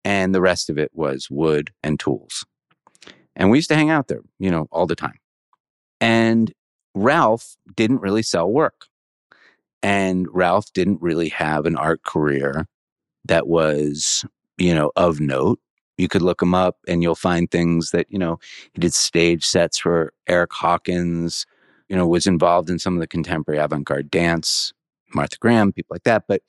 and 0.05 0.35
the 0.35 0.41
rest 0.41 0.71
of 0.71 0.79
it 0.79 0.91
was 0.95 1.29
wood 1.31 1.71
and 1.83 1.99
tools. 2.01 2.45
And 3.37 3.51
we 3.51 3.59
used 3.59 3.69
to 3.71 3.77
hang 3.77 3.91
out 3.91 4.09
there, 4.09 4.23
you 4.39 4.51
know, 4.51 4.67
all 4.71 4.87
the 4.87 4.97
time. 4.97 5.19
And 6.01 6.53
Ralph 6.95 7.57
didn't 7.77 8.01
really 8.01 8.23
sell 8.23 8.51
work. 8.51 8.87
And 9.83 10.27
Ralph 10.31 10.73
didn't 10.73 11.01
really 11.01 11.29
have 11.31 11.67
an 11.67 11.77
art 11.77 12.03
career 12.03 12.67
that 13.27 13.47
was, 13.47 14.25
you 14.59 14.75
know, 14.75 14.93
of 14.97 15.21
note. 15.21 15.61
You 16.01 16.09
could 16.09 16.23
look 16.23 16.41
him 16.41 16.55
up 16.55 16.79
and 16.89 17.03
you'll 17.03 17.15
find 17.15 17.51
things 17.51 17.91
that, 17.91 18.07
you 18.09 18.19
know, 18.19 18.39
he 18.73 18.81
did 18.81 18.95
stage 18.95 19.45
sets 19.45 19.79
for 19.79 20.13
Erick 20.27 20.53
Hawkins, 20.53 21.47
you 21.89 21.97
know, 21.97 22.07
was 22.07 22.27
involved 22.27 22.71
in 22.71 22.79
some 22.79 22.95
of 22.95 23.01
the 23.01 23.07
contemporary 23.07 23.61
avant 23.61 23.85
garde 23.85 24.11
dance, 24.11 24.73
Martha 25.15 25.37
Graham, 25.39 25.73
people 25.73 25.95
like 25.95 26.05
that. 26.05 26.25
But, 26.27 26.43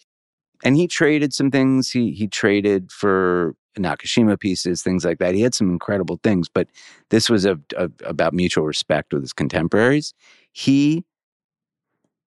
and 0.63 0.77
he 0.77 0.87
traded 0.87 1.33
some 1.33 1.51
things. 1.51 1.91
He, 1.91 2.11
he 2.11 2.27
traded 2.27 2.91
for 2.91 3.55
Nakashima 3.77 4.39
pieces, 4.39 4.83
things 4.83 5.03
like 5.03 5.19
that. 5.19 5.35
He 5.35 5.41
had 5.41 5.53
some 5.53 5.69
incredible 5.69 6.19
things, 6.23 6.47
but 6.47 6.67
this 7.09 7.29
was 7.29 7.45
a, 7.45 7.59
a, 7.75 7.89
about 8.05 8.33
mutual 8.33 8.65
respect 8.65 9.13
with 9.13 9.23
his 9.23 9.33
contemporaries. 9.33 10.13
He 10.53 11.03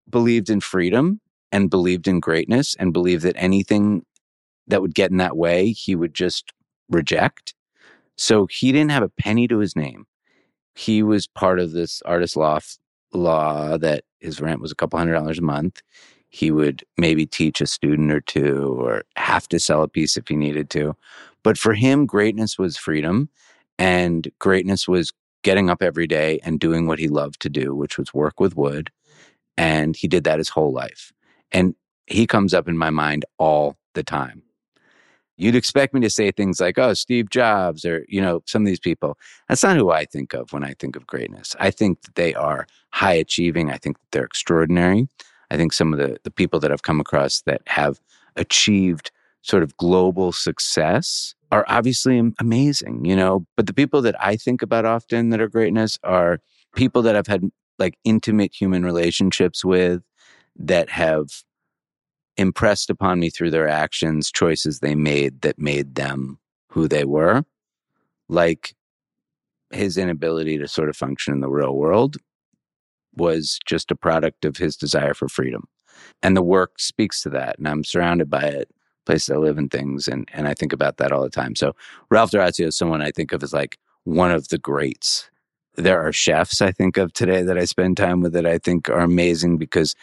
believed 0.09 0.51
in 0.51 0.61
freedom 0.61 1.21
and 1.53 1.71
believed 1.71 2.07
in 2.07 2.21
greatness 2.21 2.75
and 2.79 2.93
believed 2.93 3.23
that 3.23 3.37
anything 3.39 4.05
that 4.67 4.81
would 4.81 4.95
get 4.95 5.11
in 5.11 5.19
that 5.19 5.37
way, 5.37 5.71
he 5.71 5.95
would 5.95 6.15
just 6.15 6.53
reject. 6.91 7.55
So 8.17 8.47
he 8.47 8.73
didn't 8.73 8.93
have 8.93 9.03
a 9.03 9.09
penny 9.09 9.49
to 9.49 9.59
his 9.59 9.77
name. 9.77 10.07
He 10.75 11.03
was 11.03 11.27
part 11.27 11.61
of 11.61 11.73
this 11.73 12.03
artist 12.03 12.37
loft 12.37 12.79
law 13.13 13.77
that 13.79 14.05
his 14.21 14.41
rent 14.41 14.61
was 14.61 14.73
a 14.73 14.75
couple 14.75 14.99
hundred 14.99 15.15
dollars 15.15 15.39
a 15.39 15.43
month. 15.43 15.83
He 16.31 16.51
would 16.51 16.85
maybe 16.99 17.27
teach 17.27 17.61
a 17.61 17.67
student 17.67 18.11
or 18.11 18.21
two 18.21 18.77
or 18.81 19.05
have 19.17 19.49
to 19.49 19.61
sell 19.61 19.83
a 19.83 19.89
piece 19.89 20.17
if 20.17 20.29
he 20.29 20.37
needed 20.37 20.69
to. 20.71 20.97
But 21.45 21.59
for 21.59 21.75
him, 21.75 22.07
greatness 22.07 22.59
was 22.59 22.77
freedom 22.77 23.29
and 23.79 24.29
greatness 24.41 24.89
was 24.89 25.13
getting 25.43 25.71
up 25.71 25.83
every 25.83 26.07
day 26.07 26.41
and 26.43 26.59
doing 26.59 26.87
what 26.87 26.99
he 26.99 27.07
loved 27.07 27.41
to 27.43 27.49
do, 27.49 27.75
which 27.75 27.99
was 27.99 28.15
work 28.15 28.41
with 28.41 28.57
wood. 28.57 28.91
And 29.57 29.95
he 29.95 30.09
did 30.09 30.25
that 30.25 30.39
his 30.39 30.49
whole 30.49 30.73
life. 30.73 31.13
And 31.53 31.75
he 32.07 32.27
comes 32.27 32.55
up 32.55 32.69
in 32.69 32.77
my 32.77 32.91
mind 32.91 33.25
all 33.39 33.77
the 33.95 34.03
time. 34.03 34.44
You'd 35.37 35.57
expect 35.57 35.95
me 35.95 36.01
to 36.01 36.11
say 36.11 36.31
things 36.31 36.61
like, 36.61 36.79
oh, 36.79 36.95
Steve 36.95 37.31
Jobs 37.31 37.85
or, 37.85 38.05
you 38.09 38.21
know, 38.21 38.43
some 38.47 38.63
of 38.63 38.67
these 38.67 38.81
people. 38.81 39.19
That's 39.49 39.63
not 39.63 39.77
who 39.77 39.91
I 39.91 40.05
think 40.05 40.33
of 40.33 40.53
when 40.53 40.65
I 40.65 40.75
think 40.79 40.97
of 40.97 41.07
greatness. 41.07 41.57
I 41.59 41.71
think 41.71 42.03
that 42.03 42.15
they 42.15 42.35
are 42.35 42.67
high 42.91 43.15
achieving. 43.15 43.71
I 43.71 43.79
think 43.79 43.97
they're 44.13 44.25
extraordinary. 44.25 45.09
I 45.51 45.57
think 45.57 45.73
some 45.73 45.93
of 45.93 45.99
the, 45.99 46.19
the 46.23 46.31
people 46.31 46.61
that 46.61 46.73
I've 46.73 46.83
come 46.83 47.01
across 47.01 47.43
that 47.43 47.63
have 47.67 48.01
achieved 48.37 49.11
sort 49.43 49.63
of 49.63 49.77
global 49.77 50.33
success 50.33 51.35
are 51.53 51.65
obviously 51.69 52.21
amazing, 52.41 53.05
you 53.05 53.15
know. 53.15 53.47
But 53.57 53.67
the 53.67 53.75
people 53.75 54.03
that 54.03 54.17
I 54.23 54.37
think 54.37 54.63
about 54.63 54.85
often 54.85 55.31
that 55.31 55.41
are 55.41 55.49
greatness 55.49 55.99
are 56.03 56.41
people 56.75 57.03
that 57.03 57.15
I've 57.15 57.27
had 57.27 57.51
like 57.79 57.99
intimate 58.05 58.55
human 58.55 58.85
relationships 58.85 59.65
with 59.65 60.03
that 60.57 60.89
have 60.91 61.43
impressed 62.37 62.91
upon 62.91 63.21
me 63.21 63.31
through 63.31 63.51
their 63.51 63.69
actions, 63.69 64.31
choices 64.31 64.81
they 64.81 64.95
made 64.95 65.43
that 65.43 65.59
made 65.59 65.95
them 65.95 66.39
who 66.69 66.89
they 66.89 67.05
were. 67.05 67.45
Like 68.29 68.75
his 69.71 69.99
inability 69.99 70.59
to 70.59 70.69
sort 70.69 70.89
of 70.89 70.97
function 70.97 71.35
in 71.35 71.41
the 71.41 71.49
real 71.49 71.75
world 71.75 72.17
was 73.17 73.59
just 73.67 73.91
a 73.91 73.97
product 73.97 74.45
of 74.45 74.57
his 74.57 74.77
desire 74.77 75.15
for 75.15 75.29
freedom. 75.29 75.65
And 76.23 76.37
the 76.37 76.43
work 76.43 76.81
speaks 76.81 77.23
to 77.23 77.31
that. 77.31 77.59
And 77.59 77.69
I'm 77.69 77.85
surrounded 77.85 78.29
by 78.29 78.43
it, 78.43 78.69
places 79.07 79.31
I 79.31 79.37
live 79.37 79.59
and 79.59 79.71
things. 79.71 80.09
And, 80.09 80.29
and 80.33 80.49
I 80.49 80.55
think 80.55 80.73
about 80.73 80.97
that 80.97 81.13
all 81.13 81.23
the 81.23 81.31
time. 81.31 81.55
So 81.55 81.75
Ralph 82.11 82.31
d'Orazio 82.31 82.69
is 82.69 82.77
someone 82.77 83.03
I 83.03 83.11
think 83.11 83.33
of 83.33 83.43
as 83.43 83.53
like 83.53 83.79
one 84.05 84.31
of 84.31 84.49
the 84.49 84.59
greats. 84.59 85.31
There 85.77 86.01
are 86.01 86.13
chefs 86.13 86.61
I 86.61 86.73
think 86.73 86.97
of 86.97 87.13
today 87.13 87.43
that 87.43 87.59
I 87.59 87.65
spend 87.65 87.97
time 87.97 88.21
with 88.21 88.33
that 88.33 88.47
I 88.47 88.59
think 88.59 88.89
are 88.89 89.01
amazing 89.01 89.59
because 89.59 89.95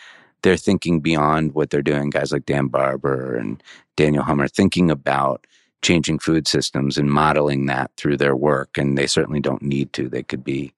they're 0.43 0.57
thinking 0.57 0.99
beyond 0.99 1.53
what 1.53 1.69
they're 1.69 1.81
doing. 1.81 2.09
Guys 2.09 2.31
like 2.31 2.45
Dan 2.45 2.67
Barber 2.67 3.35
and 3.35 3.61
Daniel 3.95 4.23
Humm 4.23 4.45
thinking 4.47 4.89
about 4.89 5.45
changing 5.81 6.19
food 6.19 6.47
systems 6.47 6.97
and 6.97 7.11
modeling 7.11 7.65
that 7.65 7.91
through 7.97 8.17
their 8.17 8.35
work. 8.35 8.77
And 8.77 8.97
they 8.97 9.07
certainly 9.07 9.39
don't 9.39 9.61
need 9.61 9.93
to. 9.93 10.09
They 10.09 10.23
could 10.23 10.43
be 10.43 10.73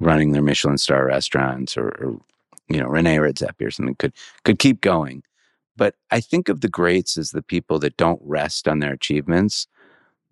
running 0.00 0.32
their 0.32 0.42
Michelin 0.42 0.78
star 0.78 1.06
restaurants 1.06 1.76
or, 1.76 1.88
or 1.88 2.20
you 2.68 2.80
know, 2.80 2.86
Rene 2.86 3.16
Redzepi 3.16 3.66
or 3.66 3.70
something 3.70 3.94
could 3.96 4.12
could 4.44 4.58
keep 4.58 4.80
going. 4.80 5.22
But 5.76 5.94
I 6.10 6.20
think 6.20 6.48
of 6.48 6.60
the 6.60 6.68
greats 6.68 7.16
as 7.16 7.30
the 7.30 7.42
people 7.42 7.78
that 7.80 7.96
don't 7.96 8.20
rest 8.24 8.68
on 8.68 8.80
their 8.80 8.92
achievements, 8.92 9.66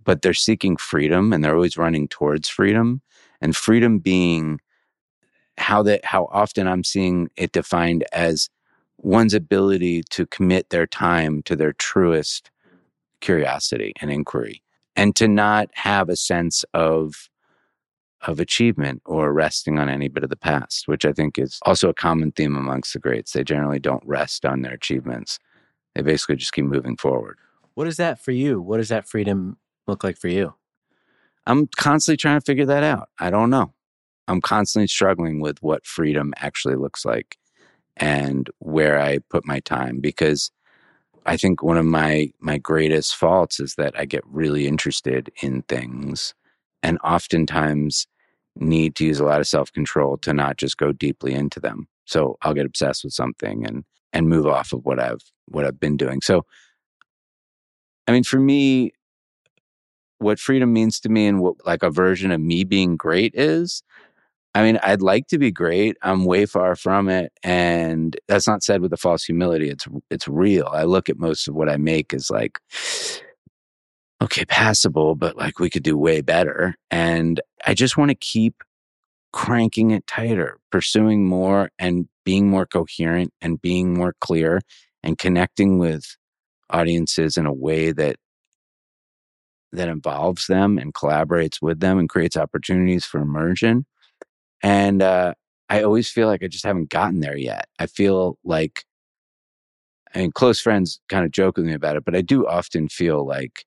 but 0.04 0.22
they're 0.22 0.34
seeking 0.34 0.76
freedom 0.76 1.32
and 1.32 1.42
they're 1.42 1.54
always 1.54 1.76
running 1.76 2.08
towards 2.08 2.48
freedom. 2.48 3.00
And 3.40 3.56
freedom 3.56 4.00
being 4.00 4.60
how 5.56 5.82
that 5.84 6.04
how 6.04 6.28
often 6.30 6.66
I'm 6.66 6.84
seeing 6.84 7.30
it 7.36 7.52
defined 7.52 8.04
as 8.12 8.48
one's 9.05 9.34
ability 9.34 10.03
to 10.11 10.26
commit 10.26 10.70
their 10.70 10.86
time 10.86 11.42
to 11.42 11.57
their 11.57 11.72
truest 11.72 12.51
curiosity 13.20 13.92
and 14.01 14.11
inquiry 14.11 14.62
and 14.96 15.14
to 15.16 15.28
not 15.28 15.68
have 15.74 16.09
a 16.09 16.16
sense 16.16 16.64
of 16.74 17.28
of 18.22 18.38
achievement 18.38 19.01
or 19.07 19.32
resting 19.32 19.78
on 19.78 19.88
any 19.88 20.07
bit 20.07 20.22
of 20.22 20.28
the 20.28 20.36
past 20.36 20.86
which 20.86 21.07
i 21.07 21.12
think 21.12 21.38
is 21.38 21.59
also 21.64 21.88
a 21.88 21.94
common 21.94 22.32
theme 22.32 22.57
amongst 22.57 22.92
the 22.92 22.98
greats. 22.98 23.32
They 23.32 23.44
generally 23.44 23.78
don't 23.78 24.03
rest 24.07 24.44
on 24.44 24.62
their 24.62 24.74
achievements. 24.74 25.38
They 25.94 26.03
basically 26.03 26.36
just 26.36 26.53
keep 26.53 26.64
moving 26.64 26.96
forward. 26.96 27.38
What 27.74 27.86
is 27.86 27.96
that 27.96 28.20
for 28.20 28.32
you? 28.32 28.61
What 28.61 28.76
does 28.76 28.90
that 28.90 29.09
freedom 29.09 29.57
look 29.86 30.05
like 30.05 30.18
for 30.18 30.28
you? 30.28 30.55
I'm 31.46 31.66
constantly 31.76 32.16
trying 32.16 32.38
to 32.38 32.44
figure 32.44 32.66
that 32.66 32.82
out. 32.82 33.09
I 33.18 33.30
don't 33.30 33.51
know. 33.51 33.72
I'm 34.28 34.40
constantly 34.40 34.86
struggling 34.86 35.40
with 35.40 35.62
what 35.62 35.86
freedom 35.86 36.32
actually 36.36 36.76
looks 36.76 37.05
like 37.05 37.36
and 37.97 38.49
where 38.59 39.01
I 39.01 39.18
put 39.30 39.47
my 39.47 39.61
time 39.61 40.01
because 40.01 40.51
I 41.26 41.36
think 41.36 41.62
one 41.62 41.76
of 41.76 41.84
my 41.84 42.30
my 42.41 42.59
greatest 42.59 43.14
faults 43.17 43.61
is 43.61 43.75
that 43.76 43.99
I 43.99 44.04
get 44.04 44.22
really 44.26 44.67
interested 44.67 45.30
in 45.42 45.62
things 45.62 46.34
and 46.83 46.99
oftentimes 47.04 48.07
need 48.57 48.96
to 48.96 49.04
use 49.04 49.21
a 49.21 49.25
lot 49.25 49.41
of 49.41 49.46
self-control 49.46 50.18
to 50.18 50.33
not 50.33 50.57
just 50.57 50.76
go 50.76 50.92
deeply 50.92 51.33
into 51.34 51.61
them. 51.61 51.87
So 52.07 52.37
I'll 52.42 52.54
get 52.54 52.67
obsessed 52.67 53.04
with 53.04 53.12
something 53.12 53.67
and 53.67 53.84
and 54.12 54.29
move 54.29 54.46
off 54.46 54.72
of 54.72 54.84
what 54.84 54.99
I've 54.99 55.22
what 55.46 55.64
I've 55.64 55.79
been 55.80 55.96
doing. 55.96 56.21
So 56.21 56.45
I 58.07 58.12
mean 58.12 58.25
for 58.25 58.41
me 58.41 58.92
what 60.18 60.38
freedom 60.38 60.72
means 60.72 61.00
to 61.00 61.08
me 61.08 61.26
and 61.26 61.41
what 61.41 61.54
like 61.67 61.83
a 61.83 61.91
version 61.91 62.30
of 62.30 62.41
me 62.41 62.64
being 62.64 62.96
great 62.96 63.34
is 63.34 63.83
I 64.54 64.62
mean, 64.62 64.78
I'd 64.82 65.02
like 65.02 65.28
to 65.28 65.38
be 65.38 65.52
great. 65.52 65.96
I'm 66.02 66.24
way 66.24 66.44
far 66.44 66.74
from 66.74 67.08
it, 67.08 67.32
and 67.44 68.18
that's 68.26 68.48
not 68.48 68.64
said 68.64 68.80
with 68.80 68.92
a 68.92 68.96
false 68.96 69.24
humility. 69.24 69.70
It's 69.70 69.86
it's 70.10 70.26
real. 70.26 70.68
I 70.72 70.84
look 70.84 71.08
at 71.08 71.18
most 71.18 71.46
of 71.46 71.54
what 71.54 71.68
I 71.68 71.76
make 71.76 72.12
as 72.12 72.30
like, 72.30 72.58
okay, 74.22 74.44
passable, 74.44 75.14
but 75.14 75.36
like 75.36 75.58
we 75.58 75.70
could 75.70 75.82
do 75.82 75.96
way 75.96 76.20
better. 76.20 76.74
And 76.90 77.40
I 77.66 77.74
just 77.74 77.96
want 77.96 78.10
to 78.10 78.14
keep 78.16 78.62
cranking 79.32 79.92
it 79.92 80.06
tighter, 80.06 80.58
pursuing 80.72 81.26
more, 81.26 81.70
and 81.78 82.08
being 82.24 82.50
more 82.50 82.66
coherent, 82.66 83.32
and 83.40 83.60
being 83.62 83.94
more 83.94 84.14
clear, 84.20 84.60
and 85.02 85.18
connecting 85.18 85.78
with 85.78 86.16
audiences 86.70 87.36
in 87.36 87.46
a 87.46 87.52
way 87.52 87.92
that 87.92 88.16
that 89.72 89.88
involves 89.88 90.46
them 90.48 90.78
and 90.78 90.94
collaborates 90.94 91.62
with 91.62 91.80
them 91.80 91.98
and 91.98 92.08
creates 92.08 92.36
opportunities 92.36 93.04
for 93.04 93.20
immersion 93.20 93.86
and 94.62 95.03
uh, 95.03 95.34
I 95.68 95.82
always 95.82 96.11
feel 96.11 96.26
like 96.26 96.42
I 96.42 96.49
just 96.49 96.64
haven't 96.64 96.91
gotten 96.91 97.20
there 97.20 97.37
yet. 97.37 97.68
I 97.78 97.87
feel 97.87 98.38
like, 98.45 98.84
mean, 100.14 100.32
close 100.32 100.61
friends 100.61 101.00
kind 101.08 101.24
of 101.24 101.30
joke 101.30 101.57
with 101.57 101.66
me 101.66 101.72
about 101.72 101.96
it, 101.96 102.04
but 102.04 102.16
I 102.16 102.20
do 102.20 102.46
often 102.46 102.88
feel 102.88 103.26
like 103.26 103.64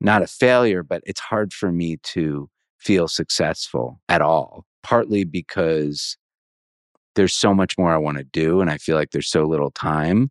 not 0.00 0.22
a 0.22 0.26
failure, 0.26 0.82
but 0.82 1.02
it's 1.06 1.20
hard 1.20 1.52
for 1.52 1.70
me 1.70 1.98
to 2.02 2.50
feel 2.78 3.06
successful 3.06 4.00
at 4.08 4.20
all. 4.20 4.64
Partly 4.82 5.22
because 5.22 6.16
there's 7.14 7.34
so 7.34 7.54
much 7.54 7.78
more 7.78 7.92
I 7.92 7.98
want 7.98 8.18
to 8.18 8.24
do, 8.24 8.60
and 8.60 8.68
I 8.68 8.78
feel 8.78 8.96
like 8.96 9.12
there's 9.12 9.30
so 9.30 9.44
little 9.44 9.70
time. 9.70 10.30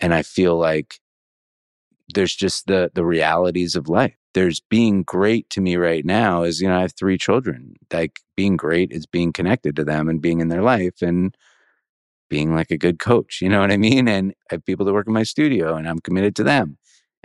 And 0.00 0.12
I 0.12 0.22
feel 0.22 0.58
like 0.58 0.98
there's 2.14 2.34
just 2.34 2.66
the 2.66 2.90
the 2.94 3.04
realities 3.04 3.74
of 3.74 3.88
life 3.88 4.14
there's 4.36 4.60
being 4.60 5.02
great 5.02 5.48
to 5.50 5.60
me 5.60 5.76
right 5.76 6.04
now 6.04 6.42
is 6.42 6.60
you 6.60 6.68
know 6.68 6.76
i 6.76 6.82
have 6.82 6.94
three 6.94 7.18
children 7.18 7.74
like 7.92 8.20
being 8.36 8.56
great 8.56 8.92
is 8.92 9.06
being 9.06 9.32
connected 9.32 9.74
to 9.74 9.84
them 9.84 10.08
and 10.08 10.20
being 10.20 10.40
in 10.40 10.48
their 10.48 10.62
life 10.62 11.02
and 11.02 11.36
being 12.28 12.54
like 12.54 12.70
a 12.70 12.78
good 12.78 12.98
coach. 12.98 13.40
You 13.40 13.48
know 13.48 13.60
what 13.60 13.70
I 13.70 13.76
mean? 13.76 14.08
And 14.08 14.32
I 14.50 14.54
have 14.54 14.64
people 14.64 14.84
that 14.86 14.92
work 14.92 15.06
in 15.06 15.12
my 15.12 15.22
studio 15.22 15.76
and 15.76 15.88
I'm 15.88 16.00
committed 16.00 16.36
to 16.36 16.44
them. 16.44 16.78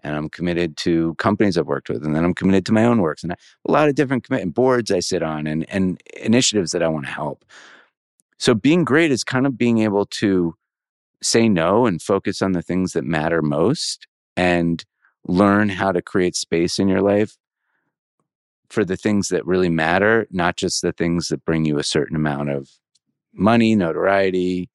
And 0.03 0.15
I'm 0.15 0.29
committed 0.29 0.77
to 0.77 1.13
companies 1.15 1.57
I've 1.57 1.67
worked 1.67 1.89
with. 1.89 2.03
And 2.03 2.15
then 2.15 2.23
I'm 2.23 2.33
committed 2.33 2.65
to 2.67 2.71
my 2.71 2.85
own 2.85 3.01
works 3.01 3.23
and 3.23 3.33
I, 3.33 3.35
a 3.67 3.71
lot 3.71 3.87
of 3.87 3.95
different 3.95 4.23
commitment 4.23 4.55
boards 4.55 4.89
I 4.89 4.99
sit 4.99 5.21
on 5.21 5.45
and, 5.45 5.69
and 5.69 6.01
initiatives 6.19 6.71
that 6.71 6.81
I 6.81 6.87
want 6.87 7.05
to 7.05 7.11
help. 7.11 7.45
So 8.39 8.55
being 8.55 8.83
great 8.83 9.11
is 9.11 9.23
kind 9.23 9.45
of 9.45 9.57
being 9.57 9.79
able 9.79 10.07
to 10.07 10.55
say 11.21 11.47
no 11.47 11.85
and 11.85 12.01
focus 12.01 12.41
on 12.41 12.53
the 12.53 12.63
things 12.63 12.93
that 12.93 13.03
matter 13.03 13.43
most 13.43 14.07
and 14.35 14.83
learn 15.27 15.69
how 15.69 15.91
to 15.91 16.01
create 16.01 16.35
space 16.35 16.79
in 16.79 16.87
your 16.87 17.01
life 17.01 17.37
for 18.69 18.85
the 18.85 18.97
things 18.97 19.27
that 19.27 19.45
really 19.45 19.69
matter, 19.69 20.27
not 20.31 20.55
just 20.55 20.81
the 20.81 20.93
things 20.93 21.27
that 21.27 21.45
bring 21.45 21.65
you 21.65 21.77
a 21.77 21.83
certain 21.83 22.15
amount 22.15 22.49
of 22.49 22.69
money, 23.33 23.75
notoriety, 23.75 24.69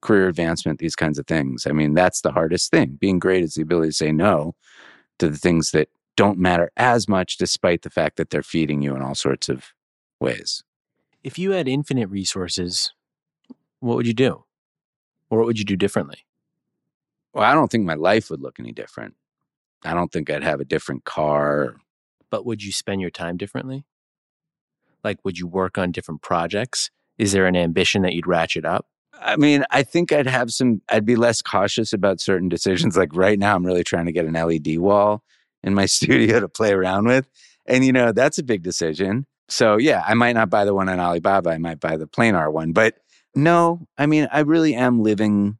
career 0.00 0.28
advancement, 0.28 0.78
these 0.78 0.96
kinds 0.96 1.18
of 1.18 1.26
things. 1.26 1.66
I 1.66 1.72
mean, 1.72 1.94
that's 1.94 2.20
the 2.20 2.32
hardest 2.32 2.70
thing. 2.70 2.96
Being 3.00 3.18
great 3.18 3.42
is 3.42 3.54
the 3.54 3.62
ability 3.62 3.88
to 3.88 3.94
say 3.94 4.12
no 4.12 4.54
to 5.18 5.28
the 5.28 5.38
things 5.38 5.70
that 5.72 5.88
don't 6.16 6.38
matter 6.38 6.70
as 6.76 7.08
much, 7.08 7.36
despite 7.36 7.82
the 7.82 7.90
fact 7.90 8.16
that 8.16 8.30
they're 8.30 8.42
feeding 8.42 8.82
you 8.82 8.94
in 8.94 9.02
all 9.02 9.14
sorts 9.14 9.48
of 9.48 9.72
ways. 10.20 10.62
If 11.24 11.38
you 11.38 11.52
had 11.52 11.68
infinite 11.68 12.08
resources, 12.08 12.92
what 13.80 13.96
would 13.96 14.06
you 14.06 14.14
do? 14.14 14.44
Or 15.30 15.38
what 15.38 15.46
would 15.46 15.58
you 15.58 15.64
do 15.64 15.76
differently? 15.76 16.24
Well, 17.32 17.44
I 17.44 17.54
don't 17.54 17.70
think 17.70 17.84
my 17.84 17.94
life 17.94 18.30
would 18.30 18.40
look 18.40 18.58
any 18.58 18.72
different. 18.72 19.14
I 19.84 19.94
don't 19.94 20.12
think 20.12 20.30
I'd 20.30 20.42
have 20.42 20.60
a 20.60 20.64
different 20.64 21.04
car. 21.04 21.76
But 22.30 22.44
would 22.44 22.62
you 22.62 22.72
spend 22.72 23.00
your 23.00 23.10
time 23.10 23.36
differently? 23.36 23.84
Like, 25.02 25.18
would 25.24 25.38
you 25.38 25.46
work 25.46 25.78
on 25.78 25.92
different 25.92 26.22
projects? 26.22 26.90
Is 27.16 27.32
there 27.32 27.46
an 27.46 27.56
ambition 27.56 28.02
that 28.02 28.14
you'd 28.14 28.26
ratchet 28.26 28.64
up? 28.64 28.86
I 29.20 29.36
mean, 29.36 29.64
I 29.70 29.82
think 29.82 30.12
I'd 30.12 30.26
have 30.26 30.50
some, 30.52 30.82
I'd 30.88 31.04
be 31.04 31.16
less 31.16 31.42
cautious 31.42 31.92
about 31.92 32.20
certain 32.20 32.48
decisions. 32.48 32.96
Like 32.96 33.14
right 33.14 33.38
now, 33.38 33.56
I'm 33.56 33.66
really 33.66 33.84
trying 33.84 34.06
to 34.06 34.12
get 34.12 34.26
an 34.26 34.34
LED 34.34 34.78
wall 34.78 35.22
in 35.62 35.74
my 35.74 35.86
studio 35.86 36.40
to 36.40 36.48
play 36.48 36.72
around 36.72 37.06
with. 37.06 37.28
And, 37.66 37.84
you 37.84 37.92
know, 37.92 38.12
that's 38.12 38.38
a 38.38 38.42
big 38.42 38.62
decision. 38.62 39.26
So, 39.48 39.76
yeah, 39.76 40.04
I 40.06 40.14
might 40.14 40.34
not 40.34 40.50
buy 40.50 40.64
the 40.64 40.74
one 40.74 40.88
on 40.88 41.00
Alibaba. 41.00 41.50
I 41.50 41.58
might 41.58 41.80
buy 41.80 41.96
the 41.96 42.06
Planar 42.06 42.52
one. 42.52 42.72
But 42.72 42.98
no, 43.34 43.86
I 43.96 44.06
mean, 44.06 44.28
I 44.32 44.40
really 44.40 44.74
am 44.74 45.02
living 45.02 45.58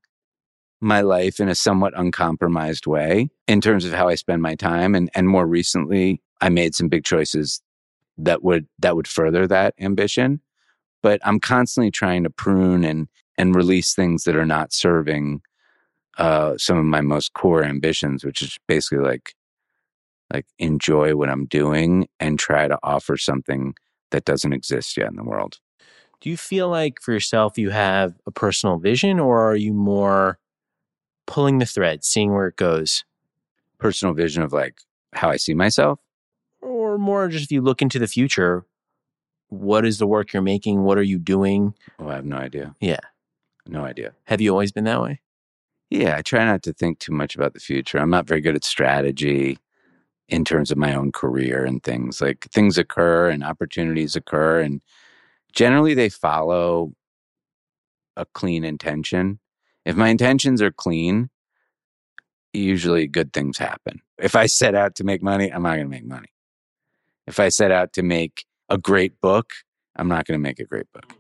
my 0.80 1.00
life 1.00 1.40
in 1.40 1.48
a 1.48 1.54
somewhat 1.54 1.92
uncompromised 1.96 2.86
way 2.86 3.30
in 3.46 3.60
terms 3.60 3.84
of 3.84 3.92
how 3.92 4.08
I 4.08 4.14
spend 4.14 4.42
my 4.42 4.54
time. 4.54 4.94
And, 4.94 5.10
and 5.14 5.28
more 5.28 5.46
recently, 5.46 6.22
I 6.40 6.48
made 6.48 6.74
some 6.74 6.88
big 6.88 7.04
choices 7.04 7.60
that 8.18 8.42
would 8.42 8.66
that 8.80 8.96
would 8.96 9.08
further 9.08 9.46
that 9.46 9.74
ambition. 9.78 10.40
But 11.02 11.20
I'm 11.24 11.40
constantly 11.40 11.90
trying 11.90 12.24
to 12.24 12.30
prune 12.30 12.84
and 12.84 13.08
and 13.36 13.54
release 13.54 13.94
things 13.94 14.24
that 14.24 14.36
are 14.36 14.46
not 14.46 14.72
serving 14.72 15.40
uh, 16.18 16.58
some 16.58 16.76
of 16.76 16.84
my 16.84 17.00
most 17.00 17.32
core 17.34 17.62
ambitions, 17.62 18.24
which 18.24 18.42
is 18.42 18.58
basically 18.66 19.04
like 19.04 19.34
like 20.32 20.46
enjoy 20.58 21.14
what 21.14 21.30
I'm 21.30 21.46
doing 21.46 22.08
and 22.20 22.38
try 22.38 22.68
to 22.68 22.78
offer 22.82 23.16
something 23.16 23.74
that 24.10 24.24
doesn't 24.24 24.52
exist 24.52 24.96
yet 24.96 25.08
in 25.08 25.16
the 25.16 25.24
world. 25.24 25.58
Do 26.20 26.28
you 26.28 26.36
feel 26.36 26.68
like 26.68 27.00
for 27.00 27.12
yourself 27.12 27.56
you 27.56 27.70
have 27.70 28.14
a 28.26 28.30
personal 28.30 28.78
vision 28.78 29.20
or 29.20 29.48
are 29.48 29.56
you 29.56 29.72
more 29.72 30.38
pulling 31.28 31.58
the 31.58 31.66
thread, 31.66 32.04
seeing 32.04 32.32
where 32.32 32.48
it 32.48 32.56
goes? 32.56 33.04
Personal 33.78 34.14
vision 34.14 34.42
of 34.42 34.52
like 34.52 34.80
how 35.12 35.30
I 35.30 35.36
see 35.36 35.54
myself? 35.54 36.00
Or 36.60 36.98
more 36.98 37.28
just 37.28 37.44
if 37.44 37.52
you 37.52 37.60
look 37.60 37.80
into 37.80 38.00
the 38.00 38.08
future, 38.08 38.64
what 39.48 39.86
is 39.86 39.98
the 39.98 40.06
work 40.06 40.32
you're 40.32 40.42
making? 40.42 40.82
What 40.82 40.98
are 40.98 41.02
you 41.02 41.18
doing? 41.18 41.74
Oh, 42.00 42.08
I 42.08 42.16
have 42.16 42.24
no 42.24 42.38
idea. 42.38 42.74
Yeah. 42.80 42.98
No 43.66 43.84
idea. 43.84 44.14
Have 44.24 44.40
you 44.40 44.50
always 44.50 44.72
been 44.72 44.84
that 44.84 45.00
way? 45.00 45.20
Yeah, 45.90 46.16
I 46.16 46.22
try 46.22 46.44
not 46.44 46.62
to 46.64 46.72
think 46.72 46.98
too 46.98 47.12
much 47.12 47.36
about 47.36 47.54
the 47.54 47.60
future. 47.60 47.98
I'm 47.98 48.10
not 48.10 48.26
very 48.26 48.40
good 48.40 48.56
at 48.56 48.64
strategy 48.64 49.58
in 50.28 50.44
terms 50.44 50.70
of 50.70 50.78
my 50.78 50.94
own 50.94 51.12
career 51.12 51.64
and 51.64 51.82
things. 51.82 52.20
Like 52.20 52.48
things 52.52 52.78
occur 52.78 53.28
and 53.28 53.44
opportunities 53.44 54.16
occur 54.16 54.60
and 54.60 54.80
generally 55.52 55.94
they 55.94 56.08
follow 56.08 56.92
a 58.16 58.24
clean 58.24 58.64
intention. 58.64 59.38
If 59.88 59.96
my 59.96 60.08
intentions 60.08 60.60
are 60.60 60.70
clean, 60.70 61.30
usually 62.52 63.06
good 63.06 63.32
things 63.32 63.56
happen. 63.56 64.02
If 64.18 64.36
I 64.36 64.44
set 64.44 64.74
out 64.74 64.94
to 64.96 65.04
make 65.04 65.22
money, 65.22 65.50
I'm 65.50 65.62
not 65.62 65.76
going 65.76 65.86
to 65.86 65.90
make 65.90 66.04
money. 66.04 66.28
If 67.26 67.40
I 67.40 67.48
set 67.48 67.70
out 67.70 67.94
to 67.94 68.02
make 68.02 68.44
a 68.68 68.76
great 68.76 69.18
book, 69.22 69.52
I'm 69.96 70.06
not 70.06 70.26
going 70.26 70.38
to 70.38 70.42
make 70.42 70.60
a 70.60 70.66
great 70.66 70.92
book. 70.92 71.14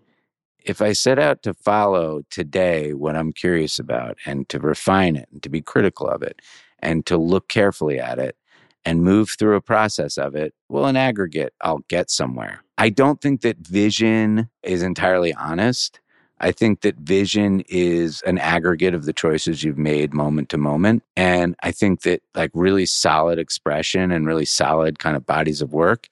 If 0.58 0.82
I 0.82 0.92
set 0.92 1.18
out 1.18 1.42
to 1.44 1.54
follow 1.54 2.24
today 2.28 2.92
what 2.92 3.16
I'm 3.16 3.32
curious 3.32 3.78
about 3.78 4.18
and 4.26 4.46
to 4.50 4.58
refine 4.58 5.16
it 5.16 5.30
and 5.32 5.42
to 5.44 5.48
be 5.48 5.62
critical 5.62 6.06
of 6.06 6.22
it 6.22 6.42
and 6.80 7.06
to 7.06 7.16
look 7.16 7.48
carefully 7.48 7.98
at 7.98 8.18
it 8.18 8.36
and 8.84 9.02
move 9.02 9.30
through 9.30 9.56
a 9.56 9.62
process 9.62 10.18
of 10.18 10.34
it, 10.34 10.52
well, 10.68 10.86
in 10.88 10.96
aggregate, 10.96 11.54
I'll 11.62 11.84
get 11.88 12.10
somewhere. 12.10 12.64
I 12.76 12.90
don't 12.90 13.22
think 13.22 13.40
that 13.40 13.66
vision 13.66 14.50
is 14.62 14.82
entirely 14.82 15.32
honest. 15.32 16.00
I 16.40 16.52
think 16.52 16.82
that 16.82 16.96
vision 16.96 17.62
is 17.68 18.22
an 18.22 18.38
aggregate 18.38 18.94
of 18.94 19.04
the 19.04 19.12
choices 19.12 19.64
you've 19.64 19.78
made 19.78 20.14
moment 20.14 20.48
to 20.50 20.58
moment. 20.58 21.02
And 21.16 21.56
I 21.62 21.72
think 21.72 22.02
that 22.02 22.22
like 22.34 22.50
really 22.54 22.86
solid 22.86 23.38
expression 23.38 24.12
and 24.12 24.26
really 24.26 24.44
solid 24.44 24.98
kind 24.98 25.16
of 25.16 25.26
bodies 25.26 25.60
of 25.60 25.72
work 25.72 26.08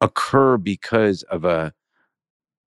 occur 0.00 0.56
because 0.56 1.22
of 1.24 1.44
a 1.44 1.72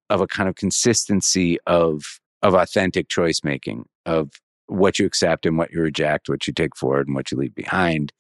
of 0.10 0.22
a 0.22 0.28
kind 0.28 0.50
of 0.50 0.56
consistency 0.56 1.58
of 1.68 2.20
of 2.42 2.54
authentic 2.54 3.10
choice 3.10 3.42
making 3.44 3.86
of 4.06 4.32
what 4.68 5.00
you 5.00 5.06
accept 5.06 5.46
and 5.46 5.58
what 5.58 5.72
you 5.72 5.82
reject, 5.82 6.30
what 6.30 6.48
you 6.48 6.54
take 6.54 6.76
forward 6.76 7.08
and 7.08 7.16
what 7.16 7.32
you 7.32 7.38
leave 7.38 7.56
behind 7.56 8.12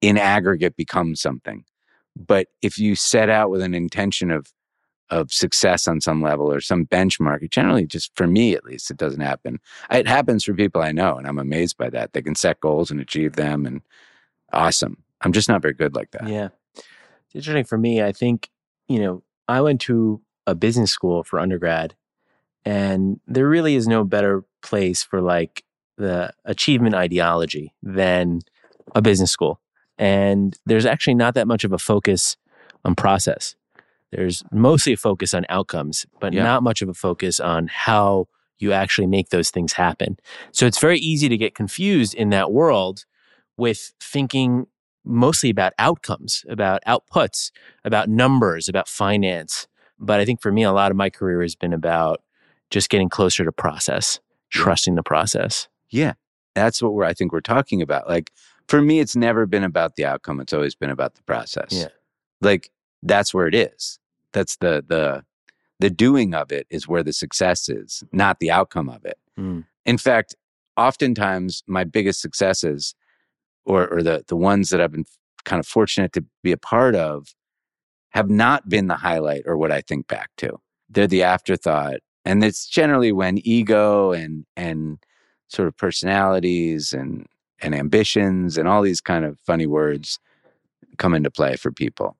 in 0.00 0.18
aggregate 0.18 0.76
becomes 0.76 1.20
something. 1.20 1.64
But 2.14 2.48
if 2.62 2.78
you 2.78 2.94
set 2.94 3.28
out 3.28 3.50
with 3.50 3.62
an 3.62 3.74
intention 3.74 4.30
of 4.30 4.46
of 5.10 5.32
success 5.32 5.86
on 5.86 6.00
some 6.00 6.20
level 6.20 6.52
or 6.52 6.60
some 6.60 6.86
benchmark, 6.86 7.42
it 7.42 7.50
generally 7.50 7.86
just 7.86 8.14
for 8.16 8.26
me 8.26 8.54
at 8.54 8.64
least, 8.64 8.90
it 8.90 8.96
doesn't 8.96 9.20
happen. 9.20 9.58
It 9.90 10.08
happens 10.08 10.44
for 10.44 10.54
people 10.54 10.82
I 10.82 10.92
know, 10.92 11.16
and 11.16 11.26
I'm 11.26 11.38
amazed 11.38 11.76
by 11.76 11.90
that. 11.90 12.12
They 12.12 12.22
can 12.22 12.34
set 12.34 12.60
goals 12.60 12.90
and 12.90 13.00
achieve 13.00 13.36
them, 13.36 13.66
and 13.66 13.82
awesome. 14.52 15.02
I'm 15.22 15.32
just 15.32 15.48
not 15.48 15.62
very 15.62 15.74
good 15.74 15.94
like 15.94 16.10
that. 16.12 16.28
Yeah, 16.28 16.48
it's 16.74 17.34
interesting 17.34 17.64
for 17.64 17.78
me. 17.78 18.02
I 18.02 18.12
think 18.12 18.50
you 18.88 19.00
know 19.00 19.22
I 19.48 19.60
went 19.60 19.80
to 19.82 20.20
a 20.46 20.54
business 20.54 20.90
school 20.90 21.22
for 21.24 21.38
undergrad, 21.38 21.94
and 22.64 23.20
there 23.26 23.48
really 23.48 23.76
is 23.76 23.86
no 23.86 24.04
better 24.04 24.44
place 24.62 25.02
for 25.02 25.20
like 25.20 25.64
the 25.96 26.32
achievement 26.44 26.94
ideology 26.94 27.74
than 27.82 28.40
a 28.94 29.02
business 29.02 29.30
school. 29.30 29.60
And 29.98 30.56
there's 30.66 30.86
actually 30.86 31.14
not 31.14 31.34
that 31.34 31.48
much 31.48 31.64
of 31.64 31.72
a 31.72 31.78
focus 31.78 32.36
on 32.84 32.94
process. 32.94 33.56
There's 34.12 34.42
mostly 34.52 34.92
a 34.92 34.96
focus 34.96 35.34
on 35.34 35.44
outcomes, 35.48 36.06
but 36.20 36.32
Yeah. 36.32 36.42
not 36.42 36.62
much 36.62 36.82
of 36.82 36.88
a 36.88 36.94
focus 36.94 37.40
on 37.40 37.68
how 37.68 38.28
you 38.58 38.72
actually 38.72 39.06
make 39.06 39.28
those 39.30 39.50
things 39.50 39.74
happen. 39.74 40.18
So 40.52 40.66
it's 40.66 40.78
very 40.80 40.98
easy 40.98 41.28
to 41.28 41.36
get 41.36 41.54
confused 41.54 42.14
in 42.14 42.30
that 42.30 42.52
world 42.52 43.04
with 43.56 43.92
thinking 44.00 44.66
mostly 45.04 45.50
about 45.50 45.72
outcomes, 45.78 46.44
about 46.48 46.82
outputs, 46.86 47.50
about 47.84 48.08
numbers, 48.08 48.68
about 48.68 48.88
finance. 48.88 49.66
But 49.98 50.20
I 50.20 50.24
think 50.24 50.40
for 50.40 50.50
me, 50.52 50.62
a 50.62 50.72
lot 50.72 50.90
of 50.90 50.96
my 50.96 51.10
career 51.10 51.42
has 51.42 51.54
been 51.54 51.72
about 51.72 52.22
just 52.70 52.88
getting 52.88 53.08
closer 53.08 53.44
to 53.44 53.52
process, 53.52 54.20
trusting 54.50 54.94
the 54.94 55.02
process. 55.02 55.68
Yeah. 55.90 56.14
That's 56.54 56.82
what 56.82 56.94
we're 56.94 57.04
I 57.04 57.12
think 57.12 57.32
we're 57.32 57.40
talking 57.40 57.82
about. 57.82 58.08
Like 58.08 58.30
for 58.68 58.80
me, 58.80 58.98
it's 59.00 59.14
never 59.14 59.46
been 59.46 59.64
about 59.64 59.96
the 59.96 60.04
outcome. 60.06 60.40
It's 60.40 60.52
always 60.52 60.74
been 60.74 60.90
about 60.90 61.14
the 61.14 61.22
process. 61.22 61.68
Yeah. 61.70 61.88
Like 62.40 62.70
that's 63.06 63.32
where 63.32 63.46
it 63.46 63.54
is. 63.54 63.98
That's 64.32 64.56
the 64.56 64.84
the 64.86 65.24
the 65.78 65.90
doing 65.90 66.34
of 66.34 66.50
it 66.52 66.66
is 66.70 66.88
where 66.88 67.02
the 67.02 67.12
success 67.12 67.68
is, 67.68 68.02
not 68.12 68.38
the 68.40 68.50
outcome 68.50 68.88
of 68.88 69.04
it. 69.04 69.18
Mm. 69.38 69.64
In 69.84 69.98
fact, 69.98 70.34
oftentimes 70.76 71.62
my 71.66 71.84
biggest 71.84 72.20
successes 72.20 72.94
or 73.64 73.86
or 73.88 74.02
the 74.02 74.24
the 74.28 74.36
ones 74.36 74.70
that 74.70 74.80
I've 74.80 74.92
been 74.92 75.06
kind 75.44 75.60
of 75.60 75.66
fortunate 75.66 76.12
to 76.12 76.24
be 76.42 76.52
a 76.52 76.56
part 76.56 76.94
of 76.94 77.34
have 78.10 78.28
not 78.30 78.68
been 78.68 78.88
the 78.88 78.96
highlight 78.96 79.42
or 79.46 79.56
what 79.56 79.72
I 79.72 79.80
think 79.80 80.08
back 80.08 80.30
to. 80.38 80.58
They're 80.88 81.06
the 81.06 81.22
afterthought. 81.22 81.98
And 82.24 82.42
it's 82.42 82.66
generally 82.66 83.12
when 83.12 83.38
ego 83.46 84.12
and 84.12 84.44
and 84.56 84.98
sort 85.48 85.68
of 85.68 85.76
personalities 85.76 86.92
and 86.92 87.26
and 87.62 87.74
ambitions 87.74 88.58
and 88.58 88.68
all 88.68 88.82
these 88.82 89.00
kind 89.00 89.24
of 89.24 89.38
funny 89.40 89.66
words 89.66 90.18
come 90.98 91.14
into 91.14 91.30
play 91.30 91.56
for 91.56 91.70
people. 91.70 92.16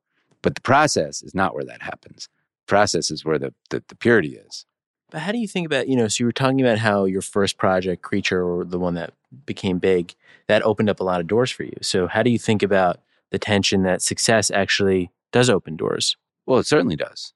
But 0.47 0.55
the 0.55 0.61
process 0.61 1.25
is 1.25 1.35
not 1.35 1.57
where 1.57 1.65
that 1.65 1.83
happens. 1.83 2.29
Process 2.69 3.11
is 3.11 3.25
where 3.25 3.37
the, 3.37 3.53
the, 3.71 3.83
the 3.89 3.97
purity 3.97 4.37
is. 4.37 4.65
But 5.11 5.23
how 5.23 5.33
do 5.33 5.39
you 5.39 5.49
think 5.49 5.67
about, 5.67 5.89
you 5.89 5.97
know, 5.97 6.07
so 6.07 6.23
you 6.23 6.27
were 6.27 6.31
talking 6.31 6.61
about 6.61 6.79
how 6.79 7.05
your 7.05 7.21
first 7.21 7.59
project, 7.59 8.03
Creature, 8.03 8.45
or 8.45 8.65
the 8.65 8.79
one 8.79 8.95
that 8.95 9.13
became 9.45 9.81
big, 9.81 10.15
that 10.47 10.63
opened 10.63 10.89
up 10.89 11.01
a 11.01 11.03
lot 11.03 11.21
of 11.21 11.27
doors 11.27 11.51
for 11.51 11.65
you. 11.65 11.75
So 11.83 12.07
how 12.07 12.23
do 12.23 12.31
you 12.31 12.39
think 12.39 12.63
about 12.63 13.01
the 13.33 13.41
tension 13.41 13.83
that 13.83 14.03
success 14.03 14.49
actually 14.53 15.11
does 15.33 15.51
open 15.51 15.75
doors? 15.75 16.17
Well, 16.47 16.61
it 16.61 16.67
certainly 16.69 16.95
does. 16.95 17.33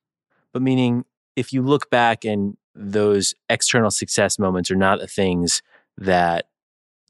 But 0.53 0.62
meaning, 0.62 1.05
if 1.35 1.53
you 1.53 1.62
look 1.62 1.91
back 1.91 2.24
and 2.24 2.57
those 2.77 3.35
external 3.49 3.91
success 3.91 4.39
moments 4.39 4.70
are 4.70 4.77
not 4.77 5.01
the 5.01 5.09
things 5.09 5.62
that 5.99 6.47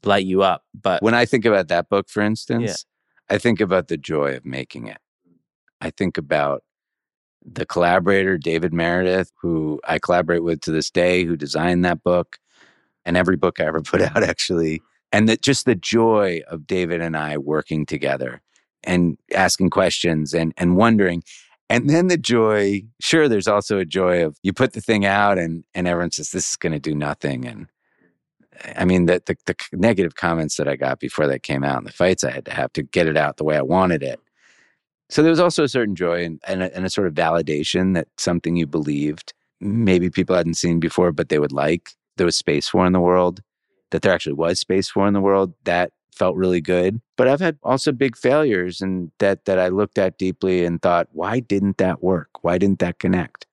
light 0.03 0.25
you 0.25 0.41
up. 0.41 0.65
But 0.73 1.03
when 1.03 1.13
I 1.13 1.25
think 1.25 1.45
about 1.45 1.67
that 1.67 1.89
book, 1.89 2.09
for 2.09 2.21
instance, 2.23 2.87
I 3.29 3.37
think 3.37 3.61
about 3.61 3.87
the 3.87 3.97
joy 3.97 4.35
of 4.35 4.45
making 4.45 4.87
it. 4.87 4.97
I 5.81 5.89
think 5.89 6.17
about 6.17 6.63
the 7.43 7.65
collaborator, 7.65 8.37
David 8.37 8.73
Meredith, 8.73 9.31
who 9.41 9.79
I 9.83 9.99
collaborate 9.99 10.43
with 10.43 10.61
to 10.61 10.71
this 10.71 10.91
day, 10.91 11.25
who 11.25 11.35
designed 11.35 11.83
that 11.85 12.03
book 12.03 12.37
and 13.03 13.17
every 13.17 13.35
book 13.35 13.59
I 13.59 13.65
ever 13.65 13.81
put 13.81 14.01
out, 14.01 14.23
actually. 14.23 14.81
And 15.11 15.27
that 15.27 15.41
just 15.41 15.65
the 15.65 15.75
joy 15.75 16.41
of 16.47 16.67
David 16.67 17.01
and 17.01 17.17
I 17.17 17.37
working 17.37 17.85
together 17.85 18.41
and 18.83 19.17
asking 19.35 19.69
questions 19.71 20.33
and, 20.33 20.53
and 20.57 20.77
wondering. 20.77 21.23
And 21.69 21.89
then 21.89 22.07
the 22.07 22.17
joy, 22.17 22.83
sure, 22.99 23.27
there's 23.27 23.47
also 23.47 23.79
a 23.79 23.85
joy 23.85 24.25
of 24.25 24.37
you 24.43 24.53
put 24.53 24.73
the 24.73 24.81
thing 24.81 25.05
out 25.05 25.37
and, 25.37 25.63
and 25.73 25.87
everyone 25.87 26.11
says, 26.11 26.31
this 26.31 26.51
is 26.51 26.55
going 26.57 26.73
to 26.73 26.79
do 26.79 26.95
nothing. 26.95 27.45
And 27.45 27.67
eh, 28.63 28.73
I 28.77 28.85
mean, 28.85 29.05
the, 29.05 29.21
the, 29.25 29.35
the 29.45 29.55
negative 29.73 30.15
comments 30.15 30.57
that 30.57 30.67
I 30.67 30.75
got 30.75 30.99
before 30.99 31.27
that 31.27 31.43
came 31.43 31.63
out 31.63 31.77
and 31.77 31.87
the 31.87 31.91
fights 31.91 32.23
I 32.23 32.31
had 32.31 32.45
to 32.45 32.53
have 32.53 32.73
to 32.73 32.83
get 32.83 33.07
it 33.07 33.17
out 33.17 33.37
the 33.37 33.43
way 33.43 33.57
I 33.57 33.61
wanted 33.61 34.03
it. 34.03 34.19
So 35.11 35.21
there 35.21 35.29
was 35.29 35.41
also 35.41 35.65
a 35.65 35.69
certain 35.69 35.93
joy 35.93 36.23
and, 36.23 36.39
and, 36.47 36.63
a, 36.63 36.73
and 36.73 36.85
a 36.85 36.89
sort 36.89 37.05
of 37.05 37.13
validation 37.13 37.95
that 37.95 38.07
something 38.17 38.55
you 38.55 38.65
believed, 38.65 39.33
maybe 39.59 40.09
people 40.09 40.37
hadn't 40.37 40.53
seen 40.53 40.79
before, 40.79 41.11
but 41.11 41.27
they 41.27 41.37
would 41.37 41.51
like, 41.51 41.91
there 42.15 42.25
was 42.25 42.37
space 42.37 42.69
for 42.69 42.85
in 42.85 42.93
the 42.93 43.01
world, 43.01 43.41
that 43.89 44.03
there 44.03 44.13
actually 44.13 44.33
was 44.33 44.61
space 44.61 44.89
for 44.89 45.05
in 45.05 45.13
the 45.13 45.19
world. 45.19 45.53
That 45.65 45.91
felt 46.15 46.37
really 46.37 46.61
good. 46.61 47.01
But 47.17 47.27
I've 47.27 47.41
had 47.41 47.57
also 47.61 47.91
big 47.91 48.15
failures 48.15 48.79
and 48.79 49.11
that 49.19 49.43
that 49.45 49.59
I 49.59 49.67
looked 49.67 49.97
at 49.97 50.17
deeply 50.17 50.63
and 50.63 50.81
thought, 50.81 51.09
why 51.11 51.41
didn't 51.41 51.77
that 51.77 52.01
work? 52.01 52.29
Why 52.41 52.57
didn't 52.57 52.79
that 52.79 52.99
connect? 52.99 53.47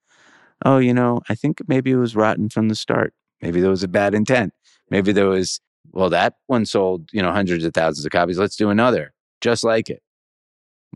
Oh, 0.63 0.77
you 0.77 0.93
know, 0.93 1.19
I 1.27 1.35
think 1.35 1.61
maybe 1.67 1.91
it 1.91 1.97
was 1.97 2.15
rotten 2.15 2.47
from 2.47 2.69
the 2.69 2.75
start. 2.75 3.13
Maybe 3.41 3.59
there 3.59 3.69
was 3.69 3.83
a 3.83 3.89
bad 3.89 4.15
intent. 4.15 4.53
Maybe 4.89 5.11
there 5.11 5.27
was, 5.27 5.59
well, 5.91 6.09
that 6.09 6.35
one 6.47 6.65
sold, 6.65 7.09
you 7.11 7.21
know, 7.21 7.33
hundreds 7.33 7.65
of 7.65 7.73
thousands 7.73 8.05
of 8.05 8.13
copies. 8.13 8.39
Let's 8.39 8.55
do 8.55 8.69
another 8.69 9.13
just 9.41 9.65
like 9.65 9.89
it. 9.89 10.01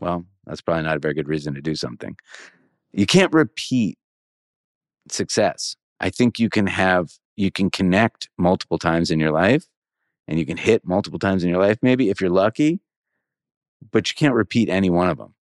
Well, 0.00 0.24
that's 0.46 0.60
probably 0.60 0.84
not 0.84 0.96
a 0.96 1.00
very 1.00 1.14
good 1.14 1.28
reason 1.28 1.54
to 1.54 1.62
do 1.62 1.74
something. 1.74 2.16
You 2.92 3.06
can't 3.06 3.32
repeat 3.32 3.98
success. 5.08 5.76
I 6.00 6.10
think 6.10 6.38
you 6.38 6.48
can 6.48 6.66
have, 6.66 7.10
you 7.36 7.50
can 7.50 7.70
connect 7.70 8.28
multiple 8.38 8.78
times 8.78 9.10
in 9.10 9.20
your 9.20 9.32
life 9.32 9.66
and 10.28 10.38
you 10.38 10.46
can 10.46 10.56
hit 10.56 10.86
multiple 10.86 11.18
times 11.18 11.44
in 11.44 11.50
your 11.50 11.60
life, 11.60 11.78
maybe 11.82 12.10
if 12.10 12.20
you're 12.20 12.30
lucky, 12.30 12.80
but 13.90 14.10
you 14.10 14.14
can't 14.14 14.34
repeat 14.34 14.68
any 14.68 14.90
one 14.90 15.08
of 15.08 15.18
them. 15.18 15.34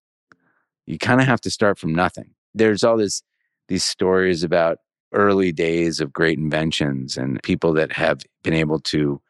You 0.86 0.98
kind 0.98 1.22
of 1.22 1.28
have 1.28 1.42
to 1.42 1.52
start 1.52 1.78
from 1.78 1.94
nothing. 1.94 2.32
There's 2.54 2.84
all 2.84 2.98
this, 2.98 3.24
these 3.68 3.86
stories 3.86 4.44
about 4.44 4.80
early 5.14 5.52
days 5.52 6.02
of 6.02 6.12
great 6.12 6.38
inventions 6.38 7.18
and 7.18 7.42
people 7.44 7.74
that 7.74 7.92
have 7.94 8.22
been 8.44 8.54
able 8.54 8.80
to 8.80 9.22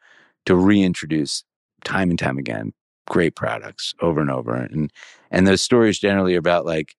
to 0.46 0.56
reintroduce 0.56 1.44
time 1.84 2.10
and 2.10 2.18
time 2.18 2.38
again 2.38 2.72
great 3.06 3.36
products 3.36 3.94
over 4.00 4.20
and 4.20 4.30
over 4.30 4.54
and 4.54 4.92
and 5.30 5.46
those 5.46 5.62
stories 5.62 5.98
generally 5.98 6.34
are 6.34 6.38
about 6.38 6.64
like 6.64 6.94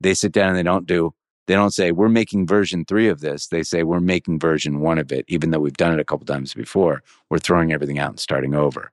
they 0.00 0.14
sit 0.14 0.32
down 0.32 0.48
and 0.48 0.56
they 0.56 0.62
don't 0.62 0.86
do 0.86 1.12
they 1.46 1.54
don't 1.54 1.74
say 1.74 1.90
we're 1.90 2.08
making 2.08 2.46
version 2.46 2.84
3 2.84 3.08
of 3.08 3.20
this 3.20 3.48
they 3.48 3.62
say 3.62 3.82
we're 3.82 4.00
making 4.00 4.38
version 4.38 4.80
1 4.80 4.98
of 4.98 5.12
it 5.12 5.24
even 5.28 5.50
though 5.50 5.58
we've 5.58 5.76
done 5.76 5.92
it 5.92 6.00
a 6.00 6.04
couple 6.04 6.26
times 6.26 6.54
before 6.54 7.02
we're 7.28 7.38
throwing 7.38 7.72
everything 7.72 7.98
out 7.98 8.10
and 8.10 8.20
starting 8.20 8.54
over 8.54 8.90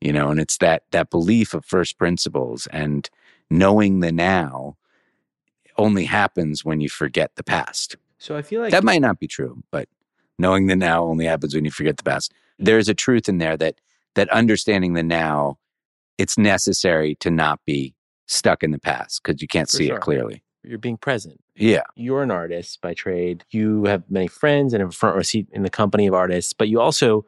you 0.00 0.12
know 0.12 0.28
and 0.28 0.40
it's 0.40 0.58
that 0.58 0.84
that 0.90 1.10
belief 1.10 1.54
of 1.54 1.64
first 1.64 1.98
principles 1.98 2.66
and 2.68 3.08
knowing 3.50 4.00
the 4.00 4.12
now 4.12 4.76
only 5.78 6.04
happens 6.04 6.64
when 6.64 6.80
you 6.80 6.88
forget 6.88 7.30
the 7.36 7.44
past 7.44 7.96
so 8.22 8.36
I 8.36 8.42
feel 8.42 8.60
like 8.60 8.70
that 8.70 8.84
might 8.84 9.00
not 9.00 9.18
be 9.18 9.26
true, 9.26 9.64
but 9.72 9.88
knowing 10.38 10.68
the 10.68 10.76
now 10.76 11.02
only 11.02 11.24
happens 11.24 11.56
when 11.56 11.64
you 11.64 11.72
forget 11.72 11.96
the 11.96 12.04
past. 12.04 12.32
There's 12.56 12.88
a 12.88 12.94
truth 12.94 13.28
in 13.28 13.38
there 13.38 13.56
that 13.56 13.80
that 14.14 14.28
understanding 14.28 14.92
the 14.92 15.02
now, 15.02 15.58
it's 16.18 16.36
necessary 16.38 17.14
to 17.16 17.30
not 17.30 17.60
be 17.66 17.94
stuck 18.26 18.62
in 18.62 18.70
the 18.70 18.78
past 18.78 19.22
because 19.22 19.40
you 19.42 19.48
can't 19.48 19.68
For 19.68 19.76
see 19.76 19.86
sure. 19.88 19.96
it 19.96 20.00
clearly. 20.00 20.42
you're 20.62 20.78
being 20.78 20.96
present. 20.96 21.38
Yeah. 21.56 21.82
You're 21.96 22.22
an 22.22 22.30
artist 22.30 22.80
by 22.80 22.94
trade. 22.94 23.44
You 23.50 23.84
have 23.84 24.04
many 24.10 24.26
friends 24.28 24.72
and 24.72 24.80
have 24.80 24.90
a 24.90 24.92
front 24.92 25.16
row 25.16 25.22
seat 25.22 25.48
in 25.52 25.62
the 25.62 25.70
company 25.70 26.06
of 26.06 26.14
artists, 26.14 26.52
but 26.52 26.68
you 26.68 26.80
also 26.80 27.24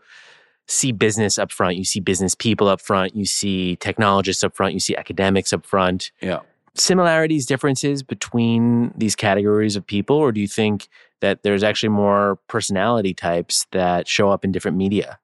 see 0.66 0.92
business 0.92 1.38
up 1.38 1.52
front. 1.52 1.76
You 1.76 1.84
see 1.84 2.00
business 2.00 2.34
people 2.34 2.68
up 2.68 2.80
front. 2.80 3.14
You 3.14 3.26
see 3.26 3.76
technologists 3.76 4.42
up 4.42 4.56
front. 4.56 4.72
You 4.72 4.80
see 4.80 4.96
academics 4.96 5.52
up 5.52 5.66
front. 5.66 6.10
Yeah. 6.22 6.40
similarities, 6.76 7.44
differences 7.46 8.02
between 8.02 8.92
these 8.96 9.14
categories 9.14 9.76
of 9.76 9.86
people, 9.86 10.16
or 10.16 10.32
do 10.32 10.40
you 10.40 10.48
think 10.48 10.88
that 11.20 11.42
there's 11.42 11.62
actually 11.62 11.90
more 11.90 12.38
personality 12.48 13.12
types 13.14 13.66
that 13.72 14.08
show 14.08 14.30
up 14.30 14.44
in 14.44 14.52
different 14.52 14.76
media? 14.76 15.18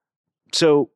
So 0.53 0.91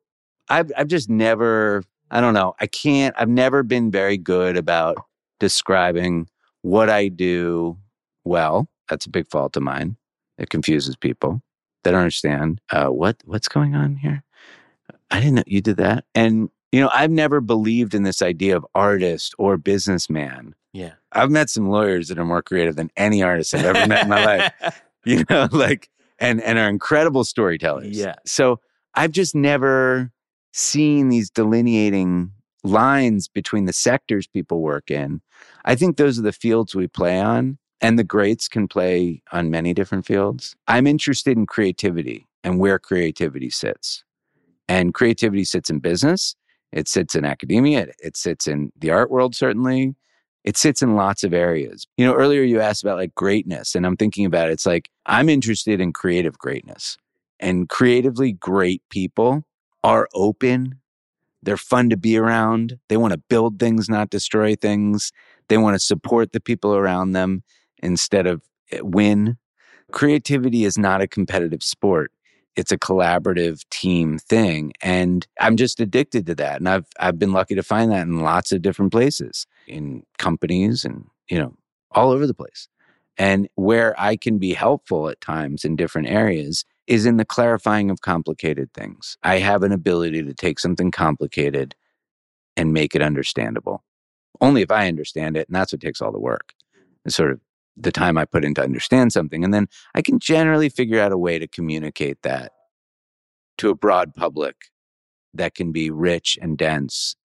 I've 0.49 0.71
I've 0.77 0.87
just 0.87 1.09
never 1.09 1.83
I 2.11 2.21
don't 2.21 2.33
know. 2.33 2.55
I 2.59 2.67
can't 2.67 3.15
I've 3.17 3.29
never 3.29 3.63
been 3.63 3.91
very 3.91 4.17
good 4.17 4.57
about 4.57 4.97
describing 5.39 6.27
what 6.61 6.89
I 6.89 7.07
do 7.07 7.77
well. 8.23 8.67
That's 8.89 9.05
a 9.05 9.09
big 9.09 9.27
fault 9.27 9.55
of 9.57 9.63
mine. 9.63 9.97
It 10.37 10.49
confuses 10.49 10.95
people. 10.95 11.41
They 11.83 11.91
don't 11.91 12.01
understand 12.01 12.61
uh, 12.71 12.87
what 12.87 13.17
what's 13.25 13.47
going 13.47 13.75
on 13.75 13.95
here. 13.95 14.23
I 15.11 15.19
didn't 15.19 15.35
know 15.35 15.43
you 15.45 15.61
did 15.61 15.77
that. 15.77 16.05
And 16.13 16.49
you 16.71 16.81
know, 16.81 16.89
I've 16.93 17.11
never 17.11 17.39
believed 17.39 17.93
in 17.93 18.03
this 18.03 18.21
idea 18.21 18.57
of 18.57 18.65
artist 18.75 19.33
or 19.37 19.55
businessman. 19.55 20.55
Yeah. 20.73 20.93
I've 21.13 21.31
met 21.31 21.49
some 21.49 21.69
lawyers 21.69 22.09
that 22.09 22.19
are 22.19 22.25
more 22.25 22.41
creative 22.41 22.75
than 22.75 22.91
any 22.97 23.23
artist 23.23 23.53
I've 23.53 23.63
ever 23.63 23.87
met 23.87 24.03
in 24.03 24.09
my 24.09 24.25
life. 24.25 24.81
You 25.07 25.23
know, 25.29 25.47
like 25.51 25.91
and 26.17 26.41
and 26.41 26.57
are 26.57 26.67
incredible 26.67 27.23
storytellers. 27.23 27.95
Yeah. 27.95 28.15
So 28.25 28.59
I've 28.95 29.11
just 29.11 29.35
never 29.35 30.11
seen 30.55 31.09
these 31.09 31.29
delineating 31.29 32.31
lines 32.63 33.27
between 33.27 33.65
the 33.65 33.73
sectors 33.73 34.25
people 34.25 34.61
work 34.61 34.89
in. 34.89 35.21
I 35.65 35.75
think 35.75 35.97
those 35.97 36.17
are 36.17 36.23
the 36.23 36.31
fields 36.31 36.73
we 36.73 36.87
play 36.87 37.19
on, 37.19 37.57
and 37.81 37.99
the 37.99 38.03
greats 38.03 38.47
can 38.47 38.67
play 38.67 39.21
on 39.31 39.51
many 39.51 39.73
different 39.73 40.05
fields. 40.05 40.55
I'm 40.67 40.87
interested 40.87 41.37
in 41.37 41.45
creativity 41.45 42.25
and 42.43 42.59
where 42.59 42.79
creativity 42.79 43.49
sits. 43.49 44.03
And 44.67 44.93
creativity 44.93 45.43
sits 45.43 45.69
in 45.69 45.79
business, 45.79 46.35
it 46.71 46.87
sits 46.87 47.15
in 47.15 47.25
academia, 47.25 47.81
it, 47.81 47.95
it 48.01 48.17
sits 48.17 48.47
in 48.47 48.71
the 48.77 48.91
art 48.91 49.11
world, 49.11 49.35
certainly. 49.35 49.95
It 50.43 50.57
sits 50.57 50.81
in 50.81 50.95
lots 50.95 51.23
of 51.23 51.33
areas. 51.33 51.87
You 51.97 52.05
know, 52.05 52.13
earlier 52.13 52.43
you 52.43 52.61
asked 52.61 52.83
about 52.83 52.97
like 52.97 53.15
greatness, 53.15 53.75
and 53.75 53.85
I'm 53.85 53.97
thinking 53.97 54.25
about 54.25 54.49
it. 54.49 54.53
It's 54.53 54.65
like 54.65 54.89
I'm 55.05 55.27
interested 55.27 55.81
in 55.81 55.91
creative 55.91 56.37
greatness. 56.37 56.97
And 57.39 57.67
creatively 57.67 58.31
great 58.31 58.81
people 58.89 59.43
are 59.85 60.09
open. 60.15 60.79
They're 61.43 61.57
fun 61.57 61.91
to 61.91 61.97
be 61.97 62.17
around. 62.17 62.79
They 62.89 62.97
want 62.97 63.13
to 63.13 63.21
build 63.29 63.59
things, 63.59 63.87
not 63.87 64.09
destroy 64.09 64.55
things. 64.55 65.11
They 65.47 65.59
want 65.59 65.75
to 65.75 65.79
support 65.79 66.31
the 66.31 66.39
people 66.39 66.75
around 66.75 67.11
them 67.11 67.43
instead 67.83 68.25
of 68.25 68.41
eh, 68.71 68.79
win. 68.81 69.37
Creativity 69.91 70.65
is 70.65 70.75
not 70.75 71.01
a 71.01 71.07
competitive 71.07 71.61
sport. 71.61 72.11
It's 72.55 72.71
a 72.71 72.79
collaborative 72.79 73.63
team 73.69 74.17
thing. 74.17 74.73
And 74.81 75.27
I'm 75.39 75.55
just 75.55 75.79
addicted 75.79 76.25
to 76.25 76.35
that. 76.35 76.57
And 76.57 76.67
I've 76.67 76.87
I've 76.99 77.19
been 77.19 77.31
lucky 77.31 77.53
to 77.53 77.61
find 77.61 77.91
that 77.91 78.07
in 78.07 78.21
lots 78.21 78.51
of 78.51 78.63
different 78.63 78.91
places, 78.91 79.45
in 79.67 80.01
companies 80.17 80.83
and, 80.83 81.05
you 81.29 81.37
know, 81.37 81.53
all 81.91 82.09
over 82.09 82.25
the 82.25 82.33
place. 82.33 82.67
And 83.19 83.47
where 83.53 83.93
I 83.99 84.15
can 84.15 84.39
be 84.39 84.55
helpful 84.55 85.09
at 85.09 85.21
times 85.21 85.63
in 85.63 85.75
different 85.75 86.07
areas 86.07 86.65
is 86.87 87.05
in 87.05 87.17
the 87.17 87.25
clarifying 87.25 87.89
of 87.89 88.01
complicated 88.01 88.71
things. 88.73 89.17
I 89.23 89.39
have 89.39 89.63
an 89.63 89.71
ability 89.71 90.23
to 90.23 90.33
take 90.33 90.59
something 90.59 90.91
complicated 90.91 91.75
and 92.55 92.73
make 92.73 92.95
it 92.95 93.01
understandable. 93.01 93.83
Only 94.41 94.61
if 94.61 94.71
I 94.71 94.87
understand 94.87 95.37
it, 95.37 95.47
and 95.47 95.55
that's 95.55 95.73
what 95.73 95.81
takes 95.81 96.01
all 96.01 96.11
the 96.11 96.19
work. 96.19 96.53
It's 97.05 97.15
sort 97.15 97.31
of 97.31 97.39
the 97.77 97.91
time 97.91 98.17
I 98.17 98.25
put 98.25 98.45
in 98.45 98.53
to 98.55 98.63
understand 98.63 99.13
something. 99.13 99.43
And 99.43 99.53
then 99.53 99.67
I 99.93 100.01
can 100.01 100.19
generally 100.19 100.69
figure 100.69 100.99
out 100.99 101.11
a 101.11 101.17
way 101.17 101.39
to 101.39 101.47
communicate 101.47 102.21
that 102.21 102.51
to 103.57 103.69
a 103.69 103.75
broad 103.75 104.13
public 104.13 104.55
that 105.33 105.55
can 105.55 105.71
be 105.71 105.89
rich 105.89 106.37
and 106.41 106.57
dense, 106.57 107.15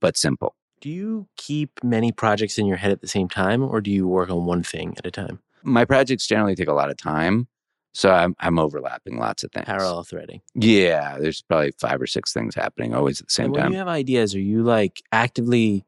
but 0.00 0.16
simple. 0.16 0.54
Do 0.80 0.90
you 0.90 1.28
keep 1.36 1.82
many 1.82 2.12
projects 2.12 2.58
in 2.58 2.66
your 2.66 2.76
head 2.76 2.92
at 2.92 3.00
the 3.00 3.08
same 3.08 3.28
time, 3.28 3.62
or 3.62 3.80
do 3.80 3.90
you 3.90 4.06
work 4.06 4.30
on 4.30 4.46
one 4.46 4.62
thing 4.62 4.94
at 4.98 5.06
a 5.06 5.10
time? 5.10 5.40
My 5.62 5.84
projects 5.84 6.26
generally 6.26 6.54
take 6.54 6.68
a 6.68 6.74
lot 6.74 6.90
of 6.90 6.96
time. 6.96 7.48
So 7.96 8.10
I'm, 8.10 8.36
I'm 8.40 8.58
overlapping 8.58 9.16
lots 9.16 9.42
of 9.42 9.50
things. 9.52 9.64
Parallel 9.64 10.04
threading. 10.04 10.42
Yeah, 10.54 11.16
there's 11.18 11.40
probably 11.40 11.72
five 11.80 11.98
or 11.98 12.06
six 12.06 12.30
things 12.30 12.54
happening 12.54 12.94
always 12.94 13.22
at 13.22 13.28
the 13.28 13.32
same 13.32 13.46
and 13.46 13.54
when 13.54 13.62
time. 13.62 13.72
you 13.72 13.78
have 13.78 13.88
ideas, 13.88 14.34
are 14.34 14.40
you 14.40 14.62
like 14.62 15.02
actively 15.12 15.86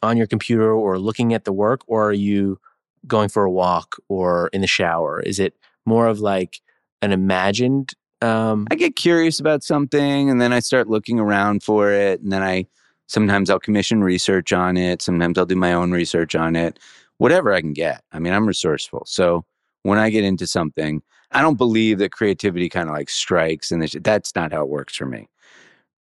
on 0.00 0.16
your 0.16 0.28
computer 0.28 0.70
or 0.70 0.96
looking 0.96 1.34
at 1.34 1.42
the 1.42 1.52
work, 1.52 1.80
or 1.88 2.10
are 2.10 2.12
you 2.12 2.60
going 3.08 3.28
for 3.28 3.42
a 3.42 3.50
walk 3.50 3.96
or 4.08 4.46
in 4.52 4.60
the 4.60 4.68
shower? 4.68 5.18
Is 5.22 5.40
it 5.40 5.56
more 5.84 6.06
of 6.06 6.20
like 6.20 6.60
an 7.02 7.10
imagined? 7.10 7.94
Um, 8.22 8.68
I 8.70 8.76
get 8.76 8.94
curious 8.94 9.40
about 9.40 9.64
something 9.64 10.30
and 10.30 10.40
then 10.40 10.52
I 10.52 10.60
start 10.60 10.88
looking 10.88 11.18
around 11.18 11.64
for 11.64 11.90
it. 11.90 12.20
And 12.20 12.30
then 12.30 12.44
I 12.44 12.68
sometimes 13.08 13.50
I'll 13.50 13.58
commission 13.58 14.04
research 14.04 14.52
on 14.52 14.76
it. 14.76 15.02
Sometimes 15.02 15.36
I'll 15.36 15.46
do 15.46 15.56
my 15.56 15.72
own 15.72 15.90
research 15.90 16.36
on 16.36 16.54
it, 16.54 16.78
whatever 17.18 17.52
I 17.52 17.60
can 17.60 17.72
get. 17.72 18.04
I 18.12 18.20
mean, 18.20 18.32
I'm 18.32 18.46
resourceful. 18.46 19.02
So 19.06 19.44
when 19.82 19.98
I 19.98 20.10
get 20.10 20.22
into 20.22 20.46
something, 20.46 21.02
I 21.34 21.42
don't 21.42 21.58
believe 21.58 21.98
that 21.98 22.12
creativity 22.12 22.68
kind 22.68 22.88
of 22.88 22.94
like 22.94 23.10
strikes 23.10 23.72
and 23.72 23.82
that's 23.82 24.34
not 24.34 24.52
how 24.52 24.62
it 24.62 24.68
works 24.68 24.96
for 24.96 25.06
me. 25.06 25.28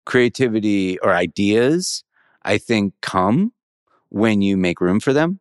Creativity 0.04 0.98
or 1.00 1.12
ideas, 1.12 2.04
I 2.42 2.58
think, 2.58 2.94
come 3.00 3.52
when 4.10 4.42
you 4.42 4.56
make 4.56 4.80
room 4.80 5.00
for 5.00 5.12
them. 5.12 5.40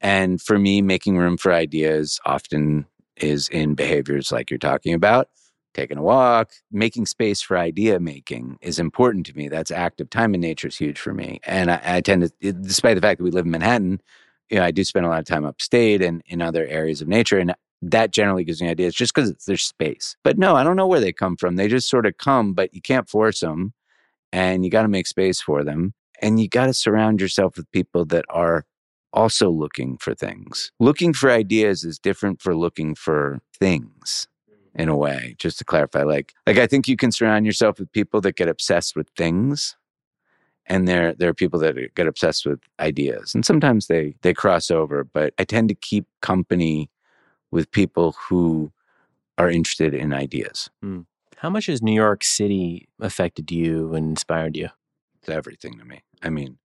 And 0.00 0.40
for 0.40 0.58
me, 0.58 0.80
making 0.80 1.18
room 1.18 1.36
for 1.36 1.52
ideas 1.52 2.20
often 2.24 2.86
is 3.16 3.48
in 3.48 3.74
behaviors 3.74 4.30
like 4.30 4.50
you're 4.50 4.58
talking 4.58 4.94
about. 4.94 5.28
Taking 5.74 5.98
a 5.98 6.02
walk, 6.02 6.52
making 6.70 7.04
space 7.04 7.42
for 7.42 7.58
idea 7.58 8.00
making 8.00 8.58
is 8.62 8.78
important 8.78 9.26
to 9.26 9.36
me. 9.36 9.48
That's 9.48 9.70
active 9.70 10.08
time 10.08 10.34
in 10.34 10.40
nature 10.40 10.68
is 10.68 10.76
huge 10.76 10.98
for 10.98 11.12
me. 11.12 11.40
And 11.44 11.70
I, 11.70 11.80
I 11.84 12.00
tend 12.00 12.22
to, 12.22 12.48
eh, 12.48 12.52
despite 12.58 12.94
the 12.94 13.02
fact 13.02 13.18
that 13.18 13.24
we 13.24 13.30
live 13.30 13.44
in 13.44 13.50
Manhattan, 13.50 14.00
you 14.48 14.58
know, 14.58 14.64
I 14.64 14.70
do 14.70 14.84
spend 14.84 15.04
a 15.04 15.08
lot 15.10 15.18
of 15.18 15.26
time 15.26 15.44
upstate 15.44 16.00
and 16.00 16.22
in 16.26 16.40
other 16.40 16.64
areas 16.66 17.02
of 17.02 17.08
nature. 17.08 17.38
And 17.38 17.54
that 17.90 18.12
generally 18.12 18.44
gives 18.44 18.60
me 18.60 18.68
ideas 18.68 18.94
just 18.94 19.14
because 19.14 19.32
there's 19.46 19.64
space. 19.64 20.16
But 20.24 20.38
no, 20.38 20.56
I 20.56 20.64
don't 20.64 20.76
know 20.76 20.86
where 20.86 21.00
they 21.00 21.12
come 21.12 21.36
from. 21.36 21.56
They 21.56 21.68
just 21.68 21.88
sort 21.88 22.06
of 22.06 22.18
come, 22.18 22.52
but 22.52 22.74
you 22.74 22.80
can't 22.80 23.08
force 23.08 23.40
them 23.40 23.72
and 24.32 24.64
you 24.64 24.70
got 24.70 24.82
to 24.82 24.88
make 24.88 25.06
space 25.06 25.40
for 25.40 25.64
them. 25.64 25.94
And 26.22 26.40
you 26.40 26.48
got 26.48 26.66
to 26.66 26.74
surround 26.74 27.20
yourself 27.20 27.56
with 27.56 27.70
people 27.72 28.04
that 28.06 28.24
are 28.30 28.64
also 29.12 29.50
looking 29.50 29.98
for 29.98 30.14
things. 30.14 30.72
Looking 30.80 31.12
for 31.12 31.30
ideas 31.30 31.84
is 31.84 31.98
different 31.98 32.40
for 32.40 32.56
looking 32.56 32.94
for 32.94 33.40
things 33.58 34.26
in 34.74 34.88
a 34.88 34.96
way 34.96 35.34
just 35.38 35.56
to 35.58 35.64
clarify 35.64 36.02
like 36.02 36.34
like 36.46 36.58
i 36.58 36.66
think 36.66 36.86
you 36.86 36.96
can 36.96 37.10
surround 37.10 37.46
yourself 37.46 37.78
with 37.78 37.90
people 37.92 38.20
that 38.20 38.36
get 38.36 38.46
obsessed 38.46 38.94
with 38.94 39.08
things 39.16 39.74
and 40.66 40.86
there 40.86 41.14
there 41.14 41.30
are 41.30 41.34
people 41.34 41.58
that 41.58 41.76
get 41.94 42.06
obsessed 42.06 42.44
with 42.44 42.60
ideas 42.78 43.34
and 43.34 43.46
sometimes 43.46 43.86
they 43.86 44.14
they 44.20 44.34
cross 44.34 44.70
over 44.70 45.02
but 45.02 45.32
i 45.38 45.44
tend 45.44 45.68
to 45.68 45.74
keep 45.74 46.06
company 46.20 46.90
with 47.56 47.72
people 47.72 48.14
who 48.28 48.70
are 49.38 49.50
interested 49.50 49.94
in 49.94 50.12
ideas. 50.12 50.70
Mm. 50.84 51.06
How 51.38 51.50
much 51.50 51.66
has 51.66 51.82
New 51.82 51.94
York 51.94 52.22
City 52.22 52.88
affected 53.00 53.50
you 53.50 53.94
and 53.94 54.10
inspired 54.10 54.56
you? 54.56 54.68
it's 55.26 55.34
everything 55.34 55.78
to 55.78 55.84
me. 55.84 56.02
I 56.22 56.30
mean 56.30 56.58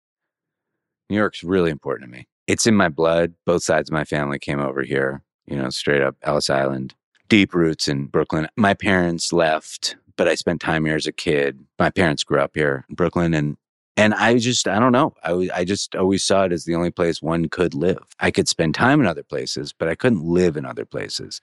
new 1.09 1.17
york's 1.17 1.43
really 1.43 1.71
important 1.71 2.09
to 2.09 2.17
me. 2.17 2.27
It's 2.47 2.67
in 2.67 2.75
my 2.75 2.89
blood. 2.89 3.33
Both 3.45 3.63
sides 3.63 3.89
of 3.89 3.93
my 3.93 4.03
family 4.03 4.39
came 4.39 4.59
over 4.59 4.83
here 4.83 5.23
you 5.47 5.57
know 5.57 5.69
straight 5.69 6.01
up 6.01 6.15
ellis 6.21 6.49
island 6.49 6.93
deep 7.27 7.53
roots 7.53 7.87
in 7.87 8.05
brooklyn. 8.05 8.47
My 8.55 8.73
parents 8.73 9.33
left 9.33 9.95
but 10.17 10.27
i 10.27 10.35
spent 10.35 10.61
time 10.61 10.85
here 10.85 10.95
as 10.95 11.07
a 11.07 11.11
kid. 11.11 11.59
My 11.79 11.89
parents 11.89 12.23
grew 12.23 12.39
up 12.39 12.51
here 12.53 12.85
in 12.89 12.95
brooklyn 12.95 13.33
and 13.33 13.57
and 14.01 14.13
i 14.15 14.37
just 14.37 14.67
i 14.67 14.79
don't 14.79 14.91
know. 14.91 15.13
I 15.23 15.49
I 15.53 15.65
just 15.65 15.95
always 15.95 16.23
saw 16.23 16.45
it 16.45 16.51
as 16.51 16.65
the 16.65 16.75
only 16.75 16.91
place 16.91 17.21
one 17.21 17.49
could 17.49 17.73
live. 17.73 17.99
I 18.19 18.31
could 18.31 18.47
spend 18.47 18.75
time 18.75 18.99
in 19.01 19.07
other 19.07 19.23
places 19.23 19.73
but 19.77 19.87
i 19.87 19.95
couldn't 19.95 20.23
live 20.23 20.57
in 20.57 20.65
other 20.65 20.85
places. 20.85 21.41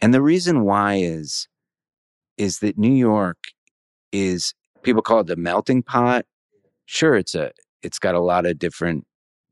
And 0.00 0.12
the 0.14 0.22
reason 0.22 0.62
why 0.64 0.94
is 0.96 1.48
is 2.38 2.60
that 2.60 2.78
new 2.78 2.92
york 2.94 3.38
is 4.12 4.54
people 4.82 5.02
call 5.02 5.20
it 5.20 5.26
the 5.26 5.36
melting 5.36 5.82
pot. 5.82 6.26
Sure 6.86 7.16
it's 7.16 7.34
a 7.34 7.52
it's 7.82 7.98
got 7.98 8.14
a 8.14 8.20
lot 8.20 8.46
of 8.46 8.58
different 8.58 9.06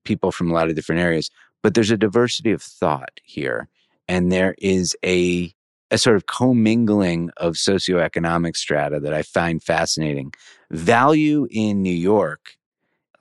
people 0.04 0.32
from 0.32 0.50
a 0.50 0.54
lot 0.54 0.68
of 0.68 0.74
different 0.76 1.00
areas 1.02 1.30
but 1.64 1.72
there's 1.74 1.90
a 1.90 1.96
diversity 1.96 2.52
of 2.52 2.62
thought 2.62 3.20
here. 3.24 3.68
And 4.06 4.30
there 4.30 4.54
is 4.58 4.94
a 5.04 5.50
a 5.94 5.98
sort 5.98 6.16
of 6.16 6.26
commingling 6.26 7.30
of 7.36 7.54
socioeconomic 7.54 8.56
strata 8.56 8.98
that 8.98 9.14
I 9.14 9.22
find 9.22 9.62
fascinating. 9.62 10.32
Value 10.72 11.46
in 11.52 11.82
New 11.82 11.94
York, 11.94 12.56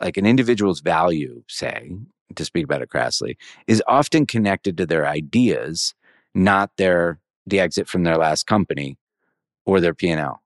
like 0.02 0.18
an 0.18 0.26
individual's 0.26 0.82
value, 0.82 1.44
say, 1.48 1.92
to 2.36 2.44
speak 2.44 2.66
about 2.66 2.82
it 2.82 2.90
crassly, 2.90 3.38
is 3.68 3.84
often 3.88 4.26
connected 4.26 4.76
to 4.78 4.88
their 4.88 5.08
ideas, 5.08 5.94
not 6.34 6.72
their 6.78 7.20
the 7.46 7.60
exit 7.60 7.88
from 7.88 8.04
their 8.04 8.18
last 8.18 8.48
company 8.48 8.98
or 9.66 9.80
their 9.80 9.94
P&L. 9.94 10.42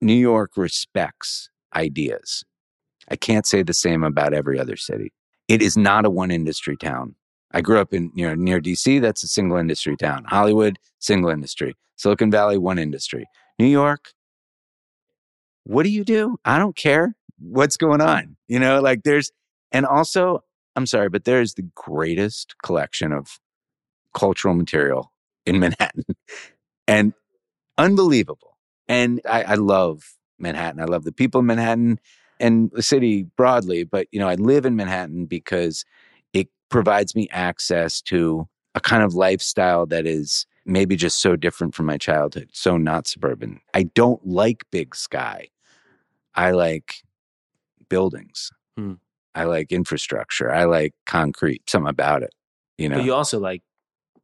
New 0.00 0.14
York 0.14 0.52
respects 0.56 1.50
ideas. 1.76 2.44
I 3.08 3.16
can't 3.16 3.46
say 3.46 3.62
the 3.62 3.74
same 3.74 4.04
about 4.04 4.32
every 4.32 4.58
other 4.58 4.76
city. 4.76 5.12
It 5.48 5.60
is 5.60 5.76
not 5.76 6.06
a 6.06 6.10
one 6.10 6.30
industry 6.30 6.78
town. 6.78 7.16
I 7.52 7.60
grew 7.60 7.78
up 7.78 7.92
in 7.92 8.10
you 8.14 8.26
know 8.26 8.34
near 8.34 8.60
DC. 8.60 9.00
That's 9.00 9.22
a 9.22 9.28
single 9.28 9.58
industry 9.58 9.96
town. 9.96 10.24
Hollywood, 10.26 10.78
single 10.98 11.30
industry. 11.30 11.74
Silicon 11.96 12.30
Valley, 12.30 12.58
one 12.58 12.78
industry. 12.78 13.26
New 13.58 13.66
York. 13.66 14.06
What 15.64 15.84
do 15.84 15.90
you 15.90 16.04
do? 16.04 16.38
I 16.44 16.58
don't 16.58 16.74
care. 16.74 17.14
What's 17.38 17.76
going 17.76 18.00
on? 18.00 18.36
You 18.48 18.58
know, 18.58 18.80
like 18.80 19.04
there's, 19.04 19.30
and 19.70 19.86
also, 19.86 20.42
I'm 20.74 20.86
sorry, 20.86 21.08
but 21.08 21.24
there's 21.24 21.54
the 21.54 21.68
greatest 21.76 22.56
collection 22.64 23.12
of 23.12 23.38
cultural 24.14 24.54
material 24.54 25.12
in 25.46 25.58
Manhattan, 25.60 26.04
and 26.88 27.12
unbelievable. 27.78 28.56
And 28.88 29.20
I, 29.28 29.42
I 29.44 29.54
love 29.54 30.16
Manhattan. 30.38 30.80
I 30.80 30.84
love 30.84 31.04
the 31.04 31.12
people 31.12 31.40
in 31.40 31.46
Manhattan 31.46 32.00
and 32.40 32.70
the 32.72 32.82
city 32.82 33.22
broadly. 33.36 33.84
But 33.84 34.08
you 34.10 34.18
know, 34.18 34.28
I 34.28 34.34
live 34.34 34.66
in 34.66 34.76
Manhattan 34.76 35.26
because 35.26 35.84
provides 36.72 37.14
me 37.14 37.28
access 37.30 38.00
to 38.02 38.48
a 38.74 38.80
kind 38.80 39.02
of 39.02 39.14
lifestyle 39.14 39.86
that 39.86 40.06
is 40.06 40.46
maybe 40.64 40.96
just 40.96 41.20
so 41.20 41.36
different 41.36 41.74
from 41.74 41.86
my 41.86 41.98
childhood, 41.98 42.48
so 42.52 42.76
not 42.76 43.06
suburban. 43.06 43.60
I 43.74 43.84
don't 43.84 44.26
like 44.26 44.64
big 44.70 44.96
sky. 44.96 45.48
I 46.34 46.52
like 46.52 47.02
buildings. 47.88 48.50
Hmm. 48.76 48.94
I 49.34 49.44
like 49.44 49.72
infrastructure. 49.72 50.50
I 50.50 50.64
like 50.64 50.94
concrete, 51.06 51.68
something 51.68 51.88
about 51.88 52.22
it, 52.22 52.34
you 52.78 52.88
know. 52.88 52.96
But 52.96 53.04
you 53.04 53.14
also 53.14 53.38
like 53.38 53.62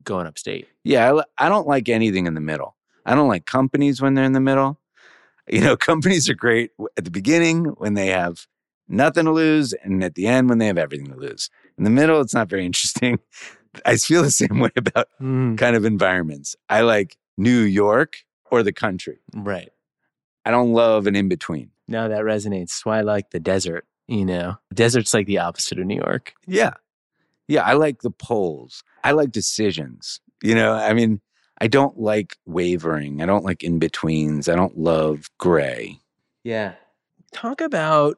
going 0.04 0.26
upstate. 0.26 0.66
Yeah, 0.84 1.12
I, 1.38 1.46
I 1.46 1.48
don't 1.48 1.66
like 1.66 1.88
anything 1.88 2.26
in 2.26 2.34
the 2.34 2.40
middle. 2.40 2.76
I 3.04 3.14
don't 3.14 3.28
like 3.28 3.46
companies 3.46 4.02
when 4.02 4.14
they're 4.14 4.24
in 4.24 4.32
the 4.32 4.40
middle. 4.40 4.78
You 5.50 5.62
know, 5.62 5.78
companies 5.78 6.28
are 6.28 6.34
great 6.34 6.72
at 6.98 7.06
the 7.06 7.10
beginning 7.10 7.64
when 7.78 7.94
they 7.94 8.08
have 8.08 8.46
nothing 8.86 9.24
to 9.24 9.32
lose, 9.32 9.72
and 9.72 10.04
at 10.04 10.14
the 10.14 10.26
end 10.26 10.50
when 10.50 10.58
they 10.58 10.66
have 10.66 10.76
everything 10.76 11.06
to 11.06 11.16
lose. 11.16 11.48
In 11.78 11.84
the 11.84 11.90
middle, 11.90 12.20
it's 12.20 12.34
not 12.34 12.48
very 12.48 12.66
interesting. 12.66 13.18
I 13.86 13.96
feel 13.96 14.22
the 14.22 14.30
same 14.30 14.58
way 14.60 14.70
about 14.76 15.08
Mm. 15.20 15.56
kind 15.56 15.76
of 15.76 15.84
environments. 15.84 16.56
I 16.68 16.80
like 16.82 17.16
New 17.36 17.60
York 17.60 18.16
or 18.50 18.62
the 18.62 18.72
country. 18.72 19.20
Right. 19.34 19.70
I 20.44 20.50
don't 20.50 20.72
love 20.72 21.06
an 21.06 21.14
in 21.14 21.28
between. 21.28 21.70
No, 21.86 22.08
that 22.08 22.22
resonates. 22.22 22.68
That's 22.68 22.86
why 22.86 22.98
I 22.98 23.02
like 23.02 23.30
the 23.30 23.40
desert. 23.40 23.86
You 24.08 24.24
know, 24.24 24.56
desert's 24.72 25.12
like 25.14 25.26
the 25.26 25.38
opposite 25.38 25.78
of 25.78 25.86
New 25.86 25.96
York. 25.96 26.32
Yeah. 26.46 26.72
Yeah. 27.46 27.62
I 27.62 27.74
like 27.74 28.00
the 28.02 28.10
poles. 28.10 28.82
I 29.04 29.12
like 29.12 29.30
decisions. 29.32 30.20
You 30.42 30.54
know, 30.54 30.72
I 30.72 30.94
mean, 30.94 31.20
I 31.60 31.66
don't 31.66 31.98
like 32.00 32.36
wavering. 32.46 33.20
I 33.22 33.26
don't 33.26 33.44
like 33.44 33.62
in 33.62 33.78
betweens. 33.78 34.48
I 34.48 34.54
don't 34.56 34.78
love 34.78 35.28
gray. 35.38 36.00
Yeah. 36.42 36.74
Talk 37.32 37.60
about 37.60 38.16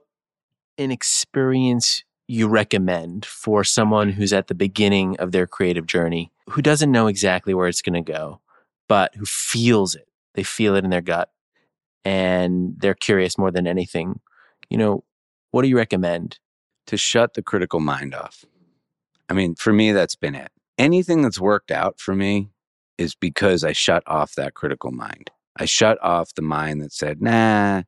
an 0.78 0.90
experience 0.92 2.04
you 2.31 2.48
recommend 2.48 3.24
for 3.24 3.65
someone 3.65 4.11
who's 4.11 4.32
at 4.32 4.47
the 4.47 4.55
beginning 4.55 5.16
of 5.19 5.32
their 5.32 5.47
creative 5.47 5.86
journey, 5.86 6.31
who 6.48 6.62
doesn't 6.62 6.93
know 6.93 7.07
exactly 7.07 7.55
where 7.55 7.69
it's 7.69 7.82
going 7.82 8.02
to 8.05 8.12
go, 8.12 8.40
but 8.89 9.15
who 9.15 9.27
feels 9.27 9.94
it. 9.94 10.09
They 10.35 10.43
feel 10.43 10.74
it 10.77 10.85
in 10.85 10.90
their 10.90 11.01
gut 11.01 11.31
and 12.05 12.74
they're 12.78 12.94
curious 12.94 13.36
more 13.36 13.51
than 13.51 13.66
anything. 13.66 14.20
You 14.69 14.78
know, 14.78 15.05
what 15.51 15.62
do 15.62 15.69
you 15.69 15.77
recommend? 15.77 16.39
to 16.90 16.97
shut 16.97 17.35
the 17.35 17.43
critical 17.43 17.78
mind 17.78 18.16
off. 18.16 18.44
I 19.28 19.32
mean, 19.32 19.55
for 19.55 19.73
me, 19.73 19.93
that's 19.93 20.16
been 20.16 20.35
it. 20.35 20.51
Anything 20.77 21.23
that's 21.23 21.39
worked 21.39 21.70
out 21.70 22.01
for 22.01 22.16
me 22.16 22.51
is 22.98 23.15
because 23.15 23.62
I 23.62 23.70
shut 23.70 24.02
off 24.09 24.35
that 24.35 24.55
critical 24.55 24.90
mind. 24.90 25.31
I 25.57 25.66
shut 25.66 26.02
off 26.02 26.35
the 26.35 26.43
mind 26.43 26.82
that 26.82 26.93
said, 26.93 27.23
nah, 27.23 27.82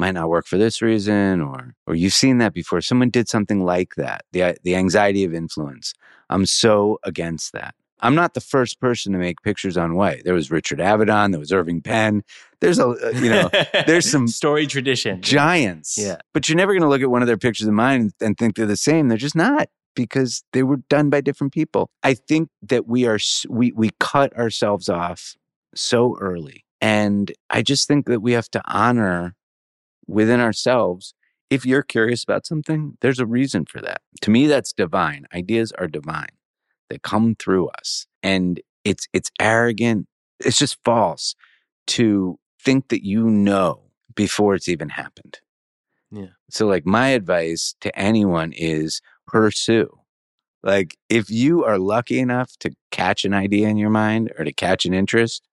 might 0.00 0.12
not 0.12 0.28
work 0.28 0.46
for 0.46 0.58
this 0.58 0.82
reason, 0.82 1.40
or 1.40 1.74
or 1.86 1.94
you've 1.94 2.14
seen 2.14 2.38
that 2.38 2.54
before. 2.54 2.80
Someone 2.80 3.10
did 3.10 3.28
something 3.28 3.64
like 3.64 3.94
that. 3.96 4.22
The 4.32 4.56
the 4.64 4.74
anxiety 4.74 5.22
of 5.24 5.32
influence. 5.32 5.94
I'm 6.28 6.46
so 6.46 6.98
against 7.04 7.52
that. 7.52 7.74
I'm 8.02 8.14
not 8.14 8.32
the 8.32 8.40
first 8.40 8.80
person 8.80 9.12
to 9.12 9.18
make 9.18 9.42
pictures 9.42 9.76
on 9.76 9.94
white. 9.94 10.24
There 10.24 10.32
was 10.32 10.50
Richard 10.50 10.78
Avedon, 10.78 11.32
there 11.32 11.38
was 11.38 11.52
Irving 11.52 11.82
Penn. 11.82 12.22
There's 12.60 12.78
a 12.78 12.88
uh, 12.88 13.10
you 13.14 13.30
know 13.30 13.50
there's 13.86 14.10
some 14.10 14.26
story 14.26 14.66
tradition. 14.66 15.20
giants. 15.22 15.98
Yeah. 15.98 16.16
But 16.32 16.48
you're 16.48 16.56
never 16.56 16.72
going 16.72 16.82
to 16.82 16.88
look 16.88 17.02
at 17.02 17.10
one 17.10 17.22
of 17.22 17.28
their 17.28 17.38
pictures 17.38 17.66
of 17.66 17.74
mine 17.74 18.00
and, 18.00 18.12
and 18.20 18.38
think 18.38 18.56
they're 18.56 18.66
the 18.66 18.76
same. 18.76 19.08
They're 19.08 19.18
just 19.18 19.36
not 19.36 19.68
because 19.94 20.42
they 20.52 20.62
were 20.62 20.78
done 20.88 21.10
by 21.10 21.20
different 21.20 21.52
people. 21.52 21.90
I 22.02 22.14
think 22.14 22.48
that 22.62 22.86
we 22.86 23.06
are 23.06 23.18
we 23.48 23.72
we 23.72 23.90
cut 24.00 24.36
ourselves 24.36 24.88
off 24.88 25.34
so 25.74 26.16
early. 26.20 26.64
And 26.80 27.30
I 27.50 27.60
just 27.60 27.86
think 27.86 28.06
that 28.06 28.20
we 28.20 28.32
have 28.32 28.50
to 28.52 28.62
honor 28.66 29.34
within 30.10 30.40
ourselves 30.40 31.14
if 31.50 31.66
you're 31.66 31.82
curious 31.82 32.22
about 32.22 32.46
something, 32.46 32.96
there's 33.00 33.18
a 33.18 33.26
reason 33.26 33.66
for 33.66 33.80
that. 33.80 34.00
To 34.22 34.30
me 34.30 34.46
that's 34.46 34.72
divine. 34.72 35.26
Ideas 35.34 35.72
are 35.72 35.88
divine. 35.88 36.30
They 36.88 36.98
come 36.98 37.34
through 37.34 37.68
us. 37.70 38.06
And 38.22 38.60
it's 38.84 39.08
it's 39.12 39.30
arrogant. 39.40 40.06
It's 40.38 40.56
just 40.56 40.78
false 40.84 41.34
to 41.88 42.38
think 42.62 42.88
that 42.88 43.04
you 43.04 43.28
know 43.28 43.82
before 44.14 44.54
it's 44.54 44.68
even 44.68 44.90
happened. 44.90 45.40
Yeah. 46.12 46.26
So, 46.50 46.66
like, 46.66 46.86
my 46.86 47.08
advice 47.08 47.74
to 47.82 47.96
anyone 47.98 48.52
is 48.52 49.00
pursue. 49.26 49.98
Like, 50.62 50.96
if 51.08 51.30
you 51.30 51.64
are 51.64 51.78
lucky 51.78 52.18
enough 52.18 52.56
to 52.60 52.72
catch 52.90 53.24
an 53.24 53.32
idea 53.32 53.68
in 53.68 53.76
your 53.76 53.90
mind 53.90 54.32
or 54.38 54.44
to 54.44 54.52
catch 54.52 54.84
an 54.84 54.94
interest, 54.94 55.46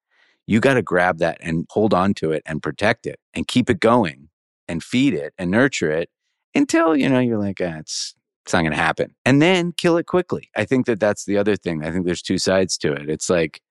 you 0.48 0.60
got 0.60 0.74
to 0.76 0.82
grab 0.82 1.20
that 1.20 1.38
and 1.42 1.66
hold 1.70 1.94
on 1.94 2.14
to 2.16 2.32
it 2.32 2.42
and 2.46 2.64
protect 2.64 3.06
it 3.06 3.20
and 3.34 3.48
keep 3.48 3.70
it 3.70 3.80
going 3.80 4.30
and 4.68 4.84
feed 4.84 5.14
it 5.14 5.34
and 5.38 5.52
nurture 5.52 5.92
it 5.92 6.10
until 6.56 6.96
you 6.96 7.10
know 7.10 7.20
you're 7.20 7.38
like 7.40 7.60
ah, 7.62 7.78
it's 7.80 8.16
it's 8.46 8.54
not 8.54 8.62
going 8.62 8.72
to 8.72 8.78
happen 8.78 9.14
and 9.26 9.42
then 9.42 9.72
kill 9.74 9.98
it 9.98 10.06
quickly 10.06 10.50
i 10.56 10.64
think 10.66 10.86
that 10.86 11.00
that's 11.00 11.26
the 11.26 11.38
other 11.38 11.56
thing 11.56 11.84
i 11.84 11.92
think 11.92 12.06
there's 12.06 12.22
two 12.22 12.38
sides 12.38 12.78
to 12.78 12.94
it 12.94 13.10
it's 13.10 13.30
like 13.30 13.62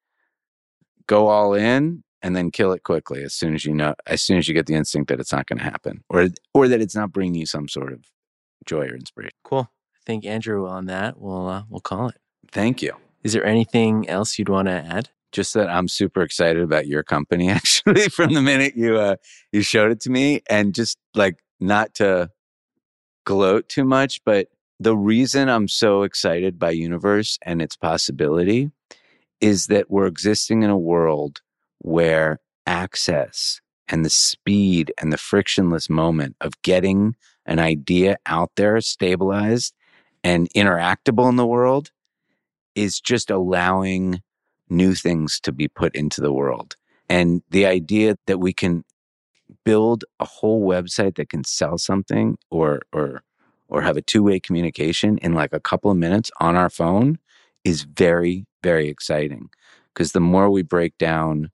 go 1.06 1.28
all 1.28 1.55
in 1.55 2.02
and 2.23 2.35
then 2.35 2.51
kill 2.51 2.73
it 2.73 2.82
quickly 2.82 3.23
as 3.23 3.32
soon 3.35 3.55
as 3.55 3.64
you 3.64 3.74
know 3.74 3.94
as 4.06 4.20
soon 4.23 4.39
as 4.39 4.48
you 4.48 4.55
get 4.55 4.66
the 4.66 4.74
instinct 4.74 5.09
that 5.09 5.20
it's 5.20 5.32
not 5.32 5.47
going 5.47 5.59
to 5.59 5.64
happen 5.64 6.02
or 6.10 6.28
or 6.52 6.68
that 6.68 6.81
it's 6.81 6.94
not 6.97 7.12
bringing 7.12 7.40
you 7.40 7.47
some 7.47 7.68
sort 7.68 7.93
of 7.93 8.05
joy 8.64 8.86
or 8.86 8.94
inspiration 8.94 9.36
Cool. 9.44 9.70
I 9.94 9.98
think 10.05 10.24
Andrew 10.24 10.68
on 10.68 10.86
that. 10.86 11.18
We'll 11.18 11.48
uh, 11.48 11.62
we'll 11.68 11.81
call 11.81 12.09
it. 12.09 12.16
thank 12.52 12.82
you 12.82 12.93
Is 13.24 13.32
there 13.32 13.44
anything 13.44 14.09
else 14.09 14.39
you'd 14.39 14.48
want 14.48 14.68
to 14.68 14.73
add? 14.73 15.10
Just 15.32 15.54
that 15.54 15.68
I'm 15.68 15.88
super 15.88 16.22
excited 16.22 16.62
about 16.62 16.86
your 16.86 17.02
company 17.02 17.50
actually 17.50 18.08
from 18.08 18.34
the 18.34 18.42
minute 18.42 18.74
you 18.76 18.98
uh 18.98 19.16
you 19.52 19.62
showed 19.62 19.90
it 19.90 20.00
to 20.00 20.10
me 20.10 20.42
and 20.48 20.74
just 20.74 20.98
like 21.14 21.36
not 21.60 21.94
to 21.94 22.30
gloat 23.24 23.68
too 23.68 23.84
much 23.84 24.20
but 24.24 24.48
the 24.78 24.96
reason 24.96 25.48
I'm 25.48 25.68
so 25.68 26.02
excited 26.02 26.58
by 26.58 26.70
Universe 26.70 27.38
and 27.42 27.62
its 27.62 27.76
possibility 27.76 28.70
is 29.40 29.68
that 29.68 29.90
we're 29.90 30.06
existing 30.06 30.62
in 30.62 30.70
a 30.70 30.78
world 30.78 31.40
where 31.78 32.40
access 32.66 33.60
and 33.88 34.04
the 34.04 34.10
speed 34.10 34.92
and 34.98 35.12
the 35.12 35.18
frictionless 35.18 35.88
moment 35.88 36.36
of 36.40 36.60
getting 36.62 37.14
an 37.46 37.58
idea 37.58 38.16
out 38.26 38.50
there 38.56 38.80
stabilized 38.80 39.74
and 40.24 40.48
interactable 40.54 41.28
in 41.28 41.36
the 41.36 41.46
world 41.46 41.92
is 42.74 43.00
just 43.00 43.30
allowing 43.30 44.20
new 44.68 44.94
things 44.94 45.40
to 45.40 45.52
be 45.52 45.68
put 45.68 45.94
into 45.94 46.20
the 46.20 46.32
world. 46.32 46.76
And 47.09 47.43
the 47.51 47.66
idea 47.66 48.16
that 48.26 48.38
we 48.38 48.52
can 48.52 48.84
build 49.64 50.05
a 50.20 50.24
whole 50.24 50.66
website 50.66 51.16
that 51.16 51.28
can 51.28 51.44
sell 51.44 51.78
something 51.78 52.36
or 52.51 52.82
or 52.93 53.22
or 53.68 53.82
have 53.82 53.97
a 53.97 54.02
two-way 54.02 54.38
communication 54.38 55.18
in 55.18 55.34
like 55.34 55.52
a 55.52 55.60
couple 55.60 55.90
of 55.90 55.97
minutes 55.97 56.30
on 56.40 56.56
our 56.56 56.70
phone 56.70 57.18
is 57.64 57.82
very 57.82 58.47
very 58.62 58.88
exciting 58.88 59.48
because 59.93 60.12
the 60.12 60.20
more 60.20 60.51
we 60.51 60.62
break 60.62 60.97
down 60.98 61.51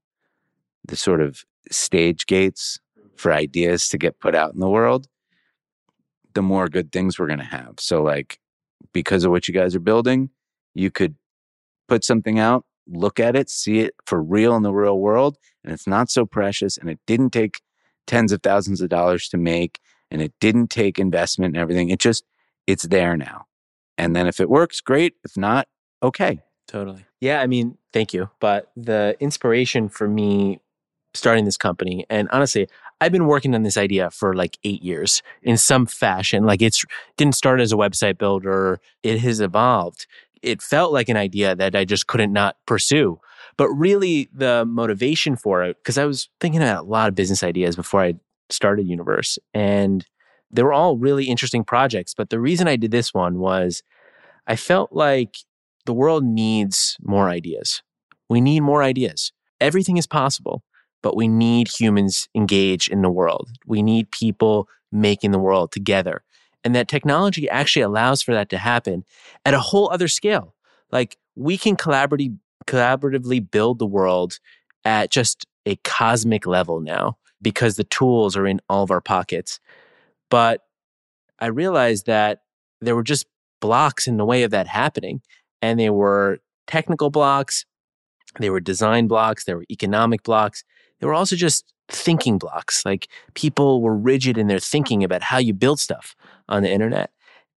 the 0.87 0.97
sort 0.97 1.21
of 1.21 1.45
stage 1.71 2.27
gates 2.27 2.81
for 3.17 3.33
ideas 3.33 3.89
to 3.89 3.99
get 3.99 4.19
put 4.19 4.35
out 4.35 4.55
in 4.55 4.61
the 4.61 4.69
world 4.69 5.07
the 6.35 6.43
more 6.43 6.69
good 6.69 6.91
things 6.93 7.19
we're 7.19 7.27
going 7.27 7.39
to 7.39 7.45
have 7.45 7.75
so 7.79 8.03
like 8.03 8.39
because 8.93 9.25
of 9.25 9.31
what 9.31 9.47
you 9.49 9.55
guys 9.55 9.75
are 9.75 9.81
building 9.81 10.31
you 10.75 10.91
could 10.91 11.15
put 11.89 12.05
something 12.05 12.39
out 12.39 12.65
look 12.93 13.19
at 13.19 13.37
it, 13.37 13.51
see 13.51 13.81
it 13.81 13.95
for 14.07 14.23
real 14.23 14.55
in 14.57 14.63
the 14.63 14.73
real 14.73 14.99
world, 14.99 15.37
and 15.65 15.73
it's 15.73 15.87
not 15.87 16.11
so 16.11 16.27
precious. 16.27 16.77
And 16.77 16.89
it 16.91 17.01
didn't 17.07 17.31
take 17.31 17.61
tens 18.07 18.33
of 18.33 18.43
thousands 18.43 18.81
of 18.81 18.89
dollars 18.89 19.29
to 19.29 19.37
make, 19.37 19.81
and 20.11 20.21
it 20.21 20.33
didn't 20.41 20.69
take 20.69 20.99
investment 20.99 21.55
and 21.55 21.63
everything. 21.63 21.89
It 21.89 21.99
just, 21.99 22.25
it's 22.67 22.85
there 22.85 23.17
now. 23.17 23.47
And 23.99 24.17
then 24.17 24.27
if 24.27 24.41
it 24.41 24.49
works, 24.49 24.81
great. 24.81 25.15
If 25.25 25.37
not, 25.37 25.69
okay. 26.03 26.41
Totally. 26.67 27.05
Yeah, 27.21 27.41
I 27.41 27.47
mean, 27.47 27.77
thank 27.93 28.15
you. 28.15 28.31
But 28.41 28.71
the 28.77 29.17
inspiration 29.21 29.89
for 29.89 30.09
me 30.09 30.61
starting 31.15 31.45
this 31.45 31.57
company, 31.57 32.07
and 32.09 32.29
honestly, 32.31 32.69
I've 33.01 33.13
been 33.13 33.27
working 33.27 33.55
on 33.55 33.65
this 33.65 33.77
idea 33.77 34.11
for 34.11 34.35
like 34.35 34.59
eight 34.65 34.83
years 34.83 35.23
in 35.43 35.57
some 35.57 35.87
fashion. 35.87 36.45
Like 36.45 36.63
it's 36.63 36.85
didn't 37.17 37.35
start 37.35 37.61
as 37.61 37.73
a 37.73 37.77
website 37.77 38.17
builder, 38.17 38.81
it 39.03 39.19
has 39.21 39.41
evolved. 39.41 40.07
It 40.43 40.61
felt 40.63 40.93
like 40.93 41.09
an 41.09 41.17
idea 41.17 41.55
that 41.55 41.77
I 41.77 41.85
just 41.85 42.07
couldn't 42.07 42.33
not 42.33 42.57
pursue. 42.67 43.21
But 43.57 43.69
really, 43.71 44.29
the 44.33 44.65
motivation 44.65 45.37
for 45.37 45.63
it, 45.63 45.77
because 45.79 45.99
I 45.99 46.05
was 46.05 46.29
thinking 46.41 46.63
about 46.63 46.85
a 46.85 46.89
lot 46.89 47.09
of 47.09 47.15
business 47.15 47.43
ideas 47.43 47.77
before 47.77 48.03
I 48.03 48.15
started 48.51 48.87
Universe, 48.87 49.39
and 49.55 50.05
they 50.51 50.63
were 50.63 50.73
all 50.73 50.97
really 50.97 51.25
interesting 51.25 51.65
projects. 51.65 52.15
But 52.15 52.31
the 52.31 52.41
reason 52.41 52.69
I 52.69 52.77
did 52.77 52.91
this 52.91 53.15
one 53.15 53.39
was 53.39 53.83
I 54.47 54.57
felt 54.57 54.93
like 54.93 55.37
the 55.87 55.93
world 55.93 56.25
needs 56.25 56.97
more 57.03 57.29
ideas. 57.29 57.83
We 58.29 58.41
need 58.41 58.61
more 58.61 58.83
ideas. 58.83 59.33
Everything 59.61 59.97
is 59.97 60.07
possible, 60.07 60.63
but 61.03 61.17
we 61.17 61.29
need 61.29 61.69
humans 61.69 62.29
engaged 62.35 62.91
in 62.91 63.03
the 63.03 63.11
world. 63.11 63.51
We 63.67 63.83
need 63.83 64.11
people 64.11 64.69
making 64.91 65.31
the 65.31 65.39
world 65.39 65.73
together. 65.73 66.23
And 66.65 66.75
that 66.75 66.89
technology 66.89 67.49
actually 67.49 67.83
allows 67.83 68.23
for 68.23 68.33
that 68.35 68.49
to 68.51 68.59
happen 68.59 69.05
at 69.45 69.55
a 69.55 69.61
whole 69.61 69.91
other 69.91 70.09
scale. 70.09 70.55
Like 70.91 71.17
we 71.35 71.59
can 71.59 71.77
collaboratively, 71.77 72.37
collaboratively 72.67 73.51
build 73.51 73.79
the 73.79 73.87
world 73.87 74.39
at 74.85 75.11
just 75.11 75.47
a 75.67 75.77
cosmic 75.77 76.47
level 76.47 76.81
now 76.81 77.17
because 77.41 77.77
the 77.77 77.85
tools 77.85 78.37
are 78.37 78.47
in 78.47 78.61
all 78.69 78.85
of 78.85 78.91
our 78.91 79.01
pockets. 79.01 79.59
But 80.31 80.63
I 81.39 81.47
realized 81.47 82.07
that 82.07 82.43
there 82.81 82.95
were 82.95 83.03
just 83.03 83.27
blocks 83.61 84.07
in 84.07 84.17
the 84.17 84.25
way 84.25 84.43
of 84.43 84.51
that 84.51 84.67
happening. 84.67 85.23
And 85.61 85.79
they 85.79 85.91
were 85.91 86.39
technical 86.67 87.11
blocks, 87.11 87.65
they 88.41 88.51
were 88.51 88.61
design 88.61 89.07
blocks, 89.07 89.45
there 89.45 89.57
were 89.57 89.67
economic 89.71 90.23
blocks. 90.23 90.65
They 91.01 91.07
were 91.07 91.15
also 91.15 91.37
just 91.37 91.73
thinking 91.93 92.39
blocks. 92.39 92.85
Like 92.85 93.09
people 93.35 93.83
were 93.83 93.97
rigid 93.97 94.39
in 94.39 94.47
their 94.47 94.59
thinking 94.59 95.05
about 95.05 95.23
how 95.23 95.39
you 95.39 95.53
build 95.53 95.81
stuff 95.81 96.17
on 96.49 96.63
the 96.63 96.71
internet. 96.71 97.11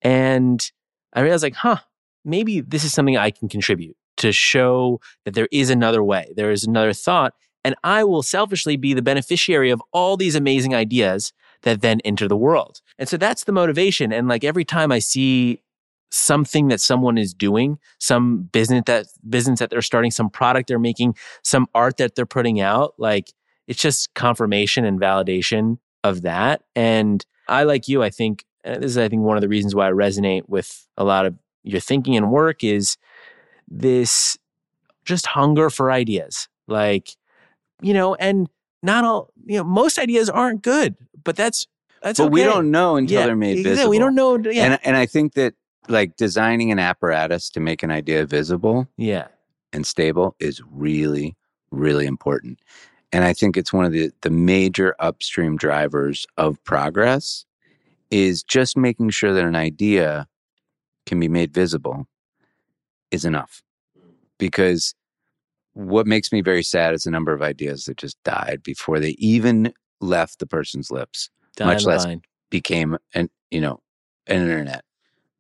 And 0.03 0.71
I 1.13 1.21
realized, 1.21 1.43
like, 1.43 1.55
huh, 1.55 1.79
maybe 2.25 2.61
this 2.61 2.85
is 2.85 2.93
something 2.93 3.17
I 3.17 3.31
can 3.31 3.49
contribute 3.49 3.97
to 4.19 4.33
show 4.33 5.01
that 5.25 5.35
there 5.35 5.49
is 5.53 5.71
another 5.71 6.03
way, 6.03 6.33
there 6.37 6.51
is 6.51 6.65
another 6.65 6.93
thought. 6.93 7.35
And 7.65 7.77
I 7.85 8.03
will 8.03 8.23
selfishly 8.23 8.77
be 8.77 8.93
the 8.93 9.03
beneficiary 9.03 9.71
of 9.71 9.81
all 9.93 10.17
these 10.17 10.35
amazing 10.35 10.75
ideas 10.75 11.33
that 11.63 11.81
then 11.81 12.01
enter 12.01 12.27
the 12.27 12.37
world. 12.37 12.81
And 12.99 13.09
so 13.09 13.17
that's 13.17 13.45
the 13.45 13.53
motivation. 13.53 14.13
And 14.13 14.27
like 14.27 14.43
every 14.43 14.65
time 14.65 14.91
I 14.91 14.99
see 14.99 15.63
something 16.11 16.69
that 16.69 16.81
someone 16.81 17.17
is 17.17 17.33
doing, 17.33 17.79
some 17.99 18.43
business 18.53 18.83
that 18.87 19.07
business 19.29 19.61
that 19.61 19.71
they're 19.71 19.81
starting, 19.81 20.11
some 20.11 20.29
product 20.29 20.69
they're 20.69 20.79
making, 20.79 21.15
some 21.43 21.67
art 21.75 21.97
that 21.99 22.17
they're 22.17 22.27
putting 22.27 22.61
out, 22.61 22.95
like 22.99 23.33
it's 23.67 23.81
just 23.81 24.13
confirmation 24.15 24.85
and 24.85 25.01
validation 25.01 25.79
of 26.05 26.23
that. 26.23 26.63
And 26.75 27.25
I 27.49 27.65
like 27.65 27.89
you, 27.89 28.03
I 28.03 28.11
think 28.11 28.45
this 28.65 28.93
is 28.93 28.99
I 28.99 29.09
think 29.09 29.23
one 29.23 29.37
of 29.37 29.41
the 29.41 29.49
reasons 29.49 29.75
why 29.75 29.89
I 29.89 29.93
resonate 29.93 30.49
with 30.49 30.87
a 30.97 31.05
lot 31.05 31.27
of 31.27 31.35
your 31.65 31.81
thinking 31.81 32.17
and 32.17 32.31
work 32.31 32.65
is 32.65 32.97
this 33.69 34.37
just 35.05 35.27
hunger 35.27 35.71
for 35.71 35.91
ideas. 35.91 36.49
Like, 36.69 37.17
you 37.81 37.95
know, 37.95 38.15
and 38.15 38.49
not 38.83 39.05
all, 39.05 39.33
you 39.47 39.59
know, 39.59 39.65
most 39.65 39.99
ideas 39.99 40.31
aren't 40.31 40.63
good, 40.63 40.97
but 41.25 41.37
that's 41.37 41.67
that's 42.03 42.19
but 42.19 42.27
okay. 42.27 42.33
we 42.33 42.43
don't 42.43 42.71
know 42.71 42.97
until 42.97 43.21
Yeah, 43.21 43.27
they're 43.27 43.37
made 43.37 43.59
exactly. 43.59 43.71
visible. 43.71 43.91
We 43.91 43.99
don't 43.99 44.15
know. 44.15 44.39
Yeah. 44.39 44.65
And, 44.65 44.79
and 44.83 44.97
I 44.97 45.07
think 45.07 45.35
that 45.35 45.55
like 45.89 46.17
designing 46.17 46.71
an 46.73 46.79
apparatus 46.79 47.51
to 47.51 47.61
make 47.61 47.83
an 47.83 47.91
idea 47.91 48.25
visible 48.27 48.89
yeah. 48.97 49.29
and 49.73 49.87
stable 49.87 50.37
is 50.39 50.61
really, 50.71 51.37
really 51.71 52.07
important. 52.07 52.61
And 53.13 53.25
I 53.25 53.33
think 53.35 53.57
it's 53.57 53.73
one 53.73 53.85
of 53.85 53.93
the, 53.93 54.11
the 54.23 54.31
major 54.31 54.95
upstream 54.99 55.57
drivers 55.57 56.27
of 56.39 56.63
progress 56.65 57.45
is 58.11 58.43
just 58.43 58.77
making 58.77 59.11
sure 59.11 59.33
that 59.33 59.45
an 59.45 59.57
idea 59.57 60.27
can 61.07 61.21
be 61.21 61.29
made 61.29 61.53
visible 61.53 62.07
is 63.11 63.25
enough. 63.25 63.63
Because 64.39 64.95
what 65.75 66.07
makes 66.07 66.33
me 66.33 66.41
very 66.41 66.63
sad 66.63 66.95
is 66.95 67.03
the 67.03 67.11
number 67.11 67.33
of 67.33 67.43
ideas 67.43 67.85
that 67.85 67.97
just 67.97 68.17
died 68.25 68.63
before 68.63 68.99
they 68.99 69.11
even 69.19 69.73
left 70.01 70.39
the 70.39 70.47
person's 70.47 70.91
lips, 70.91 71.31
Die 71.57 71.65
Much 71.65 71.85
less- 71.85 72.07
became 72.51 72.99
an, 73.15 73.31
you 73.51 73.61
know, 73.61 73.81
an 74.27 74.43
internet 74.43 74.85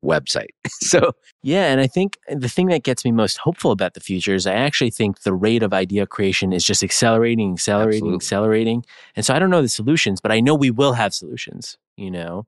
website. 0.02 0.50
so 0.68 1.12
Yeah, 1.42 1.70
and 1.70 1.80
I 1.80 1.86
think 1.86 2.18
the 2.28 2.48
thing 2.48 2.66
that 2.68 2.82
gets 2.82 3.04
me 3.04 3.12
most 3.12 3.38
hopeful 3.38 3.70
about 3.70 3.94
the 3.94 4.00
future 4.00 4.34
is 4.34 4.46
I 4.46 4.54
actually 4.54 4.90
think 4.90 5.22
the 5.22 5.34
rate 5.34 5.62
of 5.62 5.72
idea 5.72 6.06
creation 6.06 6.52
is 6.52 6.64
just 6.64 6.82
accelerating, 6.82 7.52
accelerating, 7.52 7.96
Absolutely. 7.96 8.16
accelerating. 8.16 8.84
And 9.16 9.24
so 9.24 9.34
I 9.34 9.38
don't 9.38 9.50
know 9.50 9.62
the 9.62 9.68
solutions, 9.68 10.20
but 10.20 10.32
I 10.32 10.40
know 10.40 10.54
we 10.54 10.70
will 10.70 10.92
have 10.94 11.14
solutions, 11.14 11.78
you 11.96 12.10
know? 12.10 12.46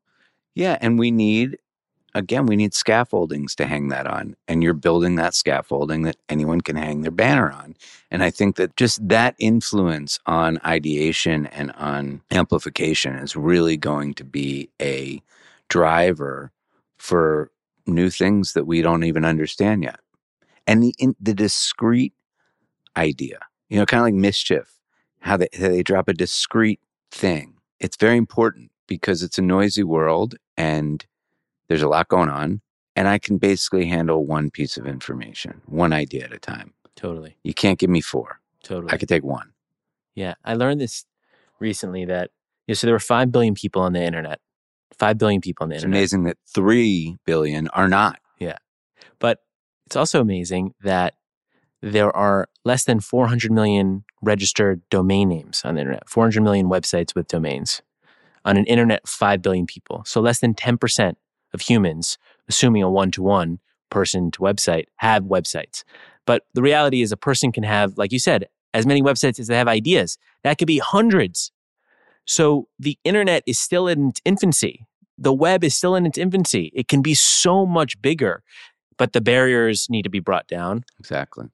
Yeah, 0.55 0.79
and 0.81 0.99
we 0.99 1.11
need 1.11 1.59
again, 2.15 2.47
we 2.47 2.57
need 2.57 2.73
scaffoldings 2.73 3.55
to 3.57 3.67
hang 3.67 3.89
that 3.89 4.07
on. 4.07 4.37
And 4.47 4.63
you're 4.63 4.75
building 4.75 5.17
that 5.17 5.35
scaffolding 5.35 6.03
that 6.03 6.17
anyone 6.29 6.61
can 6.61 6.77
hang 6.77 7.03
their 7.03 7.11
banner 7.11 7.51
on. 7.51 7.75
And 8.11 8.23
I 8.23 8.31
think 8.31 8.57
that 8.57 8.77
just 8.77 9.07
that 9.09 9.35
influence 9.39 10.21
on 10.27 10.61
ideation 10.65 11.47
and 11.47 11.73
on 11.73 12.23
amplification 12.31 13.17
is 13.17 13.37
really 13.37 13.77
going 13.77 14.15
to 14.15 14.25
be 14.25 14.71
a 14.81 15.21
driver 15.69 16.53
for 17.05 17.51
new 17.87 18.09
things 18.09 18.55
that 18.55 18.67
we 18.67 18.81
don't 18.81 19.05
even 19.05 19.27
understand 19.27 19.83
yet. 19.83 20.01
And 20.67 20.83
the 20.83 20.95
in, 20.99 21.15
the 21.21 21.35
discrete 21.35 22.15
idea, 22.97 23.41
you 23.69 23.79
know, 23.79 23.85
kind 23.85 24.01
of 24.01 24.05
like 24.07 24.15
MSCHF, 24.15 24.65
how 25.21 25.37
they, 25.37 25.49
how 25.53 25.69
they 25.69 25.83
drop 25.83 26.09
a 26.09 26.15
discrete 26.15 26.81
thing. 27.11 27.59
It's 27.79 27.99
very 27.99 28.17
important 28.17 28.71
because 28.87 29.23
it's 29.23 29.37
a 29.37 29.43
noisy 29.43 29.83
world 29.83 30.37
and 30.57 31.05
there's 31.69 31.83
a 31.83 31.89
lot 31.89 32.09
going 32.09 32.31
on. 32.31 32.63
And 32.97 33.07
I 33.07 33.19
can 33.19 33.37
basically 33.37 33.85
handle 33.85 34.25
one 34.25 34.51
piece 34.51 34.79
of 34.79 34.87
information, 34.87 35.61
one 35.67 35.93
idea 35.93 36.25
at 36.25 36.33
a 36.33 36.39
time. 36.39 36.73
Totally. 36.97 37.37
You 37.43 37.53
can't 37.53 37.79
give 37.79 37.91
me 37.91 38.01
four. 38.01 38.41
Totally. 38.63 38.91
I 38.91 38.97
could 38.97 39.11
take 39.11 39.25
one. 39.25 39.53
Yeah, 40.15 40.35
I 40.43 40.55
learned 40.55 40.81
this 40.81 41.05
recently 41.59 42.07
that 42.07 42.31
you 42.67 42.73
know, 42.73 42.77
so 42.77 42.87
there 42.87 42.95
were 42.95 42.99
five 42.99 43.31
billion 43.31 43.53
people 43.53 43.83
on 43.83 43.93
the 43.93 44.03
internet. 44.03 44.41
Five 44.99 45.19
billion 45.19 45.41
people 45.41 45.65
on 45.65 45.71
the 45.71 45.77
internet. 45.77 46.03
It's 46.03 46.13
internet. 46.13 46.37
amazing 46.37 46.55
that 46.55 46.63
3 46.63 47.17
billion 47.25 47.69
are 47.69 47.89
not. 47.89 48.19
Yeah. 48.39 48.59
But 49.19 49.41
it's 49.87 49.97
also 49.97 50.21
amazing 50.21 50.75
that 50.83 51.15
there 51.83 52.15
are 52.17 52.49
less 52.65 52.85
than 52.85 53.01
400 53.01 53.53
million 53.53 54.05
registered 54.23 54.81
domain 54.89 55.29
names 55.29 55.63
on 55.65 55.75
the 55.75 55.83
internet, 55.83 56.09
400 56.09 56.43
million 56.43 56.67
websites 56.67 57.15
with 57.15 57.29
domains 57.29 57.83
on 58.45 58.57
an 58.57 58.65
internet 58.65 59.03
of 59.05 59.11
5 59.11 59.43
billion 59.43 59.67
people. 59.67 60.03
So 60.07 60.21
less 60.21 60.41
than 60.41 60.55
10% 60.55 61.15
of 61.53 61.61
humans, 61.61 62.19
assuming 62.49 62.83
a 62.83 62.91
one 62.91 63.11
to 63.13 63.23
one 63.23 63.61
person 63.91 64.31
to 64.33 64.41
website, 64.41 64.85
have 64.97 65.25
websites. 65.25 65.85
But 66.27 66.45
the 66.55 66.63
reality 66.63 67.03
is, 67.03 67.13
a 67.13 67.17
person 67.17 67.53
can 67.53 67.65
have, 67.65 67.99
like 67.99 68.13
you 68.13 68.19
said, 68.19 68.49
as 68.73 68.87
many 68.87 69.03
websites 69.03 69.39
as 69.39 69.47
they 69.47 69.57
have 69.57 69.69
ideas. 69.69 70.19
That 70.43 70.59
could 70.59 70.67
be 70.67 70.79
hundreds. 70.79 71.53
So 72.27 72.69
the 72.79 72.99
internet 73.05 73.43
is 73.47 73.59
still 73.59 73.87
in 73.89 74.09
its 74.09 74.21
infancy. 74.25 74.87
The 75.19 75.33
web 75.33 75.63
is 75.63 75.77
still 75.77 75.95
in 75.95 76.07
its 76.07 76.19
infancy. 76.19 76.73
It 76.75 76.89
can 76.89 77.03
be 77.03 77.15
so 77.15 77.67
much 77.67 78.01
bigger, 78.01 78.43
but 78.99 79.13
the 79.13 79.21
barriers 79.21 79.87
need 79.89 80.03
to 80.03 80.11
be 80.11 80.21
brought 80.21 80.49
down. 80.49 80.85
Exactly. 80.99 81.47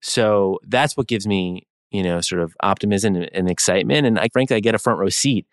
So 0.00 0.58
that's 0.66 0.96
what 0.96 1.06
gives 1.06 1.26
me, 1.26 1.66
you 1.90 2.02
know, 2.02 2.20
sort 2.20 2.42
of 2.42 2.54
optimism 2.60 3.14
and, 3.14 3.30
and 3.32 3.50
excitement. 3.50 4.06
And 4.06 4.18
I 4.18 4.28
frankly, 4.32 4.56
I 4.56 4.60
get 4.60 4.74
a 4.74 4.78
front 4.78 4.98
row 4.98 5.08
seat 5.08 5.46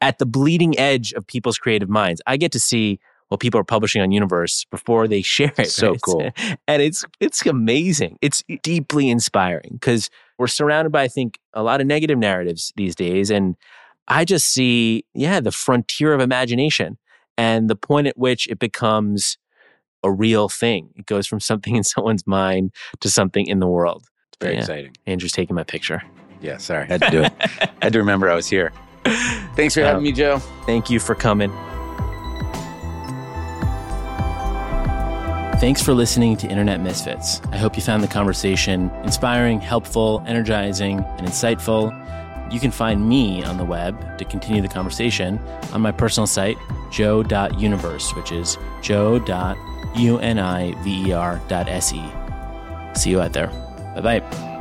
at 0.00 0.18
the 0.18 0.26
bleeding 0.26 0.78
edge 0.78 1.12
of 1.12 1.26
people's 1.26 1.58
creative 1.58 1.88
minds. 1.88 2.20
I 2.26 2.36
get 2.36 2.52
to 2.52 2.60
see 2.60 2.98
what 3.28 3.40
people 3.40 3.58
are 3.58 3.64
publishing 3.64 4.02
on 4.02 4.12
Universe 4.12 4.64
before 4.70 5.08
they 5.08 5.22
share 5.36 5.52
it. 5.58 5.70
So 5.70 5.90
right? 5.90 6.00
cool. 6.02 6.30
and 6.68 6.82
it's 6.82 7.04
it's 7.20 7.44
amazing. 7.46 8.18
It's 8.20 8.42
deeply 8.62 9.08
inspiring 9.08 9.70
because 9.72 10.10
we're 10.38 10.46
surrounded 10.48 10.90
by, 10.90 11.02
I 11.02 11.08
think, 11.08 11.38
a 11.52 11.62
lot 11.62 11.80
of 11.80 11.86
negative 11.86 12.18
narratives 12.18 12.72
these 12.76 12.94
days. 12.94 13.30
And 13.30 13.56
I 14.08 14.24
just 14.24 14.48
see, 14.48 15.04
yeah, 15.14 15.40
the 15.40 15.50
frontier 15.50 16.12
of 16.12 16.20
imagination 16.20 16.98
and 17.38 17.68
the 17.70 17.76
point 17.76 18.06
at 18.06 18.18
which 18.18 18.46
it 18.48 18.58
becomes 18.58 19.38
a 20.02 20.10
real 20.12 20.48
thing. 20.48 20.90
It 20.96 21.06
goes 21.06 21.26
from 21.26 21.40
something 21.40 21.74
in 21.76 21.82
someone's 21.84 22.26
mind 22.26 22.72
to 23.00 23.08
something 23.08 23.46
in 23.46 23.60
the 23.60 23.66
world. 23.66 24.04
It's 24.28 24.38
very 24.40 24.54
Yeah. 24.54 24.60
exciting. 24.60 24.96
Andrew's 25.06 25.32
taking 25.32 25.56
my 25.56 25.64
picture. 25.64 26.02
Yeah, 26.42 26.58
sorry. 26.58 26.82
I 26.84 26.86
Had 26.86 27.02
to 27.02 27.10
do 27.10 27.22
it. 27.22 27.32
I 27.40 27.68
had 27.82 27.92
to 27.94 27.98
remember 27.98 28.28
I 28.30 28.34
was 28.34 28.46
here. 28.46 28.72
Thanks 29.56 29.74
for 29.74 29.80
having 29.80 29.96
Um, 29.98 30.02
me, 30.02 30.12
Joe. 30.12 30.38
Thank 30.66 30.90
you 30.90 31.00
for 31.00 31.14
coming. 31.14 31.50
Thanks 35.60 35.80
for 35.80 35.94
listening 35.94 36.36
to 36.38 36.48
Internet 36.48 36.80
Misfits. 36.82 37.40
I 37.50 37.56
hope 37.56 37.76
you 37.76 37.82
found 37.82 38.02
the 38.02 38.08
conversation 38.08 38.90
inspiring, 39.04 39.60
helpful, 39.60 40.22
energizing, 40.26 40.98
and 40.98 41.26
insightful. 41.26 41.90
You 42.54 42.60
can 42.60 42.70
find 42.70 43.08
me 43.08 43.42
on 43.42 43.56
the 43.56 43.64
web 43.64 44.16
to 44.16 44.24
continue 44.24 44.62
the 44.62 44.68
conversation 44.68 45.40
on 45.72 45.80
my 45.80 45.90
personal 45.90 46.28
site, 46.28 46.56
joe.universe, 46.92 48.14
which 48.14 48.30
is 48.30 48.58
joe.univer.se. 48.80 49.32
See 52.94 53.10
you 53.10 53.20
out 53.20 53.32
there. 53.32 53.48
Bye 53.96 54.20
bye. 54.20 54.53